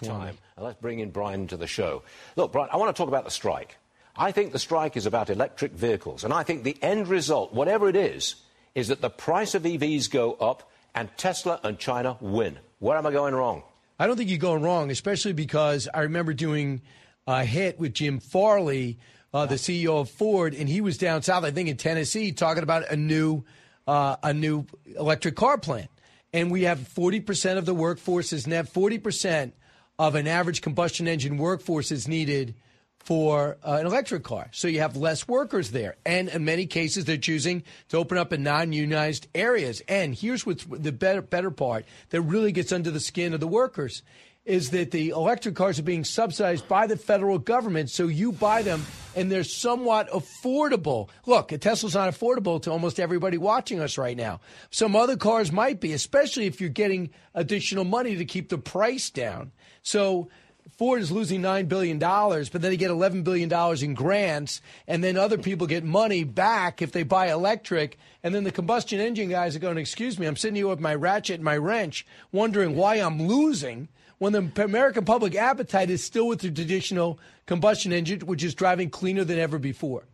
Ramaswamy. 0.00 0.24
time. 0.26 0.38
And 0.56 0.64
let's 0.64 0.80
bring 0.80 0.98
in 0.98 1.10
Brian 1.10 1.46
to 1.48 1.56
the 1.56 1.66
show. 1.66 2.02
Look, 2.36 2.52
Brian, 2.52 2.68
I 2.72 2.76
want 2.76 2.94
to 2.94 3.00
talk 3.00 3.08
about 3.08 3.24
the 3.24 3.30
strike. 3.30 3.76
I 4.16 4.30
think 4.30 4.52
the 4.52 4.58
strike 4.58 4.96
is 4.96 5.06
about 5.06 5.30
electric 5.30 5.72
vehicles, 5.72 6.24
and 6.24 6.32
I 6.32 6.42
think 6.42 6.62
the 6.62 6.76
end 6.82 7.08
result, 7.08 7.52
whatever 7.52 7.88
it 7.88 7.96
is, 7.96 8.36
is 8.74 8.88
that 8.88 9.00
the 9.00 9.10
price 9.10 9.54
of 9.54 9.62
EVs 9.62 10.10
go 10.10 10.34
up 10.34 10.70
and 10.94 11.08
Tesla 11.16 11.60
and 11.62 11.78
China 11.78 12.16
win. 12.20 12.58
Where 12.78 12.96
am 12.96 13.06
I 13.06 13.12
going 13.12 13.34
wrong? 13.34 13.62
I 13.98 14.06
don't 14.06 14.16
think 14.16 14.30
you're 14.30 14.38
going 14.38 14.62
wrong, 14.62 14.90
especially 14.90 15.32
because 15.32 15.88
I 15.92 16.00
remember 16.00 16.32
doing 16.32 16.82
a 17.26 17.44
hit 17.44 17.78
with 17.78 17.94
Jim 17.94 18.18
Farley, 18.20 18.98
uh, 19.32 19.46
the 19.46 19.54
CEO 19.54 20.00
of 20.00 20.10
Ford, 20.10 20.54
and 20.54 20.68
he 20.68 20.80
was 20.80 20.98
down 20.98 21.22
south, 21.22 21.44
I 21.44 21.50
think 21.50 21.68
in 21.68 21.76
Tennessee, 21.76 22.32
talking 22.32 22.62
about 22.62 22.88
a 22.90 22.96
new 22.96 23.44
uh, 23.86 24.16
a 24.22 24.32
new 24.32 24.66
electric 24.98 25.36
car 25.36 25.58
plant. 25.58 25.90
And 26.32 26.50
we 26.50 26.62
have 26.62 26.78
40% 26.78 27.58
of 27.58 27.66
the 27.66 27.74
workforce 27.74 28.32
is 28.32 28.46
net 28.46 28.72
40% 28.72 29.52
of 29.98 30.14
an 30.14 30.26
average 30.26 30.62
combustion 30.62 31.06
engine 31.06 31.36
workforce 31.38 31.92
is 31.92 32.08
needed 32.08 32.54
for 32.98 33.58
uh, 33.62 33.76
an 33.80 33.86
electric 33.86 34.24
car. 34.24 34.48
So 34.52 34.66
you 34.66 34.80
have 34.80 34.96
less 34.96 35.28
workers 35.28 35.70
there. 35.70 35.96
And 36.06 36.28
in 36.28 36.44
many 36.44 36.66
cases, 36.66 37.04
they're 37.04 37.18
choosing 37.18 37.62
to 37.90 37.98
open 37.98 38.18
up 38.18 38.32
in 38.32 38.42
non 38.42 38.72
unionized 38.72 39.28
areas. 39.34 39.82
And 39.88 40.14
here's 40.14 40.46
what's 40.46 40.64
the 40.64 40.90
better, 40.90 41.22
better 41.22 41.50
part 41.50 41.84
that 42.10 42.22
really 42.22 42.50
gets 42.50 42.72
under 42.72 42.90
the 42.90 43.00
skin 43.00 43.34
of 43.34 43.40
the 43.40 43.46
workers 43.46 44.02
is 44.44 44.70
that 44.70 44.90
the 44.90 45.10
electric 45.10 45.54
cars 45.54 45.78
are 45.78 45.84
being 45.84 46.04
subsidized 46.04 46.68
by 46.68 46.86
the 46.86 46.96
federal 46.96 47.38
government. 47.38 47.88
So 47.88 48.08
you 48.08 48.30
buy 48.30 48.62
them 48.62 48.84
and 49.16 49.32
they're 49.32 49.44
somewhat 49.44 50.10
affordable. 50.10 51.08
Look, 51.24 51.52
a 51.52 51.58
Tesla's 51.58 51.94
not 51.94 52.12
affordable 52.12 52.60
to 52.62 52.70
almost 52.70 53.00
everybody 53.00 53.38
watching 53.38 53.80
us 53.80 53.96
right 53.96 54.16
now. 54.16 54.40
Some 54.70 54.96
other 54.96 55.16
cars 55.16 55.50
might 55.50 55.80
be, 55.80 55.92
especially 55.92 56.46
if 56.46 56.60
you're 56.60 56.68
getting 56.68 57.10
additional 57.34 57.84
money 57.84 58.16
to 58.16 58.24
keep 58.24 58.50
the 58.50 58.58
price 58.58 59.08
down. 59.08 59.52
So 59.82 60.28
Ford 60.76 61.00
is 61.00 61.12
losing 61.12 61.40
$9 61.40 61.68
billion, 61.68 61.98
but 61.98 62.52
then 62.52 62.60
they 62.60 62.76
get 62.76 62.90
$11 62.90 63.22
billion 63.22 63.52
in 63.82 63.94
grants, 63.94 64.60
and 64.88 65.04
then 65.04 65.16
other 65.16 65.38
people 65.38 65.66
get 65.66 65.84
money 65.84 66.24
back 66.24 66.82
if 66.82 66.90
they 66.90 67.02
buy 67.02 67.30
electric. 67.30 67.96
And 68.22 68.34
then 68.34 68.44
the 68.44 68.50
combustion 68.50 68.98
engine 68.98 69.28
guys 69.28 69.54
are 69.54 69.60
going, 69.60 69.78
Excuse 69.78 70.18
me, 70.18 70.26
I'm 70.26 70.36
sitting 70.36 70.56
here 70.56 70.68
with 70.68 70.80
my 70.80 70.94
ratchet 70.94 71.36
and 71.36 71.44
my 71.44 71.56
wrench, 71.56 72.06
wondering 72.32 72.74
why 72.74 72.96
I'm 72.96 73.22
losing 73.22 73.88
when 74.24 74.32
the 74.32 74.62
American 74.64 75.04
public 75.04 75.34
appetite 75.34 75.90
is 75.90 76.02
still 76.02 76.26
with 76.26 76.40
the 76.40 76.50
traditional 76.50 77.18
combustion 77.44 77.92
engine, 77.92 78.20
which 78.20 78.42
is 78.42 78.54
driving 78.54 78.88
cleaner 78.88 79.22
than 79.22 79.38
ever 79.38 79.58
before. 79.58 80.04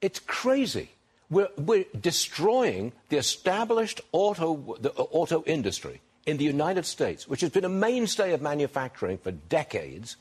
It's 0.00 0.20
crazy. 0.20 0.90
We're, 1.28 1.48
we're 1.58 1.86
destroying 2.00 2.92
the 3.08 3.16
established 3.16 4.00
auto, 4.12 4.76
the 4.78 4.92
auto 4.92 5.42
industry 5.44 6.00
in 6.24 6.36
the 6.36 6.44
United 6.44 6.86
States, 6.86 7.26
which 7.26 7.40
has 7.40 7.50
been 7.50 7.64
a 7.64 7.68
mainstay 7.68 8.32
of 8.32 8.42
manufacturing 8.42 9.18
for 9.18 9.32
decades, 9.32 10.16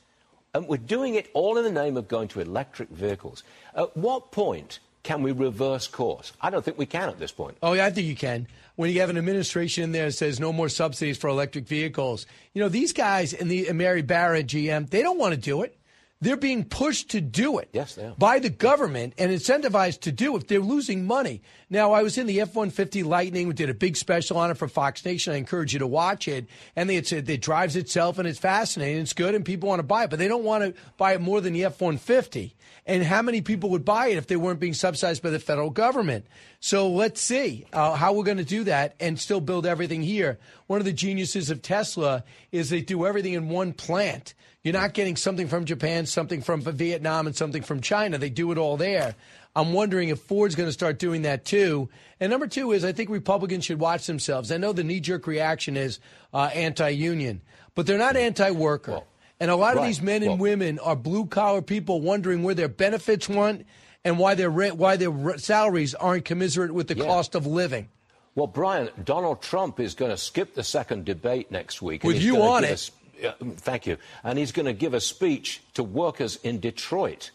and 0.55 0.67
we're 0.67 0.77
doing 0.77 1.13
it 1.13 1.29
all 1.35 1.59
in 1.59 1.63
the 1.63 1.71
name 1.71 1.97
of 1.97 2.07
going 2.07 2.27
to 2.29 2.39
electric 2.39 2.89
vehicles. 2.89 3.43
At 3.75 3.95
what 3.95 4.31
point 4.31 4.79
can 5.03 5.21
we 5.21 5.31
reverse 5.31 5.87
course? 5.87 6.33
I 6.41 6.49
don't 6.49 6.65
think 6.65 6.79
we 6.79 6.87
can 6.87 7.09
at 7.09 7.19
this 7.19 7.31
point. 7.31 7.57
Oh, 7.61 7.73
yeah, 7.73 7.85
I 7.85 7.91
think 7.91 8.07
you 8.07 8.15
can. 8.15 8.47
When 8.75 8.91
you 8.91 8.99
have 8.99 9.09
an 9.09 9.17
administration 9.17 9.85
in 9.85 9.91
there 9.93 10.07
that 10.07 10.11
says 10.13 10.39
no 10.39 10.51
more 10.51 10.67
subsidies 10.67 11.17
for 11.17 11.29
electric 11.29 11.67
vehicles, 11.67 12.25
you 12.53 12.61
know, 12.61 12.69
these 12.69 12.91
guys 12.91 13.33
and 13.33 13.49
the 13.49 13.67
and 13.69 13.77
Mary 13.77 14.01
Barra 14.01 14.43
GM, 14.43 14.89
they 14.89 15.01
don't 15.01 15.17
want 15.17 15.33
to 15.33 15.39
do 15.39 15.61
it. 15.61 15.77
They're 16.21 16.37
being 16.37 16.63
pushed 16.63 17.11
to 17.11 17.21
do 17.21 17.59
it 17.59 17.69
yes, 17.73 17.95
they 17.95 18.05
are. 18.05 18.15
by 18.17 18.39
the 18.39 18.49
government 18.49 19.15
and 19.17 19.31
incentivized 19.31 20.01
to 20.01 20.13
do 20.13 20.35
it. 20.37 20.47
They're 20.47 20.59
losing 20.59 21.05
money. 21.05 21.41
Now, 21.69 21.91
I 21.91 22.03
was 22.03 22.17
in 22.17 22.25
the 22.25 22.39
F 22.39 22.55
150 22.55 23.03
Lightning. 23.03 23.47
We 23.47 23.53
did 23.53 23.69
a 23.69 23.73
big 23.73 23.97
special 23.97 24.37
on 24.37 24.49
it 24.49 24.57
for 24.57 24.69
Fox 24.69 25.03
Nation. 25.03 25.33
I 25.33 25.35
encourage 25.35 25.73
you 25.73 25.79
to 25.79 25.87
watch 25.87 26.29
it. 26.29 26.47
And 26.75 26.89
they, 26.89 26.95
it's, 26.95 27.11
it 27.11 27.41
drives 27.41 27.75
itself 27.75 28.17
and 28.17 28.27
it's 28.27 28.39
fascinating. 28.39 29.01
It's 29.01 29.11
good 29.13 29.35
and 29.35 29.43
people 29.43 29.67
want 29.67 29.79
to 29.79 29.83
buy 29.83 30.05
it, 30.05 30.09
but 30.09 30.17
they 30.17 30.29
don't 30.29 30.45
want 30.45 30.63
to 30.63 30.81
buy 30.97 31.13
it 31.13 31.21
more 31.21 31.41
than 31.41 31.51
the 31.51 31.65
F 31.65 31.81
150. 31.81 32.55
And 32.85 33.03
how 33.03 33.21
many 33.21 33.41
people 33.41 33.71
would 33.71 33.83
buy 33.83 34.07
it 34.07 34.17
if 34.17 34.27
they 34.27 34.35
weren't 34.35 34.59
being 34.59 34.73
subsidized 34.73 35.21
by 35.21 35.31
the 35.31 35.39
federal 35.39 35.69
government? 35.69 36.25
So 36.59 36.89
let's 36.89 37.19
see 37.19 37.65
uh, 37.73 37.95
how 37.95 38.13
we're 38.13 38.23
going 38.23 38.37
to 38.37 38.45
do 38.45 38.63
that 38.65 38.95
and 38.99 39.19
still 39.19 39.41
build 39.41 39.65
everything 39.65 40.01
here. 40.01 40.39
One 40.67 40.79
of 40.79 40.85
the 40.85 40.93
geniuses 40.93 41.49
of 41.49 41.61
Tesla 41.61 42.23
is 42.51 42.69
they 42.69 42.81
do 42.81 43.05
everything 43.05 43.33
in 43.33 43.49
one 43.49 43.73
plant. 43.73 44.33
You're 44.65 44.73
not 44.73 44.95
getting 44.95 45.15
something 45.15 45.47
from 45.47 45.65
Japan, 45.65 46.07
something 46.07 46.41
from 46.41 46.61
Vietnam, 46.61 47.27
and 47.27 47.35
something 47.35 47.61
from 47.61 47.81
China. 47.81 48.17
They 48.17 48.31
do 48.31 48.51
it 48.51 48.57
all 48.57 48.77
there. 48.77 49.13
I'm 49.55 49.73
wondering 49.73 50.09
if 50.09 50.19
Ford's 50.21 50.55
going 50.55 50.67
to 50.67 50.73
start 50.73 50.97
doing 50.97 51.21
that 51.21 51.45
too. 51.45 51.87
And 52.19 52.31
number 52.31 52.47
two 52.47 52.71
is 52.71 52.83
I 52.83 52.91
think 52.91 53.11
Republicans 53.11 53.63
should 53.63 53.79
watch 53.79 54.07
themselves. 54.07 54.51
I 54.51 54.57
know 54.57 54.73
the 54.73 54.83
knee 54.83 54.99
jerk 54.99 55.27
reaction 55.27 55.77
is 55.77 55.99
uh, 56.33 56.49
anti 56.51 56.89
union, 56.89 57.41
but 57.75 57.85
they're 57.85 57.99
not 57.99 58.17
anti 58.17 58.49
worker. 58.49 59.01
and 59.39 59.51
a 59.51 59.55
lot 59.55 59.77
of 59.77 59.83
these 59.85 60.01
men 60.01 60.23
and 60.23 60.29
Well- 60.31 60.37
women 60.39 60.79
are 60.79 60.95
blue 60.95 61.27
collar 61.27 61.61
people 61.61 62.01
wondering 62.01 62.41
where 62.41 62.55
their 62.55 62.67
benefits 62.67 63.29
went 63.29 63.67
and 64.03 64.17
why 64.17 64.33
their 64.33 64.49
rent, 64.49 64.77
why 64.77 64.95
their 64.97 65.37
salaries 65.37 65.93
aren't 65.93 66.25
commiserate 66.25 66.71
with 66.73 66.87
the 66.87 66.95
Yeah. 66.97 67.03
cost 67.05 67.35
of 67.35 67.45
living. 67.45 67.89
Well, 68.33 68.47
Brian, 68.47 68.89
Donald 69.03 69.43
Trump 69.43 69.79
is 69.79 69.93
going 69.93 70.11
to 70.11 70.17
skip 70.17 70.55
the 70.55 70.63
second 70.63 71.05
debate 71.05 71.51
next 71.51 71.83
week. 71.83 72.03
With 72.03 72.19
you 72.19 72.41
on 72.41 72.63
it. 72.63 72.89
Yeah, 73.19 73.33
mm, 73.41 73.55
thank 73.55 73.85
you. 73.85 73.97
And 74.23 74.37
he's 74.39 74.51
going 74.51 74.65
to 74.65 74.73
give 74.73 74.93
a 74.93 75.01
speech 75.01 75.61
to 75.73 75.83
workers 75.83 76.37
in 76.43 76.59
Detroit. 76.59 77.31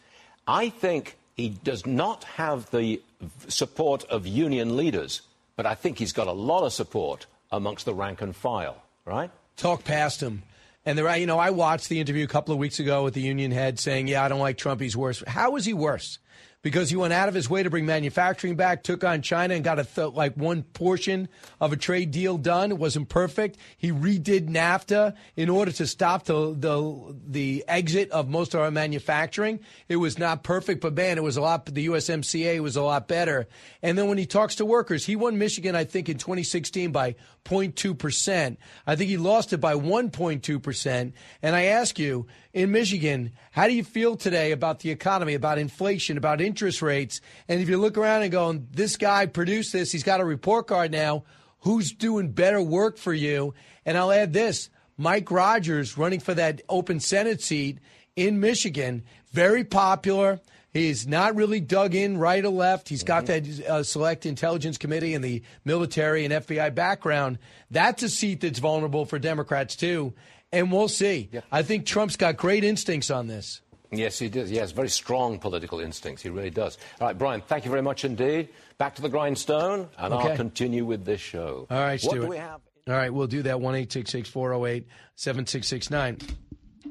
I 0.47 0.69
think 0.69 1.17
he 1.37 1.51
does 1.51 1.87
not 1.87 2.25
have 2.25 2.71
the 2.71 3.03
support 3.49 4.05
of 4.05 4.27
union 4.27 4.77
leaders, 4.77 5.23
but 5.57 5.67
I 5.67 5.75
think 5.75 5.99
he's 5.99 6.13
got 6.13 6.27
a 6.27 6.33
lot 6.33 6.65
of 6.65 6.73
support 6.73 7.27
amongst 7.53 7.85
the 7.85 7.95
rank 7.95 8.23
and 8.23 8.35
file, 8.35 8.83
right? 9.05 9.31
talk 9.61 9.85
past 9.85 10.23
him. 10.23 10.43
And 10.87 10.97
there, 10.97 11.15
you 11.17 11.27
know, 11.27 11.39
I 11.39 11.51
watched 11.51 11.89
the 11.89 12.01
interview 12.01 12.25
a 12.25 12.29
couple 12.29 12.53
of 12.53 12.59
weeks 12.59 12.81
ago 12.81 13.05
with 13.05 13.15
the 13.15 13.21
union 13.21 13.51
head 13.51 13.79
saying, 13.79 14.09
"Yeah, 14.09 14.25
I 14.25 14.29
don't 14.29 14.41
like 14.41 14.57
Trump. 14.57 14.81
He's 14.81 14.97
worse." 14.97 15.23
How 15.27 15.57
is 15.57 15.67
he 15.67 15.75
worse? 15.75 16.19
Because 16.63 16.91
he 16.91 16.97
went 16.97 17.13
out 17.15 17.29
of 17.29 17.35
his 17.35 17.49
way 17.49 17.63
to 17.63 17.71
bring 17.71 17.87
manufacturing 17.87 18.55
back, 18.55 18.83
took 18.83 19.03
on 19.03 19.23
China, 19.23 19.55
and 19.55 19.65
got 19.65 19.79
a 19.79 19.85
th- 19.85 20.13
like 20.13 20.35
one 20.37 20.63
portion 20.63 21.29
of 21.61 21.73
a 21.73 21.77
trade 21.77 22.11
deal 22.11 22.37
done. 22.37 22.71
It 22.71 22.79
wasn't 22.79 23.09
perfect. 23.09 23.57
He 23.79 23.91
redid 23.93 24.51
NAFTA 24.51 25.15
in 25.37 25.49
order 25.49 25.73
to 25.73 25.87
stop 25.87 26.25
the 26.25 26.55
the 26.55 27.17
the 27.27 27.65
exit 27.67 28.11
of 28.11 28.29
most 28.29 28.55
of 28.55 28.61
our 28.61 28.71
manufacturing. 28.71 29.61
It 29.89 29.97
was 29.97 30.19
not 30.19 30.43
perfect, 30.43 30.83
but 30.83 30.95
man, 30.95 31.17
it 31.17 31.25
was 31.25 31.39
a 31.39 31.41
lot. 31.41 31.65
The 31.65 31.87
USMCA 31.87 32.61
was 32.61 32.77
a 32.77 32.83
lot 32.83 33.09
better. 33.09 33.49
And 33.83 33.97
then 33.97 34.09
when 34.09 34.19
he 34.19 34.27
talks 34.27 34.57
to 34.57 34.67
workers, 34.67 35.07
he 35.07 35.17
won 35.17 35.39
Michigan, 35.39 35.75
I 35.75 35.85
think, 35.85 36.09
in 36.09 36.19
2016 36.19 36.93
by 36.93 37.17
0.2 37.45 37.99
percent. 37.99 38.59
I 38.87 38.97
think 38.97 39.11
he 39.11 39.17
lost 39.17 39.53
it 39.53 39.59
by 39.59 39.75
1.2 39.75 40.63
percent. 40.63 41.15
And 41.43 41.57
I 41.57 41.65
ask 41.65 41.99
you, 41.99 42.27
in 42.53 42.71
Michigan, 42.71 43.33
how 43.53 43.67
do 43.67 43.75
you 43.75 43.85
feel 43.85 44.17
today 44.17 44.53
about 44.53 44.81
the 44.81 44.91
economy, 44.91 45.35
about 45.35 45.59
inflation, 45.59 46.17
about 46.17 46.41
interest 46.41 46.83
rates? 46.83 47.21
And 47.49 47.61
if 47.61 47.69
you 47.69 47.79
look 47.79 47.99
around 47.99 48.23
and 48.23 48.33
go, 48.33 48.53
this 48.53 48.97
guy 48.97 49.27
produced 49.27 49.73
this, 49.73 49.93
he's 49.93 50.03
got 50.03 50.21
a 50.21 50.25
report 50.25 50.67
card 50.67 50.93
now. 50.93 51.25
Who's 51.61 51.93
doing 51.93 52.33
better 52.33 52.63
work 52.63 52.97
for 52.97 53.13
you? 53.13 53.55
And 53.85 53.99
I'll 53.99 54.13
add 54.13 54.33
this: 54.33 54.71
Mike 54.97 55.31
Rogers 55.31 55.99
running 55.99 56.21
for 56.21 56.35
that 56.35 56.63
open 56.69 57.01
Senate 57.01 57.43
seat 57.43 57.79
in 58.17 58.41
Michigan, 58.41 59.05
very 59.33 59.65
popular. 59.65 60.41
He's 60.73 61.07
not 61.07 61.35
really 61.35 61.61
dug 61.61 61.95
in 61.95 62.17
right 62.19 62.45
or 62.45 62.51
left. 62.51 62.89
He's 62.89 63.03
got 63.03 63.27
that 63.27 63.45
uh, 63.69 63.83
select 63.83 64.25
intelligence 64.25 64.79
committee 64.79 65.15
and 65.15 65.25
the 65.25 65.43
military 65.65 66.25
and 66.25 66.33
FBI 66.33 66.75
background. 66.75 67.39
That's 67.71 68.03
a 68.05 68.09
seat 68.09 68.41
that's 68.41 68.61
vulnerable 68.61 69.05
for 69.05 69.19
Democrats 69.19 69.75
too. 69.75 70.13
And 70.53 70.71
we'll 70.71 70.89
see. 70.89 71.31
I 71.51 71.63
think 71.63 71.87
Trump's 71.87 72.17
got 72.17 72.37
great 72.37 72.63
instincts 72.65 73.11
on 73.11 73.27
this. 73.27 73.61
Yes, 73.93 74.19
he 74.21 74.29
does. 74.29 74.49
He 74.49 74.57
has 74.59 74.71
very 74.71 74.89
strong 74.89 75.41
political 75.41 75.81
instincts. 75.81 76.23
He 76.23 76.29
really 76.31 76.51
does. 76.51 76.79
All 77.01 77.09
right, 77.09 77.19
Brian, 77.19 77.41
thank 77.41 77.65
you 77.65 77.71
very 77.73 77.83
much 77.83 78.05
indeed. 78.05 78.49
Back 78.79 78.95
to 78.97 79.03
the 79.03 79.09
grindstone, 79.09 79.89
and 79.99 80.15
Okay. 80.15 80.31
I'll 80.31 80.37
continue 80.37 80.85
with 80.85 81.05
this 81.05 81.21
show. 81.21 81.67
All 81.69 81.79
right, 81.81 82.01
what 82.03 82.11
Stuart. 82.13 82.21
do 82.23 82.29
we 82.29 82.37
have? 82.37 82.61
All 82.89 82.95
right, 82.95 83.13
we'll 83.13 83.27
do 83.27 83.43
that. 83.43 83.61
One 83.61 83.75
eight 83.75 83.93
six 83.93 84.11
six 84.11 84.29
four 84.29 84.51
zero 84.51 84.67
eight 84.67 84.87
seven 85.17 85.45
six 85.47 85.67
six 85.67 85.91
nine. 85.91 86.19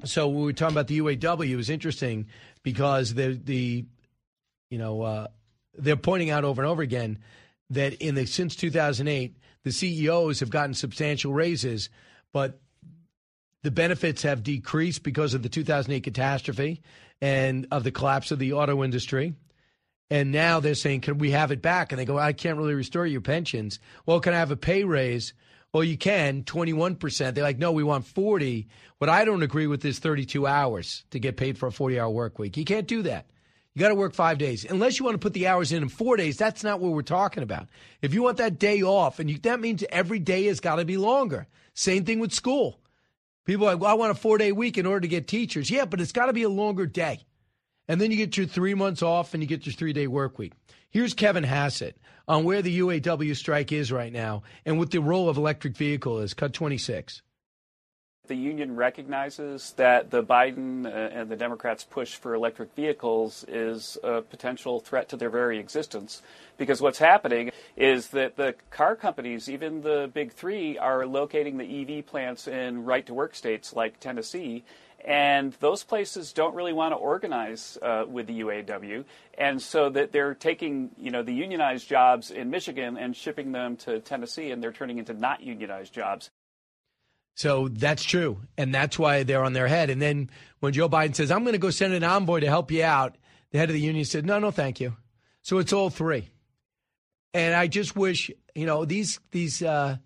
So 0.06 0.27
we 0.30 0.43
were 0.43 0.53
talking 0.53 0.76
about 0.76 0.88
the 0.88 0.99
UAW, 0.99 1.49
it 1.49 1.56
was 1.56 1.69
interesting 1.69 2.27
because 2.64 3.14
the 3.14 3.40
the 3.44 3.86
you 4.69 4.77
know 4.77 5.02
uh, 5.02 5.27
they're 5.77 5.95
pointing 5.95 6.30
out 6.30 6.44
over 6.44 6.61
and 6.61 6.69
over 6.69 6.81
again 6.81 7.19
that 7.69 7.94
in 7.94 8.15
the 8.15 8.26
since 8.26 8.56
2008 8.56 9.36
the 9.64 9.72
CEOs 9.72 10.40
have 10.40 10.49
gotten 10.49 10.73
substantial 10.73 11.34
raises, 11.34 11.90
but 12.31 12.60
the 13.64 13.72
benefits 13.72 14.23
have 14.23 14.44
decreased 14.44 15.03
because 15.03 15.34
of 15.34 15.44
the 15.44 15.49
2008 15.49 16.03
catastrophe 16.03 16.81
and 17.22 17.68
of 17.72 17.84
the 17.84 17.91
collapse 17.91 18.31
of 18.31 18.40
the 18.40 18.53
auto 18.53 18.84
industry. 18.84 19.34
And 20.10 20.31
now 20.31 20.60
they're 20.60 20.76
saying, 20.76 21.02
can 21.02 21.18
we 21.18 21.31
have 21.31 21.52
it 21.52 21.61
back? 21.61 21.91
And 21.91 21.99
they 21.99 22.06
go, 22.06 22.18
I 22.18 22.34
can't 22.34 22.57
really 22.57 22.73
restore 22.73 23.06
your 23.06 23.22
pensions. 23.22 23.80
Well, 24.06 24.22
can 24.22 24.34
I 24.34 24.38
have 24.38 24.52
a 24.52 24.57
pay 24.57 24.84
raise? 24.84 25.34
Well, 25.74 25.84
you 25.84 25.98
can, 25.98 26.44
21%. 26.44 27.34
They're 27.34 27.44
like, 27.44 27.60
no, 27.60 27.72
we 27.72 27.84
want 27.84 28.06
40. 28.06 28.68
What 28.98 29.10
I 29.10 29.24
don't 29.24 29.44
agree 29.44 29.68
with 29.68 29.86
is 29.86 30.00
32 30.00 30.48
hours 30.48 31.04
to 31.12 31.20
get 31.20 31.38
paid 31.38 31.58
for 31.58 31.68
a 31.68 31.72
40 31.72 32.00
hour 32.00 32.10
work 32.10 32.40
week. 32.40 32.58
You 32.58 32.66
can't 32.66 32.88
do 32.88 33.04
that. 33.04 33.28
You 33.76 33.82
got 33.82 33.90
to 33.90 33.96
work 33.96 34.16
five 34.16 34.40
days. 34.40 34.66
Unless 34.66 34.98
you 34.98 35.06
want 35.06 35.16
to 35.16 35.20
put 35.20 35.34
the 35.34 35.48
hours 35.48 35.72
in 35.72 35.84
in 35.84 35.90
four 35.90 36.18
days, 36.18 36.38
that's 36.38 36.64
not 36.64 36.80
what 36.80 36.91
we're 36.91 37.04
talking 37.04 37.44
about. 37.44 37.68
If 38.02 38.16
you 38.16 38.24
want 38.24 38.38
that 38.38 38.58
day 38.58 38.82
off, 38.82 39.20
and 39.20 39.30
you, 39.30 39.38
that 39.40 39.60
means 39.60 39.84
every 39.90 40.20
day 40.20 40.46
has 40.46 40.60
got 40.60 40.78
to 40.78 40.86
be 40.86 40.98
longer. 40.98 41.48
Same 41.76 42.04
thing 42.04 42.20
with 42.20 42.34
school. 42.34 42.80
People 43.46 43.68
like, 43.68 43.80
well, 43.80 43.91
I 43.91 43.94
want 43.94 44.12
a 44.12 44.16
four 44.16 44.40
day 44.40 44.52
week 44.52 44.78
in 44.78 44.88
order 44.88 45.02
to 45.02 45.08
get 45.08 45.28
teachers. 45.28 45.70
Yeah, 45.70 45.86
but 45.86 46.02
it's 46.02 46.12
got 46.12 46.26
to 46.26 46.34
be 46.34 46.44
a 46.44 46.50
longer 46.50 46.88
day. 46.88 47.20
And 47.88 48.02
then 48.02 48.12
you 48.12 48.18
get 48.18 48.38
your 48.38 48.48
three 48.48 48.74
months 48.74 49.02
off 49.02 49.34
and 49.34 49.41
you 49.41 49.48
get 49.48 49.66
your 49.66 49.74
three 49.74 49.94
day 49.94 50.08
work 50.08 50.38
week. 50.40 50.54
Here's 50.91 51.14
Kevin 51.14 51.44
Hassett 51.44 51.98
on 52.28 52.44
where 52.45 52.64
the 52.64 52.80
UAW 52.80 53.36
strike 53.36 53.72
is 53.72 53.91
right 53.91 54.11
now 54.11 54.41
and 54.66 54.80
what 54.80 54.90
the 54.90 54.99
role 54.99 55.30
of 55.30 55.38
electric 55.38 55.78
vehicle 55.78 56.18
is. 56.20 56.34
Cut 56.34 56.52
26. 56.52 57.22
The 58.26 58.36
union 58.36 58.76
recognizes 58.76 59.72
that 59.78 60.10
the 60.10 60.24
Biden 60.24 60.86
uh, 60.86 60.90
and 60.90 61.30
the 61.30 61.36
Democrats' 61.36 61.84
push 61.84 62.16
for 62.16 62.34
electric 62.34 62.74
vehicles 62.76 63.45
is 63.48 63.99
a 64.03 64.22
potential 64.22 64.80
threat 64.80 65.10
to 65.10 65.18
their 65.18 65.30
very 65.30 65.60
existence. 65.60 66.24
Because 66.57 66.82
what's 66.82 66.99
happening 66.99 67.52
is 67.76 68.07
that 68.10 68.36
the 68.36 68.56
car 68.72 68.95
companies, 68.95 69.48
even 69.48 69.82
the 69.82 70.10
big 70.14 70.32
three, 70.32 70.78
are 70.78 71.06
locating 71.06 71.57
the 71.57 71.98
EV 71.99 72.06
plants 72.06 72.48
in 72.48 72.84
right 72.84 73.06
to 73.06 73.14
work 73.14 73.36
states 73.36 73.74
like 73.74 73.99
Tennessee. 73.99 74.64
And 75.05 75.53
those 75.59 75.84
places 75.84 76.34
don't 76.34 76.55
really 76.55 76.73
want 76.73 76.91
to 76.91 76.97
organize 76.97 77.77
uh, 77.81 78.03
with 78.07 78.27
the 78.27 78.41
UAW, 78.41 79.05
and 79.38 79.61
so 79.61 79.89
that 79.89 80.11
they're 80.11 80.35
taking, 80.35 80.91
you 80.97 81.09
know, 81.09 81.23
the 81.23 81.34
unionized 81.34 81.88
jobs 81.88 82.31
in 82.31 82.49
Michigan 82.49 82.97
and 82.97 83.15
shipping 83.15 83.53
them 83.53 83.77
to 83.77 84.01
Tennessee, 84.01 84.51
and 84.51 84.61
they're 84.61 84.73
turning 84.73 84.97
into 84.97 85.13
not 85.13 85.41
unionized 85.41 85.93
jobs. 85.93 86.30
So 87.39 87.69
that's 87.69 88.03
true. 88.03 88.41
And 88.57 88.76
that's 88.76 88.99
why 88.99 89.23
they're 89.23 89.45
on 89.45 89.53
their 89.53 89.69
head. 89.69 89.89
And 89.89 90.01
then 90.01 90.30
when 90.59 90.73
Joe 90.73 90.89
Biden 90.89 91.15
says, 91.15 91.31
I'm 91.31 91.43
going 91.43 91.53
to 91.53 91.57
go 91.57 91.69
send 91.69 91.93
an 91.93 92.03
envoy 92.03 92.41
to 92.41 92.47
help 92.47 92.69
you 92.69 92.84
out, 92.84 93.15
the 93.51 93.59
head 93.59 93.69
of 93.69 93.73
the 93.73 93.80
union 93.80 94.03
said, 94.03 94.26
no, 94.26 94.39
no, 94.39 94.51
thank 94.51 94.81
you. 94.81 94.97
So 95.41 95.59
it's 95.59 95.71
all 95.71 95.89
three. 95.89 96.30
And 97.34 97.55
I 97.55 97.67
just 97.67 97.95
wish, 97.95 98.30
you 98.55 98.65
know, 98.65 98.84
these, 98.84 99.21
these, 99.31 99.61
uh, 99.61 99.97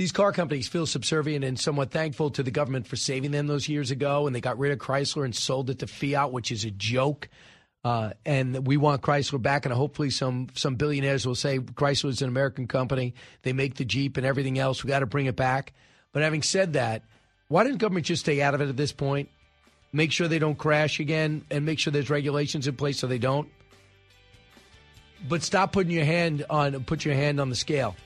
these 0.00 0.12
car 0.12 0.32
companies 0.32 0.66
feel 0.66 0.86
subservient 0.86 1.44
and 1.44 1.60
somewhat 1.60 1.90
thankful 1.90 2.30
to 2.30 2.42
the 2.42 2.50
government 2.50 2.86
for 2.86 2.96
saving 2.96 3.32
them 3.32 3.46
those 3.46 3.68
years 3.68 3.90
ago. 3.90 4.26
And 4.26 4.34
they 4.34 4.40
got 4.40 4.58
rid 4.58 4.72
of 4.72 4.78
Chrysler 4.78 5.26
and 5.26 5.36
sold 5.36 5.68
it 5.68 5.80
to 5.80 5.86
Fiat, 5.86 6.32
which 6.32 6.50
is 6.50 6.64
a 6.64 6.70
joke. 6.70 7.28
Uh, 7.84 8.12
and 8.24 8.66
we 8.66 8.78
want 8.78 9.02
Chrysler 9.02 9.42
back, 9.42 9.66
and 9.66 9.74
hopefully 9.74 10.08
some 10.08 10.48
some 10.54 10.76
billionaires 10.76 11.26
will 11.26 11.34
say 11.34 11.58
Chrysler 11.58 12.08
is 12.08 12.22
an 12.22 12.30
American 12.30 12.66
company. 12.66 13.12
They 13.42 13.52
make 13.52 13.74
the 13.74 13.84
Jeep 13.84 14.16
and 14.16 14.24
everything 14.24 14.58
else. 14.58 14.82
We 14.82 14.88
got 14.88 15.00
to 15.00 15.06
bring 15.06 15.26
it 15.26 15.36
back. 15.36 15.74
But 16.12 16.22
having 16.22 16.40
said 16.40 16.72
that, 16.72 17.02
why 17.48 17.64
didn't 17.64 17.76
government 17.76 18.06
just 18.06 18.22
stay 18.22 18.40
out 18.40 18.54
of 18.54 18.62
it 18.62 18.70
at 18.70 18.78
this 18.78 18.92
point? 18.92 19.28
Make 19.92 20.12
sure 20.12 20.28
they 20.28 20.38
don't 20.38 20.56
crash 20.56 20.98
again, 20.98 21.44
and 21.50 21.66
make 21.66 21.78
sure 21.78 21.90
there's 21.90 22.08
regulations 22.08 22.66
in 22.66 22.74
place 22.74 22.98
so 23.00 23.06
they 23.06 23.18
don't. 23.18 23.50
But 25.28 25.42
stop 25.42 25.72
putting 25.72 25.92
your 25.92 26.06
hand 26.06 26.46
on 26.48 26.84
put 26.84 27.04
your 27.04 27.14
hand 27.14 27.38
on 27.38 27.50
the 27.50 27.56
scale. 27.56 27.96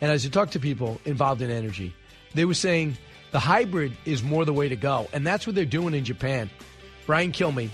And 0.00 0.10
as 0.10 0.24
you 0.24 0.30
talk 0.30 0.50
to 0.50 0.60
people 0.60 1.00
involved 1.04 1.42
in 1.42 1.50
energy, 1.50 1.94
they 2.34 2.44
were 2.44 2.54
saying 2.54 2.96
the 3.32 3.38
hybrid 3.38 3.92
is 4.04 4.22
more 4.22 4.44
the 4.44 4.52
way 4.52 4.68
to 4.68 4.76
go, 4.76 5.08
and 5.12 5.26
that's 5.26 5.46
what 5.46 5.56
they're 5.56 5.64
doing 5.64 5.94
in 5.94 6.04
Japan. 6.04 6.50
Brian 7.06 7.32
Kilmeade, 7.32 7.70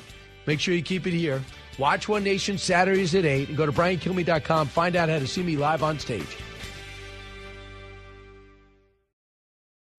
make 0.47 0.61
sure 0.61 0.74
you 0.74 0.82
keep 0.82 1.07
it 1.07 1.12
here. 1.12 1.43
Watch 1.78 2.09
One 2.09 2.23
Nation 2.23 2.59
Saturdays 2.59 3.15
at 3.15 3.24
8 3.24 3.49
and 3.49 3.57
go 3.57 3.66
to 3.66 3.73
briankilmeade.com. 3.73 4.69
Find 4.69 4.94
out 4.94 5.09
how 5.09 5.19
to 5.19 5.27
see 5.27 5.43
me 5.43 5.57
live 5.57 5.82
on 5.82 5.99
stage. 5.99 6.36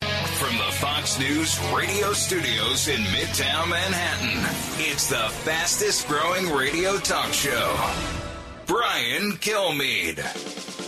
From 0.02 0.58
the 0.58 0.72
Fox 0.80 1.20
News 1.20 1.60
radio 1.76 2.14
studios 2.14 2.88
in 2.88 3.02
Midtown 3.02 3.70
Manhattan, 3.70 4.86
it's 4.92 5.10
the 5.10 5.30
fastest 5.46 6.08
growing 6.08 6.52
radio 6.52 6.98
talk 6.98 7.34
show. 7.34 7.76
Brian 8.66 9.34
Kilmeade. 9.34 10.83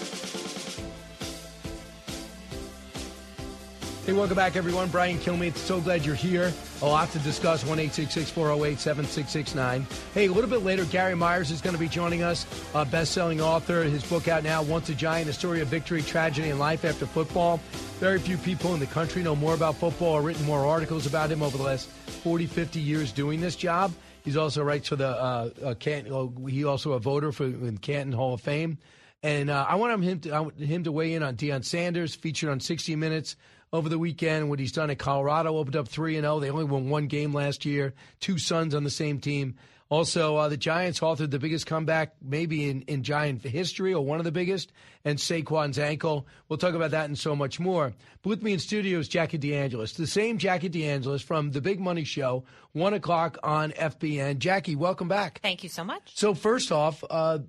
Hey, 4.06 4.14
welcome 4.14 4.36
back, 4.36 4.56
everyone. 4.56 4.90
Brian 4.90 5.18
Kilmeade, 5.18 5.56
so 5.56 5.82
glad 5.82 6.06
you're 6.06 6.14
here. 6.14 6.53
A 6.84 6.86
lot 6.86 7.10
to 7.14 7.19
discuss. 7.19 7.65
1 7.65 7.80
408 7.90 8.80
7669. 8.80 9.88
Hey, 10.14 10.27
a 10.27 10.32
little 10.32 10.48
bit 10.48 10.61
later, 10.61 10.86
Gary 10.86 11.15
Myers 11.15 11.49
is 11.49 11.60
going 11.60 11.73
to 11.73 11.80
be 11.80 11.88
joining 11.88 12.22
us, 12.22 12.45
a 12.76 12.86
best 12.86 13.14
selling 13.14 13.41
author. 13.41 13.82
His 13.82 14.03
book 14.03 14.27
out 14.27 14.44
now, 14.44 14.61
Once 14.61 14.90
a 14.90 14.94
Giant, 14.94 15.27
a 15.27 15.34
story 15.34 15.60
of 15.60 15.69
victory, 15.69 16.03
tragedy, 16.03 16.52
and 16.52 16.60
life 16.60 16.86
after 16.86 17.07
football. 17.07 17.60
Very 17.98 18.19
few 18.19 18.38
people 18.38 18.76
in 18.76 18.80
the 18.80 18.86
country 18.86 19.23
know 19.23 19.36
more 19.36 19.56
about 19.56 19.77
football 19.77 20.14
or 20.14 20.22
written 20.22 20.45
more 20.45 20.68
articles 20.68 21.07
about 21.07 21.32
him 21.32 21.41
over 21.41 21.57
the 21.57 21.64
last 21.64 21.90
40, 21.90 22.45
50 22.45 22.80
years 22.80 23.11
doing 23.11 23.41
this 23.41 23.56
job. 23.56 23.91
He's 24.23 24.38
also 24.38 24.64
writes 24.64 24.88
for 24.88 24.98
the 24.98 25.07
uh, 25.07 25.49
uh, 25.64 25.73
Canton, 25.73 26.14
uh, 26.14 26.48
he 26.48 26.64
also 26.64 26.91
a 26.91 26.99
voter 26.99 27.32
for 27.32 27.48
the 27.48 27.72
Canton 27.80 28.14
Hall 28.14 28.36
of 28.36 28.41
Fame. 28.41 28.77
And 29.23 29.49
uh, 29.49 29.65
I 29.68 29.73
want 29.76 30.03
him 30.03 30.19
to, 30.19 30.32
I 30.32 30.41
want 30.41 30.60
him 30.60 30.84
to 30.84 30.91
weigh 30.91 31.15
in 31.15 31.23
on 31.23 31.36
Deion 31.36 31.65
Sanders, 31.65 32.14
featured 32.14 32.52
on 32.52 32.60
60 32.60 32.95
Minutes 32.98 33.36
over 33.74 33.90
the 33.90 34.00
weekend. 34.00 34.50
What 34.50 34.60
he's 34.60 34.72
done 34.72 34.90
at 34.90 35.00
Colorado, 35.00 35.58
opened 35.58 35.76
up 35.76 35.88
3 35.88 36.18
and 36.18 36.24
0. 36.24 36.40
They 36.40 36.50
only 36.50 36.66
won 36.66 36.90
one 36.90 37.08
game 37.08 37.34
last 37.34 37.66
year, 37.66 37.94
two 38.20 38.38
sons 38.38 38.76
on 38.76 38.84
the 38.84 38.90
same 38.90 39.20
team. 39.20 39.56
Also, 39.90 40.36
uh, 40.36 40.50
the 40.50 40.58
Giants 40.58 41.00
authored 41.02 41.30
the 41.30 41.38
biggest 41.38 41.68
comeback 41.68 42.16
maybe 42.20 42.70
in, 42.70 42.82
in 42.84 43.04
Giant 43.04 43.44
history 43.44 43.94
or 43.94 44.04
one 44.04 44.18
of 44.18 44.24
the 44.26 44.32
biggest, 44.32 44.72
and 45.04 45.20
Saquon's 45.20 45.78
ankle. 45.78 46.28
We'll 46.50 46.58
talk 46.58 46.74
about 46.74 46.92
that 46.92 47.06
and 47.06 47.18
so 47.18 47.36
much 47.36 47.60
more. 47.60 47.94
But 48.24 48.30
with 48.30 48.42
me 48.42 48.54
in 48.54 48.60
studio 48.60 48.98
is 48.98 49.08
Jackie 49.08 49.38
DeAngelis, 49.38 49.96
the 49.96 50.08
same 50.08 50.40
Jackie 50.40 50.72
DeAngelis 50.72 51.22
from 51.22 51.52
The 51.52 51.62
Big 51.62 51.80
Money 51.80 52.04
Show, 52.04 52.46
1 52.72 52.96
o'clock 52.96 53.38
on 53.44 53.72
FBN. 53.74 54.40
Jackie, 54.40 54.76
welcome 54.76 55.08
back. 55.08 55.40
Thank 55.44 55.62
you 55.62 55.70
so 55.70 55.84
much. 55.84 56.18
So, 56.18 56.34
first 56.34 56.72
off, 56.72 57.04
uh, 57.08 57.40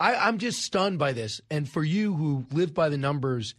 I, 0.00 0.14
I'm 0.14 0.38
just 0.38 0.62
stunned 0.62 0.98
by 0.98 1.12
this. 1.12 1.42
And 1.50 1.68
for 1.68 1.84
you 1.84 2.14
who 2.14 2.46
live 2.50 2.72
by 2.72 2.88
the 2.88 2.98
numbers, 2.98 3.54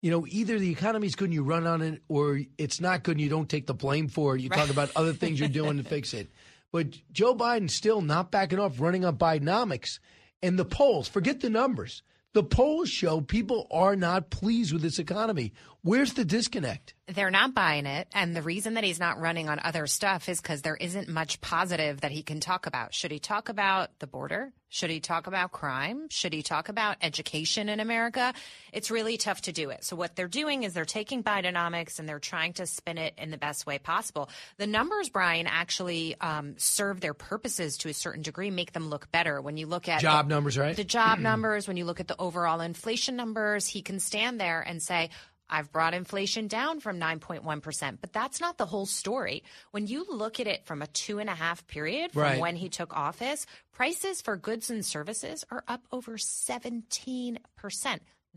you 0.00 0.10
know, 0.10 0.26
either 0.28 0.58
the 0.58 0.70
economy's 0.70 1.16
good 1.16 1.26
and 1.26 1.34
you 1.34 1.42
run 1.42 1.66
on 1.66 1.82
it, 1.82 2.02
or 2.08 2.40
it's 2.56 2.80
not 2.80 3.02
good 3.02 3.16
and 3.16 3.20
you 3.20 3.28
don't 3.28 3.48
take 3.48 3.66
the 3.66 3.74
blame 3.74 4.08
for 4.08 4.36
it. 4.36 4.42
You 4.42 4.48
talk 4.48 4.70
about 4.70 4.90
other 4.94 5.12
things 5.12 5.40
you're 5.40 5.48
doing 5.48 5.78
to 5.78 5.82
fix 5.82 6.14
it. 6.14 6.30
But 6.70 6.98
Joe 7.12 7.34
Biden's 7.34 7.74
still 7.74 8.00
not 8.00 8.30
backing 8.30 8.58
off, 8.58 8.80
running 8.80 9.04
on 9.04 9.16
Bidenomics. 9.16 9.98
And 10.42 10.58
the 10.58 10.64
polls, 10.64 11.08
forget 11.08 11.40
the 11.40 11.50
numbers. 11.50 12.02
The 12.34 12.44
polls 12.44 12.88
show 12.90 13.20
people 13.20 13.66
are 13.70 13.96
not 13.96 14.30
pleased 14.30 14.72
with 14.72 14.82
this 14.82 14.98
economy. 14.98 15.52
Where's 15.88 16.12
the 16.12 16.26
disconnect? 16.26 16.92
They're 17.06 17.30
not 17.30 17.54
buying 17.54 17.86
it. 17.86 18.08
And 18.12 18.36
the 18.36 18.42
reason 18.42 18.74
that 18.74 18.84
he's 18.84 19.00
not 19.00 19.18
running 19.18 19.48
on 19.48 19.58
other 19.58 19.86
stuff 19.86 20.28
is 20.28 20.38
because 20.38 20.60
there 20.60 20.76
isn't 20.76 21.08
much 21.08 21.40
positive 21.40 22.02
that 22.02 22.10
he 22.10 22.22
can 22.22 22.40
talk 22.40 22.66
about. 22.66 22.92
Should 22.92 23.10
he 23.10 23.18
talk 23.18 23.48
about 23.48 23.98
the 23.98 24.06
border? 24.06 24.52
Should 24.68 24.90
he 24.90 25.00
talk 25.00 25.26
about 25.26 25.50
crime? 25.50 26.10
Should 26.10 26.34
he 26.34 26.42
talk 26.42 26.68
about 26.68 26.98
education 27.00 27.70
in 27.70 27.80
America? 27.80 28.34
It's 28.70 28.90
really 28.90 29.16
tough 29.16 29.40
to 29.42 29.52
do 29.52 29.70
it. 29.70 29.82
So 29.82 29.96
what 29.96 30.14
they're 30.14 30.28
doing 30.28 30.64
is 30.64 30.74
they're 30.74 30.84
taking 30.84 31.22
Bidenomics 31.22 31.98
and 31.98 32.06
they're 32.06 32.18
trying 32.18 32.52
to 32.54 32.66
spin 32.66 32.98
it 32.98 33.14
in 33.16 33.30
the 33.30 33.38
best 33.38 33.64
way 33.64 33.78
possible. 33.78 34.28
The 34.58 34.66
numbers, 34.66 35.08
Brian, 35.08 35.46
actually 35.46 36.16
um, 36.20 36.56
serve 36.58 37.00
their 37.00 37.14
purposes 37.14 37.78
to 37.78 37.88
a 37.88 37.94
certain 37.94 38.20
degree, 38.20 38.50
make 38.50 38.72
them 38.72 38.90
look 38.90 39.10
better. 39.10 39.40
When 39.40 39.56
you 39.56 39.66
look 39.66 39.88
at 39.88 40.02
Job 40.02 40.28
the, 40.28 40.34
numbers, 40.34 40.58
right? 40.58 40.76
The 40.76 40.84
job 40.84 41.18
numbers, 41.20 41.66
when 41.66 41.78
you 41.78 41.86
look 41.86 42.00
at 42.00 42.08
the 42.08 42.16
overall 42.18 42.60
inflation 42.60 43.16
numbers, 43.16 43.66
he 43.66 43.80
can 43.80 44.00
stand 44.00 44.38
there 44.38 44.60
and 44.60 44.82
say, 44.82 45.08
I've 45.50 45.72
brought 45.72 45.94
inflation 45.94 46.46
down 46.46 46.80
from 46.80 47.00
9.1%, 47.00 47.98
but 48.00 48.12
that's 48.12 48.40
not 48.40 48.58
the 48.58 48.66
whole 48.66 48.86
story. 48.86 49.42
When 49.70 49.86
you 49.86 50.04
look 50.08 50.40
at 50.40 50.46
it 50.46 50.66
from 50.66 50.82
a 50.82 50.86
two 50.88 51.18
and 51.18 51.28
a 51.30 51.34
half 51.34 51.66
period 51.66 52.12
from 52.12 52.22
Right. 52.22 52.40
when 52.40 52.56
he 52.56 52.68
took 52.68 52.94
office, 52.96 53.46
prices 53.72 54.20
for 54.20 54.36
goods 54.36 54.70
and 54.70 54.84
services 54.84 55.44
are 55.50 55.64
up 55.66 55.82
over 55.92 56.18
17%. 56.18 57.38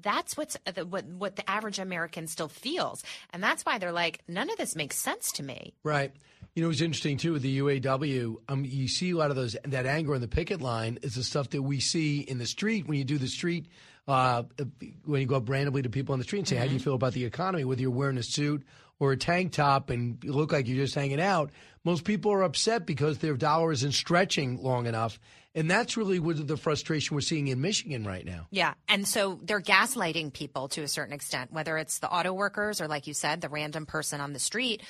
That's 0.02 0.38
what's 0.38 0.58
uh, 0.66 0.72
the, 0.72 0.86
what, 0.86 1.06
what 1.06 1.36
the 1.36 1.48
average 1.50 1.78
American 1.80 2.28
still 2.28 2.48
feels. 2.48 3.04
And 3.32 3.44
that's 3.44 3.64
why 3.64 3.78
they're 3.78 3.92
like, 3.92 4.22
none 4.28 4.50
of 4.50 4.58
this 4.58 4.76
makes 4.76 4.96
sense 4.98 5.32
to 5.34 5.44
me. 5.44 5.74
Right. 5.84 6.12
You 6.56 6.64
know, 6.64 6.70
it's 6.70 6.82
interesting 6.82 7.18
too 7.18 7.34
with 7.34 7.44
the 7.44 7.60
UAW. 7.60 8.36
Um, 8.50 8.66
you 8.66 8.88
see 8.88 9.12
a 9.12 9.18
lot 9.18 9.30
of 9.30 9.36
those 9.36 9.56
that 9.66 9.86
anger 9.86 10.16
on 10.16 10.22
the 10.22 10.28
picket 10.28 10.62
line 10.62 10.98
is 11.02 11.16
the 11.16 11.24
stuff 11.24 11.50
that 11.52 11.62
we 11.62 11.80
see 11.80 12.20
in 12.22 12.40
the 12.40 12.48
street 12.48 12.88
when 12.88 12.98
you 12.98 13.04
do 13.04 13.18
the 13.18 13.28
street. 13.28 13.68
Uh, 14.08 14.44
when 15.06 15.22
you 15.22 15.28
go 15.28 15.36
up 15.36 15.48
randomly 15.48 15.84
to 15.84 15.90
people 15.90 16.14
on 16.14 16.20
the 16.20 16.26
street 16.26 16.40
and 16.40 16.48
say, 16.48 16.56
"How 16.56 16.66
do 16.66 16.74
you 16.74 16.80
feel 16.80 16.96
about 16.96 17.14
the 17.14 17.24
economy?" 17.24 17.64
Whether 17.64 17.82
you're 17.82 17.92
wearing 17.92 18.18
a 18.18 18.24
suit 18.24 18.64
or 19.00 19.12
a 19.12 19.18
tank 19.18 19.54
top 19.54 19.90
and 19.90 20.18
you 20.24 20.34
look 20.34 20.52
like 20.52 20.68
you're 20.68 20.84
just 20.84 20.96
hanging 20.96 21.22
out, 21.22 21.52
most 21.84 22.04
people 22.04 22.32
are 22.32 22.44
upset 22.44 22.86
because 22.86 23.20
their 23.20 23.38
dollar 23.38 23.72
isn't 23.72 23.94
stretching 23.94 24.62
long 24.62 24.88
enough, 24.88 25.20
and 25.54 25.70
that's 25.70 25.98
really 25.98 26.20
what 26.20 26.48
the 26.48 26.58
frustration 26.58 27.16
we're 27.16 27.22
seeing 27.22 27.48
in 27.48 27.62
Michigan 27.62 28.04
right 28.04 28.26
now. 28.26 28.48
Yeah. 28.52 28.74
And 28.88 29.08
so 29.08 29.40
they're 29.44 29.62
gaslighting 29.62 30.34
people 30.34 30.68
to 30.70 30.82
a 30.82 30.88
certain 30.88 31.14
extent, 31.14 31.52
whether 31.52 31.78
it's 31.78 32.00
the 32.00 32.10
auto 32.10 32.34
workers 32.34 32.82
or, 32.82 32.88
like 32.88 33.08
you 33.08 33.14
said, 33.14 33.42
the 33.42 33.50
random 33.50 33.86
person 33.86 34.22
on 34.22 34.34
the 34.34 34.40
street. 34.40 34.82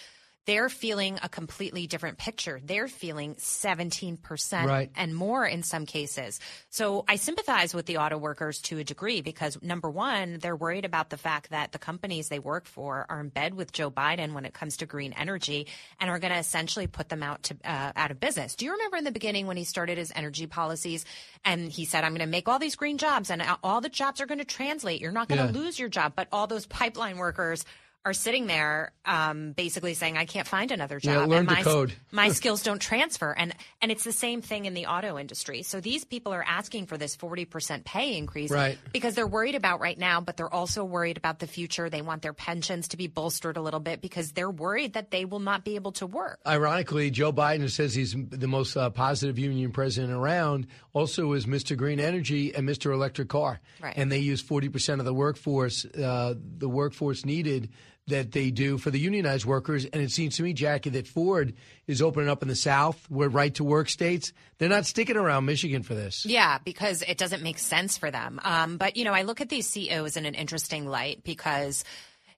They're 0.47 0.69
feeling 0.69 1.19
a 1.21 1.29
completely 1.29 1.85
different 1.85 2.17
picture. 2.17 2.59
They're 2.63 2.87
feeling 2.87 3.35
17% 3.35 4.65
Right. 4.67 4.91
and 4.95 5.15
more 5.15 5.45
in 5.45 5.61
some 5.61 5.85
cases. 5.85 6.39
So 6.69 7.05
I 7.07 7.17
sympathize 7.17 7.75
with 7.75 7.85
the 7.85 7.97
auto 7.97 8.17
workers 8.17 8.59
to 8.63 8.79
a 8.79 8.83
degree 8.83 9.21
because 9.21 9.61
number 9.61 9.89
one, 9.89 10.39
they're 10.39 10.55
worried 10.55 10.83
about 10.83 11.11
the 11.11 11.17
fact 11.17 11.51
that 11.51 11.71
the 11.73 11.77
companies 11.79 12.29
they 12.29 12.39
work 12.39 12.65
for 12.65 13.05
are 13.07 13.19
in 13.19 13.29
bed 13.29 13.53
with 13.53 13.71
Joe 13.71 13.91
Biden 13.91 14.33
when 14.33 14.45
it 14.45 14.53
comes 14.53 14.77
to 14.77 14.87
green 14.87 15.13
energy 15.13 15.67
and 15.99 16.09
are 16.09 16.17
going 16.17 16.33
to 16.33 16.39
essentially 16.39 16.87
put 16.87 17.09
them 17.09 17.21
out 17.21 17.43
to 17.43 17.57
uh, 17.63 17.91
out 17.95 18.09
of 18.09 18.19
business. 18.19 18.55
Do 18.55 18.65
you 18.65 18.71
remember 18.71 18.97
in 18.97 19.03
the 19.03 19.11
beginning 19.11 19.45
when 19.45 19.57
he 19.57 19.63
started 19.63 19.99
his 19.99 20.11
energy 20.15 20.47
policies 20.47 21.05
and 21.45 21.71
he 21.71 21.85
said, 21.85 22.03
"I'm 22.03 22.11
going 22.13 22.19
to 22.21 22.25
make 22.25 22.47
all 22.49 22.57
these 22.59 22.75
green 22.75 22.97
jobs 22.97 23.29
and 23.29 23.43
all 23.63 23.79
the 23.79 23.89
jobs 23.89 24.19
are 24.21 24.25
going 24.25 24.39
to 24.39 24.45
translate. 24.45 25.01
You're 25.01 25.11
not 25.11 25.27
going 25.29 25.45
to 25.45 25.53
Yeah. 25.53 25.59
lose 25.63 25.77
your 25.77 25.89
job." 25.89 26.13
But 26.15 26.29
all 26.31 26.47
those 26.47 26.65
pipeline 26.65 27.17
workers 27.17 27.63
are 28.03 28.13
sitting 28.13 28.47
there 28.47 28.91
um, 29.05 29.51
basically 29.53 29.93
saying, 29.93 30.17
"I 30.17 30.25
can't 30.25 30.47
find 30.47 30.71
another 30.71 30.99
Yeah, 31.01 31.15
job." 31.15 31.29
learn 31.29 31.39
and 31.39 31.47
my, 31.47 31.61
code. 31.63 31.93
my 32.11 32.29
skills 32.29 32.63
don't 32.63 32.79
transfer 32.81 33.31
and 33.31 33.53
and 33.81 33.91
it's 33.91 34.03
the 34.03 34.11
same 34.13 34.41
thing 34.41 34.65
in 34.65 34.73
the 34.73 34.85
auto 34.87 35.17
industry 35.17 35.63
so 35.63 35.79
these 35.79 36.03
people 36.05 36.33
are 36.33 36.43
asking 36.47 36.85
for 36.87 36.97
this 36.97 37.15
40% 37.15 37.83
pay 37.83 38.17
increase 38.17 38.51
Right. 38.51 38.77
because 38.91 39.15
they're 39.15 39.27
worried 39.27 39.55
about 39.55 39.79
right 39.79 39.97
now 39.97 40.21
but 40.21 40.37
they're 40.37 40.53
also 40.53 40.83
worried 40.83 41.17
about 41.17 41.39
the 41.39 41.47
future 41.47 41.89
they 41.89 42.01
want 42.01 42.21
their 42.21 42.33
pensions 42.33 42.89
to 42.89 42.97
be 42.97 43.07
bolstered 43.07 43.57
a 43.57 43.61
little 43.61 43.79
bit 43.79 44.01
because 44.01 44.31
they're 44.31 44.49
worried 44.51 44.93
that 44.93 45.11
they 45.11 45.25
will 45.25 45.39
not 45.39 45.63
be 45.63 45.75
able 45.75 45.91
to 45.93 46.05
work 46.07 46.39
Ironically, 46.45 47.11
Joe 47.11 47.31
Biden, 47.31 47.69
says 47.69 47.93
he's 47.95 48.15
the 48.15 48.47
most 48.47 48.75
uh, 48.75 48.89
positive 48.89 49.37
union 49.39 49.71
president 49.71 50.13
around, 50.13 50.67
also 50.93 51.33
is 51.33 51.45
Mr. 51.45 51.77
Green 51.77 51.99
Energy 51.99 52.53
and 52.53 52.67
Mr. 52.67 52.93
Electric 52.93 53.29
Car. 53.29 53.59
Right. 53.81 53.93
And 53.95 54.11
they 54.11 54.19
use 54.19 54.41
40% 54.43 54.99
of 54.99 55.05
the 55.05 55.13
workforce, 55.13 55.85
uh, 55.85 56.35
the 56.57 56.69
workforce 56.69 57.25
needed 57.25 57.69
that 58.07 58.31
they 58.31 58.51
do 58.51 58.77
for 58.77 58.91
the 58.91 58.99
unionized 58.99 59.45
workers. 59.45 59.85
And 59.85 60.01
it 60.01 60.11
seems 60.11 60.37
to 60.37 60.43
me, 60.43 60.53
Jackie, 60.53 60.89
that 60.91 61.07
Ford 61.07 61.53
is 61.87 62.01
opening 62.01 62.29
up 62.29 62.41
in 62.41 62.47
the 62.47 62.55
South, 62.55 63.05
where 63.09 63.29
right 63.29 63.53
to 63.55 63.63
work 63.63 63.89
states. 63.89 64.33
They're 64.57 64.69
not 64.69 64.85
sticking 64.85 65.17
around 65.17 65.45
Michigan 65.45 65.83
for 65.83 65.93
this. 65.93 66.25
Yeah, 66.25 66.57
because 66.63 67.01
it 67.03 67.17
doesn't 67.17 67.43
make 67.43 67.57
sense 67.59 67.97
for 67.97 68.11
them. 68.11 68.39
Um, 68.43 68.77
but, 68.77 68.97
you 68.97 69.05
know, 69.05 69.13
I 69.13 69.21
look 69.23 69.41
at 69.41 69.49
these 69.49 69.67
CEOs 69.67 70.17
in 70.17 70.25
an 70.25 70.35
interesting 70.35 70.87
light 70.87 71.23
because. 71.23 71.83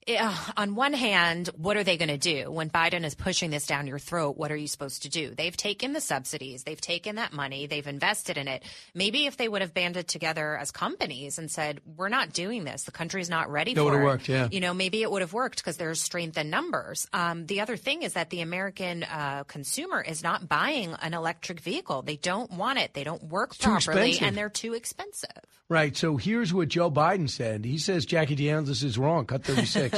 Uh, 0.08 0.36
on 0.58 0.76
one 0.76 0.94
hand, 0.94 1.50
what 1.58 1.78
are 1.78 1.84
they 1.84 1.98
going 1.98 2.10
to 2.10 2.18
do 2.18 2.52
when 2.52 2.70
Biden 2.70 3.04
is 3.04 3.16
pushing 3.16 3.50
this 3.50 3.66
down 3.66 3.88
your 3.88 4.00
throat? 4.00 4.38
What 4.38 4.52
are 4.52 4.56
you 4.56 4.68
supposed 4.68 5.04
to 5.04 5.10
do? 5.10 5.34
They've 5.36 5.56
taken 5.56 5.94
the 5.94 6.02
subsidies, 6.02 6.64
they've 6.64 6.80
taken 6.80 7.16
that 7.16 7.34
money, 7.34 7.68
they've 7.68 7.86
invested 7.86 8.38
in 8.38 8.48
it. 8.48 8.64
Maybe 8.94 9.26
if 9.26 9.38
they 9.38 9.48
would 9.48 9.62
have 9.62 9.74
banded 9.74 10.08
together 10.08 10.58
as 10.58 10.72
companies 10.72 11.38
and 11.38 11.50
said, 11.50 11.82
"We're 11.86 12.10
not 12.10 12.34
doing 12.34 12.64
this. 12.64 12.84
The 12.84 12.92
country's 12.92 13.30
not 13.30 13.52
ready 13.52 13.74
That 13.74 13.82
for 13.82 14.02
it." 14.02 14.04
worked, 14.04 14.30
yeah. 14.30 14.48
You 14.52 14.60
know, 14.60 14.74
maybe 14.74 15.02
it 15.02 15.12
would 15.12 15.22
have 15.22 15.34
worked 15.34 15.58
because 15.58 15.78
there's 15.78 16.02
strength 16.02 16.38
in 16.38 16.50
numbers. 16.50 17.08
Um, 17.14 17.46
the 17.46 17.62
other 17.62 17.78
thing 17.78 18.04
is 18.04 18.14
that 18.14 18.30
the 18.30 18.42
American 18.42 19.04
uh, 19.04 19.44
consumer 19.48 20.02
is 20.02 20.24
not 20.24 20.48
buying 20.48 20.96
an 21.02 21.14
electric 21.14 21.60
vehicle. 21.60 22.02
They 22.02 22.18
don't 22.18 22.52
want 22.52 22.80
it. 22.80 22.94
They 22.94 23.04
don't 23.04 23.24
work 23.24 23.56
too 23.56 23.70
properly, 23.70 24.20
and 24.20 24.36
they're 24.36 24.50
too 24.50 24.74
expensive. 24.74 25.30
Right. 25.70 25.96
So 25.96 26.18
here's 26.18 26.54
what 26.54 26.68
Joe 26.68 26.92
Biden 26.92 27.30
said. 27.30 27.66
He 27.66 27.78
says 27.78 28.06
Jackie 28.06 28.36
DeAngelis 28.36 28.84
is 28.84 28.98
wrong. 28.98 29.26
Cut 29.26 29.44
36. 29.44 29.93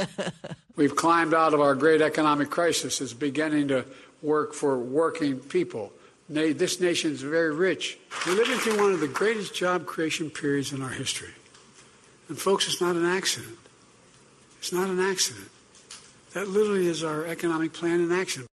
We've 0.76 0.96
climbed 0.96 1.34
out 1.34 1.54
of 1.54 1.62
our 1.62 1.76
great 1.76 2.02
economic 2.02 2.50
crisis. 2.50 3.02
It's 3.02 3.14
beginning 3.14 3.70
to 3.70 3.86
work 4.22 4.54
for 4.54 4.78
working 4.78 5.40
people. 5.40 5.94
This 6.28 6.80
nation 6.80 7.12
is 7.12 7.22
very 7.22 7.54
rich. 7.54 7.98
We're 8.26 8.36
living 8.36 8.58
through 8.58 8.80
one 8.80 8.92
of 8.92 9.00
the 9.00 9.08
greatest 9.08 9.54
job 9.54 9.86
creation 9.86 10.30
periods 10.30 10.74
in 10.74 10.82
our 10.82 10.90
history. 10.90 11.34
And, 12.28 12.38
folks, 12.38 12.68
it's 12.68 12.82
not 12.82 12.96
an 12.96 13.06
accident. 13.06 13.58
It's 14.58 14.74
not 14.74 14.90
an 14.90 15.00
accident. 15.00 15.50
That 16.34 16.48
literally 16.48 16.88
is 16.88 17.04
our 17.04 17.26
economic 17.26 17.74
plan 17.74 18.02
in 18.02 18.12
action. 18.12 18.48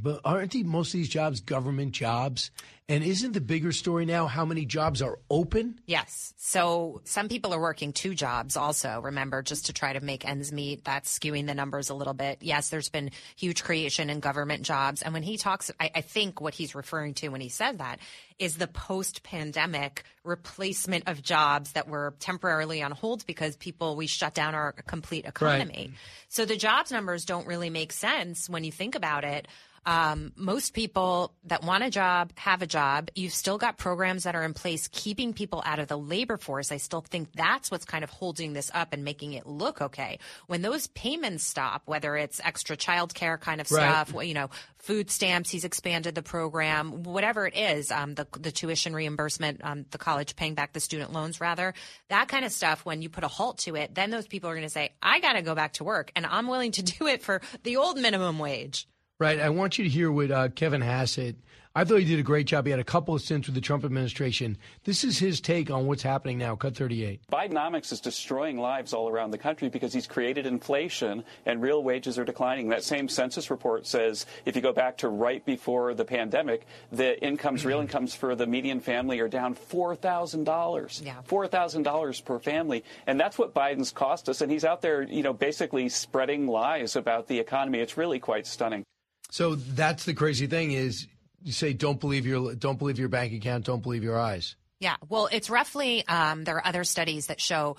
But 0.00 0.20
aren't 0.24 0.52
the, 0.52 0.62
most 0.62 0.88
of 0.88 0.98
these 0.98 1.08
jobs 1.08 1.40
government 1.40 1.92
jobs? 1.92 2.50
And 2.90 3.04
isn't 3.04 3.32
the 3.32 3.42
bigger 3.42 3.70
story 3.70 4.06
now 4.06 4.26
how 4.26 4.46
many 4.46 4.64
jobs 4.64 5.02
are 5.02 5.18
open? 5.28 5.78
Yes. 5.84 6.32
So 6.38 7.02
some 7.04 7.28
people 7.28 7.52
are 7.52 7.60
working 7.60 7.92
two 7.92 8.14
jobs 8.14 8.56
also, 8.56 9.00
remember, 9.02 9.42
just 9.42 9.66
to 9.66 9.74
try 9.74 9.92
to 9.92 10.00
make 10.00 10.26
ends 10.26 10.52
meet. 10.52 10.84
That's 10.84 11.18
skewing 11.18 11.46
the 11.46 11.54
numbers 11.54 11.90
a 11.90 11.94
little 11.94 12.14
bit. 12.14 12.38
Yes, 12.40 12.70
there's 12.70 12.88
been 12.88 13.10
huge 13.36 13.62
creation 13.62 14.08
in 14.08 14.20
government 14.20 14.62
jobs. 14.62 15.02
And 15.02 15.12
when 15.12 15.22
he 15.22 15.36
talks, 15.36 15.70
I, 15.78 15.90
I 15.96 16.00
think 16.00 16.40
what 16.40 16.54
he's 16.54 16.74
referring 16.74 17.12
to 17.14 17.28
when 17.28 17.42
he 17.42 17.50
says 17.50 17.76
that 17.76 17.98
is 18.38 18.56
the 18.56 18.68
post 18.68 19.22
pandemic 19.22 20.04
replacement 20.24 21.08
of 21.08 21.22
jobs 21.22 21.72
that 21.72 21.88
were 21.88 22.14
temporarily 22.20 22.82
on 22.82 22.92
hold 22.92 23.26
because 23.26 23.54
people, 23.56 23.96
we 23.96 24.06
shut 24.06 24.32
down 24.32 24.54
our 24.54 24.72
complete 24.72 25.26
economy. 25.26 25.88
Right. 25.90 25.98
So 26.28 26.46
the 26.46 26.56
jobs 26.56 26.90
numbers 26.90 27.26
don't 27.26 27.46
really 27.46 27.68
make 27.68 27.92
sense 27.92 28.48
when 28.48 28.64
you 28.64 28.72
think 28.72 28.94
about 28.94 29.24
it. 29.24 29.46
Um, 29.88 30.34
most 30.36 30.74
people 30.74 31.32
that 31.44 31.64
want 31.64 31.82
a 31.82 31.88
job 31.88 32.32
have 32.36 32.60
a 32.60 32.66
job. 32.66 33.08
You've 33.14 33.32
still 33.32 33.56
got 33.56 33.78
programs 33.78 34.24
that 34.24 34.36
are 34.36 34.44
in 34.44 34.52
place 34.52 34.86
keeping 34.92 35.32
people 35.32 35.62
out 35.64 35.78
of 35.78 35.88
the 35.88 35.96
labor 35.96 36.36
force. 36.36 36.70
I 36.70 36.76
still 36.76 37.00
think 37.00 37.32
that's 37.32 37.70
what's 37.70 37.86
kind 37.86 38.04
of 38.04 38.10
holding 38.10 38.52
this 38.52 38.70
up 38.74 38.92
and 38.92 39.02
making 39.02 39.32
it 39.32 39.46
look 39.46 39.80
okay. 39.80 40.18
When 40.46 40.60
those 40.60 40.88
payments 40.88 41.44
stop, 41.44 41.84
whether 41.86 42.18
it's 42.18 42.38
extra 42.44 42.76
childcare 42.76 43.40
kind 43.40 43.62
of 43.62 43.70
right. 43.70 44.06
stuff, 44.06 44.26
you 44.26 44.34
know, 44.34 44.50
food 44.76 45.10
stamps, 45.10 45.48
he's 45.48 45.64
expanded 45.64 46.14
the 46.14 46.22
program, 46.22 47.04
whatever 47.04 47.46
it 47.46 47.56
is, 47.56 47.90
um, 47.90 48.14
the, 48.14 48.26
the 48.38 48.52
tuition 48.52 48.92
reimbursement, 48.92 49.62
um, 49.64 49.86
the 49.90 49.96
college 49.96 50.36
paying 50.36 50.52
back 50.54 50.74
the 50.74 50.80
student 50.80 51.14
loans 51.14 51.40
rather, 51.40 51.72
that 52.10 52.28
kind 52.28 52.44
of 52.44 52.52
stuff. 52.52 52.84
When 52.84 53.00
you 53.00 53.08
put 53.08 53.24
a 53.24 53.28
halt 53.28 53.56
to 53.60 53.74
it, 53.74 53.94
then 53.94 54.10
those 54.10 54.26
people 54.26 54.50
are 54.50 54.54
going 54.54 54.66
to 54.66 54.70
say, 54.70 54.92
I 55.02 55.20
got 55.20 55.32
to 55.32 55.40
go 55.40 55.54
back 55.54 55.72
to 55.74 55.84
work 55.84 56.12
and 56.14 56.26
I'm 56.26 56.46
willing 56.46 56.72
to 56.72 56.82
do 56.98 57.06
it 57.06 57.22
for 57.22 57.40
the 57.62 57.78
old 57.78 57.96
minimum 57.96 58.38
wage. 58.38 58.86
Right. 59.20 59.40
I 59.40 59.48
want 59.48 59.78
you 59.78 59.84
to 59.84 59.90
hear 59.90 60.12
what 60.12 60.30
uh, 60.30 60.48
Kevin 60.50 60.80
Hassett. 60.80 61.34
I 61.74 61.84
thought 61.84 61.98
he 61.98 62.04
did 62.04 62.18
a 62.18 62.24
great 62.24 62.46
job. 62.46 62.64
He 62.66 62.70
had 62.70 62.80
a 62.80 62.84
couple 62.84 63.14
of 63.14 63.20
stints 63.20 63.46
with 63.46 63.54
the 63.54 63.60
Trump 63.60 63.84
administration. 63.84 64.56
This 64.84 65.02
is 65.02 65.18
his 65.18 65.40
take 65.40 65.70
on 65.70 65.86
what's 65.86 66.02
happening 66.02 66.38
now. 66.38 66.56
Cut 66.56 66.76
38. 66.76 67.20
Bidenomics 67.30 67.92
is 67.92 68.00
destroying 68.00 68.58
lives 68.58 68.92
all 68.92 69.08
around 69.08 69.32
the 69.32 69.38
country 69.38 69.68
because 69.68 69.92
he's 69.92 70.06
created 70.06 70.46
inflation 70.46 71.24
and 71.46 71.60
real 71.60 71.82
wages 71.82 72.18
are 72.18 72.24
declining. 72.24 72.68
That 72.68 72.84
same 72.84 73.08
census 73.08 73.50
report 73.50 73.86
says 73.86 74.24
if 74.44 74.56
you 74.56 74.62
go 74.62 74.72
back 74.72 74.98
to 74.98 75.08
right 75.08 75.44
before 75.44 75.94
the 75.94 76.04
pandemic, 76.04 76.66
the 76.90 77.20
incomes, 77.22 77.64
real 77.64 77.80
incomes 77.80 78.14
for 78.14 78.34
the 78.34 78.46
median 78.46 78.80
family 78.80 79.20
are 79.20 79.28
down 79.28 79.54
$4,000. 79.54 81.04
Yeah. 81.04 81.14
$4,000 81.28 82.24
per 82.24 82.38
family. 82.38 82.84
And 83.06 83.20
that's 83.20 83.38
what 83.38 83.52
Biden's 83.52 83.92
cost 83.92 84.28
us. 84.28 84.40
And 84.40 84.50
he's 84.50 84.64
out 84.64 84.80
there, 84.80 85.02
you 85.02 85.22
know, 85.22 85.32
basically 85.32 85.88
spreading 85.88 86.46
lies 86.46 86.96
about 86.96 87.26
the 87.26 87.38
economy. 87.38 87.80
It's 87.80 87.96
really 87.96 88.18
quite 88.18 88.46
stunning. 88.46 88.84
So 89.30 89.54
that's 89.54 90.04
the 90.04 90.14
crazy 90.14 90.46
thing 90.46 90.72
is 90.72 91.06
you 91.42 91.52
say 91.52 91.72
don't 91.72 92.00
believe 92.00 92.26
your 92.26 92.54
don't 92.54 92.78
believe 92.78 92.98
your 92.98 93.08
bank 93.08 93.32
account, 93.32 93.64
don't 93.64 93.82
believe 93.82 94.02
your 94.02 94.18
eyes. 94.18 94.56
Yeah, 94.80 94.96
well, 95.08 95.28
it's 95.30 95.50
roughly 95.50 96.06
um, 96.06 96.44
there 96.44 96.56
are 96.56 96.66
other 96.66 96.84
studies 96.84 97.26
that 97.26 97.40
show 97.40 97.76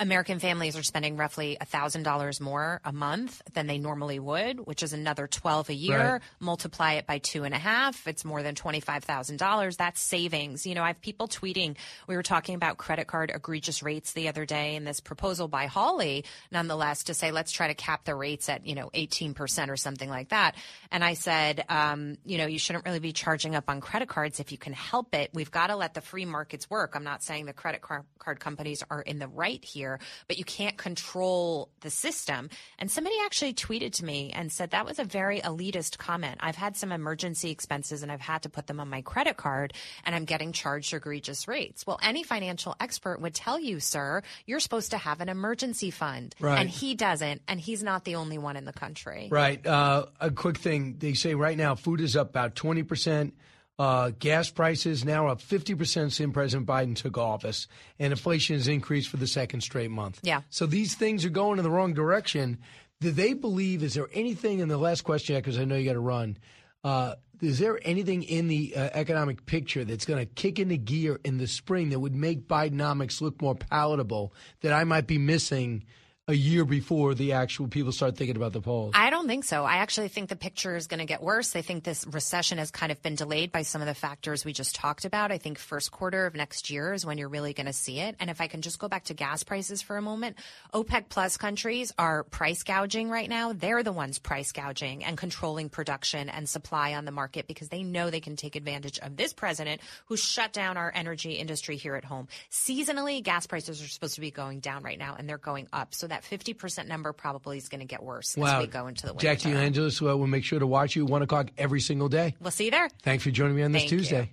American 0.00 0.38
families 0.38 0.76
are 0.76 0.82
spending 0.84 1.16
roughly 1.16 1.56
$1,000 1.60 2.40
more 2.40 2.80
a 2.84 2.92
month 2.92 3.42
than 3.52 3.66
they 3.66 3.78
normally 3.78 4.20
would, 4.20 4.60
which 4.60 4.84
is 4.84 4.92
another 4.92 5.26
12 5.26 5.70
a 5.70 5.74
year. 5.74 5.98
Right. 5.98 6.22
Multiply 6.38 6.92
it 6.94 7.06
by 7.06 7.18
two 7.18 7.42
and 7.42 7.52
a 7.52 7.58
half. 7.58 8.06
It's 8.06 8.24
more 8.24 8.44
than 8.44 8.54
$25,000. 8.54 9.76
That's 9.76 10.00
savings. 10.00 10.66
You 10.66 10.76
know, 10.76 10.84
I 10.84 10.88
have 10.88 11.00
people 11.00 11.26
tweeting. 11.26 11.76
We 12.06 12.14
were 12.14 12.22
talking 12.22 12.54
about 12.54 12.78
credit 12.78 13.08
card 13.08 13.32
egregious 13.34 13.82
rates 13.82 14.12
the 14.12 14.28
other 14.28 14.46
day 14.46 14.76
and 14.76 14.86
this 14.86 15.00
proposal 15.00 15.48
by 15.48 15.66
Hawley, 15.66 16.24
nonetheless, 16.52 17.04
to 17.04 17.14
say, 17.14 17.32
let's 17.32 17.50
try 17.50 17.66
to 17.66 17.74
cap 17.74 18.04
the 18.04 18.14
rates 18.14 18.48
at, 18.48 18.64
you 18.64 18.76
know, 18.76 18.90
18% 18.94 19.68
or 19.68 19.76
something 19.76 20.08
like 20.08 20.28
that. 20.28 20.54
And 20.92 21.02
I 21.02 21.14
said, 21.14 21.64
um, 21.68 22.18
you 22.24 22.38
know, 22.38 22.46
you 22.46 22.60
shouldn't 22.60 22.84
really 22.84 23.00
be 23.00 23.12
charging 23.12 23.56
up 23.56 23.64
on 23.66 23.80
credit 23.80 24.08
cards 24.08 24.38
if 24.38 24.52
you 24.52 24.58
can 24.58 24.74
help 24.74 25.12
it. 25.16 25.30
We've 25.34 25.50
got 25.50 25.68
to 25.68 25.76
let 25.76 25.94
the 25.94 26.00
free 26.00 26.24
markets 26.24 26.70
work. 26.70 26.92
I'm 26.94 27.04
not 27.04 27.24
saying 27.24 27.46
the 27.46 27.52
credit 27.52 27.80
card 27.80 28.38
companies 28.38 28.84
are 28.88 29.02
in 29.02 29.18
the 29.18 29.26
right 29.26 29.64
here 29.64 29.87
but 30.26 30.38
you 30.38 30.44
can't 30.44 30.76
control 30.76 31.70
the 31.80 31.90
system. 31.90 32.50
And 32.78 32.90
somebody 32.90 33.16
actually 33.24 33.54
tweeted 33.54 33.92
to 33.94 34.04
me 34.04 34.30
and 34.34 34.52
said 34.52 34.70
that 34.70 34.84
was 34.84 34.98
a 34.98 35.04
very 35.04 35.40
elitist 35.40 35.98
comment. 35.98 36.38
I've 36.40 36.56
had 36.56 36.76
some 36.76 36.92
emergency 36.92 37.50
expenses 37.50 38.02
and 38.02 38.12
I've 38.12 38.20
had 38.20 38.42
to 38.42 38.48
put 38.48 38.66
them 38.66 38.80
on 38.80 38.88
my 38.88 39.02
credit 39.02 39.36
card 39.36 39.72
and 40.04 40.14
I'm 40.14 40.24
getting 40.24 40.52
charged 40.52 40.92
egregious 40.92 41.48
rates. 41.48 41.86
Well, 41.86 41.98
any 42.02 42.22
financial 42.22 42.74
expert 42.80 43.20
would 43.20 43.34
tell 43.34 43.58
you, 43.58 43.80
sir, 43.80 44.22
you're 44.46 44.60
supposed 44.60 44.90
to 44.90 44.98
have 44.98 45.20
an 45.20 45.28
emergency 45.28 45.90
fund. 45.90 46.34
Right. 46.40 46.58
And 46.58 46.68
he 46.68 46.94
doesn't. 46.94 47.42
And 47.48 47.60
he's 47.60 47.82
not 47.82 48.04
the 48.04 48.16
only 48.16 48.38
one 48.38 48.56
in 48.56 48.64
the 48.64 48.72
country. 48.72 49.28
Right. 49.30 49.64
Uh, 49.66 50.06
a 50.20 50.30
quick 50.30 50.58
thing 50.58 50.96
they 50.98 51.14
say 51.14 51.34
right 51.34 51.56
now 51.56 51.74
food 51.74 52.00
is 52.00 52.16
up 52.16 52.30
about 52.30 52.54
20%. 52.54 53.32
Uh, 53.78 54.10
gas 54.18 54.50
prices 54.50 55.04
now 55.04 55.28
up 55.28 55.40
50% 55.40 56.10
since 56.10 56.32
President 56.32 56.66
Biden 56.66 56.96
took 56.96 57.16
office, 57.16 57.68
and 58.00 58.12
inflation 58.12 58.56
has 58.56 58.66
increased 58.66 59.08
for 59.08 59.18
the 59.18 59.26
second 59.28 59.60
straight 59.60 59.90
month. 59.90 60.18
Yeah. 60.22 60.40
So 60.50 60.66
these 60.66 60.96
things 60.96 61.24
are 61.24 61.30
going 61.30 61.58
in 61.58 61.64
the 61.64 61.70
wrong 61.70 61.94
direction. 61.94 62.58
Do 63.00 63.12
they 63.12 63.34
believe, 63.34 63.84
is 63.84 63.94
there 63.94 64.08
anything 64.12 64.58
in 64.58 64.66
the 64.66 64.78
last 64.78 65.02
question, 65.02 65.36
because 65.36 65.58
I 65.58 65.64
know 65.64 65.76
you 65.76 65.84
got 65.84 65.92
to 65.92 66.00
run, 66.00 66.38
uh, 66.82 67.14
is 67.40 67.60
there 67.60 67.78
anything 67.84 68.24
in 68.24 68.48
the 68.48 68.74
uh, 68.74 68.90
economic 68.94 69.46
picture 69.46 69.84
that's 69.84 70.04
going 70.04 70.18
to 70.18 70.26
kick 70.26 70.58
into 70.58 70.76
gear 70.76 71.20
in 71.24 71.38
the 71.38 71.46
spring 71.46 71.90
that 71.90 72.00
would 72.00 72.14
make 72.14 72.48
Bidenomics 72.48 73.20
look 73.20 73.40
more 73.40 73.54
palatable 73.54 74.34
that 74.62 74.72
I 74.72 74.84
might 74.84 75.06
be 75.06 75.18
missing 75.18 75.84
a 76.28 76.34
year 76.34 76.66
before 76.66 77.14
the 77.14 77.32
actual 77.32 77.66
people 77.66 77.90
start 77.90 78.14
thinking 78.14 78.36
about 78.36 78.52
the 78.52 78.60
polls? 78.60 78.92
I 78.94 79.08
don't 79.08 79.26
think 79.26 79.44
so. 79.44 79.64
I 79.64 79.76
actually 79.76 80.08
think 80.08 80.28
the 80.28 80.36
picture 80.36 80.76
is 80.76 80.86
going 80.86 81.00
to 81.00 81.06
get 81.06 81.22
worse. 81.22 81.56
I 81.56 81.62
think 81.62 81.84
this 81.84 82.06
recession 82.06 82.58
has 82.58 82.70
kind 82.70 82.92
of 82.92 83.02
been 83.02 83.14
delayed 83.14 83.50
by 83.50 83.62
some 83.62 83.80
of 83.80 83.88
the 83.88 83.94
factors 83.94 84.44
we 84.44 84.52
just 84.52 84.74
talked 84.74 85.06
about. 85.06 85.32
I 85.32 85.38
think 85.38 85.58
first 85.58 85.90
quarter 85.90 86.26
of 86.26 86.34
next 86.34 86.68
year 86.68 86.92
is 86.92 87.06
when 87.06 87.16
you're 87.16 87.30
really 87.30 87.54
going 87.54 87.66
to 87.66 87.72
see 87.72 87.98
it. 88.00 88.14
And 88.20 88.28
if 88.28 88.42
I 88.42 88.46
can 88.46 88.60
just 88.60 88.78
go 88.78 88.88
back 88.88 89.04
to 89.04 89.14
gas 89.14 89.42
prices 89.42 89.80
for 89.80 89.96
a 89.96 90.02
moment, 90.02 90.36
OPEC 90.74 91.08
plus 91.08 91.38
countries 91.38 91.92
are 91.98 92.24
price 92.24 92.62
gouging 92.62 93.08
right 93.08 93.28
now. 93.28 93.54
They're 93.54 93.82
the 93.82 93.92
ones 93.92 94.18
price 94.18 94.52
gouging 94.52 95.04
and 95.04 95.16
controlling 95.16 95.70
production 95.70 96.28
and 96.28 96.46
supply 96.46 96.92
on 96.92 97.06
the 97.06 97.10
market 97.10 97.46
because 97.46 97.70
they 97.70 97.82
know 97.82 98.10
they 98.10 98.20
can 98.20 98.36
take 98.36 98.54
advantage 98.54 98.98
of 98.98 99.16
this 99.16 99.32
president 99.32 99.80
who 100.06 100.16
shut 100.18 100.52
down 100.52 100.76
our 100.76 100.92
energy 100.94 101.32
industry 101.32 101.76
here 101.76 101.94
at 101.94 102.04
home. 102.04 102.28
Seasonally, 102.50 103.22
gas 103.22 103.46
prices 103.46 103.82
are 103.82 103.88
supposed 103.88 104.16
to 104.16 104.20
be 104.20 104.30
going 104.30 104.60
down 104.60 104.82
right 104.82 104.98
now 104.98 105.16
and 105.18 105.26
they're 105.26 105.38
going 105.38 105.68
up. 105.72 105.94
So 105.94 106.06
that 106.06 106.17
that 106.18 106.38
50% 106.38 106.86
number 106.86 107.12
probably 107.12 107.58
is 107.58 107.68
going 107.68 107.80
to 107.80 107.86
get 107.86 108.02
worse 108.02 108.36
wow. 108.36 108.58
as 108.58 108.66
we 108.66 108.66
go 108.66 108.86
into 108.86 109.06
the 109.06 109.12
winter. 109.12 109.22
Jackie 109.22 109.52
Angeles, 109.52 110.00
well, 110.00 110.14
uh, 110.14 110.16
we'll 110.16 110.26
make 110.26 110.44
sure 110.44 110.58
to 110.58 110.66
watch 110.66 110.96
you 110.96 111.06
1 111.06 111.22
o'clock 111.22 111.50
every 111.56 111.80
single 111.80 112.08
day. 112.08 112.34
We'll 112.40 112.50
see 112.50 112.66
you 112.66 112.70
there. 112.70 112.88
Thanks 113.02 113.24
for 113.24 113.30
joining 113.30 113.56
me 113.56 113.62
on 113.62 113.72
this 113.72 113.82
Thank 113.82 113.90
Tuesday. 113.90 114.30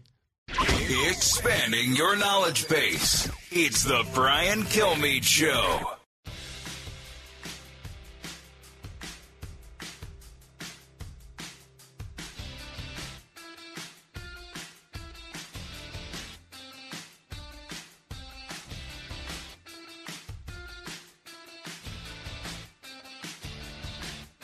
You. 0.49 1.09
Expanding 1.09 1.95
your 1.95 2.15
knowledge 2.15 2.67
base. 2.67 3.29
It's 3.51 3.83
the 3.83 4.05
Brian 4.13 4.61
Kilmeade 4.63 5.23
Show. 5.23 5.81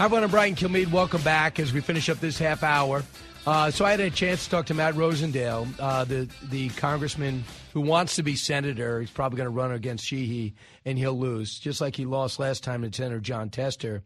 Hi, 0.01 0.05
everyone. 0.05 0.23
I'm 0.23 0.31
Brian 0.31 0.55
Kilmeade. 0.55 0.91
Welcome 0.91 1.21
back 1.21 1.59
as 1.59 1.73
we 1.73 1.79
finish 1.79 2.09
up 2.09 2.19
this 2.19 2.39
half 2.39 2.63
hour. 2.63 3.03
Uh, 3.45 3.69
so 3.69 3.85
I 3.85 3.91
had 3.91 3.99
a 3.99 4.09
chance 4.09 4.45
to 4.45 4.49
talk 4.49 4.65
to 4.65 4.73
Matt 4.73 4.95
Rosendale, 4.95 5.67
uh, 5.77 6.05
the 6.05 6.27
the 6.49 6.69
congressman 6.69 7.43
who 7.71 7.81
wants 7.81 8.15
to 8.15 8.23
be 8.23 8.35
senator. 8.35 8.99
He's 8.99 9.11
probably 9.11 9.37
going 9.37 9.45
to 9.45 9.55
run 9.55 9.71
against 9.71 10.03
Sheehy, 10.03 10.55
and 10.85 10.97
he'll 10.97 11.19
lose, 11.19 11.59
just 11.59 11.81
like 11.81 11.95
he 11.95 12.05
lost 12.05 12.39
last 12.39 12.63
time 12.63 12.81
to 12.81 12.91
Senator 12.91 13.19
Jon 13.19 13.51
Tester. 13.51 14.01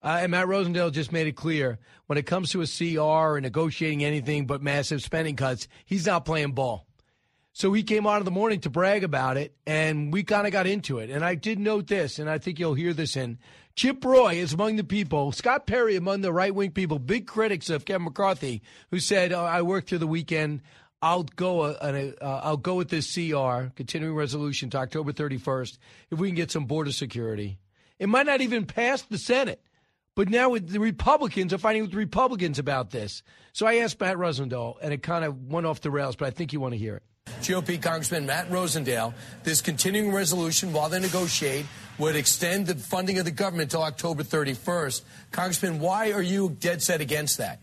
Uh, 0.00 0.18
and 0.20 0.30
Matt 0.30 0.46
Rosendale 0.46 0.92
just 0.92 1.10
made 1.10 1.26
it 1.26 1.34
clear 1.34 1.80
when 2.06 2.16
it 2.16 2.26
comes 2.26 2.52
to 2.52 2.62
a 2.62 2.66
CR 2.68 3.34
or 3.34 3.40
negotiating 3.40 4.04
anything 4.04 4.46
but 4.46 4.62
massive 4.62 5.02
spending 5.02 5.34
cuts, 5.34 5.66
he's 5.86 6.06
not 6.06 6.24
playing 6.24 6.52
ball. 6.52 6.86
So 7.54 7.72
he 7.72 7.82
came 7.82 8.06
out 8.06 8.18
in 8.18 8.24
the 8.24 8.30
morning 8.30 8.60
to 8.60 8.70
brag 8.70 9.04
about 9.04 9.36
it, 9.36 9.54
and 9.66 10.12
we 10.12 10.22
kind 10.22 10.46
of 10.46 10.52
got 10.52 10.66
into 10.66 10.98
it. 10.98 11.10
And 11.10 11.22
I 11.24 11.34
did 11.34 11.58
note 11.58 11.86
this, 11.86 12.18
and 12.18 12.28
I 12.28 12.38
think 12.38 12.58
you'll 12.58 12.74
hear 12.74 12.94
this 12.94 13.16
in 13.16 13.38
Chip 13.74 14.04
Roy 14.04 14.34
is 14.34 14.52
among 14.52 14.76
the 14.76 14.84
people, 14.84 15.32
Scott 15.32 15.66
Perry 15.66 15.96
among 15.96 16.20
the 16.20 16.32
right 16.32 16.54
wing 16.54 16.72
people, 16.72 16.98
big 16.98 17.26
critics 17.26 17.70
of 17.70 17.84
Kevin 17.84 18.04
McCarthy, 18.04 18.62
who 18.90 19.00
said, 19.00 19.32
oh, 19.32 19.44
I 19.44 19.62
worked 19.62 19.88
through 19.88 19.98
the 19.98 20.06
weekend. 20.06 20.62
I'll 21.00 21.24
go. 21.24 21.62
Uh, 21.62 22.12
uh, 22.20 22.40
I'll 22.44 22.56
go 22.56 22.74
with 22.74 22.88
this 22.88 23.12
CR, 23.12 23.72
continuing 23.74 24.14
resolution, 24.14 24.70
to 24.70 24.78
October 24.78 25.12
31st, 25.12 25.78
if 26.10 26.18
we 26.18 26.28
can 26.28 26.36
get 26.36 26.50
some 26.50 26.66
border 26.66 26.92
security. 26.92 27.58
It 27.98 28.08
might 28.08 28.26
not 28.26 28.40
even 28.40 28.66
pass 28.66 29.02
the 29.02 29.18
Senate, 29.18 29.62
but 30.14 30.28
now 30.28 30.54
the 30.56 30.78
Republicans 30.78 31.52
are 31.52 31.58
fighting 31.58 31.82
with 31.82 31.94
Republicans 31.94 32.58
about 32.58 32.90
this. 32.90 33.22
So 33.52 33.66
I 33.66 33.76
asked 33.76 34.00
Matt 34.00 34.16
Rosendale, 34.16 34.76
and 34.82 34.92
it 34.92 35.02
kind 35.02 35.24
of 35.24 35.50
went 35.50 35.66
off 35.66 35.80
the 35.80 35.90
rails, 35.90 36.14
but 36.14 36.28
I 36.28 36.30
think 36.30 36.52
you 36.52 36.60
want 36.60 36.74
to 36.74 36.78
hear 36.78 36.96
it. 36.96 37.02
GOP 37.26 37.80
Congressman 37.80 38.26
Matt 38.26 38.50
Rosendale, 38.50 39.14
this 39.44 39.60
continuing 39.60 40.12
resolution, 40.12 40.72
while 40.72 40.88
they 40.88 41.00
negotiate, 41.00 41.66
would 41.98 42.16
extend 42.16 42.66
the 42.66 42.74
funding 42.74 43.18
of 43.18 43.24
the 43.24 43.30
government 43.30 43.70
till 43.70 43.82
October 43.82 44.22
31st. 44.22 45.02
Congressman, 45.30 45.80
why 45.80 46.12
are 46.12 46.22
you 46.22 46.56
dead 46.60 46.82
set 46.82 47.00
against 47.00 47.38
that? 47.38 47.60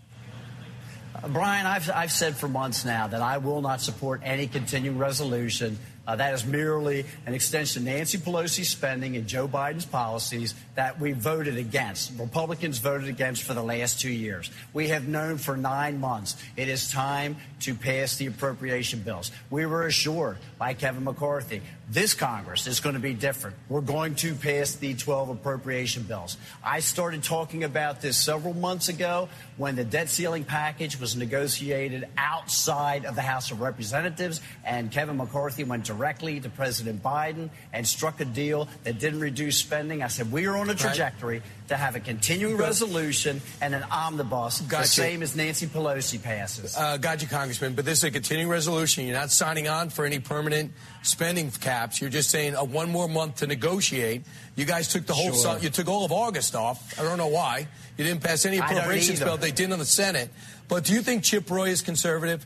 Uh, 1.16 1.28
Brian, 1.30 1.66
I've, 1.66 1.90
I've 1.90 2.12
said 2.12 2.36
for 2.36 2.48
months 2.48 2.86
now 2.86 3.08
that 3.08 3.22
I 3.22 3.38
will 3.40 3.62
not 3.62 3.82
support 3.82 4.22
any 4.24 4.48
continuing 4.48 4.98
resolution. 4.98 5.78
Uh, 6.10 6.16
that 6.16 6.34
is 6.34 6.44
merely 6.44 7.06
an 7.28 7.36
extension 7.36 7.84
of 7.84 7.94
Nancy 7.94 8.18
Pelosi's 8.18 8.68
spending 8.68 9.16
and 9.16 9.28
Joe 9.28 9.48
Biden's 9.48 9.86
policies 9.86 10.56
that 10.74 11.00
we 11.00 11.12
voted 11.12 11.56
against. 11.56 12.14
Republicans 12.18 12.80
voted 12.80 13.10
against 13.10 13.44
for 13.44 13.54
the 13.54 13.62
last 13.62 14.00
two 14.00 14.10
years. 14.10 14.50
We 14.74 14.88
have 14.88 15.08
known 15.08 15.38
for 15.38 15.56
nine 15.56 16.00
months 16.00 16.36
it 16.58 16.68
is 16.68 16.90
time 16.90 17.38
to 17.60 17.76
pass 17.76 18.16
the 18.16 18.26
appropriation 18.26 19.02
bills. 19.02 19.32
We 19.52 19.68
were 19.68 19.86
assured 19.86 20.38
by 20.58 20.74
Kevin 20.74 21.04
McCarthy 21.04 21.62
this 21.92 22.14
Congress 22.14 22.68
is 22.68 22.80
going 22.80 22.94
to 22.94 23.02
be 23.02 23.14
different. 23.14 23.56
We're 23.68 23.82
going 23.82 24.14
to 24.16 24.36
pass 24.36 24.76
the 24.76 24.94
12 24.94 25.30
appropriation 25.30 26.04
bills. 26.04 26.38
I 26.64 26.82
started 26.82 27.24
talking 27.24 27.64
about 27.64 28.02
this 28.02 28.16
several 28.16 28.54
months 28.54 28.90
ago 28.90 29.28
when 29.58 29.76
the 29.76 29.84
debt 29.84 30.10
ceiling 30.10 30.44
package 30.44 31.00
was 31.00 31.16
negotiated 31.16 32.08
outside 32.16 33.06
of 33.06 33.16
the 33.16 33.24
House 33.24 33.50
of 33.50 33.62
Representatives, 33.62 34.40
and 34.64 34.92
Kevin 34.92 35.18
McCarthy 35.18 35.64
went 35.64 35.84
directly 35.84 36.40
to 36.40 36.50
President 36.50 37.02
Biden 37.02 37.50
and 37.74 37.88
struck 37.88 38.20
a 38.22 38.26
deal 38.26 38.68
that 38.84 39.00
didn't 39.00 39.20
reduce 39.20 39.58
spending. 39.58 40.04
I 40.04 40.08
said, 40.08 40.32
We 40.32 40.46
are 40.46 40.58
on 40.58 40.70
a 40.70 40.76
trajectory 40.76 41.42
to 41.70 41.78
have 41.78 41.96
a 41.96 42.00
continuing 42.00 42.58
resolution 42.58 43.42
and 43.62 43.74
an 43.74 43.84
omnibus, 43.92 44.62
Gotcha. 44.62 44.82
the 44.84 44.88
same 44.88 45.24
as 45.24 45.36
Nancy 45.36 45.66
Pelosi 45.68 46.22
passes. 46.22 46.76
Uh, 46.78 46.98
got 46.98 47.22
you, 47.22 47.28
Congressman. 47.28 47.74
But 47.74 47.86
this 47.86 48.00
is 48.00 48.04
a 48.06 48.12
continuing 48.12 48.50
resolution. 48.50 49.06
You're 49.06 49.16
not 49.18 49.32
signing 49.32 49.68
on 49.68 49.90
for 49.90 50.06
any 50.06 50.20
permanent 50.20 50.74
spending 51.04 51.50
caps. 51.52 52.02
You're 52.02 52.10
just 52.10 52.30
saying 52.30 52.56
uh, 52.56 52.64
one 52.64 52.90
more 52.92 53.08
month 53.08 53.38
to 53.38 53.48
negotiate. 53.48 54.24
You 54.56 54.66
guys 54.66 54.88
took 54.88 55.06
the 55.06 55.14
whole. 55.14 55.32
Sure. 55.32 55.58
su- 55.58 55.64
you 55.64 55.70
took 55.70 55.88
all 55.88 56.06
of 56.06 56.12
August 56.12 56.56
off. 56.56 57.00
I 57.00 57.04
don't 57.04 57.18
know 57.18 57.28
why. 57.28 57.68
You 57.98 58.04
didn't 58.04 58.24
pass 58.24 58.46
any 58.46 58.58
appropriations 58.58 59.20
bill. 59.20 59.38
They 59.38 59.52
did 59.52 59.72
on 59.72 59.80
the 59.80 59.86
Senate. 59.86 60.30
But 60.68 60.84
do 60.84 60.94
you 60.94 61.02
think 61.02 61.24
Chip 61.24 61.50
Roy 61.50 61.70
is 61.70 61.82
conservative? 61.82 62.46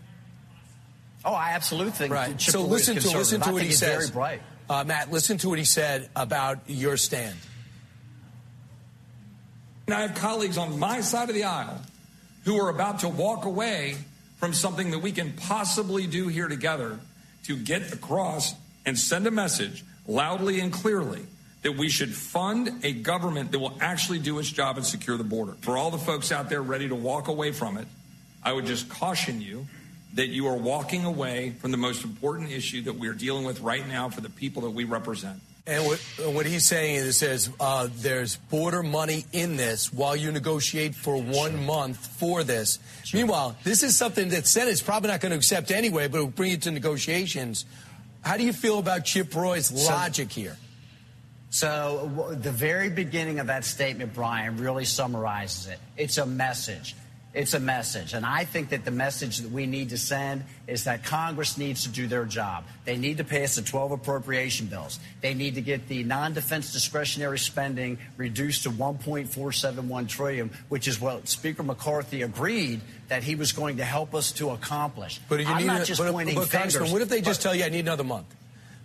Oh, 1.26 1.34
I 1.34 1.52
absolutely 1.52 1.94
think 1.94 2.14
Right. 2.14 2.38
Chip 2.38 2.52
so 2.52 2.60
Roy 2.60 2.66
is 2.66 2.72
listen 2.90 2.95
to 3.00 3.18
listen 3.18 3.41
to 3.41 3.50
I 3.50 3.52
what 3.54 3.62
he 3.64 3.72
says. 3.72 4.12
Uh, 4.70 4.84
Matt, 4.86 5.12
listen 5.12 5.38
to 5.40 5.50
what 5.50 5.60
he 5.60 5.66
said 5.66 6.10
about 6.16 6.60
your 6.68 6.98
stand. 6.98 7.36
And 9.88 9.95
I 9.95 10.01
have 10.01 10.15
colleagues 10.15 10.57
on 10.57 10.80
my 10.80 11.01
side 11.01 11.30
of 11.30 11.35
the 11.35 11.43
aisle 11.43 11.81
who 12.45 12.60
are 12.60 12.69
about 12.69 12.99
to 12.99 13.10
walk 13.10 13.45
away 13.45 13.97
from 14.38 14.53
something 14.53 14.91
that 14.91 14.99
we 14.99 15.11
can 15.11 15.34
possibly 15.34 16.07
do 16.07 16.27
here 16.27 16.47
together 16.47 16.99
to 17.45 17.57
get 17.57 17.93
across 17.93 18.55
and 18.85 18.97
send 18.97 19.27
a 19.27 19.31
message 19.31 19.84
loudly 20.07 20.60
and 20.60 20.72
clearly 20.72 21.22
that 21.61 21.77
we 21.77 21.89
should 21.89 22.14
fund 22.14 22.84
a 22.84 22.93
government 22.93 23.51
that 23.51 23.60
will 23.60 23.77
actually 23.80 24.19
do 24.19 24.38
its 24.39 24.51
job 24.51 24.76
and 24.76 24.85
secure 24.85 25.18
the 25.18 25.23
border. 25.23 25.53
For 25.61 25.77
all 25.77 25.91
the 25.91 25.97
folks 25.97 26.31
out 26.31 26.49
there 26.49 26.61
ready 26.61 26.89
to 26.89 26.95
walk 26.95 27.30
away 27.30 27.51
from 27.51 27.77
it, 27.77 27.88
I 28.43 28.51
would 28.51 28.65
just 28.65 28.89
caution 28.89 29.41
you 29.41 29.65
that 30.15 30.27
you 30.27 30.47
are 30.47 30.57
walking 30.57 31.05
away 31.05 31.51
from 31.60 31.72
the 31.72 31.77
most 31.77 32.03
important 32.03 32.51
issue 32.51 32.81
that 32.84 32.99
we're 32.99 33.14
dealing 33.14 33.45
with 33.45 33.61
right 33.61 33.88
now 33.88 34.10
for 34.10 34.22
the 34.22 34.30
people 34.30 34.64
that 34.64 34.72
we 34.72 34.84
represent. 34.84 35.39
And 35.65 35.85
what, 35.85 35.99
what 36.34 36.45
he's 36.45 36.65
saying 36.65 36.95
is, 36.95 37.19
says 37.19 37.49
uh, 37.57 37.88
there's 37.95 38.35
border 38.35 38.84
money 38.84 39.26
in 39.31 39.56
this 39.56 39.94
while 39.94 40.14
you 40.14 40.30
negotiate 40.31 40.94
for 40.94 41.22
one 41.22 41.65
month 41.65 42.06
for 42.18 42.44
this. 42.44 42.80
Meanwhile, 43.14 43.56
this 43.64 43.81
is 43.81 43.95
something 43.95 44.30
that 44.30 44.45
Senate's 44.45 44.81
probably 44.81 45.10
not 45.10 45.22
going 45.22 45.30
to 45.30 45.38
accept 45.38 45.72
anyway, 45.72 46.10
but 46.10 46.18
it'll 46.18 46.30
bring 46.30 46.52
it 46.52 46.64
to 46.64 46.72
negotiations. 46.72 47.65
How 48.22 48.35
do 48.35 48.44
you 48.44 48.52
feel 48.52 48.77
about 48.77 49.06
Chip 49.06 49.34
Roy's 49.34 49.72
logic 49.72 50.31
here? 50.31 50.57
So 51.49 52.11
w- 52.14 52.35
the 52.35 52.52
very 52.52 52.90
beginning 52.90 53.40
of 53.40 53.48
that 53.48 53.64
statement, 53.64 54.14
Brian, 54.14 54.57
really 54.57 54.85
summarizes 54.85 55.68
it. 55.68 55.80
It's 55.95 56.18
a 56.18 56.26
message. 56.26 56.95
It's 57.34 57.55
a 57.55 57.60
message. 57.60 58.14
And 58.14 58.26
I 58.27 58.45
think 58.45 58.69
that 58.69 58.85
the 58.85 58.91
message 58.91 59.39
that 59.39 59.51
we 59.51 59.65
need 59.65 59.89
to 59.89 59.97
send 59.97 60.43
is 60.68 60.84
that 60.84 61.03
Congress 61.03 61.57
needs 61.57 61.81
to 61.84 61.89
do 61.89 62.05
their 62.05 62.26
job. 62.26 62.64
They 62.85 62.95
need 62.95 63.18
to 63.18 63.23
pass 63.23 63.55
the 63.55 63.64
12 63.64 63.91
appropriation 63.91 64.68
bills. 64.68 64.99
They 65.22 65.34
need 65.34 65.55
to 65.55 65.61
get 65.61 65.88
the 65.88 66.03
non-defense 66.03 66.72
discretionary 66.72 67.39
spending 67.39 67.97
reduced 68.18 68.64
to 68.64 68.69
1.471 68.69 70.07
trillion, 70.07 70.51
which 70.69 70.88
is 70.88 71.01
what 71.01 71.27
Speaker 71.27 71.64
McCarthy 71.64 72.22
agreed 72.22 72.81
that 73.07 73.23
he 73.23 73.34
was 73.35 73.51
going 73.51 73.77
to 73.77 73.84
help 73.84 74.14
us 74.14 74.31
to 74.34 74.51
accomplish. 74.51 75.19
But 75.27 75.39
you 75.39 75.47
I'm 75.47 75.57
need 75.57 75.68
not 75.68 75.81
a- 75.81 75.85
just 75.85 76.01
but, 76.01 76.11
pointing 76.11 76.35
but, 76.35 76.51
Congressman, 76.51 76.84
fingers. 76.84 76.93
what 76.93 77.01
if 77.01 77.10
they 77.10 77.22
just 77.22 77.39
but- 77.41 77.49
tell 77.49 77.55
you 77.55 77.64
I 77.65 77.69
need 77.69 77.80
another 77.80 78.03
month? 78.03 78.27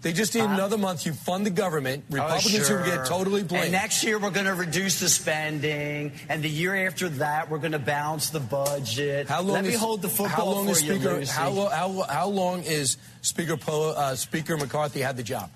They 0.00 0.12
just 0.12 0.32
need 0.34 0.44
another 0.44 0.78
month. 0.78 1.06
You 1.06 1.12
fund 1.12 1.44
the 1.44 1.50
government. 1.50 2.04
Republicans 2.08 2.54
Oh, 2.54 2.58
who 2.58 2.64
sure. 2.64 2.84
get 2.84 3.04
totally 3.06 3.42
blamed. 3.42 3.64
And 3.64 3.72
next 3.72 4.04
year 4.04 4.18
we're 4.18 4.30
going 4.30 4.46
to 4.46 4.54
reduce 4.54 5.00
the 5.00 5.08
spending, 5.08 6.12
and 6.28 6.42
the 6.42 6.48
year 6.48 6.86
after 6.86 7.08
that 7.08 7.50
we're 7.50 7.58
going 7.58 7.72
to 7.72 7.80
balance 7.80 8.30
the 8.30 8.38
budget. 8.40 9.28
How 9.28 9.42
long 9.42 9.54
Let 9.54 9.64
me 9.64 9.74
is, 9.74 9.80
hold 9.80 10.02
the 10.02 10.08
football 10.08 10.28
how 10.28 10.44
long 10.46 10.64
for 10.66 10.70
is 10.72 10.82
you, 10.84 10.94
Speaker, 10.94 11.14
Lucy. 11.14 11.32
how, 11.32 11.68
how, 11.68 12.02
how 12.08 12.28
long 12.28 12.62
is 12.62 12.96
Speaker 13.22 13.56
Polo, 13.56 13.90
uh, 13.94 14.14
Speaker 14.14 14.56
McCarthy 14.56 15.00
had 15.00 15.16
the 15.16 15.24
job? 15.24 15.50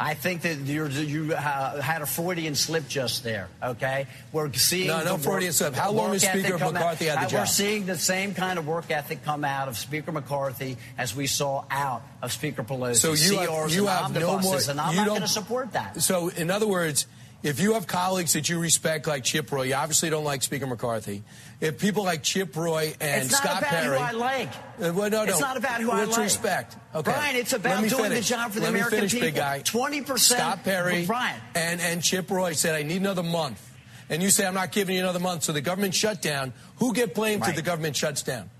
I 0.00 0.14
think 0.14 0.42
that 0.42 0.58
you're, 0.58 0.88
you 0.88 1.34
uh, 1.34 1.82
had 1.82 2.02
a 2.02 2.06
Freudian 2.06 2.54
slip 2.54 2.86
just 2.86 3.24
there. 3.24 3.48
Okay, 3.60 4.06
we're 4.32 4.52
seeing 4.52 4.86
No, 4.86 5.02
no 5.02 5.16
the 5.16 5.22
Freudian 5.24 5.52
slip. 5.52 5.74
How 5.74 5.90
long 5.90 6.10
work 6.10 6.22
has 6.22 6.22
Speaker 6.22 6.54
out- 6.54 6.72
McCarthy 6.72 7.06
had 7.06 7.18
the 7.18 7.22
uh, 7.22 7.28
job? 7.28 7.40
We're 7.40 7.46
seeing 7.46 7.86
the 7.86 7.98
same 7.98 8.32
kind 8.32 8.60
of 8.60 8.66
work 8.66 8.90
ethic 8.92 9.24
come 9.24 9.44
out 9.44 9.66
of 9.66 9.76
Speaker 9.76 10.12
McCarthy 10.12 10.76
as 10.96 11.16
we 11.16 11.26
saw 11.26 11.64
out 11.68 12.02
of 12.22 12.32
Speaker 12.32 12.62
Pelosi. 12.62 12.96
So 12.96 13.12
you 13.12 13.38
have, 13.40 13.48
CRs 13.48 13.74
you 13.74 13.88
and 13.88 14.14
have 14.14 14.14
no 14.14 14.38
more. 14.38 14.58
and 14.68 14.80
I'm 14.80 14.92
you 14.92 15.00
not 15.00 15.08
going 15.08 15.20
to 15.22 15.28
support 15.28 15.72
that. 15.72 16.00
So, 16.00 16.28
in 16.28 16.50
other 16.50 16.68
words, 16.68 17.06
if 17.42 17.60
you 17.60 17.74
have 17.74 17.86
colleagues 17.86 18.32
that 18.32 18.48
you 18.48 18.58
respect, 18.58 19.06
like 19.06 19.24
Chip 19.24 19.50
Roy, 19.50 19.64
you 19.64 19.74
obviously 19.74 20.10
don't 20.10 20.24
like 20.24 20.42
Speaker 20.42 20.66
McCarthy. 20.66 21.22
If 21.60 21.80
people 21.80 22.04
like 22.04 22.22
Chip 22.22 22.54
Roy 22.54 22.94
and 23.00 23.24
it's 23.24 23.36
Scott 23.36 23.62
Perry. 23.64 23.64
It's 23.64 23.64
not 23.64 23.64
about 23.64 23.70
Perry, 23.82 23.98
who 23.98 24.04
I 24.04 24.10
like. 24.12 24.48
Uh, 24.80 24.92
well, 24.94 25.10
no, 25.10 25.22
It's 25.24 25.40
not 25.40 25.56
about 25.56 25.80
who 25.80 25.90
I 25.90 26.04
like. 26.04 26.16
respect. 26.16 26.76
Okay. 26.94 27.10
Brian, 27.10 27.34
it's 27.34 27.52
about 27.52 27.80
doing 27.80 27.90
finish. 28.04 28.28
the 28.28 28.34
job 28.34 28.52
for 28.52 28.60
the 28.60 28.66
Let 28.66 28.72
me 28.74 28.78
American 28.78 28.98
finish, 28.98 29.12
people. 29.12 29.26
big 29.26 29.34
guy. 29.34 29.58
Twenty 29.60 30.02
percent. 30.02 30.38
Scott 30.40 30.62
Perry 30.62 31.04
Brian. 31.04 31.40
and 31.56 31.80
and 31.80 32.00
Chip 32.02 32.30
Roy 32.30 32.52
said, 32.52 32.76
"I 32.76 32.84
need 32.84 33.00
another 33.00 33.24
month," 33.24 33.60
and 34.08 34.22
you 34.22 34.30
say, 34.30 34.46
"I'm 34.46 34.54
not 34.54 34.70
giving 34.70 34.94
you 34.94 35.00
another 35.02 35.18
month." 35.18 35.42
So 35.42 35.52
the 35.52 35.60
government 35.60 35.96
shut 35.96 36.22
down. 36.22 36.52
Who 36.76 36.92
get 36.94 37.12
blamed 37.12 37.42
Right. 37.42 37.50
if 37.50 37.56
the 37.56 37.62
government 37.62 37.96
shuts 37.96 38.22
down? 38.22 38.50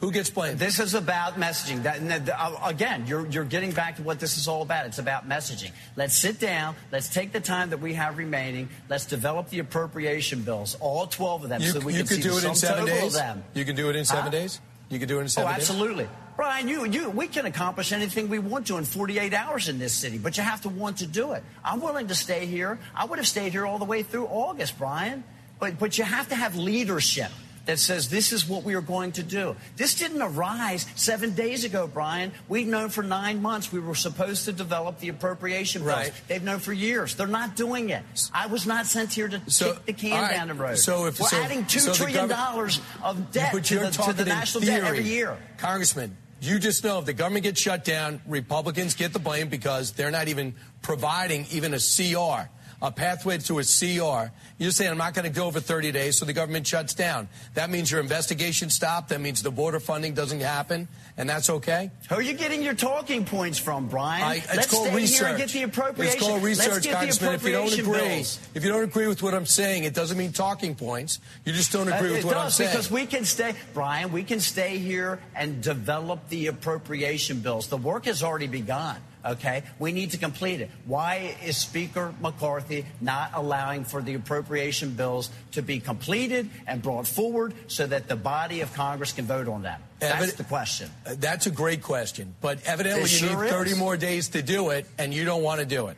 Who 0.00 0.12
gets 0.12 0.28
blamed? 0.28 0.58
This 0.58 0.78
is 0.78 0.92
about 0.92 1.36
messaging. 1.40 1.82
That, 1.84 2.28
uh, 2.38 2.56
again, 2.64 3.06
you're, 3.06 3.26
you're 3.28 3.44
getting 3.44 3.72
back 3.72 3.96
to 3.96 4.02
what 4.02 4.20
this 4.20 4.36
is 4.36 4.46
all 4.46 4.60
about. 4.60 4.84
It's 4.84 4.98
about 4.98 5.26
messaging. 5.26 5.70
Let's 5.96 6.14
sit 6.14 6.38
down. 6.38 6.76
Let's 6.92 7.08
take 7.08 7.32
the 7.32 7.40
time 7.40 7.70
that 7.70 7.80
we 7.80 7.94
have 7.94 8.18
remaining. 8.18 8.68
Let's 8.90 9.06
develop 9.06 9.48
the 9.48 9.60
appropriation 9.60 10.42
bills, 10.42 10.76
all 10.80 11.06
12 11.06 11.44
of 11.44 11.48
them, 11.48 11.62
You, 11.62 11.68
so 11.70 11.80
we 11.80 11.94
you 11.94 12.00
can 12.00 12.08
could 12.08 12.16
see 12.16 12.22
do 12.28 12.36
it 12.36 12.44
in 12.44 12.54
seven 12.54 12.84
days. 12.84 13.14
them. 13.14 13.42
You 13.54 13.64
can 13.64 13.74
do 13.74 13.88
it 13.88 13.96
in 13.96 14.04
seven 14.04 14.24
Huh? 14.24 14.30
days. 14.30 14.60
You 14.90 14.98
can 14.98 15.08
do 15.08 15.16
it 15.16 15.20
in 15.20 15.24
Oh, 15.24 15.28
seven 15.28 15.54
days. 15.54 15.62
absolutely. 15.70 16.08
Brian, 16.36 16.68
you, 16.68 16.84
you, 16.84 17.08
we 17.08 17.26
can 17.26 17.46
accomplish 17.46 17.90
anything 17.92 18.28
we 18.28 18.38
want 18.38 18.66
to 18.66 18.76
in 18.76 18.84
48 18.84 19.32
hours 19.32 19.70
in 19.70 19.78
this 19.78 19.94
city, 19.94 20.18
but 20.18 20.36
you 20.36 20.42
have 20.42 20.60
to 20.60 20.68
want 20.68 20.98
to 20.98 21.06
do 21.06 21.32
it. 21.32 21.42
I'm 21.64 21.80
willing 21.80 22.08
to 22.08 22.14
stay 22.14 22.44
here. 22.44 22.78
I 22.94 23.06
would 23.06 23.18
have 23.18 23.26
stayed 23.26 23.52
here 23.52 23.64
all 23.64 23.78
the 23.78 23.86
way 23.86 24.02
through 24.02 24.26
August, 24.26 24.78
Brian. 24.78 25.24
But, 25.58 25.78
but 25.78 25.96
you 25.96 26.04
have 26.04 26.28
to 26.28 26.34
have 26.34 26.54
leadership 26.54 27.30
that 27.66 27.78
says 27.78 28.08
this 28.08 28.32
is 28.32 28.48
what 28.48 28.62
we 28.62 28.74
are 28.74 28.80
going 28.80 29.12
to 29.12 29.22
do. 29.22 29.54
This 29.76 29.94
didn't 29.94 30.22
arise 30.22 30.86
seven 30.94 31.34
days 31.34 31.64
ago, 31.64 31.86
Brian. 31.86 32.32
We've 32.48 32.66
known 32.66 32.88
for 32.88 33.02
nine 33.02 33.42
months 33.42 33.70
we 33.70 33.80
were 33.80 33.94
supposed 33.94 34.46
to 34.46 34.52
develop 34.52 34.98
the 35.00 35.08
appropriation 35.08 35.82
bills. 35.82 35.96
Right. 35.96 36.12
They've 36.28 36.42
known 36.42 36.60
for 36.60 36.72
years. 36.72 37.14
They're 37.14 37.26
not 37.26 37.56
doing 37.56 37.90
it. 37.90 38.02
I 38.32 38.46
was 38.46 38.66
not 38.66 38.86
sent 38.86 39.12
here 39.12 39.28
to 39.28 39.42
So, 39.48 39.74
kick 39.74 39.86
the 39.86 39.92
can 39.92 40.22
right. 40.22 40.30
down 40.30 40.48
the 40.48 40.54
road. 40.54 40.78
So 40.78 41.06
if 41.06 41.20
we're 41.20 41.28
so, 41.28 41.36
adding 41.36 41.66
two 41.66 41.80
so 41.80 41.92
trillion 41.92 42.28
dollars 42.28 42.80
of 43.02 43.32
debt 43.32 43.52
to 43.52 43.78
the, 43.78 43.90
to 43.90 44.12
the 44.12 44.24
national 44.24 44.64
theory. 44.64 44.80
debt 44.80 44.88
every 44.88 45.04
year. 45.04 45.36
Congressman, 45.58 46.16
you 46.40 46.58
just 46.58 46.84
know 46.84 46.98
if 46.98 47.06
the 47.06 47.12
government 47.12 47.44
gets 47.44 47.60
shut 47.60 47.84
down, 47.84 48.20
Republicans 48.26 48.94
get 48.94 49.12
the 49.12 49.18
blame 49.18 49.48
because 49.48 49.92
they're 49.92 50.10
not 50.10 50.28
even 50.28 50.54
providing 50.82 51.46
even 51.50 51.74
a 51.74 51.78
CR, 51.78 52.48
a 52.82 52.90
pathway 52.92 53.38
to 53.38 53.58
a 53.58 53.62
CR. 53.64 54.30
You're 54.58 54.70
saying 54.70 54.90
I'm 54.90 54.98
not 54.98 55.14
going 55.14 55.24
to 55.24 55.34
go 55.34 55.46
over 55.46 55.60
30 55.60 55.92
days, 55.92 56.18
so 56.18 56.24
the 56.24 56.32
government 56.32 56.66
shuts 56.66 56.94
down. 56.94 57.28
That 57.54 57.70
means 57.70 57.90
your 57.90 58.00
investigation 58.00 58.70
stopped. 58.70 59.08
That 59.10 59.20
means 59.20 59.42
the 59.42 59.50
border 59.50 59.80
funding 59.80 60.14
doesn't 60.14 60.40
happen, 60.40 60.88
and 61.16 61.28
that's 61.28 61.48
okay. 61.50 61.90
Who 62.08 62.16
are 62.16 62.22
you 62.22 62.34
getting 62.34 62.62
your 62.62 62.74
talking 62.74 63.24
points 63.24 63.58
from, 63.58 63.88
Brian? 63.88 64.22
I, 64.22 64.34
it's 64.36 64.54
Let's 64.56 64.70
called 64.70 64.86
stay 64.88 64.96
research. 64.96 65.18
here 65.18 65.28
and 65.28 65.38
get 65.38 65.48
the 65.50 65.62
appropriation. 65.62 66.16
It's 66.18 66.26
called 66.26 66.42
research, 66.42 66.68
Let's 66.68 66.78
get 66.86 66.90
the 66.92 66.96
Congressman. 66.96 67.34
If 67.34 67.44
you 67.44 67.52
don't 67.52 67.72
agree, 67.78 67.98
bills. 68.16 68.38
if 68.54 68.64
you 68.64 68.70
don't 68.70 68.84
agree 68.84 69.06
with 69.06 69.22
what 69.22 69.34
I'm 69.34 69.46
saying, 69.46 69.84
it 69.84 69.94
doesn't 69.94 70.16
mean 70.18 70.32
talking 70.32 70.74
points. 70.74 71.20
You 71.44 71.52
just 71.52 71.72
don't 71.72 71.88
agree 71.92 72.10
Uh, 72.10 72.14
with 72.14 72.24
what 72.24 72.36
I'm 72.36 72.50
saying. 72.50 72.70
because 72.70 72.90
we 72.90 73.06
can 73.06 73.24
stay, 73.24 73.54
Brian. 73.74 74.12
We 74.12 74.22
can 74.24 74.40
stay 74.40 74.78
here 74.78 75.18
and 75.34 75.62
develop 75.62 76.28
the 76.28 76.46
appropriation 76.48 77.40
bills. 77.40 77.68
The 77.68 77.76
work 77.76 78.04
has 78.06 78.22
already 78.22 78.46
begun. 78.46 78.96
Okay, 79.26 79.64
we 79.80 79.90
need 79.90 80.12
to 80.12 80.18
complete 80.18 80.60
it. 80.60 80.70
Why 80.84 81.36
is 81.44 81.56
Speaker 81.56 82.14
McCarthy 82.20 82.86
not 83.00 83.32
allowing 83.34 83.84
for 83.84 84.00
the 84.00 84.14
appropriation 84.14 84.90
bills 84.90 85.30
to 85.52 85.62
be 85.62 85.80
completed 85.80 86.48
and 86.66 86.80
brought 86.80 87.08
forward 87.08 87.54
so 87.66 87.86
that 87.86 88.06
the 88.06 88.14
body 88.14 88.60
of 88.60 88.72
Congress 88.74 89.12
can 89.12 89.26
vote 89.26 89.48
on 89.48 89.62
them? 89.62 89.80
That's 89.98 90.34
the 90.34 90.44
question. 90.44 90.90
Uh, 91.04 91.14
That's 91.18 91.46
a 91.46 91.50
great 91.50 91.82
question, 91.82 92.34
but 92.40 92.60
evidently 92.66 93.02
It 93.02 93.12
you 93.12 93.28
sure 93.28 93.42
need 93.42 93.50
30 93.50 93.70
is. 93.70 93.78
more 93.78 93.96
days 93.96 94.28
to 94.28 94.42
do 94.42 94.70
it, 94.70 94.86
and 94.98 95.12
you 95.12 95.24
don't 95.24 95.42
want 95.42 95.60
to 95.60 95.66
do 95.66 95.88
it. 95.88 95.96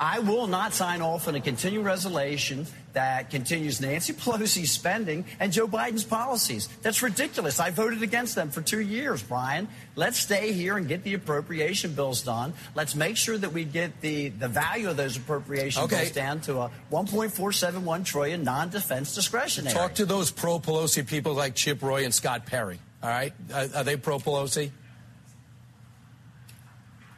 I 0.00 0.20
will 0.20 0.46
not 0.46 0.74
sign 0.74 1.02
off 1.02 1.26
on 1.26 1.34
a 1.34 1.40
continuing 1.40 1.84
resolution 1.84 2.66
that 2.98 3.30
continues 3.30 3.80
Nancy 3.80 4.12
Pelosi's 4.24 4.72
spending 4.72 5.24
and 5.38 5.52
Joe 5.52 5.68
Biden's 5.68 6.02
policies. 6.02 6.68
That's 6.82 7.00
ridiculous. 7.00 7.60
I 7.60 7.70
voted 7.70 8.02
against 8.02 8.34
them 8.34 8.50
for 8.50 8.60
two 8.60 8.80
years, 8.80 9.22
Brian. 9.22 9.68
Let's 9.94 10.18
stay 10.18 10.52
here 10.52 10.76
and 10.76 10.88
get 10.88 11.04
the 11.04 11.14
appropriation 11.14 11.92
bills 11.92 12.22
done. 12.22 12.54
Let's 12.74 12.96
make 12.96 13.16
sure 13.16 13.38
that 13.38 13.52
we 13.52 13.62
get 13.62 14.00
the, 14.00 14.30
the 14.30 14.48
value 14.48 14.90
of 14.90 14.96
those 14.96 15.16
appropriation 15.16 15.84
Okay. 15.84 15.96
bills 15.96 16.10
down 16.10 16.40
to 16.42 16.58
a 16.62 16.70
1.471 16.90 18.04
trillion 18.04 18.42
non-defense 18.42 19.14
discretionary. 19.14 19.72
Talk 19.72 19.94
to 19.94 20.04
those 20.04 20.32
pro 20.32 20.58
Pelosi 20.58 21.06
people 21.06 21.34
like 21.34 21.54
Chip 21.54 21.80
Roy 21.80 22.04
and 22.04 22.12
Scott 22.12 22.46
Perry. 22.46 22.80
All 23.00 23.08
right, 23.08 23.32
are, 23.54 23.68
are 23.76 23.84
they 23.84 23.96
pro 23.96 24.18
Pelosi? 24.18 24.72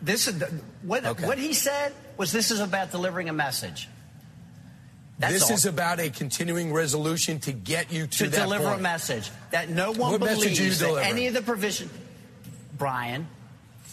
This 0.02 0.28
is 0.28 0.43
what 0.82 1.05
what 1.23 1.39
he 1.39 1.55
said 1.55 1.94
was 2.19 2.32
this 2.32 2.51
is 2.51 2.61
about 2.61 2.90
delivering 2.90 3.31
a 3.31 3.32
message. 3.32 3.89
That's 5.21 5.35
this 5.35 5.43
all. 5.45 5.53
is 5.53 5.67
about 5.67 6.01
a 6.01 6.11
continuing 6.11 6.73
resolution 6.73 7.39
to 7.41 7.53
get 7.53 7.93
you 7.93 8.07
to, 8.07 8.19
to 8.25 8.29
that 8.31 8.43
deliver 8.43 8.65
point. 8.65 8.81
a 8.81 8.83
message 8.83 9.31
that 9.51 9.69
no 9.69 9.93
one 9.93 10.13
What 10.13 10.21
message 10.21 10.47
are 10.47 10.49
you 10.51 10.57
believes 10.57 10.79
that 10.81 10.87
delivering? 10.87 11.09
any 11.11 11.27
of 11.29 11.35
the 11.35 11.43
provision. 11.43 11.91
Brian. 12.77 13.27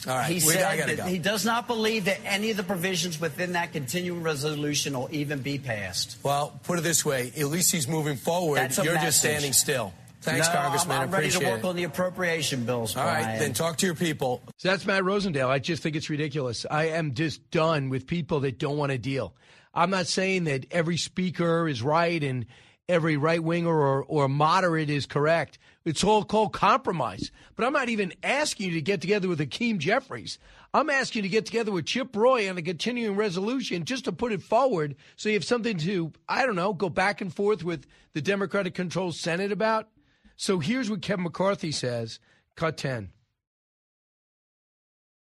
All 0.08 0.16
right, 0.16 0.28
he 0.28 0.36
we- 0.36 0.40
said 0.40 0.78
gotta 0.78 0.96
that 0.96 1.04
go. 1.06 1.10
he 1.10 1.18
does 1.18 1.44
not 1.44 1.68
believe 1.68 2.06
that 2.06 2.20
any 2.24 2.52
of 2.52 2.58
the 2.58 2.64
provisions 2.64 3.20
within 3.20 3.54
that 3.54 3.74
continuing 3.74 4.22
resolution 4.24 4.98
will 4.98 5.10
even 5.12 5.42
be 5.42 5.58
passed. 5.58 6.18
Well, 6.24 6.58
put 6.64 6.80
it 6.80 6.84
this 6.84 7.04
way: 7.04 7.32
at 7.38 7.48
least 7.48 7.72
he's 7.72 7.88
moving 7.88 8.16
forward. 8.16 8.58
That's 8.60 8.78
a 8.78 8.84
You're 8.84 8.96
just 8.96 9.20
standing 9.20 9.54
still. 9.54 9.94
Thanks, 10.22 10.48
No, 10.48 10.54
Congressman. 10.54 10.98
I'm, 10.98 11.04
I'm 11.04 11.12
ready 11.12 11.30
to 11.32 11.46
work 11.46 11.60
it. 11.60 11.66
on 11.66 11.76
the 11.76 11.84
appropriation 11.86 12.66
bills. 12.66 12.96
All 12.98 13.06
right, 13.06 13.24
Brian. 13.24 13.40
then 13.40 13.54
talk 13.54 13.78
to 13.78 13.86
your 13.86 13.96
people. 13.96 14.42
So 14.58 14.70
that's 14.70 14.86
Matt 14.86 15.04
Rosendale. 15.04 15.48
I 15.48 15.60
just 15.60 15.82
think 15.84 15.96
it's 15.96 16.10
ridiculous. 16.10 16.66
I 16.70 16.90
am 16.90 17.14
just 17.14 17.50
done 17.50 17.90
with 17.90 18.08
people 18.08 18.42
that 18.42 18.60
don't 18.60 18.78
want 18.78 18.92
to 18.92 18.98
deal. 18.98 19.34
I'm 19.78 19.92
not 19.92 20.08
saying 20.08 20.46
that 20.46 20.66
every 20.72 20.98
speaker 20.98 21.68
is 21.68 21.84
right 21.84 22.24
and 22.24 22.48
every 22.90 23.16
right 23.16 23.44
winger 23.44 23.70
or, 23.70 24.04
or 24.06 24.28
moderate 24.28 24.90
is 24.90 25.06
correct. 25.06 25.60
It's 25.86 26.04
all 26.04 26.24
called 26.24 26.52
compromise. 26.52 27.30
But 27.56 27.64
I'm 27.64 27.74
not 27.74 27.88
even 27.88 28.12
asking 28.24 28.70
you 28.70 28.74
to 28.74 28.82
get 28.82 29.02
together 29.02 29.28
with 29.28 29.38
Hakeem 29.38 29.78
Jeffries. 29.78 30.40
I'm 30.74 30.90
asking 30.90 31.20
you 31.20 31.30
to 31.30 31.32
get 31.32 31.46
together 31.46 31.72
with 31.72 31.86
Chip 31.86 32.16
Roy 32.16 32.50
on 32.50 32.58
a 32.58 32.64
continuing 32.64 33.16
resolution 33.16 33.86
just 33.86 34.06
to 34.06 34.12
put 34.12 34.32
it 34.32 34.42
forward 34.42 34.96
so 35.16 35.30
you 35.30 35.36
have 35.36 35.44
something 35.46 35.78
to, 35.78 36.12
I 36.28 36.48
don't 36.48 36.56
know, 36.56 36.74
go 36.74 36.90
back 36.90 37.22
and 37.22 37.32
forth 37.32 37.64
with 37.64 37.86
the 38.14 38.22
Democratic 38.22 38.74
controlled 38.74 39.16
Senate 39.16 39.52
about. 39.52 39.90
So 40.38 40.58
here's 40.58 40.90
what 40.90 41.04
Kevin 41.04 41.24
McCarthy 41.24 41.72
says. 41.72 42.20
Cut 42.56 42.78
10. 42.78 43.10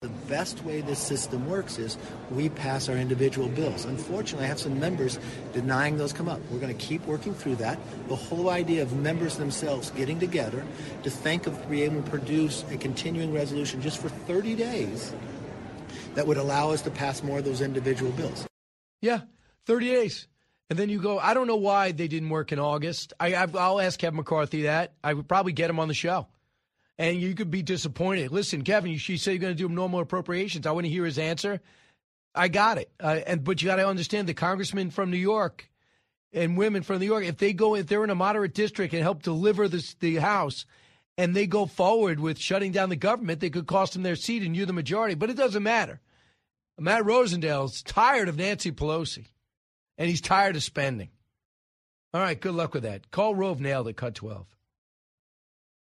The 0.02 0.10
best 0.28 0.66
way 0.66 0.82
this 0.82 0.98
system 0.98 1.48
works 1.48 1.78
is 1.78 1.96
we 2.32 2.50
pass 2.50 2.90
our 2.90 2.98
individual 2.98 3.48
bills. 3.48 3.86
Unfortunately, 3.86 4.46
I 4.46 4.48
have 4.48 4.60
some 4.60 4.80
members 4.80 5.20
denying 5.54 5.98
those 5.98 6.12
come 6.12 6.28
up. 6.28 6.40
We're 6.50 6.58
going 6.58 6.76
to 6.76 6.84
keep 6.84 7.06
working 7.06 7.36
through 7.36 7.58
that. 7.58 7.78
The 8.08 8.16
whole 8.16 8.50
idea 8.50 8.82
of 8.82 8.94
members 8.94 9.38
themselves 9.38 9.92
getting 9.92 10.20
together 10.20 10.66
to 11.04 11.12
think 11.12 11.46
of 11.46 11.70
being 11.70 11.92
able 11.92 12.02
to 12.02 12.10
produce 12.10 12.66
a 12.72 12.78
continuing 12.78 13.32
resolution 13.32 13.80
just 13.80 14.02
for 14.02 14.10
30 14.10 14.56
days 14.56 15.14
that 16.16 16.26
would 16.26 16.38
allow 16.38 16.72
us 16.72 16.82
to 16.82 16.90
pass 16.90 17.22
more 17.22 17.38
of 17.38 17.46
those 17.46 17.62
individual 17.62 18.12
bills. 18.14 18.48
Yeah, 19.02 19.20
30 19.68 19.88
days. 19.88 20.28
And 20.72 20.80
then 20.80 20.90
you 20.90 21.00
go, 21.00 21.20
I 21.20 21.36
don't 21.36 21.46
know 21.46 21.58
why 21.58 21.92
they 21.92 22.08
didn't 22.08 22.30
work 22.30 22.52
in 22.52 22.58
August. 22.58 23.14
I, 23.20 23.36
I'll 23.36 23.80
ask 23.80 24.00
Kevin 24.00 24.18
McCarthy 24.18 24.64
that. 24.64 24.96
I 25.04 25.14
would 25.14 25.28
probably 25.28 25.54
get 25.54 25.70
him 25.70 25.80
on 25.80 25.90
the 25.90 25.94
show. 25.94 26.26
And 27.02 27.20
you 27.20 27.34
could 27.34 27.50
be 27.50 27.64
disappointed. 27.64 28.32
Listen, 28.32 28.62
Kevin, 28.62 28.92
you, 28.92 29.00
she 29.00 29.18
said 29.18 29.32
you're 29.32 29.40
going 29.40 29.58
to 29.58 29.68
do 29.68 29.68
normal 29.68 30.02
appropriations. 30.02 30.68
I 30.68 30.72
want 30.72 30.86
to 30.86 30.92
hear 30.92 31.04
his 31.04 31.18
answer. 31.18 31.60
I 32.36 32.48
got 32.48 32.78
it. 32.78 32.92
Uh, 33.00 33.22
and 33.26 33.44
But 33.44 33.60
you 33.60 33.68
got 33.68 33.78
to 33.78 33.88
understand 33.88 34.30
the 34.30 34.36
congressman 34.36 34.92
from 34.92 35.10
New 35.10 35.18
York 35.18 35.68
and 36.32 36.56
women 36.56 36.84
from 36.84 37.00
New 37.00 37.08
York, 37.08 37.26
if 37.26 37.38
they 37.38 37.54
go, 37.54 37.74
if 37.76 37.88
they're 37.88 38.04
in 38.04 38.12
a 38.12 38.16
moderate 38.16 38.54
district 38.54 38.94
and 38.94 39.02
help 39.02 39.24
deliver 39.24 39.68
this, 39.68 39.96
the 39.96 40.18
House, 40.18 40.68
and 41.18 41.36
they 41.36 41.48
go 41.48 41.66
forward 41.66 42.20
with 42.20 42.38
shutting 42.38 42.72
down 42.72 42.90
the 42.90 42.96
government, 42.96 43.40
they 43.40 43.50
could 43.50 43.66
cost 43.66 43.94
them 43.94 44.04
their 44.04 44.16
seat 44.16 44.44
and 44.44 44.56
you're 44.56 44.68
the 44.68 44.72
majority. 44.72 45.16
But 45.16 45.32
it 45.32 45.38
doesn't 45.38 45.64
matter. 45.64 46.00
Matt 46.80 47.04
Rosendale's 47.04 47.82
tired 47.82 48.30
of 48.30 48.38
Nancy 48.38 48.72
Pelosi, 48.72 49.26
and 49.98 50.08
he's 50.08 50.22
tired 50.22 50.56
of 50.56 50.62
spending. 50.62 51.10
All 52.14 52.22
right, 52.22 52.40
good 52.40 52.54
luck 52.54 52.76
with 52.76 52.84
that. 52.84 53.10
Karl 53.10 53.34
Rove 53.34 53.60
nailed 53.60 53.88
it, 53.88 53.98
cut 53.98 54.14
12. 54.14 54.46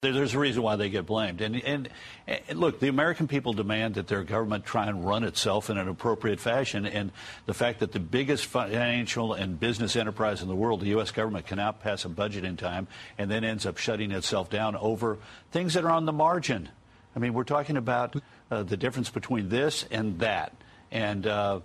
There- 0.02 0.12
There's 0.14 0.34
a 0.36 0.40
reason 0.40 0.62
why 0.62 0.76
they 0.76 0.90
get 0.90 1.06
blamed. 1.06 1.42
And, 1.42 1.56
and, 1.64 1.90
and 2.28 2.60
look, 2.60 2.80
the 2.80 2.90
American 2.90 3.28
people 3.28 3.54
demand 3.54 3.96
that 3.96 4.08
their 4.08 4.24
government 4.24 4.66
try 4.66 4.88
and 4.88 5.06
run 5.06 5.24
itself 5.24 5.70
in 5.70 5.78
an 5.78 5.88
appropriate 5.88 6.40
fashion. 6.40 6.86
And 6.86 7.12
the 7.46 7.54
fact 7.54 7.80
that 7.80 7.92
the 7.92 8.00
biggest 8.00 8.46
financial 8.46 9.34
and 9.34 9.60
business 9.60 9.96
enterprise 9.96 10.42
in 10.42 10.48
the 10.48 10.56
world, 10.56 10.82
the 10.82 10.88
U.S. 10.88 11.12
government, 11.12 11.48
cannot 11.48 11.82
pass 11.82 12.06
a 12.06 12.10
budget 12.10 12.44
in 12.44 12.58
time 12.58 12.88
and 13.18 13.32
then 13.32 13.44
ends 13.44 13.66
up 13.66 13.78
shutting 13.78 14.12
itself 14.12 14.50
down 14.50 14.76
over 14.76 15.18
things 15.52 15.74
that 15.74 15.86
are 15.86 15.92
on 15.92 16.06
the 16.06 16.14
margin. 16.14 16.70
I 17.16 17.20
mean, 17.20 17.34
we're 17.34 17.44
talking 17.46 17.78
about 17.78 18.16
uh, 18.52 18.64
the 18.64 18.78
difference 18.78 19.10
between 19.10 19.50
this 19.50 19.86
and 19.90 20.20
that. 20.20 20.54
And 20.92 21.26
uh, 21.26 21.62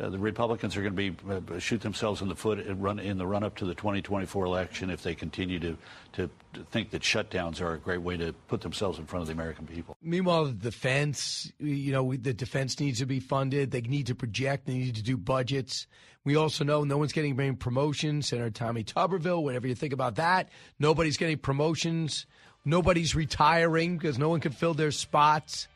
uh, 0.00 0.08
the 0.08 0.18
Republicans 0.18 0.76
are 0.76 0.82
going 0.82 0.96
to 0.96 1.12
be 1.12 1.54
uh, 1.54 1.58
shoot 1.58 1.80
themselves 1.80 2.22
in 2.22 2.28
the 2.28 2.34
foot 2.34 2.58
and 2.58 2.82
run 2.82 2.98
in 2.98 3.18
the 3.18 3.26
run 3.26 3.44
up 3.44 3.56
to 3.56 3.64
the 3.64 3.74
2024 3.74 4.44
election 4.44 4.90
if 4.90 5.02
they 5.02 5.14
continue 5.14 5.58
to, 5.58 5.76
to 6.12 6.30
to 6.52 6.64
think 6.70 6.90
that 6.90 7.02
shutdowns 7.02 7.60
are 7.60 7.74
a 7.74 7.78
great 7.78 8.02
way 8.02 8.16
to 8.16 8.32
put 8.48 8.60
themselves 8.60 8.98
in 8.98 9.06
front 9.06 9.22
of 9.22 9.26
the 9.28 9.32
American 9.32 9.66
people. 9.66 9.96
Meanwhile, 10.02 10.46
the 10.46 10.52
defense, 10.52 11.52
you 11.58 11.92
know, 11.92 12.14
the 12.14 12.32
defense 12.32 12.80
needs 12.80 12.98
to 12.98 13.06
be 13.06 13.20
funded. 13.20 13.70
They 13.70 13.82
need 13.82 14.06
to 14.06 14.14
project. 14.14 14.66
They 14.66 14.74
need 14.74 14.96
to 14.96 15.02
do 15.02 15.16
budgets. 15.16 15.86
We 16.24 16.36
also 16.36 16.64
know 16.64 16.84
no 16.84 16.98
one's 16.98 17.12
getting 17.12 17.38
any 17.38 17.52
promotions. 17.52 18.28
Senator 18.28 18.50
Tommy 18.50 18.84
Tuberville, 18.84 19.42
whatever 19.42 19.66
you 19.66 19.74
think 19.74 19.92
about 19.92 20.16
that, 20.16 20.48
nobody's 20.78 21.16
getting 21.16 21.38
promotions. 21.38 22.26
Nobody's 22.64 23.14
retiring 23.14 23.96
because 23.96 24.18
no 24.18 24.28
one 24.28 24.40
can 24.40 24.52
fill 24.52 24.74
their 24.74 24.90
spots. 24.90 25.68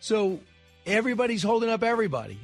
So 0.00 0.40
everybody's 0.84 1.42
holding 1.42 1.70
up 1.70 1.82
everybody 1.82 2.38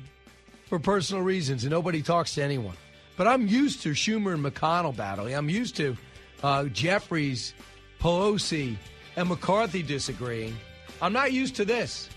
for 0.75 0.81
personal 0.81 1.23
reasons, 1.23 1.63
and 1.63 1.71
nobody 1.71 2.03
talks 2.03 2.35
to 2.35 2.43
anyone. 2.43 2.77
But 3.17 3.29
I'm 3.29 3.47
used 3.47 3.83
to 3.83 3.91
Schumer 3.91 4.35
and 4.35 4.45
McConnell 4.45 4.97
battling. 4.97 5.35
I'm 5.35 5.49
used 5.49 5.77
to 5.77 5.97
uh, 6.43 6.65
Jeffries, 6.65 7.55
Pelosi, 8.01 8.77
and 9.15 9.29
McCarthy 9.29 9.85
disagreeing. 9.85 10.57
I'm 11.01 11.13
not 11.13 11.33
used 11.33 11.55
to 11.57 11.65
this. 11.65 12.09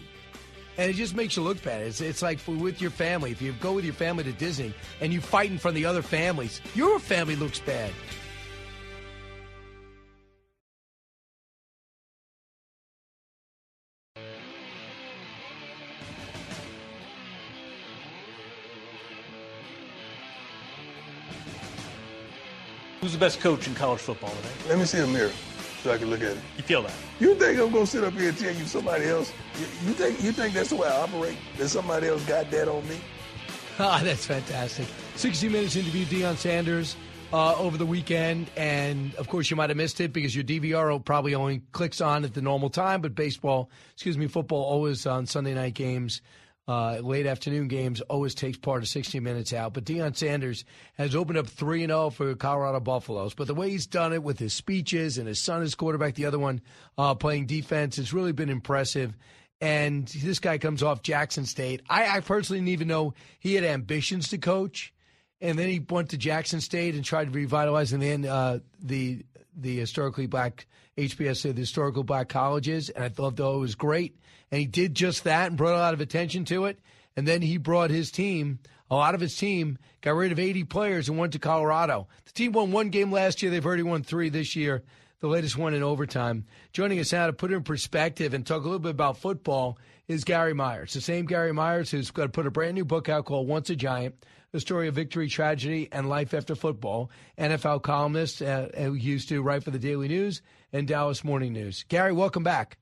And 0.79 0.89
it 0.89 0.95
just 0.95 1.15
makes 1.15 1.37
you 1.37 1.43
look 1.43 1.61
bad. 1.61 1.83
It's, 1.83 2.01
it's 2.01 2.23
like 2.23 2.39
for, 2.39 2.51
with 2.51 2.81
your 2.81 2.89
family. 2.89 3.29
If 3.29 3.43
you 3.43 3.53
go 3.53 3.73
with 3.73 3.85
your 3.85 3.93
family 3.93 4.23
to 4.23 4.31
Disney 4.31 4.73
and 5.01 5.13
you 5.13 5.21
fight 5.21 5.51
in 5.51 5.59
front 5.59 5.77
of 5.77 5.81
the 5.83 5.87
other 5.87 6.01
families, 6.01 6.59
your 6.73 6.97
family 6.97 7.35
looks 7.35 7.59
bad. 7.59 7.91
Who's 23.07 23.13
the 23.13 23.19
best 23.19 23.39
coach 23.39 23.69
in 23.69 23.73
college 23.73 24.01
football 24.01 24.31
today? 24.31 24.49
Let 24.67 24.79
me 24.79 24.83
see 24.83 24.99
a 24.99 25.07
mirror 25.07 25.31
so 25.81 25.93
I 25.93 25.97
can 25.97 26.09
look 26.09 26.19
at 26.19 26.33
it. 26.33 26.39
You 26.57 26.63
feel 26.63 26.81
that? 26.81 26.91
You 27.21 27.35
think 27.35 27.57
I'm 27.57 27.71
gonna 27.71 27.87
sit 27.87 28.03
up 28.03 28.11
here 28.11 28.27
and 28.27 28.37
tell 28.37 28.53
you 28.53 28.65
somebody 28.65 29.05
else? 29.05 29.31
You, 29.57 29.61
you 29.61 29.93
think 29.93 30.21
you 30.21 30.33
think 30.33 30.53
that's 30.53 30.71
the 30.71 30.75
way 30.75 30.89
I 30.89 31.03
operate? 31.03 31.37
That 31.57 31.69
somebody 31.69 32.07
else 32.07 32.21
got 32.25 32.51
that 32.51 32.67
on 32.67 32.85
me? 32.89 32.97
Ah, 33.79 34.01
that's 34.03 34.25
fantastic. 34.25 34.87
60 35.15 35.47
Minutes 35.47 35.77
interview 35.77 36.03
Deion 36.03 36.35
Sanders 36.35 36.97
uh, 37.31 37.55
over 37.55 37.77
the 37.77 37.85
weekend. 37.85 38.49
And 38.57 39.15
of 39.15 39.29
course, 39.29 39.49
you 39.49 39.55
might 39.55 39.69
have 39.69 39.77
missed 39.77 40.01
it 40.01 40.11
because 40.11 40.35
your 40.35 40.43
DVR 40.43 41.05
probably 41.05 41.33
only 41.33 41.61
clicks 41.71 42.01
on 42.01 42.25
at 42.25 42.33
the 42.33 42.41
normal 42.41 42.69
time. 42.69 43.01
But 43.01 43.15
baseball, 43.15 43.69
excuse 43.93 44.17
me, 44.17 44.27
football 44.27 44.65
always 44.65 45.05
on 45.05 45.27
Sunday 45.27 45.53
night 45.53 45.75
games, 45.75 46.21
uh, 46.67 46.99
late 47.01 47.25
afternoon 47.25 47.67
games, 47.67 48.01
always 48.01 48.35
takes 48.35 48.57
part 48.57 48.81
of 48.81 48.89
60 48.89 49.19
Minutes 49.19 49.53
out. 49.53 49.73
But 49.73 49.85
Deion 49.85 50.15
Sanders 50.15 50.65
has 50.97 51.15
opened 51.15 51.37
up 51.37 51.47
3 51.47 51.85
0 51.85 52.09
for 52.09 52.35
Colorado 52.35 52.79
Buffaloes. 52.79 53.33
But 53.33 53.47
the 53.47 53.55
way 53.55 53.69
he's 53.69 53.87
done 53.87 54.13
it 54.13 54.23
with 54.23 54.39
his 54.39 54.53
speeches 54.53 55.17
and 55.17 55.27
his 55.27 55.41
son 55.41 55.63
is 55.63 55.75
quarterback, 55.75 56.15
the 56.15 56.25
other 56.25 56.39
one 56.39 56.61
uh, 56.97 57.15
playing 57.15 57.45
defense, 57.45 57.95
has 57.97 58.13
really 58.13 58.33
been 58.33 58.49
impressive 58.49 59.15
and 59.59 60.07
this 60.07 60.39
guy 60.39 60.57
comes 60.57 60.83
off 60.83 61.01
Jackson 61.01 61.45
State. 61.45 61.81
I, 61.89 62.17
I 62.17 62.19
personally 62.19 62.59
didn't 62.59 62.73
even 62.73 62.87
know 62.87 63.13
he 63.39 63.55
had 63.55 63.63
ambitions 63.63 64.29
to 64.29 64.37
coach, 64.37 64.93
and 65.41 65.57
then 65.57 65.69
he 65.69 65.79
went 65.79 66.09
to 66.09 66.17
Jackson 66.17 66.61
State 66.61 66.95
and 66.95 67.03
tried 67.03 67.25
to 67.25 67.31
revitalize 67.31 67.93
and 67.93 68.01
then 68.01 68.25
uh, 68.25 68.59
the 68.79 69.23
the 69.59 69.77
historically 69.77 70.27
black 70.27 70.67
HBSA, 70.97 71.53
the 71.55 71.61
historical 71.61 72.03
black 72.03 72.29
colleges, 72.29 72.89
and 72.89 73.03
I 73.03 73.09
thought 73.09 73.35
though 73.35 73.55
it 73.55 73.59
was 73.59 73.75
great, 73.75 74.19
and 74.51 74.59
he 74.59 74.67
did 74.67 74.95
just 74.95 75.23
that 75.23 75.47
and 75.47 75.57
brought 75.57 75.75
a 75.75 75.79
lot 75.79 75.93
of 75.93 76.01
attention 76.01 76.45
to 76.45 76.65
it, 76.65 76.79
and 77.15 77.27
then 77.27 77.41
he 77.41 77.57
brought 77.57 77.89
his 77.89 78.11
team. 78.11 78.59
A 78.89 78.95
lot 78.95 79.15
of 79.15 79.21
his 79.21 79.35
team 79.35 79.77
got 80.01 80.15
rid 80.15 80.31
of 80.31 80.39
80 80.39 80.63
players 80.63 81.09
and 81.09 81.17
went 81.17 81.33
to 81.33 81.39
Colorado. 81.39 82.07
The 82.25 82.31
team 82.31 82.53
won 82.53 82.71
one 82.71 82.89
game 82.89 83.11
last 83.11 83.41
year. 83.41 83.51
They've 83.51 83.65
already 83.65 83.83
won 83.83 84.03
three 84.03 84.29
this 84.29 84.55
year 84.55 84.83
the 85.19 85.27
latest 85.27 85.57
one 85.57 85.73
in 85.73 85.83
overtime. 85.83 86.45
Joining 86.73 86.99
us 86.99 87.11
now 87.11 87.27
to 87.27 87.33
put 87.33 87.51
it 87.51 87.55
in 87.55 87.63
perspective 87.63 88.33
and 88.33 88.45
talk 88.45 88.61
a 88.61 88.65
little 88.65 88.79
bit 88.79 88.91
about 88.91 89.17
football 89.17 89.77
is 90.07 90.23
Gary 90.23 90.53
Myers, 90.53 90.93
the 90.93 91.01
same 91.01 91.25
Gary 91.25 91.53
Myers 91.53 91.91
who's 91.91 92.11
going 92.11 92.27
to 92.27 92.31
put 92.31 92.47
a 92.47 92.51
brand 92.51 92.75
new 92.75 92.85
book 92.85 93.09
out 93.09 93.25
called 93.25 93.47
Once 93.47 93.69
a 93.69 93.75
Giant, 93.75 94.15
the 94.51 94.59
story 94.59 94.87
of 94.87 94.95
victory, 94.95 95.27
tragedy, 95.27 95.89
and 95.91 96.07
life 96.07 96.33
after 96.33 96.55
football. 96.55 97.09
NFL 97.37 97.81
columnist 97.81 98.41
uh, 98.41 98.67
who 98.75 98.93
used 98.93 99.29
to 99.29 99.41
write 99.41 99.63
for 99.63 99.71
the 99.71 99.79
Daily 99.79 100.07
News 100.07 100.41
and 100.71 100.87
Dallas 100.87 101.23
Morning 101.23 101.53
News. 101.53 101.83
Gary, 101.89 102.13
welcome 102.13 102.43
back. 102.43 102.77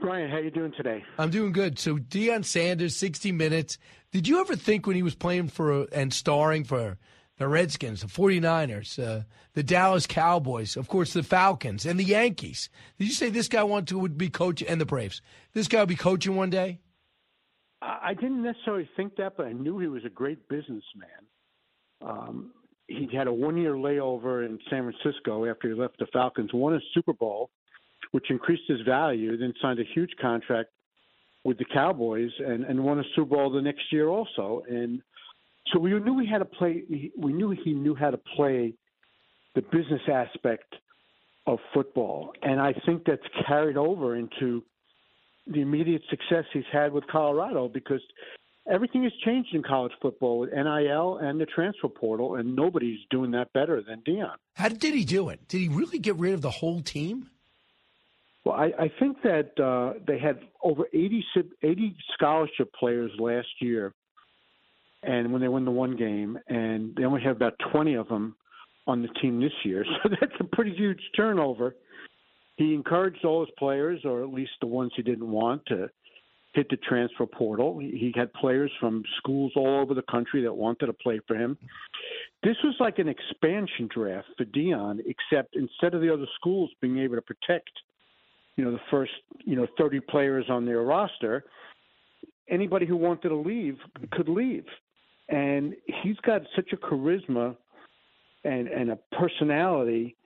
Brian, 0.00 0.30
how 0.30 0.38
you 0.38 0.50
doing 0.50 0.72
today? 0.76 1.04
I'm 1.18 1.30
doing 1.30 1.52
good. 1.52 1.78
So 1.78 1.96
Deion 1.96 2.44
Sanders, 2.44 2.96
60 2.96 3.32
Minutes. 3.32 3.78
Did 4.12 4.28
you 4.28 4.40
ever 4.40 4.56
think 4.56 4.86
when 4.86 4.96
he 4.96 5.02
was 5.02 5.14
playing 5.14 5.48
for 5.48 5.86
and 5.92 6.12
starring 6.12 6.64
for 6.64 6.98
the 7.38 7.48
Redskins, 7.48 8.02
the 8.02 8.08
49ers, 8.08 9.02
uh, 9.02 9.22
the 9.54 9.62
Dallas 9.62 10.06
Cowboys, 10.06 10.76
of 10.76 10.88
course, 10.88 11.12
the 11.12 11.22
Falcons, 11.22 11.86
and 11.86 11.98
the 11.98 12.04
Yankees. 12.04 12.68
Did 12.98 13.06
you 13.06 13.14
say 13.14 13.30
this 13.30 13.48
guy 13.48 13.62
wanted 13.62 13.88
to 13.88 13.98
would 13.98 14.18
be 14.18 14.28
coaching 14.28 14.68
and 14.68 14.80
the 14.80 14.86
Braves? 14.86 15.22
This 15.54 15.68
guy 15.68 15.80
would 15.80 15.88
be 15.88 15.96
coaching 15.96 16.36
one 16.36 16.50
day? 16.50 16.80
I 17.80 18.14
didn't 18.14 18.42
necessarily 18.42 18.90
think 18.96 19.16
that, 19.16 19.36
but 19.36 19.46
I 19.46 19.52
knew 19.52 19.78
he 19.78 19.86
was 19.86 20.04
a 20.04 20.10
great 20.10 20.48
businessman. 20.48 20.82
Um, 22.04 22.50
he 22.88 23.08
had 23.12 23.28
a 23.28 23.32
one-year 23.32 23.74
layover 23.74 24.44
in 24.44 24.58
San 24.68 24.90
Francisco 24.90 25.48
after 25.48 25.68
he 25.68 25.74
left 25.74 25.98
the 25.98 26.06
Falcons, 26.12 26.50
won 26.52 26.74
a 26.74 26.80
Super 26.92 27.12
Bowl, 27.12 27.50
which 28.12 28.30
increased 28.30 28.62
his 28.68 28.80
value, 28.82 29.36
then 29.36 29.52
signed 29.60 29.78
a 29.78 29.84
huge 29.94 30.10
contract 30.20 30.70
with 31.44 31.58
the 31.58 31.64
Cowboys 31.64 32.30
and, 32.38 32.64
and 32.64 32.82
won 32.82 32.98
a 32.98 33.04
Super 33.14 33.36
Bowl 33.36 33.50
the 33.50 33.62
next 33.62 33.92
year 33.92 34.08
also. 34.08 34.62
And 34.68 35.02
so 35.72 35.78
we 35.78 35.90
knew 35.98 36.18
he 36.18 36.26
had 36.26 36.38
to 36.38 36.44
play. 36.44 36.84
We 37.16 37.32
knew 37.32 37.50
he 37.50 37.72
knew 37.72 37.94
how 37.94 38.10
to 38.10 38.18
play 38.36 38.74
the 39.54 39.62
business 39.62 40.02
aspect 40.12 40.74
of 41.46 41.58
football, 41.72 42.32
and 42.42 42.60
I 42.60 42.74
think 42.84 43.04
that's 43.06 43.22
carried 43.46 43.76
over 43.78 44.16
into 44.16 44.62
the 45.46 45.62
immediate 45.62 46.02
success 46.10 46.44
he's 46.52 46.64
had 46.70 46.92
with 46.92 47.06
Colorado 47.06 47.68
because 47.68 48.02
everything 48.70 49.02
has 49.04 49.12
changed 49.24 49.54
in 49.54 49.62
college 49.62 49.92
football 50.00 50.40
with 50.40 50.50
NIL 50.52 51.18
and 51.18 51.40
the 51.40 51.46
transfer 51.46 51.88
portal, 51.88 52.34
and 52.34 52.54
nobody's 52.54 53.00
doing 53.10 53.30
that 53.30 53.52
better 53.54 53.82
than 53.82 54.02
Deion. 54.06 54.34
How 54.54 54.68
did 54.68 54.94
he 54.94 55.04
do 55.04 55.30
it? 55.30 55.48
Did 55.48 55.62
he 55.62 55.68
really 55.68 55.98
get 55.98 56.16
rid 56.16 56.34
of 56.34 56.42
the 56.42 56.50
whole 56.50 56.82
team? 56.82 57.30
Well, 58.48 58.56
I, 58.56 58.84
I 58.84 58.92
think 58.98 59.18
that 59.24 59.60
uh, 59.62 59.98
they 60.06 60.18
had 60.18 60.40
over 60.64 60.84
80, 60.94 61.22
80 61.62 61.96
scholarship 62.14 62.72
players 62.72 63.10
last 63.18 63.48
year 63.60 63.92
and 65.02 65.30
when 65.30 65.42
they 65.42 65.48
win 65.48 65.66
the 65.66 65.70
one 65.70 65.96
game, 65.96 66.38
and 66.48 66.96
they 66.96 67.04
only 67.04 67.20
have 67.20 67.36
about 67.36 67.52
20 67.70 67.92
of 67.94 68.08
them 68.08 68.36
on 68.86 69.02
the 69.02 69.08
team 69.20 69.38
this 69.38 69.52
year. 69.64 69.84
So 70.02 70.08
that's 70.18 70.32
a 70.40 70.44
pretty 70.44 70.74
huge 70.74 70.98
turnover. 71.14 71.76
He 72.56 72.72
encouraged 72.72 73.22
all 73.22 73.44
his 73.44 73.52
players, 73.58 74.00
or 74.06 74.22
at 74.22 74.32
least 74.32 74.52
the 74.62 74.66
ones 74.66 74.92
he 74.96 75.02
didn't 75.02 75.30
want, 75.30 75.66
to 75.66 75.90
hit 76.54 76.70
the 76.70 76.78
transfer 76.78 77.26
portal. 77.26 77.78
He 77.78 78.14
had 78.16 78.32
players 78.32 78.72
from 78.80 79.02
schools 79.18 79.52
all 79.56 79.78
over 79.78 79.92
the 79.92 80.02
country 80.10 80.42
that 80.44 80.54
wanted 80.54 80.86
to 80.86 80.94
play 80.94 81.20
for 81.28 81.36
him. 81.36 81.58
This 82.42 82.56
was 82.64 82.76
like 82.80 82.98
an 82.98 83.08
expansion 83.08 83.90
draft 83.94 84.28
for 84.38 84.46
Deion, 84.46 85.00
except 85.00 85.54
instead 85.54 85.92
of 85.92 86.00
the 86.00 86.10
other 86.10 86.26
schools 86.36 86.70
being 86.80 86.98
able 86.98 87.16
to 87.16 87.22
protect, 87.22 87.70
you 88.58 88.64
know, 88.64 88.72
the 88.72 88.80
first, 88.90 89.12
you 89.44 89.56
know, 89.56 89.66
30 89.78 90.00
players 90.00 90.44
on 90.50 90.66
their 90.66 90.82
roster, 90.82 91.44
anybody 92.50 92.84
who 92.84 92.96
wanted 92.96 93.28
to 93.28 93.36
leave 93.36 93.76
could 94.12 94.28
leave 94.28 94.64
and 95.28 95.74
he's 96.02 96.16
got 96.18 96.42
such 96.56 96.72
a 96.72 96.76
charisma 96.76 97.56
and 98.44 98.68
and 98.68 98.90
a 98.90 98.98
personality 99.12 100.16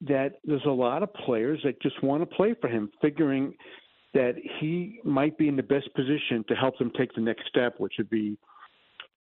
that 0.00 0.34
there's 0.44 0.64
a 0.66 0.70
lot 0.70 1.02
of 1.02 1.12
players 1.14 1.60
that 1.64 1.80
just 1.82 2.00
want 2.02 2.22
to 2.22 2.36
play 2.36 2.54
for 2.60 2.68
him, 2.68 2.90
figuring 3.00 3.54
that 4.14 4.34
he 4.60 5.00
might 5.04 5.36
be 5.38 5.48
in 5.48 5.56
the 5.56 5.62
best 5.62 5.92
position 5.94 6.44
to 6.48 6.54
help 6.54 6.78
them 6.78 6.90
take 6.96 7.12
the 7.14 7.20
next 7.20 7.46
step, 7.48 7.74
which 7.78 7.94
would 7.98 8.10
be 8.10 8.38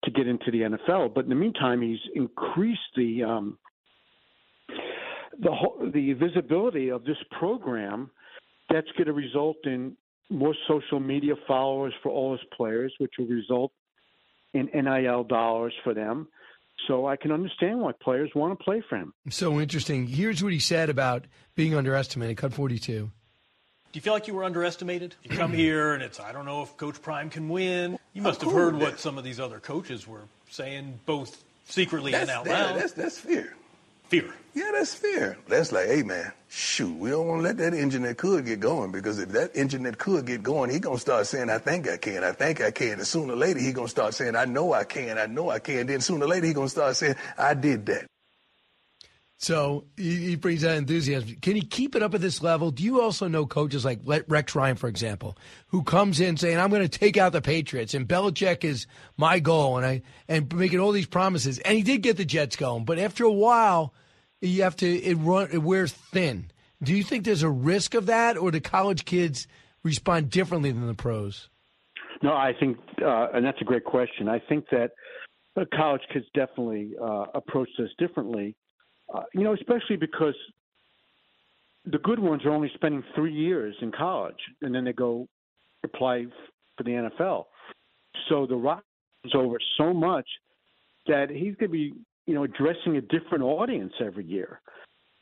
to 0.04 0.10
get 0.10 0.26
into 0.26 0.50
the 0.50 0.60
NFL. 0.60 1.14
But 1.14 1.24
in 1.24 1.30
the 1.30 1.36
meantime, 1.36 1.82
he's 1.82 1.98
increased 2.14 2.80
the 2.94 3.24
um, 3.24 3.58
the 5.38 5.52
whole, 5.52 5.90
the 5.92 6.12
visibility 6.14 6.90
of 6.90 7.04
this 7.04 7.18
program. 7.38 8.10
That's 8.70 8.90
going 8.92 9.06
to 9.06 9.12
result 9.12 9.58
in 9.64 9.96
more 10.28 10.54
social 10.66 11.00
media 11.00 11.34
followers 11.46 11.94
for 12.02 12.10
all 12.10 12.32
his 12.32 12.42
players, 12.56 12.92
which 12.98 13.12
will 13.18 13.26
result 13.26 13.72
in 14.52 14.68
NIL 14.74 15.24
dollars 15.24 15.74
for 15.84 15.94
them. 15.94 16.28
So 16.86 17.06
I 17.06 17.16
can 17.16 17.32
understand 17.32 17.80
why 17.80 17.92
players 17.92 18.30
want 18.34 18.58
to 18.58 18.62
play 18.62 18.82
for 18.88 18.96
him. 18.96 19.14
So 19.30 19.60
interesting. 19.60 20.06
Here's 20.06 20.42
what 20.42 20.52
he 20.52 20.58
said 20.58 20.90
about 20.90 21.26
being 21.54 21.74
underestimated. 21.74 22.36
Cut 22.36 22.52
42. 22.52 22.92
Do 22.92 23.10
you 23.92 24.00
feel 24.00 24.12
like 24.12 24.28
you 24.28 24.34
were 24.34 24.44
underestimated? 24.44 25.14
You 25.22 25.30
come 25.30 25.52
mm-hmm. 25.52 25.58
here 25.58 25.94
and 25.94 26.02
it's, 26.02 26.20
I 26.20 26.32
don't 26.32 26.44
know 26.44 26.62
if 26.62 26.76
Coach 26.76 27.00
Prime 27.00 27.30
can 27.30 27.48
win. 27.48 27.98
You 28.12 28.22
must 28.22 28.42
have 28.42 28.52
heard 28.52 28.76
what 28.76 29.00
some 29.00 29.16
of 29.16 29.24
these 29.24 29.40
other 29.40 29.58
coaches 29.58 30.06
were 30.06 30.24
saying, 30.50 31.00
both 31.06 31.42
secretly 31.64 32.12
that's, 32.12 32.28
and 32.28 32.30
out 32.30 32.44
that, 32.44 32.70
loud. 32.70 32.80
That's, 32.80 32.92
that's 32.92 33.18
fear. 33.18 33.54
Fear. 34.08 34.34
Yeah, 34.54 34.70
that's 34.72 34.94
fear. 34.94 35.36
That's 35.48 35.72
like, 35.72 35.86
hey, 35.86 36.02
man, 36.02 36.32
shoot, 36.48 36.96
we 36.96 37.10
don't 37.10 37.26
want 37.26 37.40
to 37.40 37.42
let 37.42 37.58
that 37.58 37.74
engine 37.74 38.02
that 38.02 38.16
could 38.16 38.46
get 38.46 38.60
going 38.60 38.90
because 38.92 39.18
if 39.18 39.28
that 39.30 39.50
engine 39.54 39.82
that 39.82 39.98
could 39.98 40.26
get 40.26 40.42
going, 40.42 40.70
he 40.70 40.80
to 40.80 40.96
start 40.96 41.26
saying, 41.26 41.50
I 41.50 41.58
think 41.58 41.88
I 41.88 41.96
can, 41.98 42.24
I 42.24 42.32
think 42.32 42.60
I 42.60 42.70
can. 42.70 42.92
And 42.92 43.06
sooner 43.06 43.34
or 43.34 43.36
later, 43.36 43.58
he 43.58 43.72
to 43.74 43.86
start 43.86 44.14
saying, 44.14 44.36
I 44.36 44.44
know 44.44 44.72
I 44.72 44.84
can, 44.84 45.18
I 45.18 45.26
know 45.26 45.50
I 45.50 45.58
can. 45.58 45.86
Then 45.88 46.00
sooner 46.00 46.24
or 46.24 46.28
later, 46.28 46.46
he 46.46 46.54
to 46.54 46.68
start 46.68 46.96
saying, 46.96 47.16
I 47.36 47.54
did 47.54 47.84
that. 47.86 48.06
So 49.46 49.84
he, 49.96 50.30
he 50.30 50.34
brings 50.34 50.62
that 50.62 50.76
enthusiasm. 50.76 51.36
Can 51.40 51.54
he 51.54 51.62
keep 51.62 51.94
it 51.94 52.02
up 52.02 52.14
at 52.14 52.20
this 52.20 52.42
level? 52.42 52.72
Do 52.72 52.82
you 52.82 53.00
also 53.00 53.28
know 53.28 53.46
coaches 53.46 53.84
like 53.84 54.00
Rex 54.04 54.56
Ryan, 54.56 54.74
for 54.74 54.88
example, 54.88 55.38
who 55.68 55.84
comes 55.84 56.18
in 56.18 56.36
saying, 56.36 56.58
"I'm 56.58 56.68
going 56.68 56.82
to 56.82 56.88
take 56.88 57.16
out 57.16 57.30
the 57.30 57.40
Patriots," 57.40 57.94
and 57.94 58.08
Belichick 58.08 58.64
is 58.64 58.88
my 59.16 59.38
goal, 59.38 59.76
and 59.76 59.86
I 59.86 60.02
and 60.26 60.52
making 60.52 60.80
all 60.80 60.90
these 60.90 61.06
promises, 61.06 61.60
and 61.60 61.76
he 61.76 61.84
did 61.84 62.02
get 62.02 62.16
the 62.16 62.24
Jets 62.24 62.56
going, 62.56 62.84
but 62.84 62.98
after 62.98 63.22
a 63.22 63.30
while, 63.30 63.94
you 64.40 64.64
have 64.64 64.74
to 64.78 64.92
it 64.92 65.14
run 65.14 65.48
it 65.52 65.62
wears 65.62 65.92
thin. 65.92 66.50
Do 66.82 66.92
you 66.92 67.04
think 67.04 67.24
there's 67.24 67.44
a 67.44 67.48
risk 67.48 67.94
of 67.94 68.06
that, 68.06 68.36
or 68.36 68.50
do 68.50 68.58
college 68.58 69.04
kids 69.04 69.46
respond 69.84 70.28
differently 70.28 70.72
than 70.72 70.88
the 70.88 70.94
pros? 70.94 71.50
No, 72.20 72.32
I 72.32 72.50
think, 72.58 72.78
uh, 73.00 73.28
and 73.32 73.46
that's 73.46 73.60
a 73.60 73.64
great 73.64 73.84
question. 73.84 74.28
I 74.28 74.40
think 74.40 74.64
that 74.72 74.90
uh, 75.56 75.66
college 75.72 76.02
kids 76.12 76.26
definitely 76.34 76.94
uh, 77.00 77.26
approach 77.32 77.68
this 77.78 77.90
differently. 77.96 78.56
Uh, 79.12 79.22
you 79.34 79.42
know, 79.42 79.54
especially 79.54 79.96
because 79.96 80.34
the 81.84 81.98
good 81.98 82.18
ones 82.18 82.44
are 82.44 82.50
only 82.50 82.70
spending 82.74 83.04
three 83.14 83.32
years 83.32 83.76
in 83.80 83.92
college, 83.92 84.40
and 84.62 84.74
then 84.74 84.84
they 84.84 84.92
go 84.92 85.28
apply 85.84 86.26
for 86.76 86.82
the 86.82 86.90
NFL. 86.90 87.44
So 88.28 88.46
the 88.46 88.56
rock 88.56 88.82
is 89.24 89.32
over 89.34 89.58
so 89.78 89.92
much 89.94 90.26
that 91.06 91.30
he's 91.30 91.54
going 91.56 91.68
to 91.68 91.68
be, 91.68 91.94
you 92.26 92.34
know, 92.34 92.42
addressing 92.42 92.96
a 92.96 93.00
different 93.00 93.44
audience 93.44 93.92
every 94.04 94.24
year. 94.24 94.60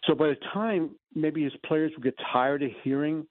So 0.07 0.15
by 0.15 0.29
the 0.29 0.37
time 0.53 0.91
maybe 1.15 1.45
his 1.45 1.53
players 1.67 1.93
will 1.97 2.03
get 2.03 2.15
tired 2.33 2.63
of 2.63 2.71
hearing 2.83 3.27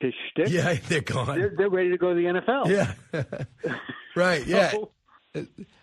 his 0.00 0.12
shtick, 0.30 0.48
yeah, 0.48 0.74
they're 0.88 1.00
gone. 1.00 1.38
They're, 1.38 1.54
they're 1.56 1.70
ready 1.70 1.90
to 1.90 1.98
go 1.98 2.14
to 2.14 2.14
the 2.14 2.40
NFL. 2.40 2.68
Yeah, 2.68 3.44
right. 4.16 4.46
Yeah, 4.46 4.70
so, 4.70 4.90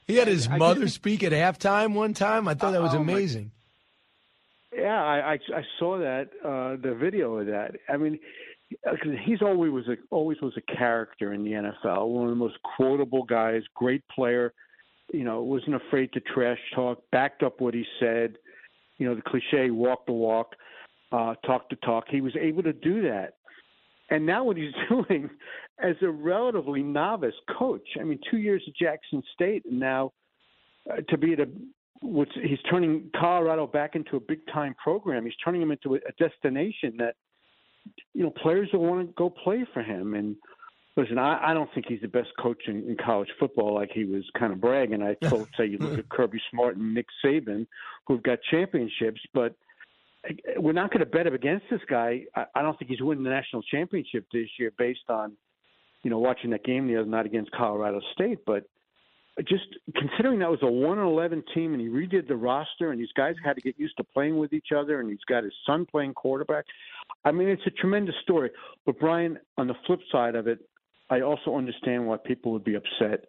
he 0.07 0.15
had 0.15 0.27
his 0.27 0.49
mother 0.49 0.87
speak 0.87 1.23
at 1.23 1.31
halftime 1.31 1.93
one 1.93 2.13
time. 2.13 2.47
I 2.47 2.53
thought 2.53 2.71
that 2.71 2.81
was 2.81 2.95
oh 2.95 2.99
amazing. 2.99 3.51
Yeah, 4.75 5.03
I, 5.03 5.33
I, 5.33 5.39
I 5.55 5.63
saw 5.79 5.97
that 5.97 6.29
uh, 6.45 6.81
the 6.81 6.95
video 6.95 7.37
of 7.37 7.47
that. 7.47 7.71
I 7.87 7.97
mean, 7.97 8.19
he's 9.25 9.41
always 9.41 9.71
was 9.71 9.87
a 9.87 9.95
always 10.11 10.39
was 10.41 10.53
a 10.57 10.75
character 10.75 11.33
in 11.33 11.43
the 11.43 11.51
NFL. 11.51 12.07
One 12.07 12.25
of 12.25 12.29
the 12.29 12.35
most 12.35 12.57
quotable 12.77 13.23
guys, 13.23 13.63
great 13.73 14.03
player. 14.09 14.53
You 15.11 15.23
know, 15.23 15.41
wasn't 15.41 15.75
afraid 15.75 16.13
to 16.13 16.19
trash 16.19 16.59
talk, 16.75 17.01
backed 17.11 17.41
up 17.41 17.61
what 17.61 17.73
he 17.73 17.83
said. 17.99 18.37
You 18.99 19.07
know, 19.07 19.15
the 19.15 19.23
cliche 19.23 19.71
walk 19.71 20.05
the 20.05 20.11
walk, 20.11 20.55
uh, 21.11 21.33
talk 21.45 21.69
the 21.69 21.77
talk. 21.77 22.05
He 22.09 22.21
was 22.21 22.35
able 22.39 22.61
to 22.63 22.73
do 22.73 23.01
that. 23.03 23.35
And 24.11 24.25
now 24.25 24.43
what 24.43 24.57
he's 24.57 24.73
doing 24.89 25.29
as 25.79 25.95
a 26.01 26.09
relatively 26.09 26.83
novice 26.83 27.33
coach. 27.57 27.87
I 27.99 28.03
mean, 28.03 28.19
two 28.29 28.37
years 28.37 28.61
at 28.67 28.75
Jackson 28.75 29.23
State, 29.33 29.63
and 29.65 29.79
now 29.79 30.11
uh, 30.91 30.97
to 31.09 31.17
be 31.17 31.33
at 31.33 31.39
a 31.39 31.49
what's 32.01 32.31
he's 32.33 32.59
turning 32.69 33.09
Colorado 33.19 33.67
back 33.67 33.95
into 33.95 34.15
a 34.15 34.19
big 34.19 34.39
time 34.53 34.75
program. 34.81 35.25
He's 35.25 35.35
turning 35.43 35.61
them 35.61 35.71
into 35.71 35.95
a, 35.95 35.97
a 35.97 36.11
destination 36.17 36.97
that 36.97 37.15
you 38.13 38.23
know 38.23 38.31
players 38.31 38.69
will 38.73 38.85
want 38.85 39.07
to 39.07 39.13
go 39.13 39.29
play 39.29 39.65
for 39.73 39.81
him. 39.81 40.13
And 40.13 40.35
listen, 40.95 41.17
I, 41.17 41.51
I 41.51 41.53
don't 41.53 41.69
think 41.73 41.87
he's 41.87 42.01
the 42.01 42.07
best 42.07 42.29
coach 42.39 42.63
in, 42.67 42.87
in 42.87 42.97
college 43.03 43.29
football, 43.39 43.75
like 43.75 43.91
he 43.93 44.05
was 44.05 44.23
kind 44.37 44.53
of 44.53 44.61
bragging. 44.61 45.01
I 45.01 45.13
told 45.27 45.47
say 45.57 45.65
you 45.65 45.77
look 45.77 45.99
at 45.99 46.09
Kirby 46.09 46.41
Smart 46.51 46.77
and 46.77 46.93
Nick 46.93 47.07
Saban, 47.23 47.67
who've 48.07 48.23
got 48.23 48.39
championships, 48.49 49.21
but 49.33 49.55
we're 50.57 50.73
not 50.73 50.91
going 50.91 50.99
to 50.99 51.05
bet 51.05 51.27
him 51.27 51.33
against 51.33 51.65
this 51.71 51.81
guy. 51.89 52.23
I, 52.35 52.45
I 52.55 52.61
don't 52.61 52.77
think 52.77 52.91
he's 52.91 53.01
winning 53.01 53.23
the 53.23 53.29
national 53.29 53.61
championship 53.63 54.25
this 54.31 54.49
year 54.57 54.71
based 54.77 55.09
on 55.09 55.33
you 56.03 56.09
know 56.09 56.19
watching 56.19 56.51
that 56.51 56.63
game 56.63 56.87
the 56.87 56.97
other 56.97 57.09
night 57.09 57.25
against 57.25 57.51
Colorado 57.51 58.01
State, 58.13 58.39
but 58.45 58.65
just 59.47 59.65
considering 59.95 60.39
that 60.39 60.49
was 60.49 60.59
a 60.61 60.71
one 60.71 60.97
and 60.97 61.07
eleven 61.07 61.43
team, 61.53 61.73
and 61.73 61.81
he 61.81 61.87
redid 61.87 62.27
the 62.27 62.35
roster, 62.35 62.91
and 62.91 62.99
these 62.99 63.11
guys 63.15 63.35
had 63.43 63.55
to 63.55 63.61
get 63.61 63.79
used 63.79 63.97
to 63.97 64.03
playing 64.03 64.37
with 64.37 64.53
each 64.53 64.69
other, 64.75 64.99
and 64.99 65.09
he's 65.09 65.19
got 65.27 65.43
his 65.43 65.53
son 65.65 65.85
playing 65.85 66.13
quarterback. 66.13 66.65
I 67.25 67.31
mean, 67.31 67.47
it's 67.47 67.65
a 67.65 67.71
tremendous 67.71 68.15
story. 68.23 68.51
But 68.85 68.99
Brian, 68.99 69.37
on 69.57 69.67
the 69.67 69.75
flip 69.85 69.99
side 70.11 70.35
of 70.35 70.47
it, 70.47 70.59
I 71.09 71.21
also 71.21 71.55
understand 71.55 72.05
why 72.05 72.17
people 72.17 72.51
would 72.51 72.63
be 72.63 72.75
upset 72.75 73.25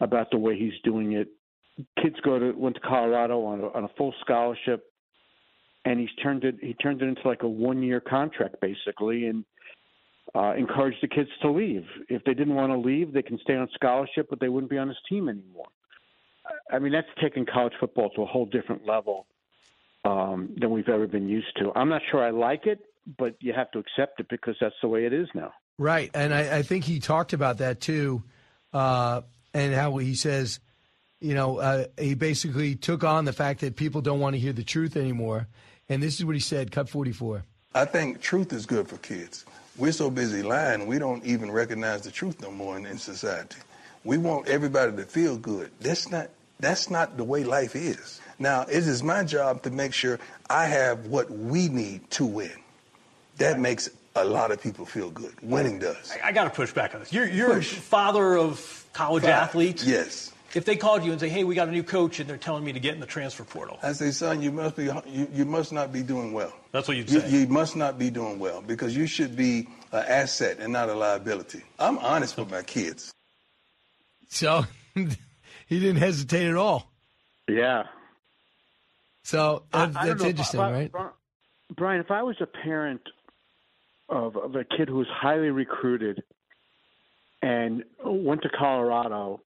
about 0.00 0.30
the 0.30 0.38
way 0.38 0.58
he's 0.58 0.72
doing 0.82 1.12
it 1.12 1.28
kids 2.00 2.16
go 2.24 2.38
to 2.38 2.52
went 2.52 2.76
to 2.76 2.80
Colorado 2.80 3.44
on 3.44 3.60
a, 3.60 3.68
on 3.68 3.84
a 3.84 3.88
full 3.96 4.14
scholarship, 4.20 4.84
and 5.84 5.98
he's 5.98 6.12
turned 6.22 6.44
it 6.44 6.56
he 6.60 6.74
turned 6.74 7.02
it 7.02 7.06
into 7.06 7.26
like 7.26 7.42
a 7.42 7.48
one 7.48 7.82
year 7.82 8.00
contract 8.00 8.56
basically, 8.60 9.26
and 9.26 9.44
uh, 10.34 10.54
encouraged 10.56 10.98
the 11.02 11.08
kids 11.08 11.30
to 11.42 11.50
leave. 11.50 11.84
If 12.08 12.24
they 12.24 12.34
didn't 12.34 12.54
want 12.54 12.72
to 12.72 12.78
leave, 12.78 13.12
they 13.12 13.22
can 13.22 13.38
stay 13.38 13.54
on 13.54 13.68
scholarship, 13.74 14.26
but 14.28 14.40
they 14.40 14.48
wouldn't 14.48 14.70
be 14.70 14.78
on 14.78 14.88
his 14.88 14.96
team 15.08 15.28
anymore. 15.28 15.68
I 16.70 16.78
mean, 16.78 16.92
that's 16.92 17.08
taking 17.22 17.46
college 17.46 17.72
football 17.78 18.10
to 18.10 18.22
a 18.22 18.26
whole 18.26 18.46
different 18.46 18.86
level 18.86 19.26
um, 20.04 20.50
than 20.58 20.70
we've 20.70 20.88
ever 20.88 21.06
been 21.06 21.28
used 21.28 21.56
to. 21.58 21.72
I'm 21.74 21.88
not 21.88 22.02
sure 22.10 22.22
I 22.22 22.30
like 22.30 22.66
it, 22.66 22.80
but 23.18 23.36
you 23.40 23.52
have 23.52 23.70
to 23.72 23.78
accept 23.78 24.20
it 24.20 24.28
because 24.28 24.56
that's 24.60 24.74
the 24.82 24.88
way 24.88 25.06
it 25.06 25.12
is 25.12 25.28
now. 25.34 25.52
Right, 25.78 26.10
and 26.14 26.32
I, 26.32 26.58
I 26.58 26.62
think 26.62 26.84
he 26.84 27.00
talked 27.00 27.32
about 27.32 27.58
that 27.58 27.80
too, 27.80 28.22
uh, 28.72 29.22
and 29.52 29.74
how 29.74 29.96
he 29.96 30.14
says, 30.14 30.60
you 31.20 31.34
know, 31.34 31.58
uh, 31.58 31.86
he 31.98 32.14
basically 32.14 32.76
took 32.76 33.02
on 33.02 33.24
the 33.24 33.32
fact 33.32 33.60
that 33.60 33.76
people 33.76 34.00
don't 34.00 34.20
want 34.20 34.34
to 34.34 34.40
hear 34.40 34.52
the 34.52 34.62
truth 34.62 34.96
anymore, 34.96 35.48
and 35.88 36.02
this 36.02 36.18
is 36.18 36.24
what 36.24 36.34
he 36.34 36.40
said. 36.40 36.70
Cut 36.70 36.88
forty 36.88 37.12
four. 37.12 37.44
I 37.74 37.86
think 37.86 38.20
truth 38.20 38.52
is 38.52 38.66
good 38.66 38.88
for 38.88 38.98
kids. 38.98 39.44
We're 39.76 39.92
so 39.92 40.10
busy 40.10 40.42
lying, 40.42 40.86
we 40.86 40.98
don't 40.98 41.24
even 41.24 41.50
recognize 41.50 42.02
the 42.02 42.10
truth 42.10 42.40
no 42.40 42.50
more 42.50 42.76
in, 42.76 42.86
in 42.86 42.98
society. 42.98 43.56
We 44.04 44.18
want 44.18 44.48
everybody 44.48 44.94
to 44.96 45.04
feel 45.04 45.36
good. 45.36 45.70
That's 45.80 46.10
not 46.10 46.28
that's 46.60 46.88
not 46.88 47.16
the 47.16 47.24
way 47.24 47.42
life 47.42 47.74
is. 47.74 48.20
Now, 48.38 48.62
it 48.62 48.86
is 48.86 49.02
my 49.02 49.24
job 49.24 49.62
to 49.64 49.70
make 49.70 49.92
sure 49.92 50.18
I 50.48 50.66
have 50.66 51.06
what 51.06 51.30
we 51.30 51.68
need 51.68 52.08
to 52.12 52.24
win. 52.24 52.52
That 53.38 53.58
makes 53.58 53.90
a 54.14 54.24
lot 54.24 54.52
of 54.52 54.62
people 54.62 54.86
feel 54.86 55.10
good. 55.10 55.34
Winning 55.42 55.80
does. 55.80 56.12
I, 56.22 56.28
I 56.28 56.32
got 56.32 56.44
to 56.44 56.50
push 56.50 56.72
back 56.72 56.94
on 56.94 57.00
this. 57.00 57.12
You're, 57.12 57.26
you're 57.28 57.58
a 57.58 57.62
father 57.62 58.38
of 58.38 58.86
college 58.92 59.24
Five. 59.24 59.32
athletes. 59.32 59.84
Yes. 59.84 60.32
If 60.54 60.64
they 60.64 60.76
called 60.76 61.04
you 61.04 61.10
and 61.10 61.20
say, 61.20 61.28
"Hey, 61.28 61.42
we 61.44 61.54
got 61.54 61.68
a 61.68 61.72
new 61.72 61.82
coach," 61.82 62.20
and 62.20 62.28
they're 62.30 62.36
telling 62.36 62.64
me 62.64 62.72
to 62.72 62.80
get 62.80 62.94
in 62.94 63.00
the 63.00 63.06
transfer 63.06 63.42
portal, 63.44 63.78
I 63.82 63.92
say, 63.92 64.10
son, 64.12 64.40
you 64.40 64.52
must 64.52 64.76
be 64.76 64.84
you, 64.84 65.28
you 65.32 65.44
must 65.44 65.72
not 65.72 65.92
be 65.92 66.02
doing 66.02 66.32
well. 66.32 66.52
That's 66.70 66.86
what 66.86 66.96
you'd 66.96 67.10
You, 67.10 67.20
say. 67.20 67.30
you 67.30 67.46
must 67.48 67.74
not 67.76 67.98
be 67.98 68.08
doing 68.10 68.38
well 68.38 68.62
because 68.62 68.96
you 68.96 69.06
should 69.06 69.34
be 69.36 69.68
an 69.92 70.04
asset 70.06 70.58
and 70.60 70.72
not 70.72 70.88
a 70.88 70.94
liability. 70.94 71.62
I'm 71.78 71.98
honest 71.98 72.36
with 72.36 72.50
my 72.50 72.62
kids. 72.62 73.12
So 74.28 74.64
he 74.94 75.08
didn't 75.80 75.96
hesitate 75.96 76.46
at 76.48 76.56
all. 76.56 76.90
Yeah. 77.48 77.84
So 79.24 79.64
I- 79.72 79.86
that, 79.86 79.96
I 79.96 80.06
don't 80.06 80.08
that's 80.08 80.22
know, 80.22 80.28
interesting, 80.28 80.60
Bri- 80.60 80.72
right? 80.72 80.92
Brian, 81.76 82.00
if 82.00 82.10
I 82.10 82.22
was 82.22 82.36
a 82.40 82.46
parent 82.46 83.00
of, 84.08 84.36
of 84.36 84.54
a 84.54 84.64
kid 84.64 84.88
who 84.88 84.96
was 84.96 85.08
highly 85.10 85.48
recruited 85.50 86.22
and 87.42 87.84
went 88.04 88.42
to 88.42 88.48
Colorado, 88.50 89.40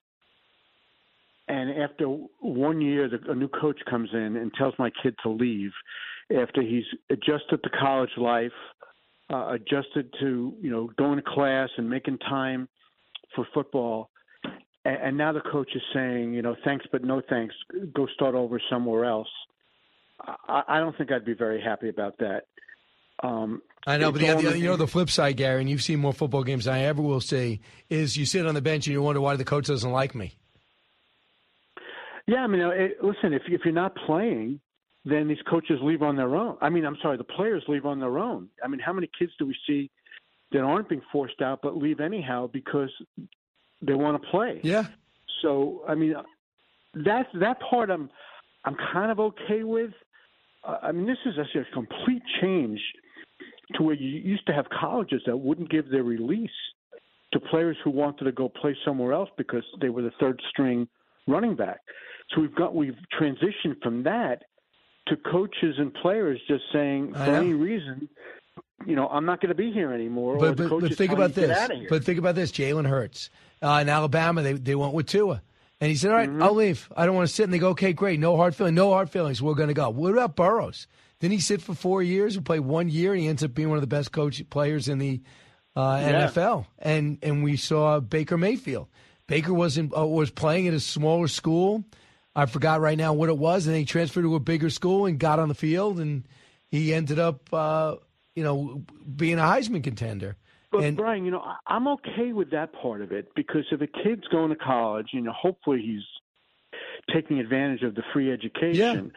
and 1.49 1.81
after 1.81 2.05
one 2.39 2.79
year, 2.79 3.09
the, 3.09 3.31
a 3.31 3.35
new 3.35 3.47
coach 3.47 3.79
comes 3.89 4.09
in 4.13 4.37
and 4.37 4.53
tells 4.53 4.75
my 4.77 4.91
kid 5.01 5.15
to 5.23 5.29
leave 5.29 5.71
after 6.31 6.61
he's 6.61 6.83
adjusted 7.09 7.63
to 7.63 7.69
college 7.71 8.11
life, 8.17 8.51
uh, 9.33 9.49
adjusted 9.53 10.13
to 10.19 10.53
you 10.61 10.69
know 10.69 10.91
going 10.97 11.17
to 11.17 11.23
class 11.23 11.69
and 11.77 11.89
making 11.89 12.19
time 12.19 12.69
for 13.35 13.47
football. 13.53 14.11
And, 14.85 14.97
and 14.97 15.17
now 15.17 15.33
the 15.33 15.41
coach 15.41 15.69
is 15.75 15.81
saying, 15.93 16.33
you 16.35 16.43
know, 16.43 16.55
thanks 16.63 16.85
but 16.91 17.03
no 17.03 17.21
thanks. 17.27 17.55
Go 17.93 18.07
start 18.13 18.35
over 18.35 18.61
somewhere 18.69 19.05
else. 19.05 19.27
I, 20.47 20.61
I 20.67 20.79
don't 20.79 20.95
think 20.97 21.11
I'd 21.11 21.25
be 21.25 21.33
very 21.33 21.61
happy 21.61 21.89
about 21.89 22.17
that. 22.19 22.43
Um, 23.23 23.63
I 23.87 23.97
know, 23.97 24.11
but 24.11 24.21
the, 24.21 24.35
the, 24.35 24.59
you 24.59 24.67
know 24.67 24.77
the 24.77 24.87
flip 24.87 25.09
side, 25.09 25.35
Gary, 25.37 25.61
and 25.61 25.69
you've 25.69 25.81
seen 25.81 25.99
more 25.99 26.13
football 26.13 26.43
games 26.43 26.65
than 26.65 26.75
I 26.75 26.83
ever 26.83 27.01
will 27.01 27.21
see. 27.21 27.59
Is 27.89 28.15
you 28.15 28.25
sit 28.25 28.45
on 28.45 28.53
the 28.53 28.61
bench 28.61 28.85
and 28.85 28.93
you 28.93 29.01
wonder 29.01 29.19
why 29.19 29.35
the 29.35 29.43
coach 29.43 29.65
doesn't 29.65 29.91
like 29.91 30.13
me. 30.13 30.35
Yeah, 32.29 32.43
I 32.43 32.47
mean, 32.47 32.61
it, 32.61 32.97
listen, 33.01 33.33
if 33.33 33.41
if 33.47 33.61
you're 33.65 33.73
not 33.73 33.95
playing, 34.05 34.59
then 35.03 35.27
these 35.27 35.41
coaches 35.49 35.79
leave 35.81 36.03
on 36.03 36.15
their 36.15 36.35
own. 36.35 36.57
I 36.61 36.69
mean, 36.69 36.85
I'm 36.85 36.97
sorry, 37.01 37.17
the 37.17 37.23
players 37.23 37.63
leave 37.67 37.87
on 37.87 37.99
their 37.99 38.19
own. 38.19 38.49
I 38.63 38.67
mean, 38.67 38.79
how 38.79 38.93
many 38.93 39.09
kids 39.17 39.31
do 39.39 39.47
we 39.47 39.55
see 39.65 39.89
that 40.51 40.59
aren't 40.59 40.89
being 40.89 41.01
forced 41.11 41.41
out 41.41 41.61
but 41.63 41.75
leave 41.75 41.99
anyhow 41.99 42.47
because 42.53 42.91
they 43.81 43.95
want 43.95 44.21
to 44.21 44.29
play? 44.29 44.59
Yeah. 44.63 44.83
So, 45.41 45.83
I 45.87 45.95
mean, 45.95 46.13
that's 46.93 47.29
that 47.39 47.57
part 47.67 47.89
I'm 47.89 48.11
I'm 48.63 48.75
kind 48.93 49.11
of 49.11 49.19
okay 49.19 49.63
with. 49.63 49.91
Uh, 50.63 50.77
I 50.83 50.91
mean, 50.91 51.07
this 51.07 51.17
is 51.25 51.33
a, 51.37 51.59
a 51.59 51.65
complete 51.73 52.21
change 52.41 52.79
to 53.73 53.81
where 53.81 53.95
you 53.95 54.07
used 54.07 54.45
to 54.45 54.53
have 54.53 54.65
colleges 54.69 55.23
that 55.25 55.35
wouldn't 55.35 55.71
give 55.71 55.89
their 55.89 56.03
release 56.03 56.51
to 57.33 57.39
players 57.39 57.77
who 57.83 57.89
wanted 57.89 58.25
to 58.25 58.31
go 58.31 58.49
play 58.49 58.75
somewhere 58.85 59.13
else 59.13 59.29
because 59.35 59.63
they 59.81 59.89
were 59.89 60.03
the 60.03 60.11
third 60.19 60.39
string 60.51 60.87
running 61.27 61.55
back. 61.55 61.79
So 62.31 62.41
we've 62.41 62.55
got 62.55 62.75
we've 62.75 62.97
transitioned 63.19 63.81
from 63.81 64.03
that 64.03 64.43
to 65.07 65.15
coaches 65.17 65.75
and 65.77 65.93
players 65.93 66.39
just 66.47 66.63
saying 66.71 67.13
for 67.13 67.19
any 67.23 67.53
reason, 67.53 68.07
you 68.85 68.95
know, 68.95 69.07
I'm 69.07 69.25
not 69.25 69.41
going 69.41 69.49
to 69.49 69.55
be 69.55 69.71
here 69.71 69.91
anymore. 69.91 70.37
But 70.37 70.55
but, 70.57 70.69
but 70.69 70.95
think 70.95 71.11
about 71.11 71.33
this. 71.33 71.69
But 71.89 72.03
think 72.03 72.19
about 72.19 72.35
this. 72.35 72.51
Jalen 72.51 72.87
Hurts 72.87 73.29
uh, 73.61 73.79
in 73.81 73.89
Alabama, 73.89 74.41
they 74.43 74.53
they 74.53 74.75
went 74.75 74.93
with 74.93 75.07
Tua, 75.07 75.41
and 75.81 75.89
he 75.89 75.95
said, 75.95 76.11
"All 76.11 76.17
right, 76.17 76.29
Mm-hmm. 76.29 76.43
I'll 76.43 76.53
leave. 76.53 76.87
I 76.95 77.05
don't 77.07 77.15
want 77.15 77.27
to 77.27 77.33
sit." 77.33 77.45
And 77.45 77.53
they 77.53 77.57
go, 77.59 77.69
"Okay, 77.69 77.93
great. 77.93 78.19
No 78.19 78.37
hard 78.37 78.55
feelings. 78.55 78.75
No 78.75 78.91
hard 78.91 79.09
feelings. 79.09 79.41
We're 79.41 79.55
going 79.55 79.69
to 79.69 79.73
go." 79.73 79.89
What 79.89 80.11
about 80.11 80.35
Burrows? 80.35 80.85
Didn't 81.19 81.33
he 81.33 81.39
sit 81.41 81.61
for 81.61 81.73
four 81.73 82.01
years 82.03 82.35
and 82.37 82.45
play 82.45 82.59
one 82.59 82.87
year? 82.89 83.11
And 83.13 83.21
he 83.21 83.27
ends 83.27 83.43
up 83.43 83.53
being 83.53 83.67
one 83.69 83.77
of 83.77 83.81
the 83.81 83.87
best 83.87 84.11
coach 84.13 84.41
players 84.49 84.87
in 84.87 84.99
the 84.99 85.21
uh, 85.75 85.99
Yeah. 86.01 86.27
NFL. 86.27 86.67
And 86.77 87.17
and 87.23 87.43
we 87.43 87.57
saw 87.57 87.99
Baker 87.99 88.37
Mayfield. 88.37 88.87
Baker 89.27 89.53
wasn't 89.53 89.97
uh, 89.97 90.05
was 90.05 90.29
playing 90.29 90.67
at 90.67 90.73
a 90.75 90.79
smaller 90.79 91.27
school. 91.27 91.83
I 92.35 92.45
forgot 92.45 92.81
right 92.81 92.97
now 92.97 93.13
what 93.13 93.29
it 93.29 93.37
was, 93.37 93.67
and 93.67 93.75
he 93.75 93.85
transferred 93.85 94.21
to 94.21 94.35
a 94.35 94.39
bigger 94.39 94.69
school 94.69 95.05
and 95.05 95.19
got 95.19 95.39
on 95.39 95.47
the 95.49 95.55
field, 95.55 95.99
and 95.99 96.27
he 96.69 96.93
ended 96.93 97.19
up, 97.19 97.51
uh, 97.51 97.95
you 98.35 98.43
know, 98.43 98.83
being 99.15 99.39
a 99.39 99.43
Heisman 99.43 99.83
contender. 99.83 100.37
But 100.71 100.83
and 100.83 100.97
Brian, 100.97 101.25
you 101.25 101.31
know, 101.31 101.43
I'm 101.65 101.87
okay 101.87 102.31
with 102.31 102.51
that 102.51 102.71
part 102.73 103.01
of 103.01 103.11
it 103.11 103.29
because 103.35 103.65
if 103.71 103.81
a 103.81 103.87
kid's 103.87 104.27
going 104.27 104.49
to 104.49 104.55
college, 104.55 105.07
you 105.13 105.21
know, 105.21 105.33
hopefully 105.33 105.81
he's 105.83 106.03
taking 107.13 107.39
advantage 107.39 107.81
of 107.81 107.95
the 107.95 108.03
free 108.13 108.31
education. 108.31 109.11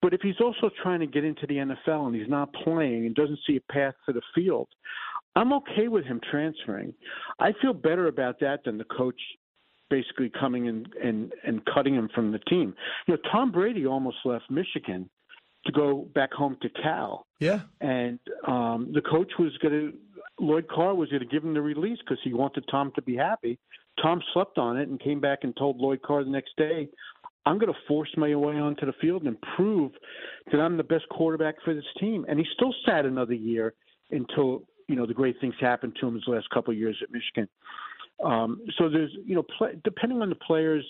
But 0.00 0.14
if 0.14 0.20
he's 0.20 0.40
also 0.40 0.70
trying 0.82 1.00
to 1.00 1.06
get 1.06 1.24
into 1.24 1.46
the 1.46 1.54
NFL 1.54 2.06
and 2.06 2.14
he's 2.14 2.28
not 2.28 2.52
playing 2.52 3.06
and 3.06 3.14
doesn't 3.14 3.38
see 3.46 3.56
a 3.56 3.72
path 3.72 3.94
to 4.06 4.12
the 4.12 4.20
field, 4.34 4.68
I'm 5.34 5.52
okay 5.54 5.88
with 5.88 6.04
him 6.04 6.20
transferring. 6.28 6.94
I 7.38 7.52
feel 7.60 7.72
better 7.72 8.08
about 8.08 8.40
that 8.40 8.64
than 8.64 8.78
the 8.78 8.84
coach 8.84 9.20
basically 9.92 10.30
coming 10.40 10.66
in 10.66 10.86
and 11.04 11.32
and 11.44 11.62
cutting 11.66 11.94
him 11.94 12.08
from 12.14 12.32
the 12.32 12.38
team. 12.38 12.74
You 13.06 13.14
know, 13.14 13.20
Tom 13.30 13.52
Brady 13.52 13.86
almost 13.86 14.16
left 14.24 14.50
Michigan 14.50 15.08
to 15.66 15.72
go 15.72 16.08
back 16.14 16.32
home 16.32 16.56
to 16.62 16.68
Cal 16.82 17.26
yeah, 17.38 17.60
and 17.80 18.18
um, 18.46 18.90
the 18.94 19.02
coach 19.02 19.32
was 19.38 19.52
going 19.60 19.74
to 19.74 19.92
Lloyd 20.40 20.66
Carr 20.68 20.94
was 20.94 21.10
going 21.10 21.20
to 21.20 21.28
give 21.28 21.44
him 21.44 21.54
the 21.54 21.60
release 21.60 21.98
because 21.98 22.18
he 22.24 22.32
wanted 22.32 22.64
Tom 22.70 22.90
to 22.94 23.02
be 23.02 23.16
happy. 23.16 23.58
Tom 24.02 24.22
slept 24.32 24.58
on 24.58 24.78
it 24.78 24.88
and 24.88 24.98
came 24.98 25.20
back 25.20 25.40
and 25.42 25.54
told 25.56 25.76
Lloyd 25.76 26.00
Carr 26.02 26.24
the 26.24 26.30
next 26.30 26.56
day, 26.56 26.88
"I'm 27.44 27.58
going 27.58 27.72
to 27.72 27.78
force 27.86 28.10
my 28.16 28.34
way 28.34 28.54
onto 28.54 28.86
the 28.86 28.94
field 29.00 29.24
and 29.24 29.36
prove 29.56 29.92
that 30.50 30.58
I'm 30.58 30.76
the 30.76 30.84
best 30.84 31.08
quarterback 31.10 31.56
for 31.64 31.74
this 31.74 31.84
team." 32.00 32.24
And 32.28 32.38
he 32.38 32.46
still 32.54 32.74
sat 32.86 33.04
another 33.04 33.34
year 33.34 33.74
until 34.10 34.62
you 34.88 34.96
know 34.96 35.06
the 35.06 35.14
great 35.14 35.36
things 35.40 35.54
happened 35.60 35.96
to 36.00 36.06
him 36.06 36.14
his 36.14 36.24
last 36.26 36.48
couple 36.50 36.72
of 36.72 36.78
years 36.78 36.96
at 37.02 37.10
Michigan. 37.10 37.48
Um, 38.22 38.60
so 38.78 38.88
there's 38.88 39.10
you 39.24 39.34
know 39.34 39.44
play, 39.58 39.72
depending 39.84 40.22
on 40.22 40.28
the 40.28 40.36
players, 40.36 40.84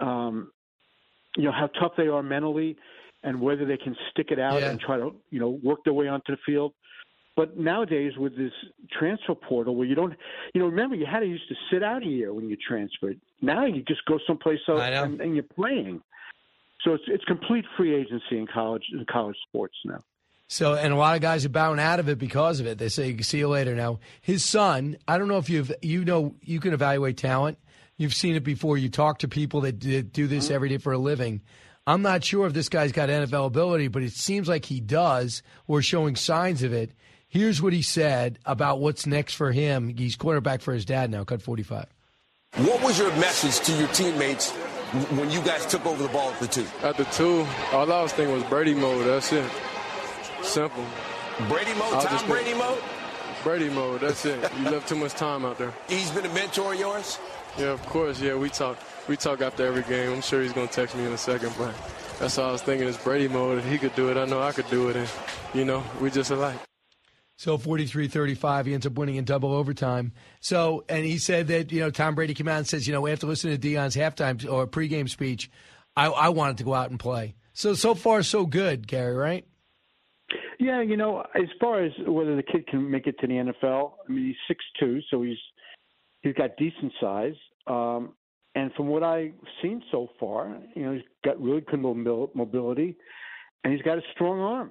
um, 0.00 0.50
you 1.36 1.44
know 1.44 1.52
how 1.52 1.66
tough 1.80 1.92
they 1.96 2.08
are 2.08 2.22
mentally 2.22 2.76
and 3.24 3.40
whether 3.40 3.64
they 3.64 3.76
can 3.76 3.96
stick 4.10 4.30
it 4.30 4.38
out 4.38 4.60
Yeah. 4.60 4.70
and 4.70 4.80
try 4.80 4.96
to 4.98 5.14
you 5.30 5.40
know 5.40 5.58
work 5.62 5.80
their 5.84 5.94
way 5.94 6.08
onto 6.08 6.32
the 6.32 6.38
field. 6.44 6.74
But 7.34 7.56
nowadays 7.56 8.12
with 8.18 8.36
this 8.36 8.52
transfer 8.90 9.34
portal 9.34 9.74
where 9.74 9.86
you 9.86 9.94
don't 9.94 10.14
you 10.54 10.60
know 10.60 10.66
remember 10.66 10.96
you 10.96 11.06
had 11.06 11.20
to 11.20 11.26
used 11.26 11.48
to 11.48 11.54
sit 11.70 11.82
out 11.82 12.02
a 12.02 12.06
year 12.06 12.34
when 12.34 12.48
you 12.48 12.56
transferred. 12.56 13.18
Now 13.40 13.64
you 13.64 13.82
just 13.82 14.04
go 14.04 14.18
someplace 14.26 14.60
else 14.68 14.80
and, 15.04 15.20
and 15.20 15.34
you're 15.34 15.44
playing. 15.44 16.02
So 16.84 16.92
it's 16.94 17.04
it's 17.06 17.24
complete 17.24 17.64
free 17.76 17.94
agency 17.94 18.36
in 18.38 18.46
college 18.46 18.84
in 18.92 19.06
college 19.10 19.36
sports 19.48 19.76
now. 19.84 20.00
So, 20.52 20.74
and 20.74 20.92
a 20.92 20.96
lot 20.96 21.14
of 21.14 21.22
guys 21.22 21.46
are 21.46 21.48
bowing 21.48 21.80
out 21.80 21.98
of 21.98 22.10
it 22.10 22.18
because 22.18 22.60
of 22.60 22.66
it. 22.66 22.76
They 22.76 22.90
say, 22.90 23.16
"See 23.22 23.38
you 23.38 23.48
later." 23.48 23.74
Now, 23.74 24.00
his 24.20 24.44
son. 24.44 24.98
I 25.08 25.16
don't 25.16 25.28
know 25.28 25.38
if 25.38 25.48
you've 25.48 25.72
you 25.80 26.04
know 26.04 26.34
you 26.42 26.60
can 26.60 26.74
evaluate 26.74 27.16
talent. 27.16 27.56
You've 27.96 28.12
seen 28.12 28.34
it 28.34 28.44
before. 28.44 28.76
You 28.76 28.90
talk 28.90 29.20
to 29.20 29.28
people 29.28 29.62
that 29.62 29.78
do 29.78 30.02
this 30.26 30.44
mm-hmm. 30.44 30.54
every 30.54 30.68
day 30.68 30.76
for 30.76 30.92
a 30.92 30.98
living. 30.98 31.40
I'm 31.86 32.02
not 32.02 32.22
sure 32.22 32.46
if 32.46 32.52
this 32.52 32.68
guy's 32.68 32.92
got 32.92 33.08
NFL 33.08 33.46
ability, 33.46 33.88
but 33.88 34.02
it 34.02 34.12
seems 34.12 34.46
like 34.46 34.66
he 34.66 34.78
does, 34.78 35.42
or 35.66 35.80
showing 35.80 36.16
signs 36.16 36.62
of 36.62 36.74
it. 36.74 36.92
Here's 37.28 37.62
what 37.62 37.72
he 37.72 37.80
said 37.80 38.38
about 38.44 38.78
what's 38.78 39.06
next 39.06 39.36
for 39.36 39.52
him. 39.52 39.88
He's 39.88 40.16
quarterback 40.16 40.60
for 40.60 40.74
his 40.74 40.84
dad 40.84 41.10
now. 41.10 41.24
Cut 41.24 41.40
45. 41.40 41.86
What 42.56 42.82
was 42.82 42.98
your 42.98 43.10
message 43.12 43.64
to 43.64 43.72
your 43.78 43.88
teammates 43.88 44.50
when 44.50 45.30
you 45.30 45.40
guys 45.40 45.64
took 45.64 45.86
over 45.86 46.02
the 46.02 46.10
ball 46.10 46.30
at 46.30 46.40
the 46.40 46.46
two? 46.46 46.66
At 46.82 46.98
the 46.98 47.04
two, 47.04 47.46
all 47.72 47.90
I 47.90 48.02
was 48.02 48.12
thinking 48.12 48.34
was 48.34 48.44
Brady 48.44 48.74
mode. 48.74 49.06
That's 49.06 49.32
it. 49.32 49.50
Simple. 50.42 50.84
Brady 51.48 51.72
mode, 51.74 51.94
I'll 51.94 52.02
Tom 52.02 52.28
Brady 52.28 52.54
mode? 52.54 52.78
Brady 53.42 53.70
mode. 53.70 54.00
That's 54.00 54.24
it. 54.24 54.38
You 54.58 54.70
left 54.70 54.88
too 54.88 54.96
much 54.96 55.12
time 55.12 55.44
out 55.44 55.58
there. 55.58 55.72
He's 55.88 56.10
been 56.10 56.26
a 56.26 56.32
mentor 56.34 56.74
of 56.74 56.78
yours? 56.78 57.18
Yeah, 57.58 57.66
of 57.66 57.84
course. 57.86 58.20
Yeah, 58.20 58.34
we 58.36 58.48
talk. 58.48 58.78
We 59.08 59.16
talk 59.16 59.40
after 59.40 59.66
every 59.66 59.82
game. 59.82 60.12
I'm 60.12 60.20
sure 60.20 60.42
he's 60.42 60.52
gonna 60.52 60.68
text 60.68 60.96
me 60.96 61.04
in 61.04 61.12
a 61.12 61.18
second, 61.18 61.52
but 61.58 61.74
that's 62.18 62.38
all 62.38 62.50
I 62.50 62.52
was 62.52 62.62
thinking. 62.62 62.86
Is 62.86 62.96
Brady 62.96 63.28
mode. 63.28 63.58
If 63.58 63.68
he 63.68 63.78
could 63.78 63.94
do 63.94 64.10
it, 64.10 64.16
I 64.16 64.24
know 64.26 64.40
I 64.40 64.52
could 64.52 64.68
do 64.70 64.88
it, 64.88 64.96
and 64.96 65.08
you 65.54 65.64
know, 65.64 65.82
we 66.00 66.10
just 66.10 66.30
alike. 66.30 66.56
So 67.36 67.58
43-35, 67.58 68.66
he 68.66 68.74
ends 68.74 68.86
up 68.86 68.92
winning 68.92 69.16
in 69.16 69.24
double 69.24 69.52
overtime. 69.52 70.12
So, 70.40 70.84
and 70.88 71.04
he 71.04 71.18
said 71.18 71.48
that, 71.48 71.72
you 71.72 71.80
know, 71.80 71.90
Tom 71.90 72.14
Brady 72.14 72.34
came 72.34 72.46
out 72.46 72.58
and 72.58 72.68
says, 72.68 72.86
you 72.86 72.92
know, 72.92 73.04
after 73.08 73.26
listening 73.26 73.58
to 73.58 73.68
listen 73.68 73.86
to 73.88 73.96
Deion's 73.96 73.96
halftime 73.96 74.48
or 74.48 74.68
pregame 74.68 75.08
speech, 75.08 75.50
I, 75.96 76.06
I 76.06 76.28
wanted 76.28 76.58
to 76.58 76.64
go 76.64 76.72
out 76.72 76.90
and 76.90 77.00
play. 77.00 77.34
So, 77.52 77.74
so 77.74 77.96
far, 77.96 78.22
so 78.22 78.46
good, 78.46 78.86
Gary, 78.86 79.16
right? 79.16 79.44
Yeah, 80.62 80.80
you 80.80 80.96
know, 80.96 81.26
as 81.34 81.48
far 81.60 81.82
as 81.82 81.90
whether 82.06 82.36
the 82.36 82.42
kid 82.44 82.68
can 82.68 82.88
make 82.88 83.08
it 83.08 83.18
to 83.18 83.26
the 83.26 83.32
NFL, 83.32 83.94
I 84.08 84.12
mean, 84.12 84.26
he's 84.26 84.36
six 84.46 84.64
two, 84.78 85.00
so 85.10 85.22
he's 85.22 85.38
he's 86.20 86.34
got 86.34 86.56
decent 86.56 86.92
size. 87.00 87.34
Um, 87.66 88.12
and 88.54 88.72
from 88.74 88.86
what 88.86 89.02
I've 89.02 89.32
seen 89.60 89.82
so 89.90 90.08
far, 90.20 90.56
you 90.76 90.84
know, 90.84 90.92
he's 90.92 91.02
got 91.24 91.40
really 91.40 91.62
good 91.62 91.80
mobility, 91.80 92.96
and 93.64 93.72
he's 93.72 93.82
got 93.82 93.98
a 93.98 94.02
strong 94.14 94.38
arm. 94.38 94.70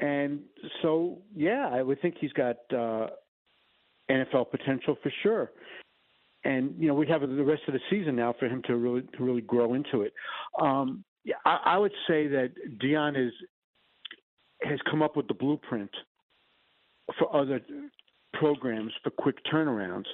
And 0.00 0.40
so, 0.80 1.18
yeah, 1.36 1.68
I 1.70 1.82
would 1.82 2.00
think 2.00 2.14
he's 2.18 2.32
got 2.32 2.56
uh, 2.72 3.08
NFL 4.10 4.50
potential 4.50 4.96
for 5.02 5.12
sure. 5.22 5.50
And 6.44 6.74
you 6.78 6.88
know, 6.88 6.94
we 6.94 7.06
have 7.08 7.20
the 7.20 7.44
rest 7.44 7.62
of 7.68 7.74
the 7.74 7.80
season 7.90 8.16
now 8.16 8.34
for 8.38 8.46
him 8.46 8.62
to 8.68 8.76
really 8.76 9.02
to 9.02 9.22
really 9.22 9.42
grow 9.42 9.74
into 9.74 10.00
it. 10.00 10.14
Um, 10.58 11.04
yeah, 11.24 11.34
I, 11.44 11.58
I 11.66 11.76
would 11.76 11.92
say 12.08 12.26
that 12.28 12.52
Deion 12.82 13.22
is 13.22 13.34
has 14.62 14.78
come 14.90 15.02
up 15.02 15.16
with 15.16 15.28
the 15.28 15.34
blueprint 15.34 15.90
for 17.18 17.34
other 17.34 17.60
programs 18.34 18.92
for 19.02 19.10
quick 19.10 19.36
turnarounds. 19.52 20.06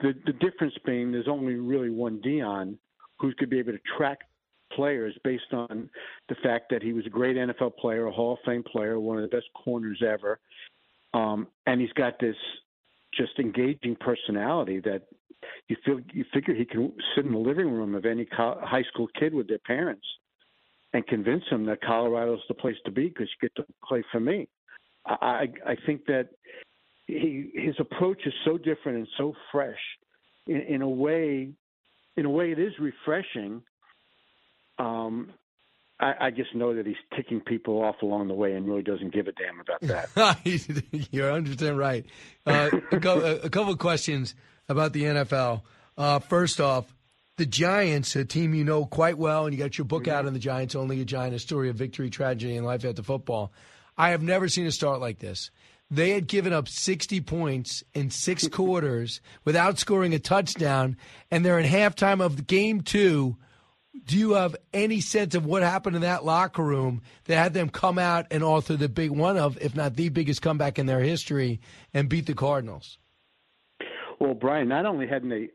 The 0.00 0.14
the 0.26 0.32
difference 0.32 0.74
being 0.84 1.12
there's 1.12 1.28
only 1.28 1.54
really 1.54 1.90
one 1.90 2.20
Deion 2.24 2.76
who's 3.18 3.34
going 3.34 3.50
to 3.50 3.54
be 3.54 3.58
able 3.58 3.72
to 3.72 3.96
track 3.96 4.18
players 4.72 5.16
based 5.24 5.52
on 5.52 5.88
the 6.28 6.34
fact 6.42 6.66
that 6.70 6.82
he 6.82 6.92
was 6.92 7.06
a 7.06 7.10
great 7.10 7.36
NFL 7.36 7.76
player, 7.76 8.06
a 8.06 8.12
Hall 8.12 8.34
of 8.34 8.38
Fame 8.44 8.62
player, 8.62 9.00
one 9.00 9.16
of 9.16 9.22
the 9.22 9.34
best 9.34 9.46
corners 9.54 10.02
ever, 10.06 10.38
um, 11.14 11.46
and 11.66 11.80
he's 11.80 11.92
got 11.92 12.18
this 12.18 12.36
just 13.14 13.38
engaging 13.38 13.96
personality 13.96 14.80
that 14.80 15.02
you 15.68 15.76
feel 15.84 16.00
you 16.12 16.24
figure 16.32 16.54
he 16.54 16.64
can 16.64 16.92
sit 17.14 17.24
in 17.24 17.32
the 17.32 17.38
living 17.38 17.70
room 17.70 17.94
of 17.94 18.04
any 18.04 18.26
co- 18.26 18.60
high 18.62 18.82
school 18.82 19.08
kid 19.18 19.32
with 19.32 19.48
their 19.48 19.58
parents 19.58 20.06
and 20.96 21.06
convince 21.06 21.44
them 21.50 21.66
that 21.66 21.82
Colorado's 21.82 22.40
the 22.48 22.54
place 22.54 22.76
to 22.86 22.90
be 22.90 23.08
because 23.08 23.28
you 23.28 23.48
get 23.48 23.54
to 23.56 23.66
play 23.86 24.02
for 24.10 24.18
me. 24.18 24.48
I 25.06 25.48
I 25.64 25.76
think 25.84 26.06
that 26.06 26.30
he 27.06 27.50
his 27.54 27.74
approach 27.78 28.22
is 28.24 28.32
so 28.46 28.56
different 28.56 28.98
and 28.98 29.08
so 29.18 29.34
fresh 29.52 29.78
in, 30.46 30.62
in 30.62 30.82
a 30.82 30.88
way 30.88 31.50
in 32.16 32.24
a 32.24 32.30
way 32.30 32.50
it 32.50 32.58
is 32.58 32.72
refreshing 32.80 33.62
um, 34.78 35.32
I, 36.00 36.14
I 36.20 36.30
just 36.30 36.54
know 36.54 36.74
that 36.74 36.86
he's 36.86 36.96
ticking 37.14 37.40
people 37.40 37.82
off 37.82 37.96
along 38.02 38.28
the 38.28 38.34
way 38.34 38.54
and 38.54 38.66
really 38.66 38.82
doesn't 38.82 39.14
give 39.14 39.28
a 39.28 39.32
damn 39.32 39.60
about 39.60 39.80
that. 39.80 40.38
You're 41.10 41.30
100% 41.30 41.78
right. 41.78 42.04
Uh, 42.44 42.70
a, 42.92 43.00
couple, 43.00 43.24
a 43.24 43.48
couple 43.48 43.72
of 43.72 43.78
questions 43.78 44.34
about 44.68 44.92
the 44.92 45.04
NFL. 45.04 45.62
Uh, 45.96 46.18
first 46.18 46.60
off, 46.60 46.94
the 47.36 47.46
Giants, 47.46 48.16
a 48.16 48.24
team 48.24 48.54
you 48.54 48.64
know 48.64 48.86
quite 48.86 49.18
well, 49.18 49.46
and 49.46 49.54
you 49.54 49.62
got 49.62 49.78
your 49.78 49.84
book 49.84 50.08
out 50.08 50.20
mm-hmm. 50.20 50.28
on 50.28 50.32
the 50.32 50.38
Giants, 50.38 50.74
Only 50.74 51.00
a 51.00 51.04
Giant, 51.04 51.34
a 51.34 51.38
story 51.38 51.68
of 51.68 51.76
victory, 51.76 52.10
tragedy, 52.10 52.56
and 52.56 52.66
life 52.66 52.84
after 52.84 53.02
football. 53.02 53.52
I 53.96 54.10
have 54.10 54.22
never 54.22 54.48
seen 54.48 54.66
a 54.66 54.72
start 54.72 55.00
like 55.00 55.18
this. 55.18 55.50
They 55.90 56.10
had 56.10 56.26
given 56.26 56.52
up 56.52 56.68
60 56.68 57.20
points 57.20 57.84
in 57.94 58.10
six 58.10 58.48
quarters 58.52 59.20
without 59.44 59.78
scoring 59.78 60.14
a 60.14 60.18
touchdown, 60.18 60.96
and 61.30 61.44
they're 61.44 61.58
in 61.58 61.70
halftime 61.70 62.20
of 62.20 62.46
game 62.46 62.80
two 62.80 63.36
do 64.04 64.18
you 64.18 64.32
have 64.32 64.56
any 64.72 65.00
sense 65.00 65.34
of 65.34 65.46
what 65.46 65.62
happened 65.62 65.96
in 65.96 66.02
that 66.02 66.24
locker 66.24 66.62
room 66.62 67.02
that 67.24 67.36
had 67.36 67.54
them 67.54 67.68
come 67.68 67.98
out 67.98 68.26
and 68.30 68.42
author 68.42 68.76
the 68.76 68.88
big 68.88 69.10
one 69.10 69.36
of, 69.36 69.58
if 69.60 69.74
not 69.74 69.96
the 69.96 70.08
biggest 70.08 70.42
comeback 70.42 70.78
in 70.78 70.86
their 70.86 71.00
history, 71.00 71.60
and 71.94 72.08
beat 72.08 72.26
the 72.26 72.34
Cardinals? 72.34 72.98
Well, 74.18 74.34
Brian, 74.34 74.68
not 74.68 74.86
only 74.86 75.06
hadn't 75.06 75.28
they 75.28 75.50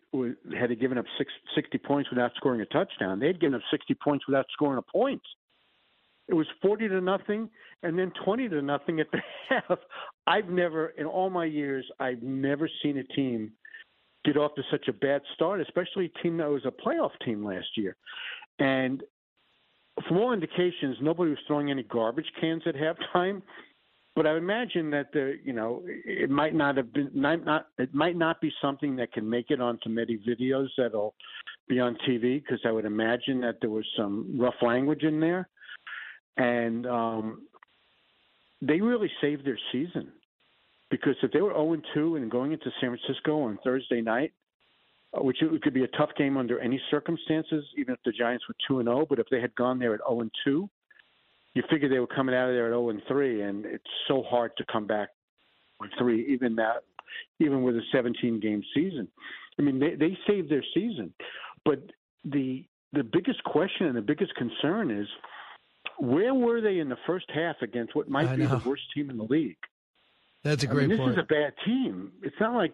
had 0.57 0.69
they 0.69 0.75
given 0.75 0.97
up 0.97 1.05
six, 1.17 1.31
60 1.55 1.77
points 1.79 2.09
without 2.09 2.31
scoring 2.35 2.61
a 2.61 2.65
touchdown, 2.65 3.19
they 3.19 3.27
had 3.27 3.39
given 3.39 3.55
up 3.55 3.61
60 3.71 3.93
points 3.95 4.27
without 4.27 4.45
scoring 4.53 4.77
a 4.77 4.91
point. 4.91 5.21
It 6.27 6.33
was 6.35 6.47
40 6.61 6.87
to 6.89 7.01
nothing 7.01 7.49
and 7.83 7.97
then 7.97 8.11
20 8.23 8.49
to 8.49 8.61
nothing 8.61 8.99
at 8.99 9.07
the 9.11 9.19
half. 9.49 9.79
I've 10.27 10.49
never, 10.49 10.89
in 10.89 11.05
all 11.05 11.29
my 11.29 11.45
years, 11.45 11.85
I've 11.99 12.21
never 12.21 12.69
seen 12.83 12.97
a 12.99 13.03
team 13.03 13.51
get 14.23 14.37
off 14.37 14.53
to 14.55 14.61
such 14.69 14.87
a 14.87 14.93
bad 14.93 15.21
start, 15.33 15.59
especially 15.61 16.05
a 16.05 16.23
team 16.23 16.37
that 16.37 16.49
was 16.49 16.61
a 16.65 16.71
playoff 16.71 17.11
team 17.25 17.43
last 17.43 17.67
year. 17.75 17.95
And 18.59 19.01
from 20.07 20.17
all 20.17 20.33
indications, 20.33 20.97
nobody 21.01 21.31
was 21.31 21.39
throwing 21.47 21.71
any 21.71 21.83
garbage 21.83 22.31
cans 22.39 22.63
at 22.65 22.75
halftime. 22.75 23.41
But 24.15 24.27
I 24.27 24.35
imagine 24.35 24.91
that 24.91 25.13
the 25.13 25.37
you 25.43 25.53
know 25.53 25.83
it 25.85 26.29
might 26.29 26.53
not 26.53 26.75
have 26.77 26.93
been 26.93 27.11
not, 27.13 27.45
not 27.45 27.67
it 27.77 27.93
might 27.93 28.17
not 28.17 28.41
be 28.41 28.51
something 28.61 28.95
that 28.97 29.13
can 29.13 29.29
make 29.29 29.51
it 29.51 29.61
onto 29.61 29.89
many 29.89 30.19
videos 30.27 30.67
that'll 30.77 31.15
be 31.69 31.79
on 31.79 31.97
TV 32.07 32.43
because 32.43 32.59
I 32.65 32.71
would 32.71 32.85
imagine 32.85 33.39
that 33.41 33.57
there 33.61 33.69
was 33.69 33.85
some 33.95 34.37
rough 34.37 34.61
language 34.61 35.03
in 35.03 35.21
there, 35.21 35.47
and 36.35 36.85
um, 36.85 37.47
they 38.61 38.81
really 38.81 39.09
saved 39.21 39.45
their 39.45 39.59
season 39.71 40.11
because 40.89 41.15
if 41.23 41.31
they 41.31 41.41
were 41.41 41.53
0 41.53 41.77
2 41.93 42.17
and 42.17 42.29
going 42.29 42.51
into 42.51 42.69
San 42.81 42.95
Francisco 42.97 43.43
on 43.43 43.57
Thursday 43.63 44.01
night, 44.01 44.33
uh, 45.17 45.23
which 45.23 45.41
it 45.41 45.61
could 45.61 45.73
be 45.73 45.85
a 45.85 45.97
tough 45.97 46.11
game 46.17 46.37
under 46.37 46.59
any 46.59 46.79
circumstances, 46.91 47.63
even 47.77 47.93
if 47.93 47.99
the 48.05 48.11
Giants 48.11 48.43
were 48.47 48.55
2 48.67 48.79
and 48.79 48.87
0, 48.87 49.05
but 49.09 49.19
if 49.19 49.27
they 49.31 49.39
had 49.39 49.55
gone 49.55 49.79
there 49.79 49.93
at 49.93 50.01
0 50.07 50.21
and 50.21 50.31
2, 50.43 50.69
you 51.53 51.63
figure 51.69 51.89
they 51.89 51.99
were 51.99 52.07
coming 52.07 52.35
out 52.35 52.49
of 52.49 52.55
there 52.55 52.67
at 52.67 52.71
0 52.71 52.89
and 52.89 53.01
3, 53.07 53.41
and 53.41 53.65
it's 53.65 53.83
so 54.07 54.23
hard 54.23 54.51
to 54.57 54.65
come 54.71 54.87
back 54.87 55.09
with 55.79 55.91
three, 55.97 56.25
even 56.31 56.55
that, 56.55 56.83
even 57.39 57.63
with 57.63 57.75
a 57.75 57.81
17 57.91 58.39
game 58.39 58.63
season. 58.73 59.07
I 59.59 59.63
mean, 59.63 59.79
they 59.79 59.95
they 59.95 60.17
saved 60.27 60.49
their 60.49 60.63
season, 60.73 61.13
but 61.65 61.79
the 62.23 62.65
the 62.93 63.03
biggest 63.03 63.43
question 63.43 63.87
and 63.87 63.95
the 63.95 64.01
biggest 64.01 64.33
concern 64.35 64.91
is 64.91 65.07
where 65.99 66.33
were 66.33 66.61
they 66.61 66.79
in 66.79 66.89
the 66.89 66.97
first 67.05 67.25
half 67.33 67.57
against 67.61 67.95
what 67.95 68.09
might 68.09 68.35
be 68.35 68.45
the 68.45 68.61
worst 68.65 68.83
team 68.93 69.09
in 69.09 69.17
the 69.17 69.23
league? 69.23 69.57
That's 70.43 70.63
a 70.63 70.67
great 70.67 70.85
I 70.85 70.87
mean, 70.87 70.89
this 70.89 70.99
point. 70.99 71.11
is 71.11 71.17
a 71.19 71.23
bad 71.23 71.53
team. 71.65 72.11
It's 72.23 72.35
not 72.39 72.55
like 72.55 72.73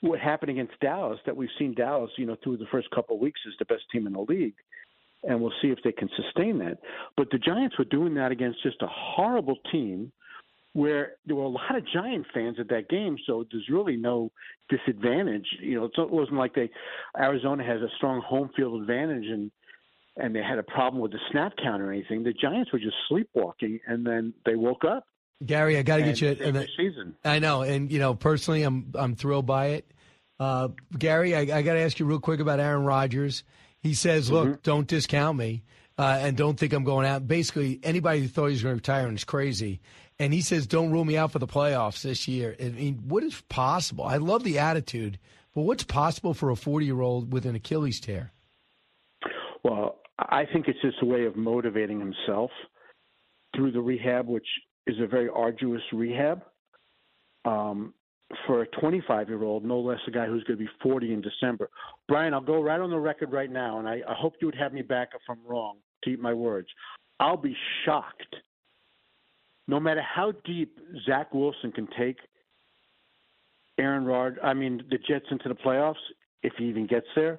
what 0.00 0.20
happened 0.20 0.50
against 0.50 0.78
Dallas 0.80 1.18
that 1.26 1.36
we've 1.36 1.48
seen 1.58 1.74
Dallas, 1.74 2.10
you 2.16 2.26
know, 2.26 2.36
through 2.44 2.58
the 2.58 2.66
first 2.70 2.88
couple 2.90 3.16
of 3.16 3.22
weeks 3.22 3.40
is 3.46 3.54
the 3.58 3.64
best 3.64 3.82
team 3.90 4.06
in 4.06 4.12
the 4.12 4.20
league. 4.20 4.54
And 5.24 5.40
we'll 5.40 5.52
see 5.60 5.68
if 5.68 5.78
they 5.82 5.92
can 5.92 6.08
sustain 6.16 6.58
that. 6.58 6.78
But 7.16 7.28
the 7.30 7.38
Giants 7.38 7.76
were 7.78 7.84
doing 7.84 8.14
that 8.14 8.30
against 8.30 8.62
just 8.62 8.80
a 8.82 8.86
horrible 8.88 9.56
team 9.72 10.12
where 10.74 11.14
there 11.26 11.34
were 11.34 11.44
a 11.44 11.48
lot 11.48 11.76
of 11.76 11.82
Giant 11.92 12.26
fans 12.32 12.58
at 12.60 12.68
that 12.68 12.88
game, 12.88 13.16
so 13.26 13.44
there's 13.50 13.68
really 13.68 13.96
no 13.96 14.30
disadvantage. 14.68 15.46
You 15.60 15.80
know, 15.80 15.84
it 15.86 16.10
wasn't 16.10 16.36
like 16.36 16.54
they 16.54 16.70
Arizona 17.18 17.64
has 17.64 17.80
a 17.80 17.88
strong 17.96 18.22
home 18.24 18.50
field 18.54 18.80
advantage 18.80 19.26
and 19.26 19.50
and 20.18 20.34
they 20.34 20.42
had 20.42 20.58
a 20.58 20.62
problem 20.64 21.00
with 21.00 21.12
the 21.12 21.20
snap 21.30 21.52
count 21.62 21.80
or 21.80 21.92
anything. 21.92 22.24
The 22.24 22.32
Giants 22.32 22.72
were 22.72 22.78
just 22.78 22.96
sleepwalking, 23.08 23.80
and 23.86 24.04
then 24.04 24.34
they 24.44 24.56
woke 24.56 24.84
up. 24.84 25.04
Gary, 25.44 25.78
I 25.78 25.82
got 25.82 25.98
to 25.98 26.02
get 26.02 26.20
you. 26.20 26.30
in 26.30 26.54
the 26.54 26.66
season. 26.76 27.14
I 27.24 27.38
know, 27.38 27.62
and 27.62 27.90
you 27.90 28.00
know, 28.00 28.14
personally, 28.14 28.62
I'm 28.62 28.92
I'm 28.94 29.14
thrilled 29.14 29.46
by 29.46 29.66
it. 29.68 29.90
Uh, 30.40 30.68
Gary, 30.96 31.34
I, 31.34 31.40
I 31.40 31.62
got 31.62 31.74
to 31.74 31.80
ask 31.80 31.98
you 31.98 32.06
real 32.06 32.20
quick 32.20 32.40
about 32.40 32.60
Aaron 32.60 32.84
Rodgers. 32.84 33.44
He 33.82 33.94
says, 33.94 34.30
"Look, 34.30 34.46
Mm-hmm. 34.48 34.60
don't 34.62 34.86
discount 34.88 35.38
me, 35.38 35.62
uh, 35.98 36.18
and 36.20 36.36
don't 36.36 36.58
think 36.58 36.72
I'm 36.72 36.84
going 36.84 37.06
out." 37.06 37.26
Basically, 37.28 37.80
anybody 37.82 38.20
who 38.20 38.28
thought 38.28 38.46
he 38.46 38.52
was 38.52 38.62
going 38.62 38.72
to 38.74 38.76
retire 38.92 39.12
is 39.12 39.24
crazy. 39.24 39.80
And 40.18 40.32
he 40.34 40.40
says, 40.40 40.66
"Don't 40.66 40.90
rule 40.90 41.04
me 41.04 41.16
out 41.16 41.30
for 41.32 41.38
the 41.38 41.46
playoffs 41.46 42.02
this 42.02 42.26
year." 42.26 42.56
I 42.60 42.68
mean, 42.70 43.02
what 43.06 43.22
is 43.22 43.40
possible? 43.48 44.04
I 44.04 44.16
love 44.16 44.42
the 44.42 44.58
attitude, 44.58 45.18
but 45.54 45.62
what's 45.62 45.84
possible 45.84 46.34
for 46.34 46.50
a 46.50 46.56
40 46.56 46.86
year 46.86 47.00
old 47.00 47.32
with 47.32 47.46
an 47.46 47.54
Achilles 47.54 48.00
tear? 48.00 48.32
Well, 49.62 49.96
I 50.18 50.44
think 50.52 50.66
it's 50.68 50.80
just 50.82 50.96
a 51.02 51.06
way 51.06 51.24
of 51.24 51.36
motivating 51.36 52.00
himself 52.00 52.50
through 53.54 53.72
the 53.72 53.80
rehab, 53.80 54.26
which 54.26 54.46
is 54.86 54.96
a 55.00 55.06
very 55.06 55.28
arduous 55.28 55.82
rehab. 55.92 56.42
Um, 57.44 57.94
for 58.46 58.62
a 58.62 58.66
25 58.80 59.28
year 59.28 59.42
old, 59.42 59.64
no 59.64 59.80
less 59.80 60.00
a 60.06 60.10
guy 60.10 60.26
who's 60.26 60.44
going 60.44 60.58
to 60.58 60.64
be 60.64 60.70
40 60.82 61.12
in 61.12 61.22
December. 61.22 61.70
Brian, 62.08 62.34
I'll 62.34 62.40
go 62.40 62.62
right 62.62 62.80
on 62.80 62.90
the 62.90 62.98
record 62.98 63.32
right 63.32 63.50
now, 63.50 63.78
and 63.78 63.88
I, 63.88 64.02
I 64.08 64.14
hope 64.14 64.34
you 64.40 64.46
would 64.46 64.56
have 64.56 64.72
me 64.72 64.82
back 64.82 65.10
if 65.14 65.22
I'm 65.28 65.44
wrong, 65.46 65.78
to 66.04 66.10
eat 66.10 66.20
my 66.20 66.34
words. 66.34 66.68
I'll 67.20 67.36
be 67.36 67.56
shocked, 67.84 68.36
no 69.66 69.80
matter 69.80 70.02
how 70.02 70.32
deep 70.44 70.78
Zach 71.06 71.32
Wilson 71.32 71.72
can 71.72 71.88
take 71.98 72.16
Aaron 73.78 74.04
Rod, 74.04 74.38
I 74.42 74.54
mean 74.54 74.82
the 74.90 74.98
Jets 74.98 75.26
into 75.30 75.48
the 75.48 75.54
playoffs, 75.54 75.94
if 76.42 76.52
he 76.58 76.64
even 76.66 76.86
gets 76.86 77.06
there. 77.16 77.38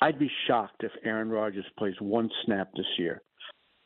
I'd 0.00 0.18
be 0.18 0.30
shocked 0.46 0.82
if 0.82 0.92
Aaron 1.04 1.30
Rodgers 1.30 1.64
plays 1.78 1.94
one 2.00 2.30
snap 2.44 2.70
this 2.76 2.86
year. 2.98 3.22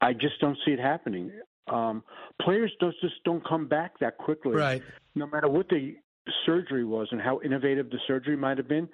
I 0.00 0.12
just 0.12 0.40
don't 0.40 0.58
see 0.64 0.72
it 0.72 0.80
happening. 0.80 1.30
Um, 1.68 2.02
players 2.42 2.72
just 2.80 3.00
just 3.00 3.22
don't 3.24 3.46
come 3.46 3.68
back 3.68 3.98
that 4.00 4.18
quickly. 4.18 4.56
Right. 4.56 4.82
No 5.14 5.26
matter 5.26 5.48
what 5.48 5.68
the 5.68 5.94
surgery 6.46 6.84
was 6.84 7.08
and 7.12 7.20
how 7.20 7.40
innovative 7.44 7.90
the 7.90 7.98
surgery 8.06 8.36
might 8.36 8.58
have 8.58 8.68
been, 8.68 8.88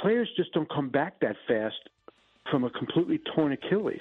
players 0.00 0.28
just 0.36 0.52
don't 0.52 0.68
come 0.70 0.88
back 0.88 1.20
that 1.20 1.36
fast 1.46 1.76
from 2.50 2.64
a 2.64 2.70
completely 2.70 3.18
torn 3.34 3.52
Achilles. 3.52 4.00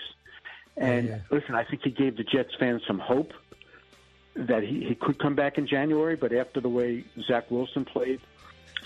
And 0.77 1.07
Yeah. 1.07 1.18
listen, 1.32 1.56
I 1.56 1.64
think 1.64 1.82
he 1.84 1.90
gave 1.91 2.18
the 2.18 2.23
Jets 2.23 2.53
fans 2.60 2.82
some 2.88 2.99
hope 2.99 3.32
that 4.36 4.64
he, 4.64 4.84
he 4.84 4.95
could 4.95 5.18
come 5.18 5.36
back 5.36 5.57
in 5.57 5.65
January, 5.68 6.15
but 6.15 6.34
after 6.34 6.60
the 6.60 6.69
way 6.69 7.06
Zach 7.27 7.49
Wilson 7.49 7.86
played 7.86 8.19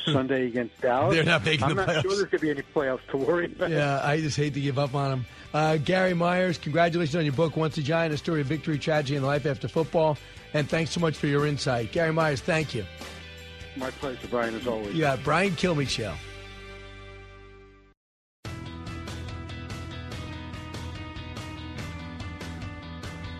Sunday 0.05 0.45
against 0.47 0.79
Dallas, 0.81 1.15
They're 1.15 1.23
not 1.25 1.43
making 1.43 1.63
I'm 1.63 1.69
the 1.71 1.75
not 1.75 1.87
playoffs. 1.89 2.01
sure 2.03 2.11
there's 2.11 2.23
going 2.25 2.29
to 2.29 2.39
be 2.39 2.49
any 2.51 2.61
playoffs 2.61 3.05
to 3.11 3.17
worry 3.17 3.45
about. 3.45 3.69
Yeah, 3.71 3.99
I 4.03 4.21
just 4.21 4.37
hate 4.37 4.53
to 4.53 4.61
give 4.61 4.77
up 4.79 4.93
on 4.95 5.11
him. 5.13 5.25
Uh, 5.53 5.77
Gary 5.77 6.13
Myers, 6.13 6.57
congratulations 6.59 7.15
on 7.15 7.25
your 7.25 7.33
book, 7.33 7.57
Once 7.57 7.77
a 7.77 7.81
Giant, 7.81 8.13
a 8.13 8.17
story 8.17 8.41
of 8.41 8.47
victory, 8.47 8.77
tragedy, 8.77 9.15
and 9.17 9.25
life 9.25 9.45
after 9.47 9.67
football. 9.67 10.17
And 10.53 10.69
thanks 10.69 10.91
so 10.91 10.99
much 11.01 11.17
for 11.17 11.27
your 11.27 11.45
insight. 11.47 11.91
Gary 11.91 12.13
Myers, 12.13 12.39
thank 12.41 12.73
you. 12.75 12.85
My 13.79 13.91
pleasure, 13.91 14.27
Brian, 14.29 14.53
as 14.55 14.67
always. 14.67 14.93
Yeah, 14.93 15.15
Brian 15.23 15.53
Kilmeade 15.53 15.87
Show. 15.87 16.13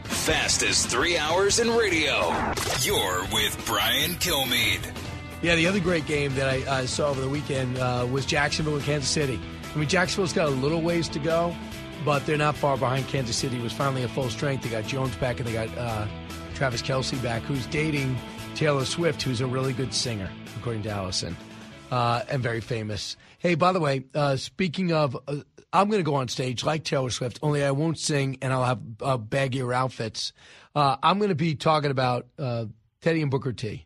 Fastest 0.06 0.88
three 0.88 1.18
hours 1.18 1.60
in 1.60 1.70
radio. 1.72 2.30
You're 2.82 3.24
with 3.34 3.62
Brian 3.66 4.12
Kilmeade. 4.12 4.96
Yeah, 5.42 5.56
the 5.56 5.68
other 5.68 5.80
great 5.80 6.06
game 6.06 6.34
that 6.36 6.50
I 6.50 6.62
uh, 6.64 6.86
saw 6.86 7.10
over 7.10 7.20
the 7.20 7.30
weekend 7.30 7.78
uh, 7.78 8.08
was 8.10 8.26
Jacksonville 8.26 8.76
and 8.76 8.84
Kansas 8.84 9.10
City. 9.10 9.40
I 9.74 9.78
mean, 9.78 9.90
Jacksonville's 9.90 10.34
got 10.34 10.48
a 10.48 10.52
little 10.52 10.82
ways 10.82 11.10
to 11.10 11.20
go, 11.20 11.54
but 12.06 12.26
they're 12.26 12.38
not 12.38 12.56
far 12.56 12.78
behind 12.78 13.08
Kansas 13.08 13.36
City. 13.36 13.60
Was 13.60 13.74
finally 13.74 14.04
at 14.04 14.10
full 14.12 14.30
strength. 14.30 14.64
They 14.64 14.70
got 14.70 14.86
Jones 14.86 15.16
back 15.18 15.40
and 15.40 15.48
they 15.48 15.54
got 15.54 15.78
uh, 15.78 16.08
Travis 16.54 16.82
Kelce 16.82 17.22
back, 17.22 17.42
who's 17.42 17.66
dating 17.68 18.18
Taylor 18.56 18.86
Swift, 18.86 19.22
who's 19.22 19.42
a 19.42 19.48
really 19.48 19.74
good 19.74 19.94
singer, 19.94 20.30
according 20.58 20.84
to 20.84 20.90
Allison, 20.90 21.36
uh, 21.92 22.24
and 22.30 22.44
very 22.44 22.62
famous. 22.62 23.16
Hey, 23.38 23.56
by 23.56 23.72
the 23.72 23.80
way, 23.80 24.06
uh, 24.14 24.36
speaking 24.36 24.92
of, 24.92 25.16
uh, 25.28 25.38
I'm 25.72 25.90
going 25.90 26.00
to 26.00 26.10
go 26.10 26.16
on 26.16 26.28
stage 26.28 26.64
like 26.64 26.84
Taylor 26.84 27.10
Swift, 27.10 27.40
only 27.42 27.64
I 27.64 27.72
won't 27.72 28.00
sing 28.00 28.38
and 28.42 28.52
I'll 28.52 28.66
have 28.66 28.80
uh, 29.02 29.18
baggier 29.18 29.74
outfits. 29.74 30.34
Uh, 30.76 30.98
I'm 31.02 31.20
going 31.20 31.30
to 31.30 31.36
be 31.36 31.56
talking 31.56 31.92
about 31.92 32.28
uh, 32.38 32.66
Teddy 33.02 33.22
and 33.22 33.32
Booker 33.32 33.54
T 33.54 33.86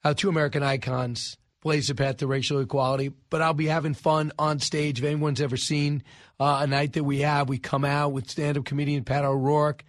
how 0.00 0.12
two 0.12 0.28
American 0.28 0.62
icons 0.62 1.36
blaze 1.62 1.88
the 1.88 1.94
path 1.94 2.18
to 2.18 2.26
racial 2.26 2.60
equality. 2.60 3.12
But 3.28 3.42
I'll 3.42 3.54
be 3.54 3.66
having 3.66 3.94
fun 3.94 4.32
on 4.38 4.58
stage. 4.58 4.98
If 4.98 5.04
anyone's 5.04 5.40
ever 5.40 5.56
seen 5.56 6.02
uh, 6.38 6.60
a 6.62 6.66
night 6.66 6.94
that 6.94 7.04
we 7.04 7.20
have, 7.20 7.48
we 7.48 7.58
come 7.58 7.84
out 7.84 8.12
with 8.12 8.30
stand-up 8.30 8.64
comedian 8.64 9.04
Pat 9.04 9.24
O'Rourke, 9.24 9.84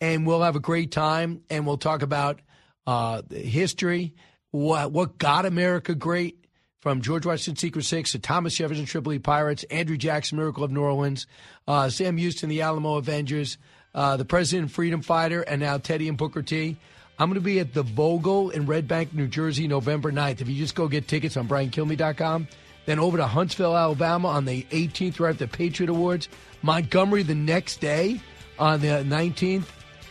and 0.00 0.26
we'll 0.26 0.42
have 0.42 0.56
a 0.56 0.60
great 0.60 0.92
time. 0.92 1.42
And 1.50 1.66
we'll 1.66 1.78
talk 1.78 2.02
about 2.02 2.40
uh, 2.86 3.22
history, 3.30 4.14
what 4.50 4.92
what 4.92 5.18
got 5.18 5.46
America 5.46 5.94
great, 5.94 6.44
from 6.80 7.00
George 7.00 7.24
Washington 7.24 7.56
Secret 7.56 7.84
Six 7.84 8.12
to 8.12 8.18
Thomas 8.18 8.54
Jefferson 8.54 8.84
Tripoli 8.84 9.18
Pirates, 9.18 9.64
Andrew 9.64 9.96
Jackson 9.96 10.38
Miracle 10.38 10.64
of 10.64 10.70
New 10.70 10.82
Orleans, 10.82 11.26
uh, 11.66 11.88
Sam 11.88 12.16
Houston 12.16 12.48
the 12.48 12.62
Alamo 12.62 12.96
Avengers, 12.96 13.58
uh, 13.94 14.16
the 14.16 14.24
President 14.24 14.70
Freedom 14.70 15.00
Fighter, 15.02 15.42
and 15.42 15.60
now 15.60 15.78
Teddy 15.78 16.08
and 16.08 16.18
Booker 16.18 16.42
T. 16.42 16.76
I'm 17.18 17.28
going 17.28 17.40
to 17.40 17.44
be 17.44 17.60
at 17.60 17.72
the 17.72 17.84
Vogel 17.84 18.50
in 18.50 18.66
Red 18.66 18.88
Bank, 18.88 19.14
New 19.14 19.28
Jersey, 19.28 19.68
November 19.68 20.10
9th. 20.10 20.40
If 20.40 20.48
you 20.48 20.56
just 20.56 20.74
go 20.74 20.88
get 20.88 21.06
tickets 21.06 21.36
on 21.36 21.46
BrianKilmeade.com, 21.46 22.48
then 22.86 22.98
over 22.98 23.16
to 23.16 23.26
Huntsville, 23.26 23.76
Alabama 23.76 24.28
on 24.28 24.44
the 24.44 24.64
18th, 24.64 25.20
right 25.20 25.30
after 25.30 25.46
the 25.46 25.48
Patriot 25.48 25.90
Awards. 25.90 26.28
Montgomery 26.62 27.22
the 27.22 27.34
next 27.34 27.80
day 27.80 28.20
on 28.58 28.80
the 28.80 28.88
19th. 28.88 29.66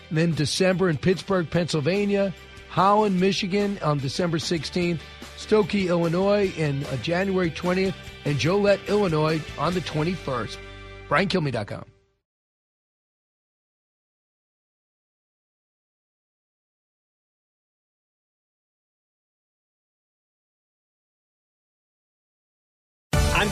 And 0.10 0.18
then 0.18 0.34
December 0.34 0.90
in 0.90 0.98
Pittsburgh, 0.98 1.50
Pennsylvania. 1.50 2.34
Holland, 2.74 3.20
Michigan 3.20 3.78
on 3.84 4.00
December 4.00 4.40
16th. 4.40 5.00
Skokie, 5.38 5.90
Illinois 5.90 6.52
in 6.58 6.84
uh, 6.86 6.96
January 6.98 7.52
20th. 7.52 7.94
And 8.26 8.40
Joliet, 8.40 8.80
Illinois 8.88 9.40
on 9.60 9.76
the 9.76 9.82
21st. 9.82 10.58
BrianKilmeade.com. 11.08 11.93